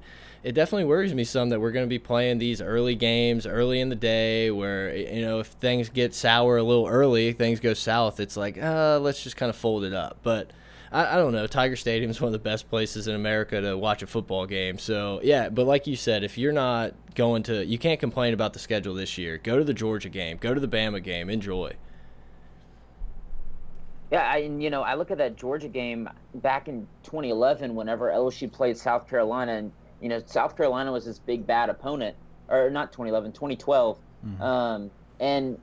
it 0.43 0.55
definitely 0.55 0.85
worries 0.85 1.13
me 1.13 1.25
some 1.25 1.49
that 1.49 1.61
we're 1.61 1.73
going 1.73 1.85
to 1.85 1.91
be 1.91 1.99
playing 1.99 2.39
these 2.39 2.61
early 2.61 2.95
games 2.95 3.47
early 3.47 3.81
in 3.81 3.89
the 3.89 3.97
day 3.97 4.49
where 4.51 4.95
you 4.95 5.21
know 5.23 5.41
if 5.41 5.49
things 5.49 5.89
get 5.89 6.15
sour 6.15 6.59
a 6.59 6.63
little 6.63 6.87
early 6.87 7.33
things 7.33 7.59
go 7.59 7.75
south 7.75 8.21
it's 8.21 8.37
like 8.37 8.57
uh, 8.63 8.97
let's 9.01 9.25
just 9.25 9.37
kind 9.37 9.51
of 9.51 9.57
fold 9.57 9.83
it 9.83 9.93
up 9.93 10.19
but 10.23 10.53
I, 10.93 11.15
I 11.15 11.17
don't 11.17 11.33
know. 11.33 11.47
Tiger 11.47 11.77
Stadium 11.77 12.11
is 12.11 12.21
one 12.21 12.29
of 12.29 12.33
the 12.33 12.39
best 12.39 12.69
places 12.69 13.09
in 13.09 13.15
America 13.15 13.61
to 13.61 13.77
watch 13.77 14.03
a 14.03 14.07
football 14.07 14.47
game. 14.47 14.79
So 14.79 15.21
yeah, 15.23 15.49
but 15.49 15.67
like 15.67 15.87
you 15.87 15.97
said, 15.97 16.25
if 16.25 16.39
you're 16.39 16.53
not 16.53 16.95
going 17.15 17.43
to, 17.45 17.65
you 17.65 17.79
can't 17.79 18.01
complain 18.01 18.35
about 18.35 18.53
the 18.53 18.59
schedule 18.59 18.95
this 18.95 19.19
year. 19.19 19.39
Go 19.39 19.59
to 19.59 19.65
the 19.65 19.75
Georgia 19.75 20.09
game. 20.09 20.39
Go 20.39 20.55
to 20.55 20.61
the 20.61 20.69
Bama 20.69 21.03
game. 21.03 21.29
Enjoy. 21.29 21.73
Yeah, 24.11 24.23
I, 24.23 24.37
you 24.39 24.71
know, 24.71 24.83
I 24.83 24.95
look 24.95 25.11
at 25.11 25.19
that 25.19 25.37
Georgia 25.37 25.69
game 25.69 26.09
back 26.35 26.69
in 26.69 26.87
2011, 27.03 27.75
whenever 27.75 28.09
LSU 28.09 28.51
played 28.51 28.77
South 28.77 29.09
Carolina, 29.09 29.53
and 29.53 29.73
you 30.01 30.09
know, 30.09 30.23
South 30.27 30.57
Carolina 30.57 30.93
was 30.93 31.05
this 31.05 31.19
big 31.19 31.47
bad 31.47 31.71
opponent, 31.71 32.17
or 32.49 32.71
not 32.71 32.93
2011, 32.93 33.33
2012, 33.33 33.99
mm-hmm. 34.25 34.43
um, 34.43 34.91
and 35.19 35.59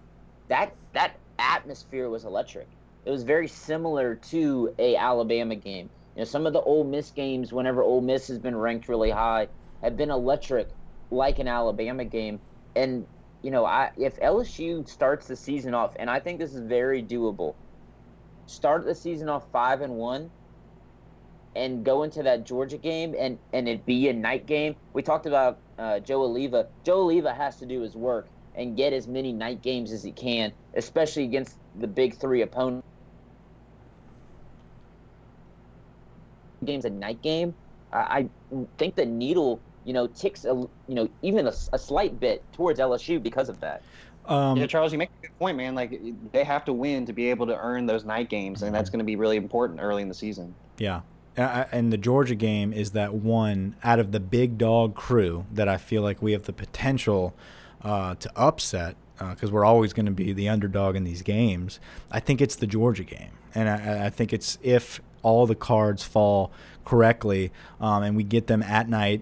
that 0.50 0.74
that 0.92 1.16
atmosphere 1.40 2.10
was 2.10 2.26
electric 2.26 2.68
it 3.06 3.12
was 3.12 3.24
very 3.24 3.48
similar 3.48 4.16
to 4.16 4.74
a 4.80 4.96
Alabama 4.96 5.56
game. 5.56 5.90
You 6.16 6.22
know, 6.22 6.26
some 6.26 6.46
of 6.46 6.54
the 6.54 6.62
Ole 6.62 6.84
Miss 6.84 7.12
games, 7.12 7.52
whenever 7.52 7.82
Ole 7.82 8.02
Miss 8.02 8.28
has 8.28 8.40
been 8.40 8.56
ranked 8.56 8.88
really 8.88 9.10
high, 9.10 9.48
have 9.82 9.98
been 9.98 10.12
electric, 10.12 10.70
like 11.12 11.40
an 11.40 11.48
Alabama 11.48 12.06
game. 12.06 12.40
And 12.76 13.06
you 13.42 13.52
know, 13.52 13.66
I 13.66 13.92
if 13.98 14.20
LSU 14.20 14.88
starts 14.88 15.28
the 15.28 15.36
season 15.36 15.74
off, 15.74 15.94
and 15.98 16.10
I 16.10 16.20
think 16.20 16.40
this 16.40 16.54
is 16.54 16.62
very 16.62 17.04
doable, 17.04 17.56
start 18.46 18.86
the 18.86 18.96
season 18.96 19.30
off 19.30 19.50
five 19.52 19.82
and 19.82 19.94
one, 19.94 20.30
and 21.56 21.86
go 21.86 22.04
into 22.04 22.24
that 22.24 22.46
Georgia 22.46 22.78
game, 22.78 23.16
and 23.18 23.38
and 23.54 23.68
it 23.68 23.86
be 23.86 24.10
a 24.10 24.14
night 24.14 24.46
game. 24.46 24.76
We 24.94 25.02
talked 25.02 25.26
about 25.26 25.60
uh, 25.78 26.00
Joe 26.00 26.22
Alleva. 26.22 26.68
Joe 26.86 27.06
Alleva 27.06 27.36
has 27.36 27.58
to 27.58 27.66
do 27.66 27.82
his 27.82 27.96
work 27.96 28.28
and 28.56 28.78
get 28.78 28.94
as 28.94 29.08
many 29.08 29.34
night 29.34 29.62
games 29.62 29.92
as 29.92 30.04
he 30.04 30.12
can, 30.12 30.54
especially 30.76 31.24
against 31.24 31.58
the 31.76 31.88
big 31.88 32.20
three 32.20 32.42
opponents 32.42 32.84
game's 36.66 36.86
a 36.86 36.90
night 36.90 37.22
game, 37.22 37.56
I, 37.92 38.30
I 38.52 38.66
think 38.78 38.96
the 38.96 39.06
needle, 39.06 39.62
you 39.84 39.94
know, 39.94 40.08
ticks 40.08 40.46
a, 40.46 40.50
you 40.50 40.96
know, 40.96 41.10
even 41.22 41.48
a, 41.48 41.54
a 41.74 41.80
slight 41.80 42.20
bit 42.20 42.44
towards 42.54 42.80
LSU 42.80 43.22
because 43.22 43.50
of 43.50 43.60
that. 43.62 43.84
Um, 44.26 44.58
yeah, 44.58 44.68
Charles, 44.68 44.92
you 44.92 44.98
make 44.98 45.10
a 45.20 45.28
good 45.28 45.40
point, 45.40 45.58
man. 45.58 45.76
Like 45.76 46.00
they 46.32 46.44
have 46.44 46.66
to 46.66 46.74
win 46.74 47.06
to 47.06 47.14
be 47.14 47.30
able 47.30 47.46
to 47.48 47.58
earn 47.58 47.86
those 47.86 48.06
night 48.06 48.30
games, 48.30 48.64
and 48.64 48.74
that's 48.74 48.90
going 48.90 49.00
to 49.00 49.06
be 49.06 49.16
really 49.16 49.38
important 49.38 49.80
early 49.82 50.02
in 50.02 50.08
the 50.08 50.14
season. 50.14 50.56
Yeah, 50.78 51.02
and 51.36 51.92
the 51.92 51.98
Georgia 51.98 52.36
game 52.36 52.72
is 52.74 52.92
that 52.92 53.14
one 53.14 53.76
out 53.84 54.00
of 54.00 54.12
the 54.12 54.20
big 54.20 54.58
dog 54.58 54.96
crew 54.96 55.46
that 55.52 55.68
I 55.68 55.78
feel 55.78 56.02
like 56.02 56.22
we 56.22 56.32
have 56.32 56.44
the 56.44 56.54
potential 56.54 57.34
uh, 57.82 58.16
to 58.16 58.32
upset 58.36 58.96
because 59.18 59.50
uh, 59.50 59.54
we're 59.54 59.66
always 59.66 59.94
going 59.94 60.06
to 60.06 60.12
be 60.12 60.34
the 60.34 60.50
underdog 60.50 60.96
in 60.96 61.04
these 61.04 61.22
games. 61.22 61.80
I 62.12 62.20
think 62.20 62.42
it's 62.42 62.56
the 62.56 62.68
Georgia 62.68 63.04
game, 63.04 63.32
and 63.54 63.70
I, 63.70 64.06
I 64.06 64.10
think 64.10 64.32
it's 64.32 64.58
if 64.62 65.02
all 65.22 65.48
the 65.48 65.56
cards 65.56 66.04
fall 66.04 66.52
correctly 66.86 67.52
um, 67.80 68.04
and 68.04 68.16
we 68.16 68.24
get 68.24 68.48
them 68.48 68.62
at 68.62 68.88
night 68.88 69.22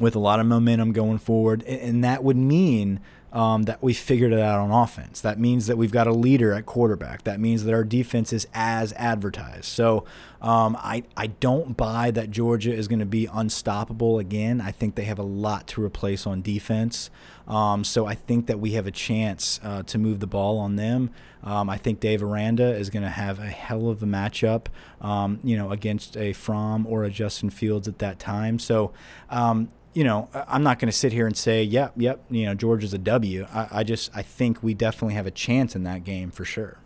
with 0.00 0.14
a 0.14 0.18
lot 0.18 0.40
of 0.40 0.46
momentum 0.46 0.92
going 0.92 1.18
forward. 1.18 1.62
And 1.64 2.02
that 2.04 2.22
would 2.22 2.36
mean 2.36 3.00
um, 3.36 3.64
that 3.64 3.82
we 3.82 3.92
figured 3.92 4.32
it 4.32 4.40
out 4.40 4.60
on 4.60 4.70
offense. 4.70 5.20
That 5.20 5.38
means 5.38 5.66
that 5.66 5.76
we've 5.76 5.92
got 5.92 6.06
a 6.06 6.12
leader 6.12 6.54
at 6.54 6.64
quarterback. 6.64 7.24
That 7.24 7.38
means 7.38 7.64
that 7.64 7.74
our 7.74 7.84
defense 7.84 8.32
is 8.32 8.46
as 8.54 8.94
advertised. 8.94 9.66
So 9.66 10.06
um, 10.40 10.74
I, 10.80 11.02
I 11.18 11.26
don't 11.26 11.76
buy 11.76 12.10
that 12.12 12.30
Georgia 12.30 12.72
is 12.72 12.88
going 12.88 13.00
to 13.00 13.04
be 13.04 13.28
unstoppable 13.30 14.18
again. 14.18 14.62
I 14.62 14.70
think 14.70 14.94
they 14.94 15.04
have 15.04 15.18
a 15.18 15.22
lot 15.22 15.66
to 15.68 15.84
replace 15.84 16.26
on 16.26 16.40
defense. 16.40 17.10
Um, 17.46 17.84
so 17.84 18.06
I 18.06 18.14
think 18.14 18.46
that 18.46 18.58
we 18.58 18.70
have 18.70 18.86
a 18.86 18.90
chance 18.90 19.60
uh, 19.62 19.82
to 19.82 19.98
move 19.98 20.20
the 20.20 20.26
ball 20.26 20.58
on 20.58 20.76
them. 20.76 21.10
Um, 21.44 21.68
I 21.68 21.76
think 21.76 22.00
Dave 22.00 22.22
Aranda 22.22 22.74
is 22.74 22.88
going 22.88 23.02
to 23.02 23.10
have 23.10 23.38
a 23.38 23.48
hell 23.48 23.90
of 23.90 24.02
a 24.02 24.06
matchup, 24.06 24.68
um, 25.02 25.40
you 25.44 25.58
know, 25.58 25.72
against 25.72 26.16
a 26.16 26.32
Fromm 26.32 26.86
or 26.86 27.04
a 27.04 27.10
Justin 27.10 27.50
Fields 27.50 27.86
at 27.86 27.98
that 27.98 28.18
time. 28.18 28.58
So, 28.58 28.94
um, 29.28 29.68
you 29.96 30.04
know, 30.04 30.28
I'm 30.34 30.62
not 30.62 30.78
going 30.78 30.90
to 30.90 30.96
sit 30.96 31.12
here 31.12 31.26
and 31.26 31.36
say, 31.36 31.62
yep, 31.62 31.94
yep, 31.96 32.22
you 32.30 32.44
know, 32.44 32.54
Georgia's 32.54 32.92
a 32.92 32.98
W. 32.98 33.46
I, 33.52 33.68
I 33.70 33.82
just, 33.82 34.10
I 34.14 34.22
think 34.22 34.62
we 34.62 34.74
definitely 34.74 35.14
have 35.14 35.26
a 35.26 35.30
chance 35.30 35.74
in 35.74 35.84
that 35.84 36.04
game 36.04 36.30
for 36.30 36.44
sure. 36.44 36.78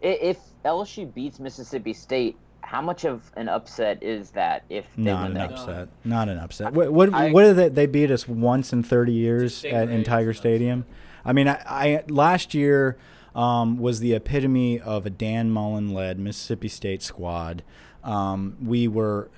If 0.00 0.38
LSU 0.64 1.12
beats 1.12 1.40
Mississippi 1.40 1.92
State, 1.92 2.36
how 2.62 2.80
much 2.80 3.04
of 3.04 3.30
an 3.36 3.48
upset 3.48 4.02
is 4.02 4.30
that 4.30 4.64
if 4.70 4.86
they 4.96 5.02
not 5.02 5.28
win 5.28 5.36
an 5.36 5.52
upset 5.52 5.88
not 6.04 6.28
an 6.28 6.38
upset 6.38 6.72
what 6.72 6.92
what, 6.92 7.12
I, 7.12 7.32
what 7.32 7.42
did 7.42 7.56
they, 7.56 7.68
they 7.68 7.86
beat 7.86 8.12
us 8.12 8.28
once 8.28 8.72
in 8.72 8.84
30 8.84 9.12
years 9.12 9.64
at, 9.64 9.88
in 9.88 10.04
tiger 10.04 10.32
stadium 10.32 10.84
I 11.24 11.32
mean, 11.32 11.48
I, 11.48 11.62
I 11.66 12.04
last 12.08 12.54
year 12.54 12.96
um, 13.34 13.78
was 13.78 14.00
the 14.00 14.14
epitome 14.14 14.80
of 14.80 15.06
a 15.06 15.10
Dan 15.10 15.50
Mullen 15.50 15.92
led 15.92 16.18
Mississippi 16.18 16.68
State 16.68 17.02
squad. 17.02 17.62
Um, 18.02 18.56
we 18.64 18.88
were, 18.88 19.30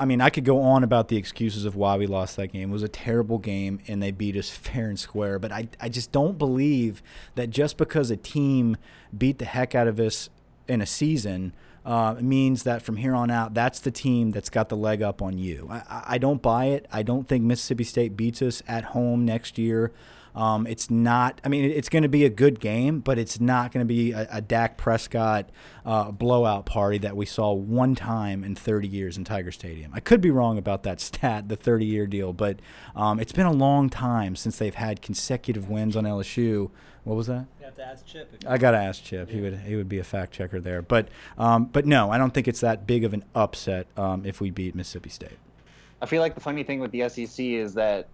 I 0.00 0.04
mean, 0.04 0.20
I 0.20 0.30
could 0.30 0.44
go 0.44 0.62
on 0.62 0.82
about 0.82 1.08
the 1.08 1.16
excuses 1.16 1.64
of 1.64 1.76
why 1.76 1.96
we 1.96 2.06
lost 2.06 2.36
that 2.36 2.48
game. 2.48 2.70
It 2.70 2.72
was 2.72 2.82
a 2.82 2.88
terrible 2.88 3.38
game, 3.38 3.80
and 3.86 4.02
they 4.02 4.10
beat 4.10 4.36
us 4.36 4.50
fair 4.50 4.88
and 4.88 4.98
square. 4.98 5.38
But 5.38 5.52
I, 5.52 5.68
I 5.80 5.88
just 5.88 6.12
don't 6.12 6.38
believe 6.38 7.02
that 7.34 7.50
just 7.50 7.76
because 7.76 8.10
a 8.10 8.16
team 8.16 8.76
beat 9.16 9.38
the 9.38 9.44
heck 9.44 9.74
out 9.74 9.86
of 9.86 10.00
us 10.00 10.30
in 10.66 10.80
a 10.80 10.86
season 10.86 11.52
uh, 11.84 12.16
means 12.20 12.64
that 12.64 12.82
from 12.82 12.96
here 12.96 13.14
on 13.14 13.30
out, 13.30 13.54
that's 13.54 13.80
the 13.80 13.90
team 13.90 14.30
that's 14.30 14.50
got 14.50 14.68
the 14.68 14.76
leg 14.76 15.02
up 15.02 15.22
on 15.22 15.38
you. 15.38 15.68
I, 15.70 16.02
I 16.06 16.18
don't 16.18 16.42
buy 16.42 16.66
it. 16.66 16.86
I 16.92 17.02
don't 17.02 17.26
think 17.26 17.44
Mississippi 17.44 17.84
State 17.84 18.16
beats 18.16 18.42
us 18.42 18.62
at 18.68 18.84
home 18.84 19.24
next 19.24 19.58
year. 19.58 19.92
Um, 20.34 20.66
it's 20.66 20.90
not. 20.90 21.40
I 21.44 21.48
mean, 21.48 21.64
it's 21.64 21.88
going 21.88 22.02
to 22.02 22.08
be 22.08 22.24
a 22.24 22.30
good 22.30 22.60
game, 22.60 23.00
but 23.00 23.18
it's 23.18 23.40
not 23.40 23.72
going 23.72 23.84
to 23.84 23.88
be 23.88 24.12
a, 24.12 24.28
a 24.30 24.40
Dak 24.40 24.76
Prescott 24.76 25.50
uh, 25.84 26.10
blowout 26.10 26.66
party 26.66 26.98
that 26.98 27.16
we 27.16 27.26
saw 27.26 27.52
one 27.52 27.94
time 27.94 28.44
in 28.44 28.54
30 28.54 28.88
years 28.88 29.16
in 29.16 29.24
Tiger 29.24 29.50
Stadium. 29.50 29.90
I 29.94 30.00
could 30.00 30.20
be 30.20 30.30
wrong 30.30 30.58
about 30.58 30.82
that 30.84 31.00
stat, 31.08 31.48
the 31.48 31.56
30-year 31.56 32.06
deal, 32.06 32.32
but 32.32 32.60
um, 32.94 33.18
it's 33.20 33.32
been 33.32 33.46
a 33.46 33.52
long 33.52 33.90
time 33.90 34.36
since 34.36 34.58
they've 34.58 34.74
had 34.74 35.02
consecutive 35.02 35.68
wins 35.68 35.96
on 35.96 36.04
LSU. 36.04 36.70
What 37.04 37.16
was 37.16 37.26
that? 37.28 37.46
You 37.58 37.64
have 37.64 37.74
to 37.76 37.84
ask 37.86 38.04
Chip. 38.04 38.36
I 38.46 38.58
got 38.58 38.72
to 38.72 38.78
ask 38.78 39.02
Chip. 39.02 39.28
Yeah. 39.28 39.34
He 39.34 39.40
would 39.40 39.58
he 39.60 39.76
would 39.76 39.88
be 39.88 39.98
a 39.98 40.04
fact 40.04 40.32
checker 40.32 40.60
there. 40.60 40.82
But 40.82 41.08
um, 41.38 41.64
but 41.64 41.86
no, 41.86 42.10
I 42.10 42.18
don't 42.18 42.34
think 42.34 42.46
it's 42.46 42.60
that 42.60 42.86
big 42.86 43.02
of 43.04 43.14
an 43.14 43.24
upset 43.34 43.86
um, 43.96 44.26
if 44.26 44.42
we 44.42 44.50
beat 44.50 44.74
Mississippi 44.74 45.08
State. 45.08 45.38
I 46.02 46.06
feel 46.06 46.20
like 46.20 46.34
the 46.34 46.40
funny 46.40 46.62
thing 46.62 46.80
with 46.80 46.92
the 46.92 47.08
SEC 47.08 47.44
is 47.44 47.74
that 47.74 48.08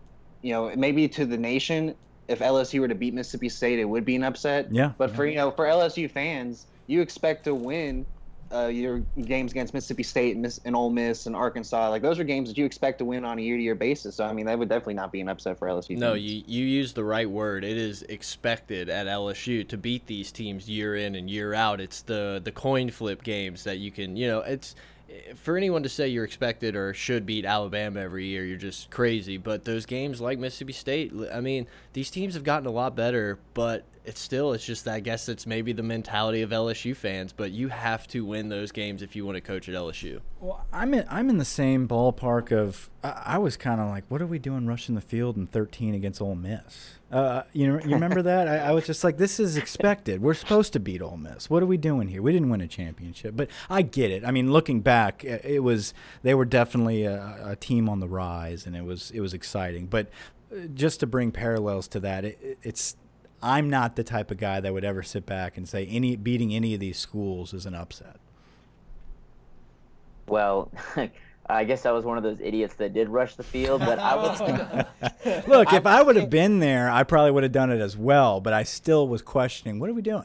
you 0.45 0.53
know 0.53 0.70
maybe 0.76 1.09
to 1.09 1.26
the 1.26 1.38
nation 1.38 1.95
if 2.28 2.38
LSU 2.38 2.80
were 2.80 2.88
to 2.88 2.95
beat 2.95 3.14
Mississippi 3.14 3.49
State, 3.49 3.78
it 3.78 3.84
would 3.84 4.05
be 4.05 4.16
an 4.16 4.24
upset. 4.24 4.72
Yeah. 4.72 4.92
But 4.97 5.11
yeah. 5.11 5.16
for 5.16 5.26
you 5.26 5.36
know, 5.36 5.51
for 5.51 5.66
LSU 5.66 6.11
fans, 6.11 6.66
you 6.86 7.01
expect 7.01 7.45
to 7.45 7.55
win 7.55 8.07
uh, 8.53 8.66
your 8.66 9.01
games 9.24 9.53
against 9.53 9.74
Mississippi 9.74 10.03
State 10.03 10.32
and, 10.32 10.42
Miss, 10.42 10.61
and 10.64 10.76
Ole 10.76 10.90
Miss 10.90 11.26
and 11.26 11.34
Arkansas. 11.34 11.88
Like 11.90 12.03
those 12.03 12.18
are 12.18 12.24
games 12.24 12.49
that 12.49 12.57
you 12.57 12.64
expect 12.64 12.99
to 12.99 13.05
win 13.05 13.24
on 13.24 13.38
a 13.38 13.42
year-to-year 13.42 13.74
basis. 13.74 14.16
So 14.16 14.24
I 14.24 14.32
mean, 14.32 14.47
that 14.47 14.59
would 14.59 14.68
definitely 14.68 14.95
not 14.95 15.12
be 15.12 15.20
an 15.20 15.28
upset 15.28 15.59
for 15.59 15.68
LSU. 15.68 15.97
No, 15.99 16.14
you 16.14 16.42
you 16.47 16.64
use 16.64 16.92
the 16.92 17.05
right 17.05 17.28
word. 17.28 17.64
It 17.64 17.76
is 17.76 18.03
expected 18.03 18.88
at 18.88 19.07
LSU 19.07 19.66
to 19.68 19.76
beat 19.76 20.07
these 20.07 20.30
teams 20.30 20.68
year 20.68 20.97
in 20.97 21.14
and 21.14 21.28
year 21.28 21.55
out. 21.55 21.80
It's 21.80 22.03
the 22.03 22.40
the 22.42 22.53
coin 22.53 22.90
flip 22.90 23.22
games 23.22 23.64
that 23.64 23.78
you 23.78 23.90
can, 23.90 24.16
you 24.16 24.28
know, 24.28 24.40
it's 24.40 24.76
for 25.37 25.57
anyone 25.57 25.83
to 25.83 25.89
say 25.89 26.09
you're 26.09 26.25
expected 26.25 26.77
or 26.77 26.95
should 26.95 27.27
beat 27.27 27.45
Alabama 27.45 28.01
every 28.01 28.27
year, 28.27 28.45
you're 28.45 28.57
just 28.57 28.91
crazy. 28.91 29.37
But 29.37 29.65
those 29.65 29.87
games 29.87 30.21
like 30.21 30.39
Mississippi 30.39 30.73
State, 30.73 31.13
I 31.33 31.41
mean, 31.41 31.67
these 31.93 32.11
teams 32.11 32.35
have 32.35 32.45
gotten 32.45 32.67
a 32.67 32.71
lot 32.71 32.97
better, 32.97 33.39
but 33.55 33.85
it's 34.05 34.21
still 34.21 34.53
it's 34.53 34.65
just 34.65 34.87
I 34.87 35.01
guess 35.01 35.29
it's 35.29 35.47
maybe 35.47 35.73
the 35.73 35.83
mentality 35.83 36.43
of 36.43 36.51
LSU 36.51 36.95
fans, 36.95 37.33
but 37.33 37.53
you 37.53 37.69
have 37.69 38.07
to 38.09 38.25
win 38.25 38.49
those 38.49 38.71
games 38.71 39.03
if 39.03 39.17
you 39.17 39.25
want 39.25 39.37
to 39.37 39.41
coach 39.41 39.69
at 39.69 39.75
LSU. 39.75 40.21
Well, 40.41 40.65
I'm 40.73 40.93
in 40.95 41.07
I'm 41.09 41.31
in 41.31 41.39
the 41.39 41.45
same 41.45 41.89
ballpark 41.89 42.53
of 42.53 42.91
I, 43.03 43.23
I 43.27 43.39
was 43.39 43.57
kind 43.57 43.81
of 43.81 43.89
like, 43.89 44.05
what 44.09 44.21
are 44.21 44.27
we 44.27 44.39
doing 44.39 44.67
rushing 44.67 44.95
the 44.95 45.01
field 45.01 45.37
in 45.37 45.47
13 45.47 45.95
against 45.95 46.21
Ole 46.21 46.35
Miss? 46.35 46.99
Uh, 47.15 47.45
you 47.53 47.69
know, 47.69 47.79
you 47.85 47.95
remember 47.95 48.23
that? 48.23 48.49
I, 48.49 48.57
I, 48.57 48.73
was 48.73 48.87
just 48.87 49.05
like, 49.05 49.19
this 49.19 49.39
is 49.39 49.57
expected. 49.57 50.21
We're 50.21 50.35
supposed 50.35 50.73
to 50.73 50.81
beat 50.81 51.01
Ole 51.01 51.17
Miss. 51.17 51.49
What 51.49 51.62
are 51.62 51.67
we 51.67 51.77
doing 51.77 52.09
here? 52.09 52.21
We 52.21 52.33
didn't 52.33 52.51
win 52.51 52.61
a 52.61 52.67
championship, 52.67 53.37
but 53.37 53.49
I 53.71 53.83
get 53.83 54.11
it. 54.11 54.25
I 54.25 54.33
mean, 54.33 54.51
looking 54.51 54.81
back, 54.81 55.23
it 55.23 55.62
was 55.62 55.95
they 56.25 56.35
were 56.35 56.45
definitely 56.45 57.05
a, 57.05 57.39
a 57.51 57.55
team 57.55 57.89
on 57.89 58.01
the 58.01 58.09
rise, 58.09 58.67
and 58.67 58.75
it 58.75 58.85
was 58.85 59.12
it 59.12 59.21
was 59.21 59.33
exciting. 59.33 59.87
But 59.87 60.09
uh, 60.51 60.67
just 60.75 60.99
to 61.01 61.07
bring 61.07 61.31
parallels 61.31 61.87
to 61.89 62.01
that, 62.01 62.25
it, 62.25 62.59
it's 62.65 62.97
I'm 63.41 63.71
not 63.71 63.95
the 63.95 64.03
type 64.03 64.33
of 64.33 64.39
guy 64.39 64.59
that 64.59 64.73
would 64.73 64.85
ever 64.85 65.05
sit 65.05 65.25
back 65.25 65.57
and 65.57 65.69
say 65.69 65.87
any 65.87 66.17
beating 66.17 66.53
any 66.53 66.75
of 66.75 66.81
these 66.81 66.99
schools 66.99 67.55
is 67.55 67.65
an 67.65 67.77
upset. 67.77 68.17
Well, 70.27 70.69
I 71.49 71.64
guess 71.64 71.84
I 71.84 71.92
was 71.92 72.05
one 72.05 72.16
of 72.16 72.22
those 72.22 72.40
idiots 72.40 72.74
that 72.76 72.95
did 72.95 73.09
rush 73.09 73.34
the 73.34 73.42
field, 73.42 73.80
but 73.80 73.99
I 73.99 74.16
was. 74.16 74.40
Look, 75.47 75.72
if 75.72 75.86
I 75.86 76.03
would 76.03 76.16
have 76.16 76.30
been 76.30 76.59
there, 76.59 76.90
I 76.90 77.03
probably 77.03 77.32
would 77.32 77.42
have 77.42 77.53
done 77.53 77.70
it 77.70 77.80
as 77.80 77.97
well. 77.97 78.40
But 78.40 78.53
I 78.55 78.62
still 78.62 79.09
was 79.09 79.22
questioning, 79.22 79.78
what 79.78 79.90
are 79.90 79.95
we 79.95 80.03
doing? 80.03 80.24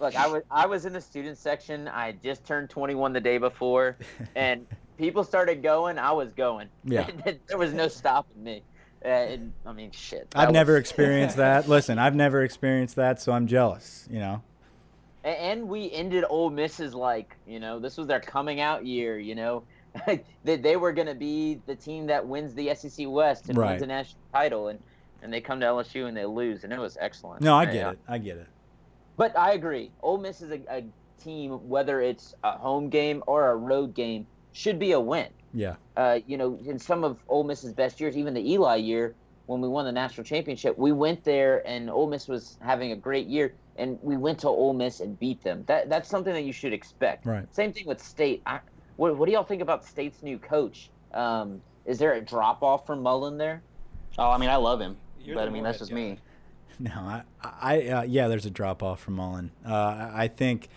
Look, 0.00 0.16
I 0.16 0.26
was 0.26 0.42
I 0.50 0.66
was 0.66 0.84
in 0.84 0.92
the 0.92 1.00
student 1.00 1.38
section. 1.38 1.86
I 1.86 2.12
just 2.24 2.44
turned 2.44 2.70
21 2.70 3.12
the 3.12 3.20
day 3.20 3.38
before, 3.38 3.96
and 4.34 4.66
people 4.98 5.22
started 5.22 5.62
going. 5.62 5.96
I 5.96 6.10
was 6.10 6.32
going. 6.32 6.68
Yeah. 6.84 7.08
there 7.46 7.58
was 7.58 7.72
no 7.72 7.86
stopping 7.86 8.42
me. 8.42 8.62
Uh, 9.04 9.08
and, 9.08 9.52
I 9.66 9.72
mean, 9.72 9.90
shit. 9.90 10.28
I've 10.34 10.48
was... 10.48 10.54
never 10.54 10.76
experienced 10.76 11.36
that. 11.36 11.68
Listen, 11.68 11.98
I've 11.98 12.14
never 12.14 12.42
experienced 12.42 12.96
that, 12.96 13.20
so 13.20 13.32
I'm 13.32 13.46
jealous. 13.46 14.08
You 14.10 14.18
know. 14.18 14.42
And 15.24 15.68
we 15.68 15.88
ended 15.92 16.24
Ole 16.28 16.50
Miss's 16.50 16.94
like, 16.94 17.36
you 17.46 17.60
know, 17.60 17.78
this 17.78 17.96
was 17.96 18.08
their 18.08 18.18
coming 18.18 18.60
out 18.60 18.84
year. 18.84 19.20
You 19.20 19.36
know, 19.36 19.62
that 20.44 20.62
they 20.62 20.76
were 20.76 20.92
going 20.92 21.06
to 21.06 21.14
be 21.14 21.60
the 21.66 21.74
team 21.74 22.06
that 22.06 22.26
wins 22.26 22.54
the 22.54 22.74
SEC 22.74 23.06
West 23.08 23.48
and 23.48 23.58
right. 23.58 23.70
wins 23.70 23.80
the 23.80 23.86
national 23.86 24.20
title, 24.32 24.68
and 24.68 24.78
and 25.22 25.32
they 25.32 25.40
come 25.40 25.60
to 25.60 25.66
LSU 25.66 26.08
and 26.08 26.16
they 26.16 26.26
lose, 26.26 26.64
and 26.64 26.72
it 26.72 26.78
was 26.78 26.96
excellent. 27.00 27.42
No, 27.42 27.54
I 27.54 27.64
get 27.64 27.74
yeah. 27.74 27.90
it. 27.90 27.98
I 28.08 28.18
get 28.18 28.36
it. 28.38 28.46
But 29.16 29.38
I 29.38 29.52
agree. 29.52 29.90
Ole 30.02 30.18
Miss 30.18 30.40
is 30.40 30.50
a, 30.50 30.60
a 30.68 30.84
team, 31.22 31.52
whether 31.68 32.00
it's 32.00 32.34
a 32.42 32.52
home 32.52 32.88
game 32.88 33.22
or 33.26 33.50
a 33.50 33.56
road 33.56 33.94
game, 33.94 34.26
should 34.52 34.78
be 34.78 34.92
a 34.92 35.00
win. 35.00 35.28
Yeah. 35.54 35.76
Uh, 35.96 36.20
you 36.26 36.36
know, 36.36 36.58
in 36.64 36.78
some 36.78 37.04
of 37.04 37.18
Ole 37.28 37.44
Miss's 37.44 37.72
best 37.72 38.00
years, 38.00 38.16
even 38.16 38.34
the 38.34 38.52
Eli 38.52 38.76
year 38.76 39.14
when 39.46 39.60
we 39.60 39.68
won 39.68 39.84
the 39.84 39.92
national 39.92 40.24
championship, 40.24 40.78
we 40.78 40.92
went 40.92 41.24
there 41.24 41.66
and 41.66 41.90
Ole 41.90 42.08
Miss 42.08 42.28
was 42.28 42.56
having 42.60 42.92
a 42.92 42.96
great 42.96 43.26
year, 43.26 43.54
and 43.76 43.98
we 44.02 44.16
went 44.16 44.38
to 44.40 44.48
Ole 44.48 44.72
Miss 44.72 45.00
and 45.00 45.18
beat 45.18 45.42
them. 45.42 45.64
That 45.66 45.88
that's 45.88 46.08
something 46.08 46.32
that 46.32 46.44
you 46.44 46.52
should 46.52 46.72
expect. 46.72 47.26
Right. 47.26 47.52
Same 47.54 47.72
thing 47.72 47.86
with 47.86 48.02
State. 48.02 48.42
I, 48.46 48.60
what, 48.96 49.16
what 49.16 49.26
do 49.26 49.32
y'all 49.32 49.44
think 49.44 49.62
about 49.62 49.84
State's 49.84 50.22
new 50.22 50.38
coach? 50.38 50.90
Um, 51.12 51.60
is 51.84 51.98
there 51.98 52.14
a 52.14 52.20
drop 52.20 52.62
off 52.62 52.86
from 52.86 53.02
Mullen 53.02 53.38
there? 53.38 53.62
Oh, 54.18 54.30
I 54.30 54.38
mean, 54.38 54.50
I 54.50 54.56
love 54.56 54.80
him, 54.80 54.96
You're 55.24 55.36
but 55.36 55.48
I 55.48 55.50
mean, 55.50 55.64
that's 55.64 55.78
just 55.78 55.92
me. 55.92 56.18
No, 56.78 56.90
I, 56.92 57.22
I 57.42 57.88
uh, 57.88 58.02
yeah, 58.02 58.28
there's 58.28 58.46
a 58.46 58.50
drop 58.50 58.82
off 58.82 59.00
from 59.00 59.14
Mullen. 59.14 59.50
Uh, 59.66 60.10
I 60.12 60.28
think, 60.28 60.68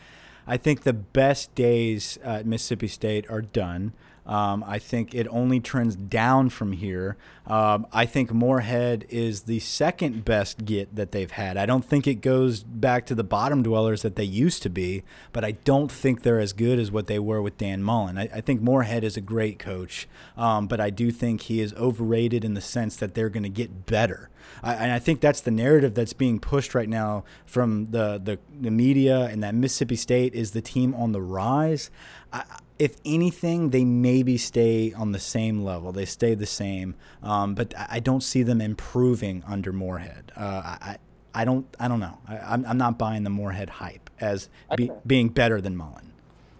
I 0.45 0.57
think 0.57 0.81
the 0.81 0.93
best 0.93 1.53
days 1.55 2.17
at 2.23 2.45
Mississippi 2.45 2.87
State 2.87 3.25
are 3.29 3.41
done. 3.41 3.93
Um, 4.25 4.63
I 4.65 4.79
think 4.79 5.13
it 5.13 5.27
only 5.29 5.59
trends 5.59 5.95
down 5.95 6.49
from 6.49 6.71
here. 6.71 7.15
Um, 7.45 7.85
I 7.93 8.05
think 8.07 8.33
Moorhead 8.33 9.05
is 9.09 9.43
the 9.43 9.59
second 9.59 10.25
best 10.25 10.65
get 10.65 10.95
that 10.95 11.11
they've 11.11 11.29
had. 11.29 11.57
I 11.57 11.67
don't 11.67 11.85
think 11.85 12.07
it 12.07 12.15
goes 12.15 12.63
back 12.63 13.05
to 13.07 13.15
the 13.15 13.23
bottom 13.23 13.61
dwellers 13.61 14.01
that 14.01 14.15
they 14.15 14.23
used 14.23 14.63
to 14.63 14.69
be, 14.69 15.03
but 15.31 15.45
I 15.45 15.51
don't 15.51 15.91
think 15.91 16.23
they're 16.23 16.39
as 16.39 16.53
good 16.53 16.79
as 16.79 16.91
what 16.91 17.05
they 17.05 17.19
were 17.19 17.41
with 17.41 17.57
Dan 17.59 17.83
Mullen. 17.83 18.17
I, 18.17 18.29
I 18.33 18.41
think 18.41 18.61
Moorhead 18.61 19.03
is 19.03 19.15
a 19.15 19.21
great 19.21 19.59
coach, 19.59 20.07
um, 20.35 20.67
but 20.67 20.79
I 20.79 20.89
do 20.89 21.11
think 21.11 21.41
he 21.41 21.61
is 21.61 21.73
overrated 21.75 22.43
in 22.43 22.55
the 22.55 22.61
sense 22.61 22.95
that 22.95 23.13
they're 23.13 23.29
going 23.29 23.43
to 23.43 23.49
get 23.49 23.85
better. 23.85 24.29
I, 24.63 24.73
and 24.73 24.91
I 24.91 24.99
think 24.99 25.21
that's 25.21 25.41
the 25.41 25.51
narrative 25.51 25.93
that's 25.93 26.13
being 26.13 26.39
pushed 26.39 26.73
right 26.75 26.89
now 26.89 27.23
from 27.45 27.91
the, 27.91 28.19
the, 28.23 28.39
the 28.59 28.71
media 28.71 29.25
and 29.25 29.43
that 29.43 29.55
Mississippi 29.55 29.95
State 29.95 30.33
is 30.33 30.51
the 30.51 30.61
team 30.61 30.93
on 30.95 31.11
the 31.11 31.21
rise. 31.21 31.91
I, 32.35 32.43
if 32.77 32.97
anything, 33.05 33.69
they 33.69 33.85
maybe 33.85 34.37
stay 34.37 34.93
on 34.93 35.13
the 35.13 35.19
same 35.19 35.63
level. 35.63 35.91
They 35.91 36.05
stay 36.05 36.35
the 36.35 36.45
same, 36.45 36.95
um, 37.23 37.55
but 37.55 37.73
I 37.77 37.99
don't 37.99 38.21
see 38.21 38.43
them 38.43 38.59
improving 38.59 39.43
under 39.47 39.71
Moorhead. 39.71 40.33
Uh, 40.35 40.61
I, 40.81 40.97
I 41.33 41.45
don't, 41.45 41.65
I 41.79 41.87
don't 41.87 42.01
know. 42.01 42.17
I, 42.27 42.53
am 42.53 42.65
I'm 42.67 42.77
not 42.77 42.97
buying 42.97 43.23
the 43.23 43.29
Moorhead 43.29 43.69
hype 43.69 44.09
as 44.19 44.49
be, 44.75 44.91
being 45.07 45.29
better 45.29 45.61
than 45.61 45.77
Mullen. 45.77 46.11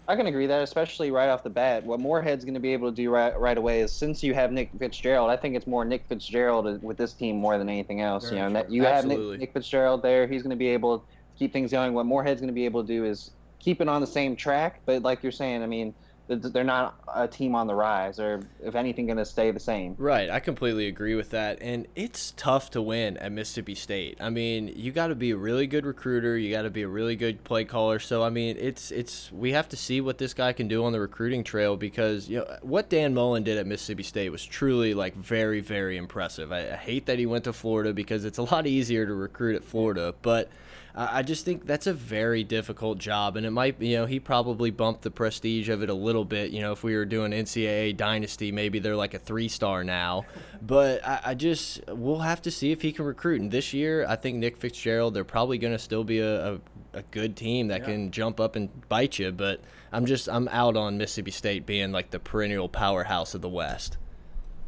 I 0.08 0.16
can 0.16 0.28
agree 0.28 0.46
that, 0.48 0.62
especially 0.62 1.12
right 1.12 1.30
off 1.30 1.44
the 1.44 1.50
bat. 1.50 1.84
What 1.84 2.00
Moorhead's 2.00 2.46
going 2.46 2.54
to 2.54 2.60
be 2.60 2.74
able 2.74 2.92
to 2.92 2.96
do 2.96 3.10
right 3.10 3.38
right 3.40 3.58
away 3.58 3.82
is 3.82 3.92
since 3.92 4.24
you 4.24 4.34
have 4.36 4.52
Nick 4.52 4.70
Fitzgerald, 4.78 5.30
I 5.30 5.36
think 5.36 5.56
it's 5.56 5.68
more 5.68 5.84
Nick 5.84 6.06
Fitzgerald 6.08 6.82
with 6.84 6.96
this 6.96 7.14
team 7.14 7.38
more 7.38 7.58
than 7.58 7.68
anything 7.68 8.02
else. 8.02 8.30
Very 8.30 8.38
you 8.38 8.48
know, 8.48 8.54
that 8.54 8.72
you 8.72 8.86
Absolutely. 8.86 9.24
have 9.24 9.32
Nick, 9.32 9.40
Nick 9.40 9.54
Fitzgerald 9.54 10.02
there. 10.02 10.28
He's 10.28 10.44
going 10.44 10.52
to 10.52 10.56
be 10.56 10.68
able 10.68 11.00
to 11.00 11.06
keep 11.38 11.52
things 11.52 11.72
going. 11.72 11.94
What 11.94 12.06
Moorhead's 12.06 12.40
going 12.40 12.50
to 12.50 12.54
be 12.54 12.66
able 12.66 12.84
to 12.84 12.88
do 12.88 13.04
is 13.04 13.32
keep 13.60 13.82
it 13.82 13.88
on 13.88 14.02
the 14.02 14.08
same 14.08 14.36
track. 14.36 14.82
But 14.86 15.02
like 15.02 15.24
you're 15.24 15.32
saying, 15.32 15.64
I 15.64 15.68
mean 15.68 15.94
they're 16.28 16.64
not 16.64 16.96
a 17.14 17.28
team 17.28 17.54
on 17.54 17.68
the 17.68 17.76
rise 17.76 18.20
or 18.20 18.42
if 18.64 18.74
anything 18.74 19.06
going 19.06 19.18
to 19.18 19.26
stay 19.26 19.52
the 19.52 19.60
same 19.60 19.96
right 20.00 20.30
i 20.30 20.40
completely 20.40 20.88
agree 20.88 21.14
with 21.14 21.30
that 21.30 21.58
and 21.62 21.88
it's 21.96 22.34
tough 22.36 22.72
to 22.72 22.82
win 22.82 23.16
at 23.18 23.32
mississippi 23.32 23.76
state 23.76 24.18
i 24.20 24.30
mean 24.30 24.68
you 24.76 24.92
got 24.92 25.08
to 25.08 25.16
be 25.16 25.32
a 25.32 25.38
really 25.38 25.68
good 25.68 25.86
recruiter 25.86 26.36
you 26.38 26.52
got 26.52 26.64
to 26.64 26.70
be 26.72 26.82
a 26.82 26.88
really 26.88 27.16
good 27.16 27.44
play 27.44 27.64
caller 27.64 28.00
so 28.00 28.24
i 28.24 28.30
mean 28.30 28.58
it's 28.60 28.90
it's 28.92 29.32
we 29.32 29.52
have 29.52 29.70
to 29.70 29.78
see 29.78 30.02
what 30.02 30.18
this 30.18 30.34
guy 30.34 30.52
can 30.52 30.68
do 30.68 30.84
on 30.84 30.92
the 30.92 31.00
recruiting 31.00 31.44
trail 31.44 31.78
because 31.78 32.28
you 32.28 32.38
know 32.38 32.58
what 32.62 32.90
dan 32.90 33.14
mullen 33.14 33.44
did 33.44 33.58
at 33.58 33.68
mississippi 33.68 34.04
state 34.04 34.30
was 34.30 34.44
truly 34.44 34.96
like 34.96 35.16
very 35.16 35.60
very 35.60 35.96
impressive 35.96 36.52
i, 36.52 36.60
I 36.72 36.76
hate 36.76 37.06
that 37.06 37.20
he 37.20 37.28
went 37.28 37.44
to 37.44 37.54
florida 37.54 37.94
because 37.94 38.26
it's 38.26 38.40
a 38.40 38.44
lot 38.44 38.66
easier 38.66 39.06
to 39.06 39.14
recruit 39.14 39.56
at 39.56 39.64
florida 39.64 40.16
but 40.24 40.50
I 40.98 41.24
just 41.24 41.44
think 41.44 41.66
that's 41.66 41.88
a 41.88 41.94
very 41.94 42.46
difficult 42.46 43.00
job, 43.00 43.36
and 43.36 43.46
it 43.46 43.52
might, 43.52 43.82
you 43.82 43.98
know, 43.98 44.06
he 44.06 44.18
probably 44.18 44.72
bumped 44.72 45.02
the 45.02 45.12
prestige 45.12 45.68
of 45.68 45.84
it 45.84 45.90
a 45.90 45.94
little 45.94 46.24
bit. 46.24 46.52
You 46.52 46.62
know, 46.62 46.72
if 46.72 46.84
we 46.84 46.96
were 46.96 47.04
doing 47.04 47.34
NCAA 47.34 47.98
Dynasty, 47.98 48.50
maybe 48.54 48.80
they're 48.80 48.96
like 48.96 49.14
a 49.14 49.20
three 49.20 49.50
star 49.50 49.84
now. 49.84 50.26
But 50.62 51.06
I, 51.06 51.20
I 51.26 51.34
just, 51.34 51.82
we'll 51.90 52.20
have 52.20 52.42
to 52.44 52.52
see 52.52 52.72
if 52.72 52.82
he 52.82 52.94
can 52.94 53.04
recruit. 53.04 53.42
And 53.42 53.52
this 53.52 53.74
year, 53.74 54.06
I 54.08 54.16
think 54.16 54.38
Nick 54.38 54.56
Fitzgerald, 54.56 55.14
they're 55.14 55.26
probably 55.26 55.58
going 55.58 55.74
to 55.74 55.80
still 55.80 56.06
be 56.06 56.20
a, 56.20 56.54
a, 56.54 56.60
a, 56.94 57.02
good 57.12 57.36
team 57.36 57.68
that 57.68 57.82
yeah. 57.82 57.88
can 57.88 58.12
jump 58.12 58.40
up 58.40 58.56
and 58.56 58.70
bite 58.88 59.20
you. 59.20 59.34
But 59.34 59.60
I'm 59.92 60.06
just, 60.06 60.30
I'm 60.30 60.48
out 60.48 60.78
on 60.78 60.98
Mississippi 60.98 61.32
State 61.32 61.66
being 61.66 61.92
like 61.92 62.12
the 62.12 62.20
perennial 62.20 62.70
powerhouse 62.70 63.34
of 63.34 63.42
the 63.42 63.50
West. 63.50 63.98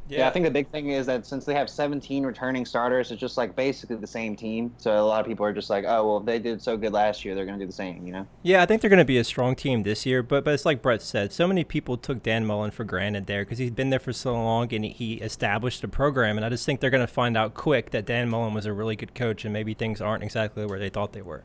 Yeah. 0.09 0.19
yeah. 0.19 0.27
I 0.27 0.31
think 0.31 0.45
the 0.45 0.51
big 0.51 0.69
thing 0.69 0.89
is 0.89 1.05
that 1.07 1.25
since 1.25 1.45
they 1.45 1.53
have 1.53 1.69
17 1.69 2.25
returning 2.25 2.65
starters, 2.65 3.11
it's 3.11 3.19
just 3.19 3.37
like 3.37 3.55
basically 3.55 3.97
the 3.97 4.07
same 4.07 4.35
team. 4.35 4.73
So 4.77 4.97
a 4.97 5.05
lot 5.05 5.19
of 5.19 5.27
people 5.27 5.45
are 5.45 5.53
just 5.53 5.69
like, 5.69 5.85
oh, 5.87 6.07
well, 6.07 6.17
if 6.17 6.25
they 6.25 6.39
did 6.39 6.61
so 6.61 6.77
good 6.77 6.93
last 6.93 7.25
year, 7.25 7.35
they're 7.35 7.45
going 7.45 7.59
to 7.59 7.63
do 7.63 7.67
the 7.67 7.75
same, 7.75 8.05
you 8.05 8.13
know? 8.13 8.27
Yeah, 8.43 8.61
I 8.61 8.65
think 8.65 8.81
they're 8.81 8.89
going 8.89 8.99
to 8.99 9.05
be 9.05 9.17
a 9.17 9.23
strong 9.23 9.55
team 9.55 9.83
this 9.83 10.05
year. 10.05 10.23
But 10.23 10.43
but 10.43 10.53
it's 10.53 10.65
like 10.65 10.81
Brett 10.81 11.01
said, 11.01 11.33
so 11.33 11.47
many 11.47 11.63
people 11.63 11.97
took 11.97 12.23
Dan 12.23 12.45
Mullen 12.45 12.71
for 12.71 12.83
granted 12.83 13.27
there 13.27 13.43
because 13.43 13.57
he's 13.57 13.71
been 13.71 13.89
there 13.89 13.99
for 13.99 14.13
so 14.13 14.33
long 14.33 14.73
and 14.73 14.85
he 14.85 15.15
established 15.15 15.83
a 15.83 15.87
program. 15.87 16.37
And 16.37 16.45
I 16.45 16.49
just 16.49 16.65
think 16.65 16.79
they're 16.79 16.89
going 16.89 17.05
to 17.05 17.11
find 17.11 17.35
out 17.37 17.53
quick 17.53 17.91
that 17.91 18.05
Dan 18.05 18.29
Mullen 18.29 18.53
was 18.53 18.65
a 18.65 18.73
really 18.73 18.95
good 18.95 19.13
coach 19.13 19.43
and 19.45 19.53
maybe 19.53 19.73
things 19.73 20.01
aren't 20.01 20.23
exactly 20.23 20.65
where 20.65 20.79
they 20.79 20.89
thought 20.89 21.13
they 21.13 21.21
were. 21.21 21.43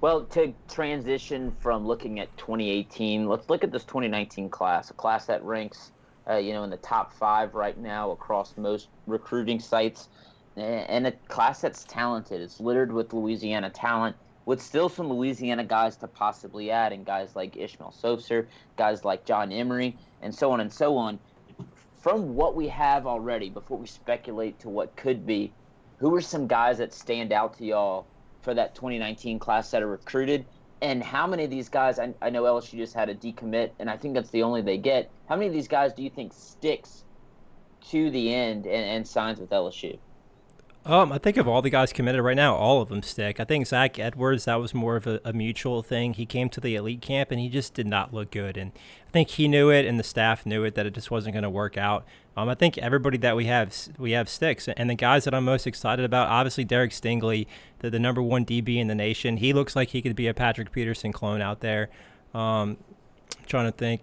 Well, 0.00 0.24
to 0.24 0.54
transition 0.66 1.54
from 1.60 1.86
looking 1.86 2.20
at 2.20 2.34
2018, 2.38 3.28
let's 3.28 3.50
look 3.50 3.62
at 3.62 3.70
this 3.70 3.84
2019 3.84 4.48
class, 4.48 4.90
a 4.90 4.94
class 4.94 5.26
that 5.26 5.44
ranks, 5.44 5.92
uh, 6.26 6.36
you 6.36 6.54
know, 6.54 6.64
in 6.64 6.70
the 6.70 6.78
top 6.78 7.12
five 7.12 7.54
right 7.54 7.76
now 7.76 8.10
across 8.10 8.56
most 8.56 8.88
recruiting 9.06 9.60
sites, 9.60 10.08
and 10.56 11.06
a 11.06 11.12
class 11.28 11.60
that's 11.60 11.84
talented. 11.84 12.40
It's 12.40 12.60
littered 12.60 12.90
with 12.90 13.12
Louisiana 13.12 13.68
talent, 13.68 14.16
with 14.46 14.62
still 14.62 14.88
some 14.88 15.10
Louisiana 15.12 15.64
guys 15.64 15.96
to 15.98 16.08
possibly 16.08 16.70
add, 16.70 16.94
and 16.94 17.04
guys 17.04 17.36
like 17.36 17.58
Ishmael 17.58 17.92
Sopsher, 18.02 18.46
guys 18.78 19.04
like 19.04 19.26
John 19.26 19.52
Emery, 19.52 19.98
and 20.22 20.34
so 20.34 20.50
on 20.50 20.60
and 20.60 20.72
so 20.72 20.96
on. 20.96 21.18
From 22.00 22.34
what 22.34 22.56
we 22.56 22.68
have 22.68 23.06
already, 23.06 23.50
before 23.50 23.76
we 23.76 23.86
speculate 23.86 24.58
to 24.60 24.70
what 24.70 24.96
could 24.96 25.26
be, 25.26 25.52
who 25.98 26.14
are 26.14 26.22
some 26.22 26.46
guys 26.46 26.78
that 26.78 26.94
stand 26.94 27.32
out 27.34 27.58
to 27.58 27.66
y'all 27.66 28.06
for 28.42 28.54
that 28.54 28.74
2019 28.74 29.38
class 29.38 29.70
that 29.70 29.82
are 29.82 29.88
recruited? 29.88 30.44
And 30.82 31.02
how 31.02 31.26
many 31.26 31.44
of 31.44 31.50
these 31.50 31.68
guys, 31.68 31.98
I, 31.98 32.14
I 32.22 32.30
know 32.30 32.44
LSU 32.44 32.78
just 32.78 32.94
had 32.94 33.08
a 33.08 33.14
decommit, 33.14 33.72
and 33.78 33.90
I 33.90 33.96
think 33.96 34.14
that's 34.14 34.30
the 34.30 34.42
only 34.42 34.62
they 34.62 34.78
get. 34.78 35.10
How 35.28 35.36
many 35.36 35.46
of 35.46 35.52
these 35.52 35.68
guys 35.68 35.92
do 35.92 36.02
you 36.02 36.10
think 36.10 36.32
sticks 36.32 37.04
to 37.88 38.10
the 38.10 38.34
end 38.34 38.66
and, 38.66 38.84
and 38.84 39.06
signs 39.06 39.40
with 39.40 39.50
LSU? 39.50 39.98
Um, 40.86 41.12
I 41.12 41.18
think 41.18 41.36
of 41.36 41.46
all 41.46 41.60
the 41.60 41.68
guys 41.68 41.92
committed 41.92 42.22
right 42.22 42.36
now, 42.36 42.54
all 42.54 42.80
of 42.80 42.88
them 42.88 43.02
stick. 43.02 43.38
I 43.38 43.44
think 43.44 43.66
Zach 43.66 43.98
Edwards, 43.98 44.46
that 44.46 44.54
was 44.54 44.72
more 44.72 44.96
of 44.96 45.06
a, 45.06 45.20
a, 45.26 45.32
mutual 45.34 45.82
thing. 45.82 46.14
He 46.14 46.24
came 46.24 46.48
to 46.48 46.60
the 46.60 46.74
elite 46.74 47.02
camp 47.02 47.30
and 47.30 47.38
he 47.38 47.50
just 47.50 47.74
did 47.74 47.86
not 47.86 48.14
look 48.14 48.30
good. 48.30 48.56
And 48.56 48.72
I 49.06 49.10
think 49.10 49.28
he 49.28 49.46
knew 49.46 49.68
it 49.68 49.84
and 49.84 49.98
the 49.98 50.02
staff 50.02 50.46
knew 50.46 50.64
it 50.64 50.74
that 50.76 50.86
it 50.86 50.94
just 50.94 51.10
wasn't 51.10 51.34
going 51.34 51.42
to 51.42 51.50
work 51.50 51.76
out. 51.76 52.06
Um, 52.34 52.48
I 52.48 52.54
think 52.54 52.78
everybody 52.78 53.18
that 53.18 53.36
we 53.36 53.44
have, 53.44 53.74
we 53.98 54.12
have 54.12 54.26
sticks. 54.30 54.68
And 54.68 54.88
the 54.88 54.94
guys 54.94 55.24
that 55.24 55.34
I'm 55.34 55.44
most 55.44 55.66
excited 55.66 56.04
about, 56.04 56.28
obviously 56.28 56.64
Derek 56.64 56.92
Stingley, 56.92 57.46
the, 57.80 57.90
the 57.90 57.98
number 57.98 58.22
one 58.22 58.46
DB 58.46 58.76
in 58.76 58.86
the 58.86 58.94
nation. 58.94 59.36
He 59.36 59.52
looks 59.52 59.76
like 59.76 59.90
he 59.90 60.00
could 60.00 60.16
be 60.16 60.28
a 60.28 60.34
Patrick 60.34 60.72
Peterson 60.72 61.12
clone 61.12 61.42
out 61.42 61.60
there. 61.60 61.90
Um, 62.32 62.78
trying 63.46 63.66
to 63.66 63.72
think. 63.76 64.00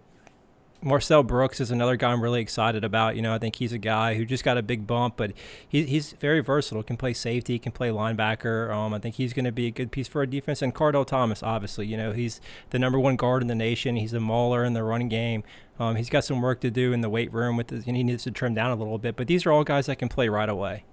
Marcel 0.82 1.24
Brooks 1.24 1.60
is 1.60 1.72
another 1.72 1.96
guy 1.96 2.12
I'm 2.12 2.22
really 2.22 2.42
excited 2.42 2.84
about. 2.84 3.16
You 3.16 3.24
know, 3.24 3.34
I 3.34 3.40
think 3.40 3.56
he's 3.56 3.74
a 3.74 3.80
guy 3.80 4.14
who 4.14 4.26
just 4.26 4.44
got 4.44 4.58
a 4.58 4.62
big 4.62 4.86
bump, 4.86 5.16
but 5.18 5.34
he, 5.68 5.84
he's 5.84 6.14
very 6.14 6.40
versatile. 6.40 6.84
Can 6.84 6.98
play 6.98 7.14
safety, 7.14 7.58
can 7.58 7.72
play 7.72 7.90
linebacker. 7.90 8.72
Um, 8.72 8.94
I 8.94 9.00
think 9.00 9.16
he's 9.16 9.34
going 9.34 9.46
to 9.46 9.52
be 9.52 9.66
a 9.66 9.72
good 9.72 9.92
piece 9.92 10.08
for 10.08 10.20
our 10.20 10.28
defense. 10.28 10.62
And 10.62 10.76
Kardell 10.76 11.06
Thomas, 11.06 11.42
obviously, 11.42 11.88
you 11.88 11.98
know, 11.98 12.12
he's 12.12 12.40
the 12.70 12.78
number 12.78 13.00
one 13.00 13.16
guard 13.16 13.42
in 13.42 13.48
the 13.48 13.56
nation. 13.56 13.96
He's 13.96 14.14
a 14.14 14.20
mauler 14.20 14.64
in 14.64 14.74
the 14.74 14.84
running 14.84 15.10
game. 15.10 15.44
Um, 15.80 15.96
he's 15.96 16.10
got 16.10 16.24
some 16.24 16.42
work 16.42 16.62
to 16.62 16.70
do 16.70 16.94
in 16.94 17.02
the 17.02 17.10
weight 17.10 17.34
room 17.34 17.58
with, 17.58 17.72
his, 17.72 17.88
and 17.88 17.98
he 17.98 18.04
needs 18.04 18.24
to 18.24 18.32
trim 18.32 18.54
down 18.54 18.72
a 18.72 18.76
little 18.76 19.00
bit. 19.00 19.16
But 19.16 19.28
these 19.28 19.46
are 19.46 19.52
all 19.52 19.64
guys 19.64 19.88
that 19.88 19.98
can 19.98 20.10
play 20.10 20.30
right 20.30 20.50
away. 20.50 20.84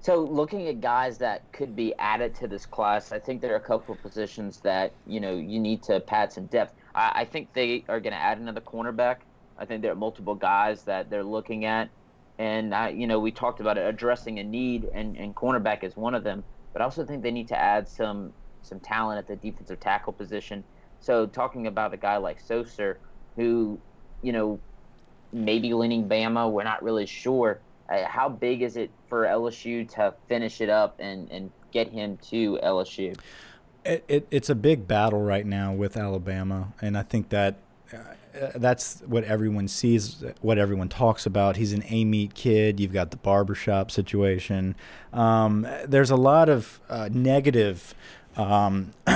So, 0.00 0.20
looking 0.20 0.68
at 0.68 0.82
guys 0.82 1.16
that 1.18 1.50
could 1.52 1.74
be 1.74 1.94
added 1.98 2.34
to 2.36 2.46
this 2.46 2.66
class, 2.66 3.10
I 3.10 3.18
think 3.18 3.40
there 3.40 3.54
are 3.54 3.56
a 3.56 3.60
couple 3.60 3.94
of 3.94 4.02
positions 4.02 4.60
that 4.60 4.92
you 5.06 5.18
know 5.18 5.34
you 5.34 5.58
need 5.58 5.82
to 5.84 5.98
pad 6.00 6.30
some 6.30 6.44
depth. 6.46 6.74
I, 6.94 7.12
I 7.14 7.24
think 7.24 7.52
they 7.52 7.84
are 7.88 8.00
going 8.00 8.12
to 8.12 8.18
add 8.18 8.38
another 8.38 8.60
cornerback. 8.60 9.18
I 9.58 9.64
think 9.64 9.82
there 9.82 9.92
are 9.92 9.96
multiple 9.96 10.34
guys 10.34 10.82
that 10.84 11.10
they're 11.10 11.24
looking 11.24 11.64
at, 11.64 11.88
and 12.38 12.74
I, 12.74 12.88
you 12.90 13.06
know 13.06 13.20
we 13.20 13.30
talked 13.30 13.60
about 13.60 13.78
it, 13.78 13.86
addressing 13.86 14.38
a 14.38 14.44
need, 14.44 14.88
and, 14.92 15.16
and 15.16 15.34
cornerback 15.34 15.84
is 15.84 15.96
one 15.96 16.14
of 16.14 16.24
them. 16.24 16.42
But 16.72 16.82
I 16.82 16.84
also 16.86 17.04
think 17.04 17.22
they 17.22 17.30
need 17.30 17.48
to 17.48 17.58
add 17.58 17.88
some 17.88 18.32
some 18.62 18.80
talent 18.80 19.18
at 19.18 19.28
the 19.28 19.36
defensive 19.36 19.78
tackle 19.78 20.12
position. 20.12 20.64
So 21.00 21.26
talking 21.26 21.66
about 21.66 21.92
a 21.92 21.98
guy 21.98 22.16
like 22.16 22.42
Sopsher, 22.42 22.96
who, 23.36 23.78
you 24.22 24.32
know, 24.32 24.58
maybe 25.32 25.74
leaning 25.74 26.08
Bama, 26.08 26.50
we're 26.50 26.64
not 26.64 26.82
really 26.82 27.06
sure 27.06 27.60
uh, 27.88 28.04
how 28.06 28.28
big 28.28 28.62
is 28.62 28.76
it 28.76 28.90
for 29.08 29.24
LSU 29.24 29.88
to 29.94 30.14
finish 30.28 30.60
it 30.60 30.70
up 30.70 30.96
and, 30.98 31.30
and 31.30 31.50
get 31.70 31.90
him 31.90 32.16
to 32.16 32.58
LSU? 32.62 33.16
It, 33.84 34.04
it, 34.08 34.26
it's 34.30 34.48
a 34.48 34.54
big 34.54 34.88
battle 34.88 35.20
right 35.20 35.44
now 35.44 35.72
with 35.72 35.96
Alabama, 35.96 36.72
and 36.80 36.96
I 36.96 37.02
think 37.02 37.28
that 37.28 37.56
uh, 37.92 37.98
that's 38.56 39.02
what 39.06 39.24
everyone 39.24 39.68
sees, 39.68 40.24
what 40.40 40.58
everyone 40.58 40.88
talks 40.88 41.26
about. 41.26 41.56
He's 41.56 41.72
an 41.72 41.82
Amite 41.82 42.34
kid. 42.34 42.80
You've 42.80 42.92
got 42.92 43.10
the 43.10 43.16
barbershop 43.18 43.90
situation. 43.90 44.74
Um, 45.12 45.66
there's 45.86 46.10
a 46.10 46.16
lot 46.16 46.48
of 46.48 46.80
uh, 46.88 47.08
negative 47.12 47.94
um, 48.36 48.92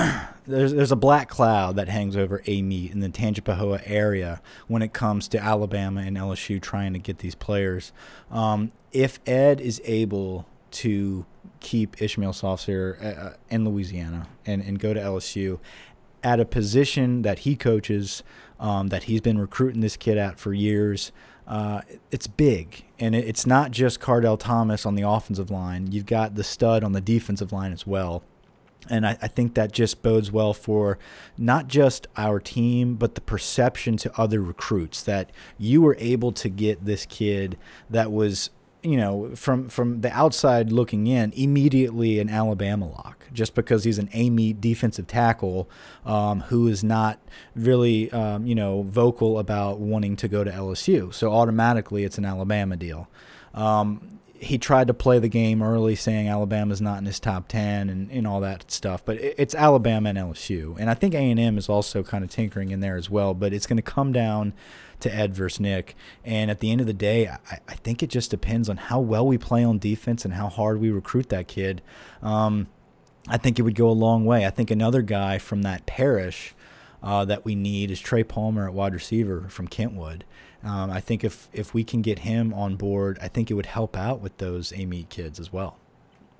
there's 0.47 0.73
there's 0.73 0.91
a 0.91 0.95
black 0.95 1.29
cloud 1.29 1.75
that 1.75 1.89
hangs 1.89 2.15
over 2.15 2.41
Amite 2.47 2.91
in 2.91 2.99
the 2.99 3.09
Tangipahoa 3.09 3.81
area 3.85 4.41
when 4.67 4.81
it 4.81 4.93
comes 4.93 5.27
to 5.29 5.39
Alabama 5.39 6.01
and 6.01 6.17
LSU 6.17 6.61
trying 6.61 6.93
to 6.93 6.99
get 6.99 7.19
these 7.19 7.35
players. 7.35 7.91
Um, 8.31 8.71
if 8.91 9.19
Ed 9.25 9.61
is 9.61 9.81
able 9.85 10.45
to 10.71 11.25
keep 11.59 12.01
Ishmael 12.01 12.33
Sopsher 12.33 13.01
uh, 13.03 13.21
uh, 13.21 13.33
in 13.49 13.65
Louisiana 13.65 14.27
and, 14.45 14.61
and 14.61 14.79
go 14.79 14.93
to 14.93 14.99
LSU 14.99 15.59
at 16.23 16.39
a 16.39 16.45
position 16.45 17.21
that 17.21 17.39
he 17.39 17.55
coaches, 17.55 18.23
um, 18.59 18.87
that 18.87 19.03
he's 19.03 19.21
been 19.21 19.37
recruiting 19.37 19.81
this 19.81 19.97
kid 19.97 20.17
at 20.17 20.39
for 20.39 20.53
years. 20.53 21.11
Uh, 21.47 21.81
it's 22.11 22.27
big, 22.27 22.85
and 22.99 23.15
it, 23.15 23.27
it's 23.27 23.45
not 23.47 23.71
just 23.71 23.99
Kardell 23.99 24.37
Thomas 24.37 24.85
on 24.85 24.95
the 24.95 25.07
offensive 25.07 25.49
line. 25.49 25.91
You've 25.91 26.05
got 26.05 26.35
the 26.35 26.43
stud 26.43 26.83
on 26.83 26.91
the 26.91 27.01
defensive 27.01 27.51
line 27.51 27.71
as 27.71 27.87
well. 27.87 28.23
And 28.89 29.05
I, 29.05 29.17
I, 29.21 29.27
think 29.27 29.55
that 29.55 29.71
just 29.71 30.01
bodes 30.01 30.31
well 30.31 30.53
for 30.53 30.97
not 31.37 31.67
just 31.67 32.07
our 32.15 32.39
team, 32.39 32.95
but 32.95 33.15
the 33.15 33.21
perception 33.21 33.97
to 33.97 34.19
other 34.19 34.41
recruits 34.41 35.03
that 35.03 35.31
you 35.57 35.81
were 35.81 35.97
able 35.99 36.31
to 36.33 36.49
get 36.49 36.85
this 36.85 37.05
kid 37.05 37.57
that 37.89 38.11
was, 38.11 38.49
you 38.81 38.95
know, 38.95 39.35
from 39.35 39.67
from 39.67 40.01
the 40.01 40.11
outside 40.11 40.71
looking 40.71 41.07
in, 41.07 41.33
immediately 41.33 42.19
an 42.19 42.29
Alabama 42.29 42.87
lock, 42.89 43.25
just 43.33 43.53
because 43.53 43.83
he's 43.83 43.97
an 43.97 44.09
Amite 44.13 44.61
defensive 44.61 45.07
tackle 45.07 45.69
um, 46.05 46.41
who 46.41 46.67
is 46.67 46.83
not 46.83 47.19
really, 47.55 48.11
um, 48.11 48.45
you 48.45 48.55
know, 48.55 48.83
vocal 48.83 49.37
about 49.37 49.79
wanting 49.79 50.15
to 50.17 50.27
go 50.27 50.43
to 50.43 50.51
LSU. 50.51 51.13
So 51.13 51.31
automatically, 51.33 52.03
it's 52.03 52.17
an 52.17 52.25
Alabama 52.25 52.77
deal. 52.77 53.09
Um, 53.53 54.19
he 54.39 54.57
tried 54.57 54.87
to 54.87 54.93
play 54.93 55.19
the 55.19 55.27
game 55.27 55.61
early, 55.61 55.95
saying 55.95 56.27
Alabama's 56.27 56.81
not 56.81 56.97
in 56.97 57.05
his 57.05 57.19
top 57.19 57.47
ten 57.47 57.89
and, 57.89 58.09
and 58.09 58.25
all 58.25 58.39
that 58.39 58.71
stuff. 58.71 59.03
But 59.03 59.17
it's 59.17 59.53
Alabama 59.53 60.09
and 60.09 60.17
LSU, 60.17 60.77
and 60.79 60.89
I 60.89 60.93
think 60.93 61.13
A 61.13 61.17
and 61.17 61.39
M 61.39 61.57
is 61.57 61.67
also 61.67 62.03
kind 62.03 62.23
of 62.23 62.29
tinkering 62.29 62.71
in 62.71 62.79
there 62.79 62.95
as 62.95 63.09
well. 63.09 63.33
But 63.33 63.53
it's 63.53 63.67
going 63.67 63.77
to 63.77 63.83
come 63.83 64.11
down 64.13 64.53
to 65.01 65.13
Ed 65.13 65.33
versus 65.33 65.59
Nick, 65.59 65.95
and 66.23 66.49
at 66.49 66.59
the 66.59 66.71
end 66.71 66.81
of 66.81 66.87
the 66.87 66.93
day, 66.93 67.27
I, 67.27 67.59
I, 67.67 67.75
think 67.75 68.03
it 68.03 68.09
just 68.09 68.31
depends 68.31 68.67
on 68.69 68.77
how 68.77 68.99
well 68.99 69.25
we 69.25 69.37
play 69.37 69.63
on 69.63 69.79
defense 69.79 70.25
and 70.25 70.33
how 70.33 70.49
hard 70.49 70.79
we 70.79 70.89
recruit 70.89 71.29
that 71.29 71.47
kid. 71.47 71.81
Um, 72.21 72.67
I 73.27 73.37
think 73.37 73.59
it 73.59 73.61
would 73.61 73.75
go 73.75 73.89
a 73.89 73.91
long 73.91 74.25
way. 74.25 74.45
I 74.45 74.49
think 74.49 74.71
another 74.71 75.01
guy 75.01 75.37
from 75.37 75.61
that 75.61 75.85
parish 75.85 76.53
uh, 77.01 77.25
that 77.25 77.45
we 77.45 77.55
need 77.55 77.91
is 77.91 77.99
Trey 77.99 78.23
Palmer 78.23 78.67
at 78.67 78.73
wide 78.73 78.93
receiver 78.93 79.47
from 79.49 79.67
Kentwood. 79.67 80.25
Um, 80.63 80.91
I 80.91 80.99
think 80.99 81.23
if 81.23 81.47
if 81.53 81.73
we 81.73 81.83
can 81.83 82.01
get 82.01 82.19
him 82.19 82.53
on 82.53 82.75
board, 82.75 83.17
I 83.21 83.27
think 83.27 83.49
it 83.49 83.53
would 83.53 83.67
help 83.67 83.95
out 83.95 84.19
with 84.19 84.37
those 84.37 84.71
Amite 84.73 85.09
kids 85.09 85.39
as 85.39 85.53
well. 85.53 85.77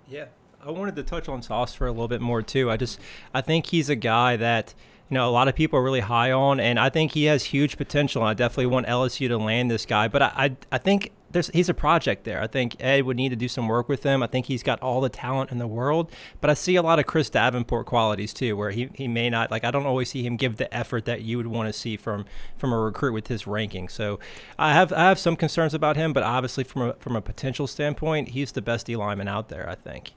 Yeah, 0.10 0.26
I 0.66 0.72
wanted 0.72 0.96
to 0.98 1.04
touch 1.04 1.30
on 1.30 1.42
Sopsher 1.42 1.88
a 1.88 1.92
little 1.92 2.08
bit 2.08 2.22
more 2.22 2.42
too. 2.42 2.70
I 2.70 2.78
just 2.78 3.00
I 3.34 3.42
think 3.42 3.68
he's 3.68 3.90
a 3.90 3.96
guy 3.96 4.36
that 4.36 4.74
you 5.10 5.16
know 5.16 5.30
a 5.30 5.32
lot 5.32 5.48
of 5.48 5.56
people 5.56 5.80
are 5.80 5.84
really 5.84 6.02
high 6.02 6.32
on, 6.32 6.60
and 6.60 6.80
I 6.80 6.90
think 6.90 7.14
he 7.14 7.26
has 7.26 7.46
huge 7.46 7.78
potential. 7.78 8.22
And 8.22 8.30
I 8.30 8.34
definitely 8.34 8.66
want 8.68 8.88
LSU 8.88 9.30
to 9.30 9.38
land 9.38 9.72
this 9.72 9.86
guy, 9.86 10.10
but 10.10 10.22
I 10.22 10.32
I, 10.36 10.56
I 10.74 10.78
think 10.78 11.12
there's 11.32 11.50
he's 11.50 11.70
a 11.70 11.74
project 11.74 12.24
there. 12.24 12.42
I 12.42 12.48
think 12.48 12.76
Ed 12.80 13.06
would 13.06 13.18
need 13.18 13.30
to 13.30 13.36
do 13.36 13.48
some 13.48 13.68
work 13.68 13.88
with 13.88 14.04
him. 14.04 14.24
I 14.24 14.28
think 14.28 14.48
he's 14.48 14.64
got 14.64 14.82
all 14.82 15.02
the 15.02 15.10
talent 15.10 15.52
in 15.52 15.58
the 15.58 15.68
world, 15.68 16.12
but 16.42 16.50
I 16.50 16.54
see 16.54 16.76
a 16.76 16.82
lot 16.82 17.00
of 17.00 17.06
Chris 17.06 17.30
Davenport 17.30 17.86
qualities 17.86 18.34
too, 18.34 18.58
where 18.58 18.72
he, 18.72 18.90
he 18.94 19.08
may 19.08 19.30
not 19.30 19.52
like 19.52 19.64
I 19.64 19.72
don't 19.72 19.86
always 19.86 20.10
see 20.10 20.24
him 20.24 20.38
give 20.38 20.58
the 20.58 20.74
effort 20.74 21.06
that 21.06 21.22
you 21.22 21.38
would 21.38 21.48
want 21.48 21.68
to 21.68 21.74
see 21.74 21.98
from 21.98 22.26
from 22.58 22.74
a 22.74 22.80
recruit 22.80 23.14
with 23.14 23.28
his 23.28 23.46
ranking. 23.46 23.90
So 23.90 24.20
I 24.58 24.74
have 24.74 24.92
I 24.92 25.08
have 25.08 25.20
some 25.20 25.36
concerns 25.36 25.74
about 25.74 25.96
him, 25.96 26.14
but 26.14 26.24
obviously 26.24 26.64
from 26.64 26.82
a 26.82 26.94
from 26.96 27.16
a 27.16 27.22
potential 27.22 27.68
standpoint, 27.68 28.30
he's 28.30 28.52
the 28.52 28.62
best 28.62 28.88
D 28.88 28.96
lineman 28.96 29.28
out 29.28 29.50
there. 29.50 29.70
I 29.70 29.76
think. 29.76 30.14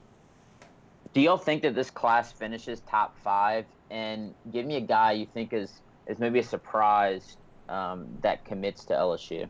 Do 1.13 1.21
y'all 1.21 1.37
think 1.37 1.61
that 1.61 1.75
this 1.75 1.91
class 1.91 2.31
finishes 2.31 2.81
top 2.81 3.15
five? 3.23 3.65
And 3.91 4.33
give 4.51 4.65
me 4.65 4.77
a 4.77 4.81
guy 4.81 5.11
you 5.11 5.27
think 5.31 5.53
is 5.53 5.81
is 6.07 6.17
maybe 6.17 6.39
a 6.39 6.43
surprise 6.43 7.37
um, 7.69 8.07
that 8.21 8.43
commits 8.45 8.83
to 8.85 8.93
LSU. 8.93 9.47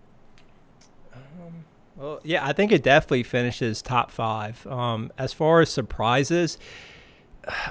Um, 1.16 1.66
well, 1.96 2.20
yeah, 2.24 2.46
I 2.46 2.54
think 2.54 2.72
it 2.72 2.84
definitely 2.84 3.24
finishes 3.24 3.82
top 3.82 4.12
five. 4.12 4.66
Um, 4.68 5.12
as 5.18 5.34
far 5.34 5.62
as 5.62 5.70
surprises, 5.70 6.58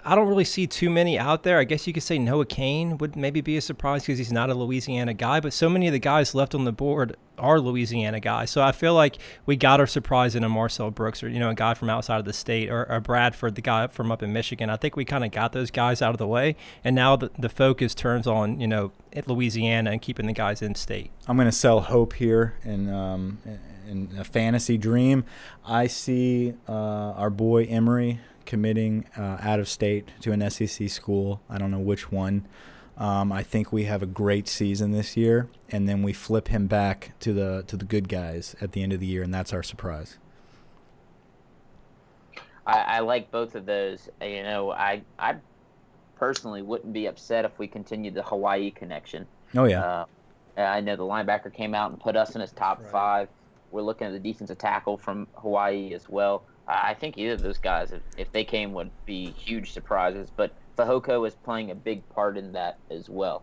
I 0.04 0.14
don't 0.14 0.28
really 0.28 0.44
see 0.44 0.66
too 0.66 0.90
many 0.90 1.18
out 1.18 1.44
there. 1.44 1.58
I 1.58 1.64
guess 1.64 1.86
you 1.86 1.92
could 1.92 2.02
say 2.02 2.18
Noah 2.18 2.44
Cain 2.44 2.98
would 2.98 3.16
maybe 3.16 3.40
be 3.40 3.56
a 3.56 3.60
surprise 3.60 4.02
because 4.02 4.18
he's 4.18 4.32
not 4.32 4.50
a 4.50 4.54
Louisiana 4.54 5.14
guy, 5.14 5.40
but 5.40 5.52
so 5.52 5.68
many 5.68 5.86
of 5.86 5.92
the 5.92 5.98
guys 5.98 6.34
left 6.34 6.54
on 6.54 6.64
the 6.64 6.72
board 6.72 7.16
are 7.38 7.58
Louisiana 7.58 8.20
guys. 8.20 8.50
So 8.50 8.62
I 8.62 8.72
feel 8.72 8.94
like 8.94 9.16
we 9.46 9.56
got 9.56 9.80
our 9.80 9.86
surprise 9.86 10.34
in 10.34 10.44
a 10.44 10.48
Marcel 10.48 10.90
Brooks 10.90 11.22
or, 11.22 11.28
you 11.28 11.40
know, 11.40 11.48
a 11.48 11.54
guy 11.54 11.72
from 11.74 11.88
outside 11.88 12.18
of 12.18 12.26
the 12.26 12.32
state 12.32 12.68
or, 12.70 12.90
or 12.90 13.00
Bradford, 13.00 13.54
the 13.54 13.62
guy 13.62 13.86
from 13.86 14.12
up 14.12 14.22
in 14.22 14.32
Michigan. 14.32 14.68
I 14.68 14.76
think 14.76 14.94
we 14.94 15.04
kind 15.04 15.24
of 15.24 15.30
got 15.30 15.52
those 15.52 15.70
guys 15.70 16.02
out 16.02 16.10
of 16.10 16.18
the 16.18 16.28
way. 16.28 16.54
And 16.84 16.94
now 16.94 17.16
the, 17.16 17.30
the 17.38 17.48
focus 17.48 17.94
turns 17.94 18.26
on, 18.26 18.60
you 18.60 18.68
know, 18.68 18.92
Louisiana 19.26 19.92
and 19.92 20.02
keeping 20.02 20.26
the 20.26 20.32
guys 20.34 20.60
in 20.60 20.74
state. 20.74 21.10
I'm 21.26 21.36
going 21.36 21.48
to 21.48 21.52
sell 21.52 21.80
hope 21.80 22.12
here 22.14 22.54
and, 22.62 22.92
um, 22.92 23.38
in 23.88 24.10
a 24.18 24.24
fantasy 24.24 24.78
dream. 24.78 25.24
I 25.64 25.86
see 25.86 26.54
uh, 26.68 26.72
our 26.72 27.30
boy 27.30 27.64
Emery 27.64 28.20
committing 28.44 29.06
uh, 29.16 29.38
out 29.40 29.60
of 29.60 29.68
state 29.68 30.08
to 30.20 30.32
an 30.32 30.48
SEC 30.50 30.88
school. 30.88 31.40
I 31.48 31.58
don't 31.58 31.70
know 31.70 31.78
which 31.78 32.10
one. 32.10 32.46
Um, 32.96 33.32
I 33.32 33.42
think 33.42 33.72
we 33.72 33.84
have 33.84 34.02
a 34.02 34.06
great 34.06 34.46
season 34.46 34.92
this 34.92 35.16
year, 35.16 35.48
and 35.70 35.88
then 35.88 36.02
we 36.02 36.12
flip 36.12 36.48
him 36.48 36.66
back 36.66 37.12
to 37.20 37.32
the 37.32 37.64
to 37.66 37.76
the 37.76 37.84
good 37.84 38.08
guys 38.08 38.54
at 38.60 38.72
the 38.72 38.82
end 38.82 38.92
of 38.92 39.00
the 39.00 39.06
year, 39.06 39.22
and 39.22 39.32
that's 39.32 39.52
our 39.52 39.62
surprise. 39.62 40.18
I, 42.66 42.78
I 42.78 42.98
like 43.00 43.30
both 43.30 43.54
of 43.54 43.66
those. 43.66 44.08
You 44.20 44.42
know, 44.42 44.72
I 44.72 45.02
I 45.18 45.36
personally 46.16 46.62
wouldn't 46.62 46.92
be 46.92 47.06
upset 47.06 47.44
if 47.44 47.58
we 47.58 47.66
continued 47.66 48.14
the 48.14 48.22
Hawaii 48.22 48.70
connection. 48.70 49.26
Oh 49.56 49.64
yeah. 49.64 49.82
Uh, 49.82 50.04
I 50.56 50.80
know 50.80 50.96
the 50.96 51.02
linebacker 51.02 51.52
came 51.52 51.74
out 51.74 51.90
and 51.90 51.98
put 51.98 52.14
us 52.14 52.34
in 52.34 52.40
his 52.40 52.52
top 52.52 52.80
right. 52.82 52.90
five. 52.90 53.28
We're 53.72 53.82
looking 53.82 54.06
at 54.06 54.12
the 54.12 54.18
defensive 54.18 54.58
tackle 54.58 54.96
from 54.96 55.26
Hawaii 55.34 55.94
as 55.94 56.08
well. 56.08 56.44
I 56.68 56.94
think 56.94 57.18
either 57.18 57.32
of 57.32 57.42
those 57.42 57.58
guys, 57.58 57.92
if, 57.92 58.02
if 58.16 58.30
they 58.30 58.44
came, 58.44 58.72
would 58.74 58.90
be 59.04 59.32
huge 59.32 59.72
surprises. 59.72 60.30
But 60.34 60.54
Fehoko 60.76 61.26
is 61.26 61.34
playing 61.34 61.70
a 61.70 61.74
big 61.74 62.08
part 62.10 62.36
in 62.36 62.52
that 62.52 62.78
as 62.90 63.08
well. 63.08 63.42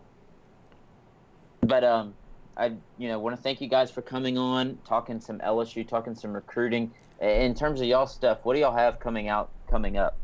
But 1.60 1.84
um, 1.84 2.14
I 2.56 2.72
you 2.98 3.08
know 3.08 3.18
want 3.18 3.36
to 3.36 3.42
thank 3.42 3.60
you 3.60 3.68
guys 3.68 3.90
for 3.90 4.02
coming 4.02 4.38
on, 4.38 4.78
talking 4.86 5.20
some 5.20 5.38
LSU, 5.40 5.86
talking 5.86 6.14
some 6.14 6.32
recruiting. 6.32 6.92
In 7.20 7.54
terms 7.54 7.80
of 7.80 7.86
y'all 7.86 8.06
stuff, 8.06 8.38
what 8.44 8.54
do 8.54 8.60
y'all 8.60 8.76
have 8.76 8.98
coming 8.98 9.28
out 9.28 9.50
coming 9.68 9.98
up? 9.98 10.16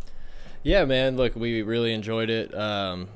Yeah, 0.62 0.84
man. 0.84 1.16
Look, 1.16 1.36
we 1.36 1.62
really 1.62 1.92
enjoyed 1.92 2.30
it. 2.30 2.54
Um, 2.54 3.08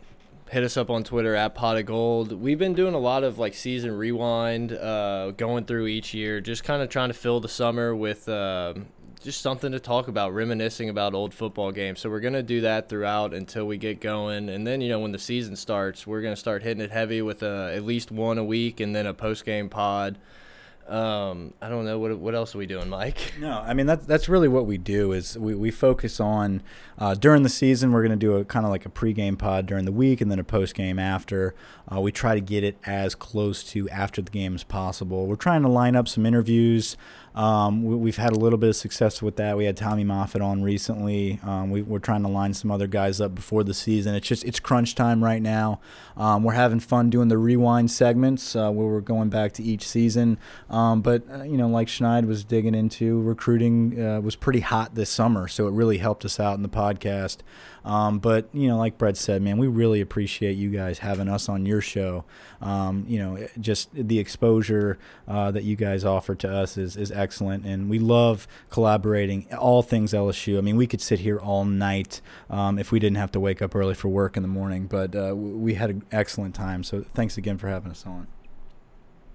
hit 0.51 0.64
us 0.64 0.77
up 0.77 0.90
on 0.90 1.05
Twitter 1.05 1.36
at 1.36 1.55
Pot 1.55 1.77
of 1.77 1.86
Gold. 1.86 2.32
We've 2.32 2.59
been 2.59 2.74
doing 2.74 2.94
a 2.94 2.98
lot 2.98 3.22
of 3.22 3.39
like 3.39 3.55
season 3.55 3.97
rewind, 3.97 4.72
uh, 4.72 5.31
going 5.31 5.64
through 5.64 5.86
each 5.86 6.12
year, 6.12 6.40
just 6.40 6.64
kind 6.64 6.82
of 6.82 6.89
trying 6.89 7.09
to 7.09 7.14
fill 7.14 7.39
the 7.39 7.48
summer 7.48 7.94
with 7.94 8.28
uh, 8.28 8.74
just 9.22 9.43
something 9.43 9.70
to 9.70 9.78
talk 9.78 10.09
about, 10.09 10.35
reminiscing 10.35 10.89
about 10.89 11.14
old 11.14 11.32
football 11.32 11.70
games. 11.70 12.01
So 12.01 12.10
we're 12.10 12.20
gonna 12.20 12.43
do 12.43 12.62
that 12.62 12.89
throughout 12.89 13.32
until 13.32 13.64
we 13.64 13.78
get 13.78 14.01
going, 14.01 14.48
and 14.48 14.66
then 14.66 14.81
you 14.81 14.89
know 14.89 14.98
when 14.98 15.12
the 15.12 15.20
season 15.20 15.55
starts, 15.55 16.05
we're 16.05 16.20
gonna 16.20 16.35
start 16.35 16.64
hitting 16.64 16.82
it 16.82 16.90
heavy 16.90 17.22
with 17.22 17.44
uh, 17.44 17.70
at 17.72 17.85
least 17.85 18.10
one 18.10 18.36
a 18.36 18.44
week, 18.44 18.81
and 18.81 18.94
then 18.94 19.06
a 19.06 19.14
post 19.14 19.44
game 19.44 19.68
pod. 19.68 20.18
Um, 20.89 21.55
I 21.62 21.69
don't 21.69 21.85
know 21.85 21.98
what 22.01 22.19
what 22.19 22.35
else 22.35 22.55
are 22.55 22.59
we 22.59 22.66
doing, 22.66 22.89
Mike. 22.89 23.35
No, 23.40 23.62
I 23.65 23.74
mean 23.74 23.86
that's 23.86 24.05
that's 24.05 24.28
really 24.28 24.48
what 24.48 24.66
we 24.66 24.77
do 24.77 25.12
is 25.12 25.39
we, 25.39 25.55
we 25.55 25.70
focus 25.70 26.20
on 26.20 26.62
uh, 26.98 27.15
during 27.15 27.43
the 27.43 27.48
season. 27.48 27.93
We're 27.93 28.02
going 28.02 28.19
to 28.19 28.27
do 28.27 28.35
a 28.35 28.44
kind 28.44 28.66
of 28.66 28.70
like 28.70 28.85
a 28.85 28.90
pregame 28.90 29.39
pod 29.39 29.66
during 29.66 29.85
the 29.85 29.93
week, 29.93 30.20
and 30.20 30.31
then 30.31 30.39
a 30.39 30.44
postgame 30.44 31.01
after. 31.01 31.55
Uh, 31.90 32.01
we 32.01 32.12
try 32.12 32.35
to 32.35 32.40
get 32.40 32.65
it 32.65 32.77
as 32.85 33.15
close 33.15 33.62
to 33.65 33.89
after 33.90 34.20
the 34.20 34.31
game 34.31 34.55
as 34.55 34.65
possible. 34.65 35.27
We're 35.27 35.36
trying 35.36 35.62
to 35.62 35.69
line 35.69 35.97
up 35.97 36.09
some 36.09 36.27
interviews. 36.27 36.97
Um, 37.35 37.85
we, 37.85 38.11
have 38.11 38.16
had 38.16 38.32
a 38.32 38.39
little 38.39 38.59
bit 38.59 38.70
of 38.70 38.77
success 38.77 39.23
with 39.23 39.36
that. 39.36 39.57
We 39.57 39.65
had 39.65 39.77
Tommy 39.77 40.02
Moffitt 40.02 40.43
on 40.43 40.62
recently. 40.62 41.39
Um, 41.44 41.70
we, 41.70 41.82
are 41.82 42.01
trying 42.01 42.23
to 42.23 42.28
line 42.28 42.55
some 42.55 42.70
other 42.70 42.86
guys 42.86 43.20
up 43.20 43.35
before 43.35 43.62
the 43.62 43.74
season. 43.74 44.15
It's 44.15 44.27
just 44.27 44.44
it's 44.44 44.59
crunch 44.59 44.94
time 44.94 45.23
right 45.23 45.40
now. 45.40 45.81
Um, 46.16 46.43
we're 46.43 46.55
having 46.55 46.81
fun 46.81 47.09
doing 47.09 47.28
the 47.28 47.39
rewind 47.39 47.90
segments 47.90 48.57
uh, 48.57 48.70
where 48.70 48.86
we're 48.86 49.01
going 49.01 49.28
back 49.28 49.52
to 49.52 49.62
each 49.62 49.86
season. 49.86 50.39
Um, 50.69 51.02
but 51.02 51.23
uh, 51.32 51.43
you 51.44 51.57
know, 51.57 51.69
like 51.69 51.89
Schneid 51.89 52.27
was 52.27 52.43
digging 52.43 52.74
into, 52.74 53.20
recruiting 53.20 54.02
uh, 54.02 54.20
was 54.20 54.35
pretty 54.35 54.61
hot 54.61 54.94
this 54.97 55.11
summer, 55.11 55.47
so 55.47 55.69
it 55.69 55.73
really 55.73 55.98
helped 55.98 56.24
us 56.24 56.40
out 56.40 56.57
in 56.57 56.62
the 56.62 56.69
podcast. 56.69 57.39
Um, 57.85 58.19
but 58.19 58.48
you 58.52 58.69
know, 58.69 58.78
like 58.78 58.98
Brett 58.98 59.16
said, 59.16 59.43
man, 59.43 59.59
we 59.59 59.66
really 59.66 60.01
appreciate 60.01 60.57
you 60.57 60.70
guys 60.70 60.98
having 60.98 61.28
us 61.28 61.48
on 61.48 61.66
your 61.66 61.81
show. 61.81 62.24
Um, 62.61 63.05
you 63.09 63.19
know, 63.19 63.48
just 63.59 63.89
the 63.93 64.19
exposure 64.19 64.98
uh, 65.27 65.51
that 65.52 65.65
you 65.65 65.77
guys 65.77 66.05
offer 66.05 66.35
to 66.36 66.52
us 66.52 66.77
is 66.77 66.97
is 66.97 67.11
excellent, 67.11 67.65
and 67.65 67.89
we 67.89 67.98
love 67.98 68.47
collaborating 68.69 69.52
all 69.55 69.82
things 69.82 70.12
LSU. 70.12 70.59
I 70.59 70.61
mean, 70.61 70.77
we 70.77 70.86
could 70.86 71.01
sit 71.01 71.20
here 71.20 71.39
all 71.39 71.65
night 71.65 72.20
um, 72.48 72.78
if 72.78 72.93
we 72.93 72.98
didn't 72.98 73.16
have 73.16 73.32
to 73.32 73.40
wake 73.40 73.62
up 73.62 73.74
early 73.74 73.94
for 73.94 74.09
work 74.09 74.36
in 74.36 74.43
the 74.43 74.48
morning, 74.48 74.86
but 74.86 75.15
uh, 75.15 75.35
we 75.35 75.74
had 75.74 75.90
an 75.90 76.05
excellent 76.12 76.55
time. 76.55 76.85
So 76.85 77.02
thanks 77.15 77.36
again 77.36 77.59
for 77.59 77.69
having 77.69 77.90
us 77.90 78.05
on. 78.07 78.27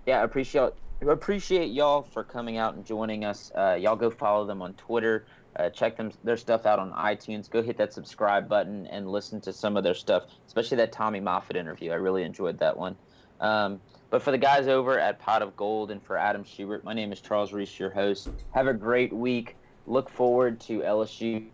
Yeah, 0.06 0.22
I 0.22 0.24
appreciate 0.24 0.74
appreciate 1.02 1.72
y'all 1.72 2.02
for 2.02 2.24
coming 2.24 2.58
out 2.58 2.76
and 2.76 2.86
joining 2.86 3.26
us. 3.26 3.52
Uh, 3.56 3.78
y'all 3.80 3.96
go 3.96 4.10
follow 4.10 4.46
them 4.46 4.62
on 4.62 4.74
Twitter. 4.74 5.26
Uh, 5.58 5.70
check 5.70 5.96
them 5.96 6.12
their 6.24 6.38
stuff 6.38 6.66
out 6.66 6.80
on 6.80 6.92
iTunes. 6.92 7.50
Go 7.50 7.62
hit 7.62 7.78
that 7.78 7.94
subscribe 7.94 8.50
button 8.50 8.88
and 8.88 9.08
listen 9.08 9.40
to 9.42 9.54
some 9.54 9.78
of 9.78 9.84
their 9.84 9.94
stuff, 9.94 10.24
especially 10.48 10.78
that 10.78 10.92
Tommy 10.92 11.20
Moffitt 11.20 11.56
interview. 11.56 11.92
I 11.92 11.96
really 11.96 12.24
enjoyed 12.24 12.60
that 12.60 12.76
one. 12.78 12.96
Um, 13.40 13.80
but 14.10 14.22
for 14.22 14.32
the 14.32 14.38
guys 14.38 14.68
over 14.68 15.00
at 15.00 15.20
Pot 15.20 15.42
of 15.42 15.56
Gold 15.56 15.92
and 15.92 16.02
for 16.04 16.18
Adam 16.18 16.44
Schubert, 16.44 16.84
my 16.84 16.94
name 16.94 17.12
is 17.12 17.22
Charles 17.22 17.54
Reese, 17.54 17.80
your 17.80 17.90
host. 17.90 18.30
Have 18.54 18.68
a 18.68 18.74
great 18.74 19.14
week. 19.14 19.56
Look 19.88 20.10
forward 20.10 20.60
to 20.62 20.80
LSU 20.80 21.48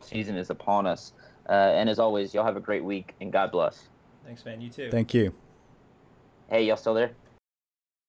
season 0.00 0.36
is 0.36 0.50
upon 0.50 0.86
us. 0.86 1.12
Uh, 1.48 1.52
and 1.52 1.88
as 1.88 1.98
always, 1.98 2.34
y'all 2.34 2.44
have 2.44 2.56
a 2.56 2.60
great 2.60 2.84
week 2.84 3.14
and 3.20 3.32
God 3.32 3.50
bless. 3.50 3.88
Thanks, 4.24 4.44
man. 4.44 4.60
You 4.60 4.70
too. 4.70 4.90
Thank 4.90 5.14
you. 5.14 5.34
Hey, 6.48 6.64
y'all 6.64 6.76
still 6.76 6.94
there? 6.94 7.12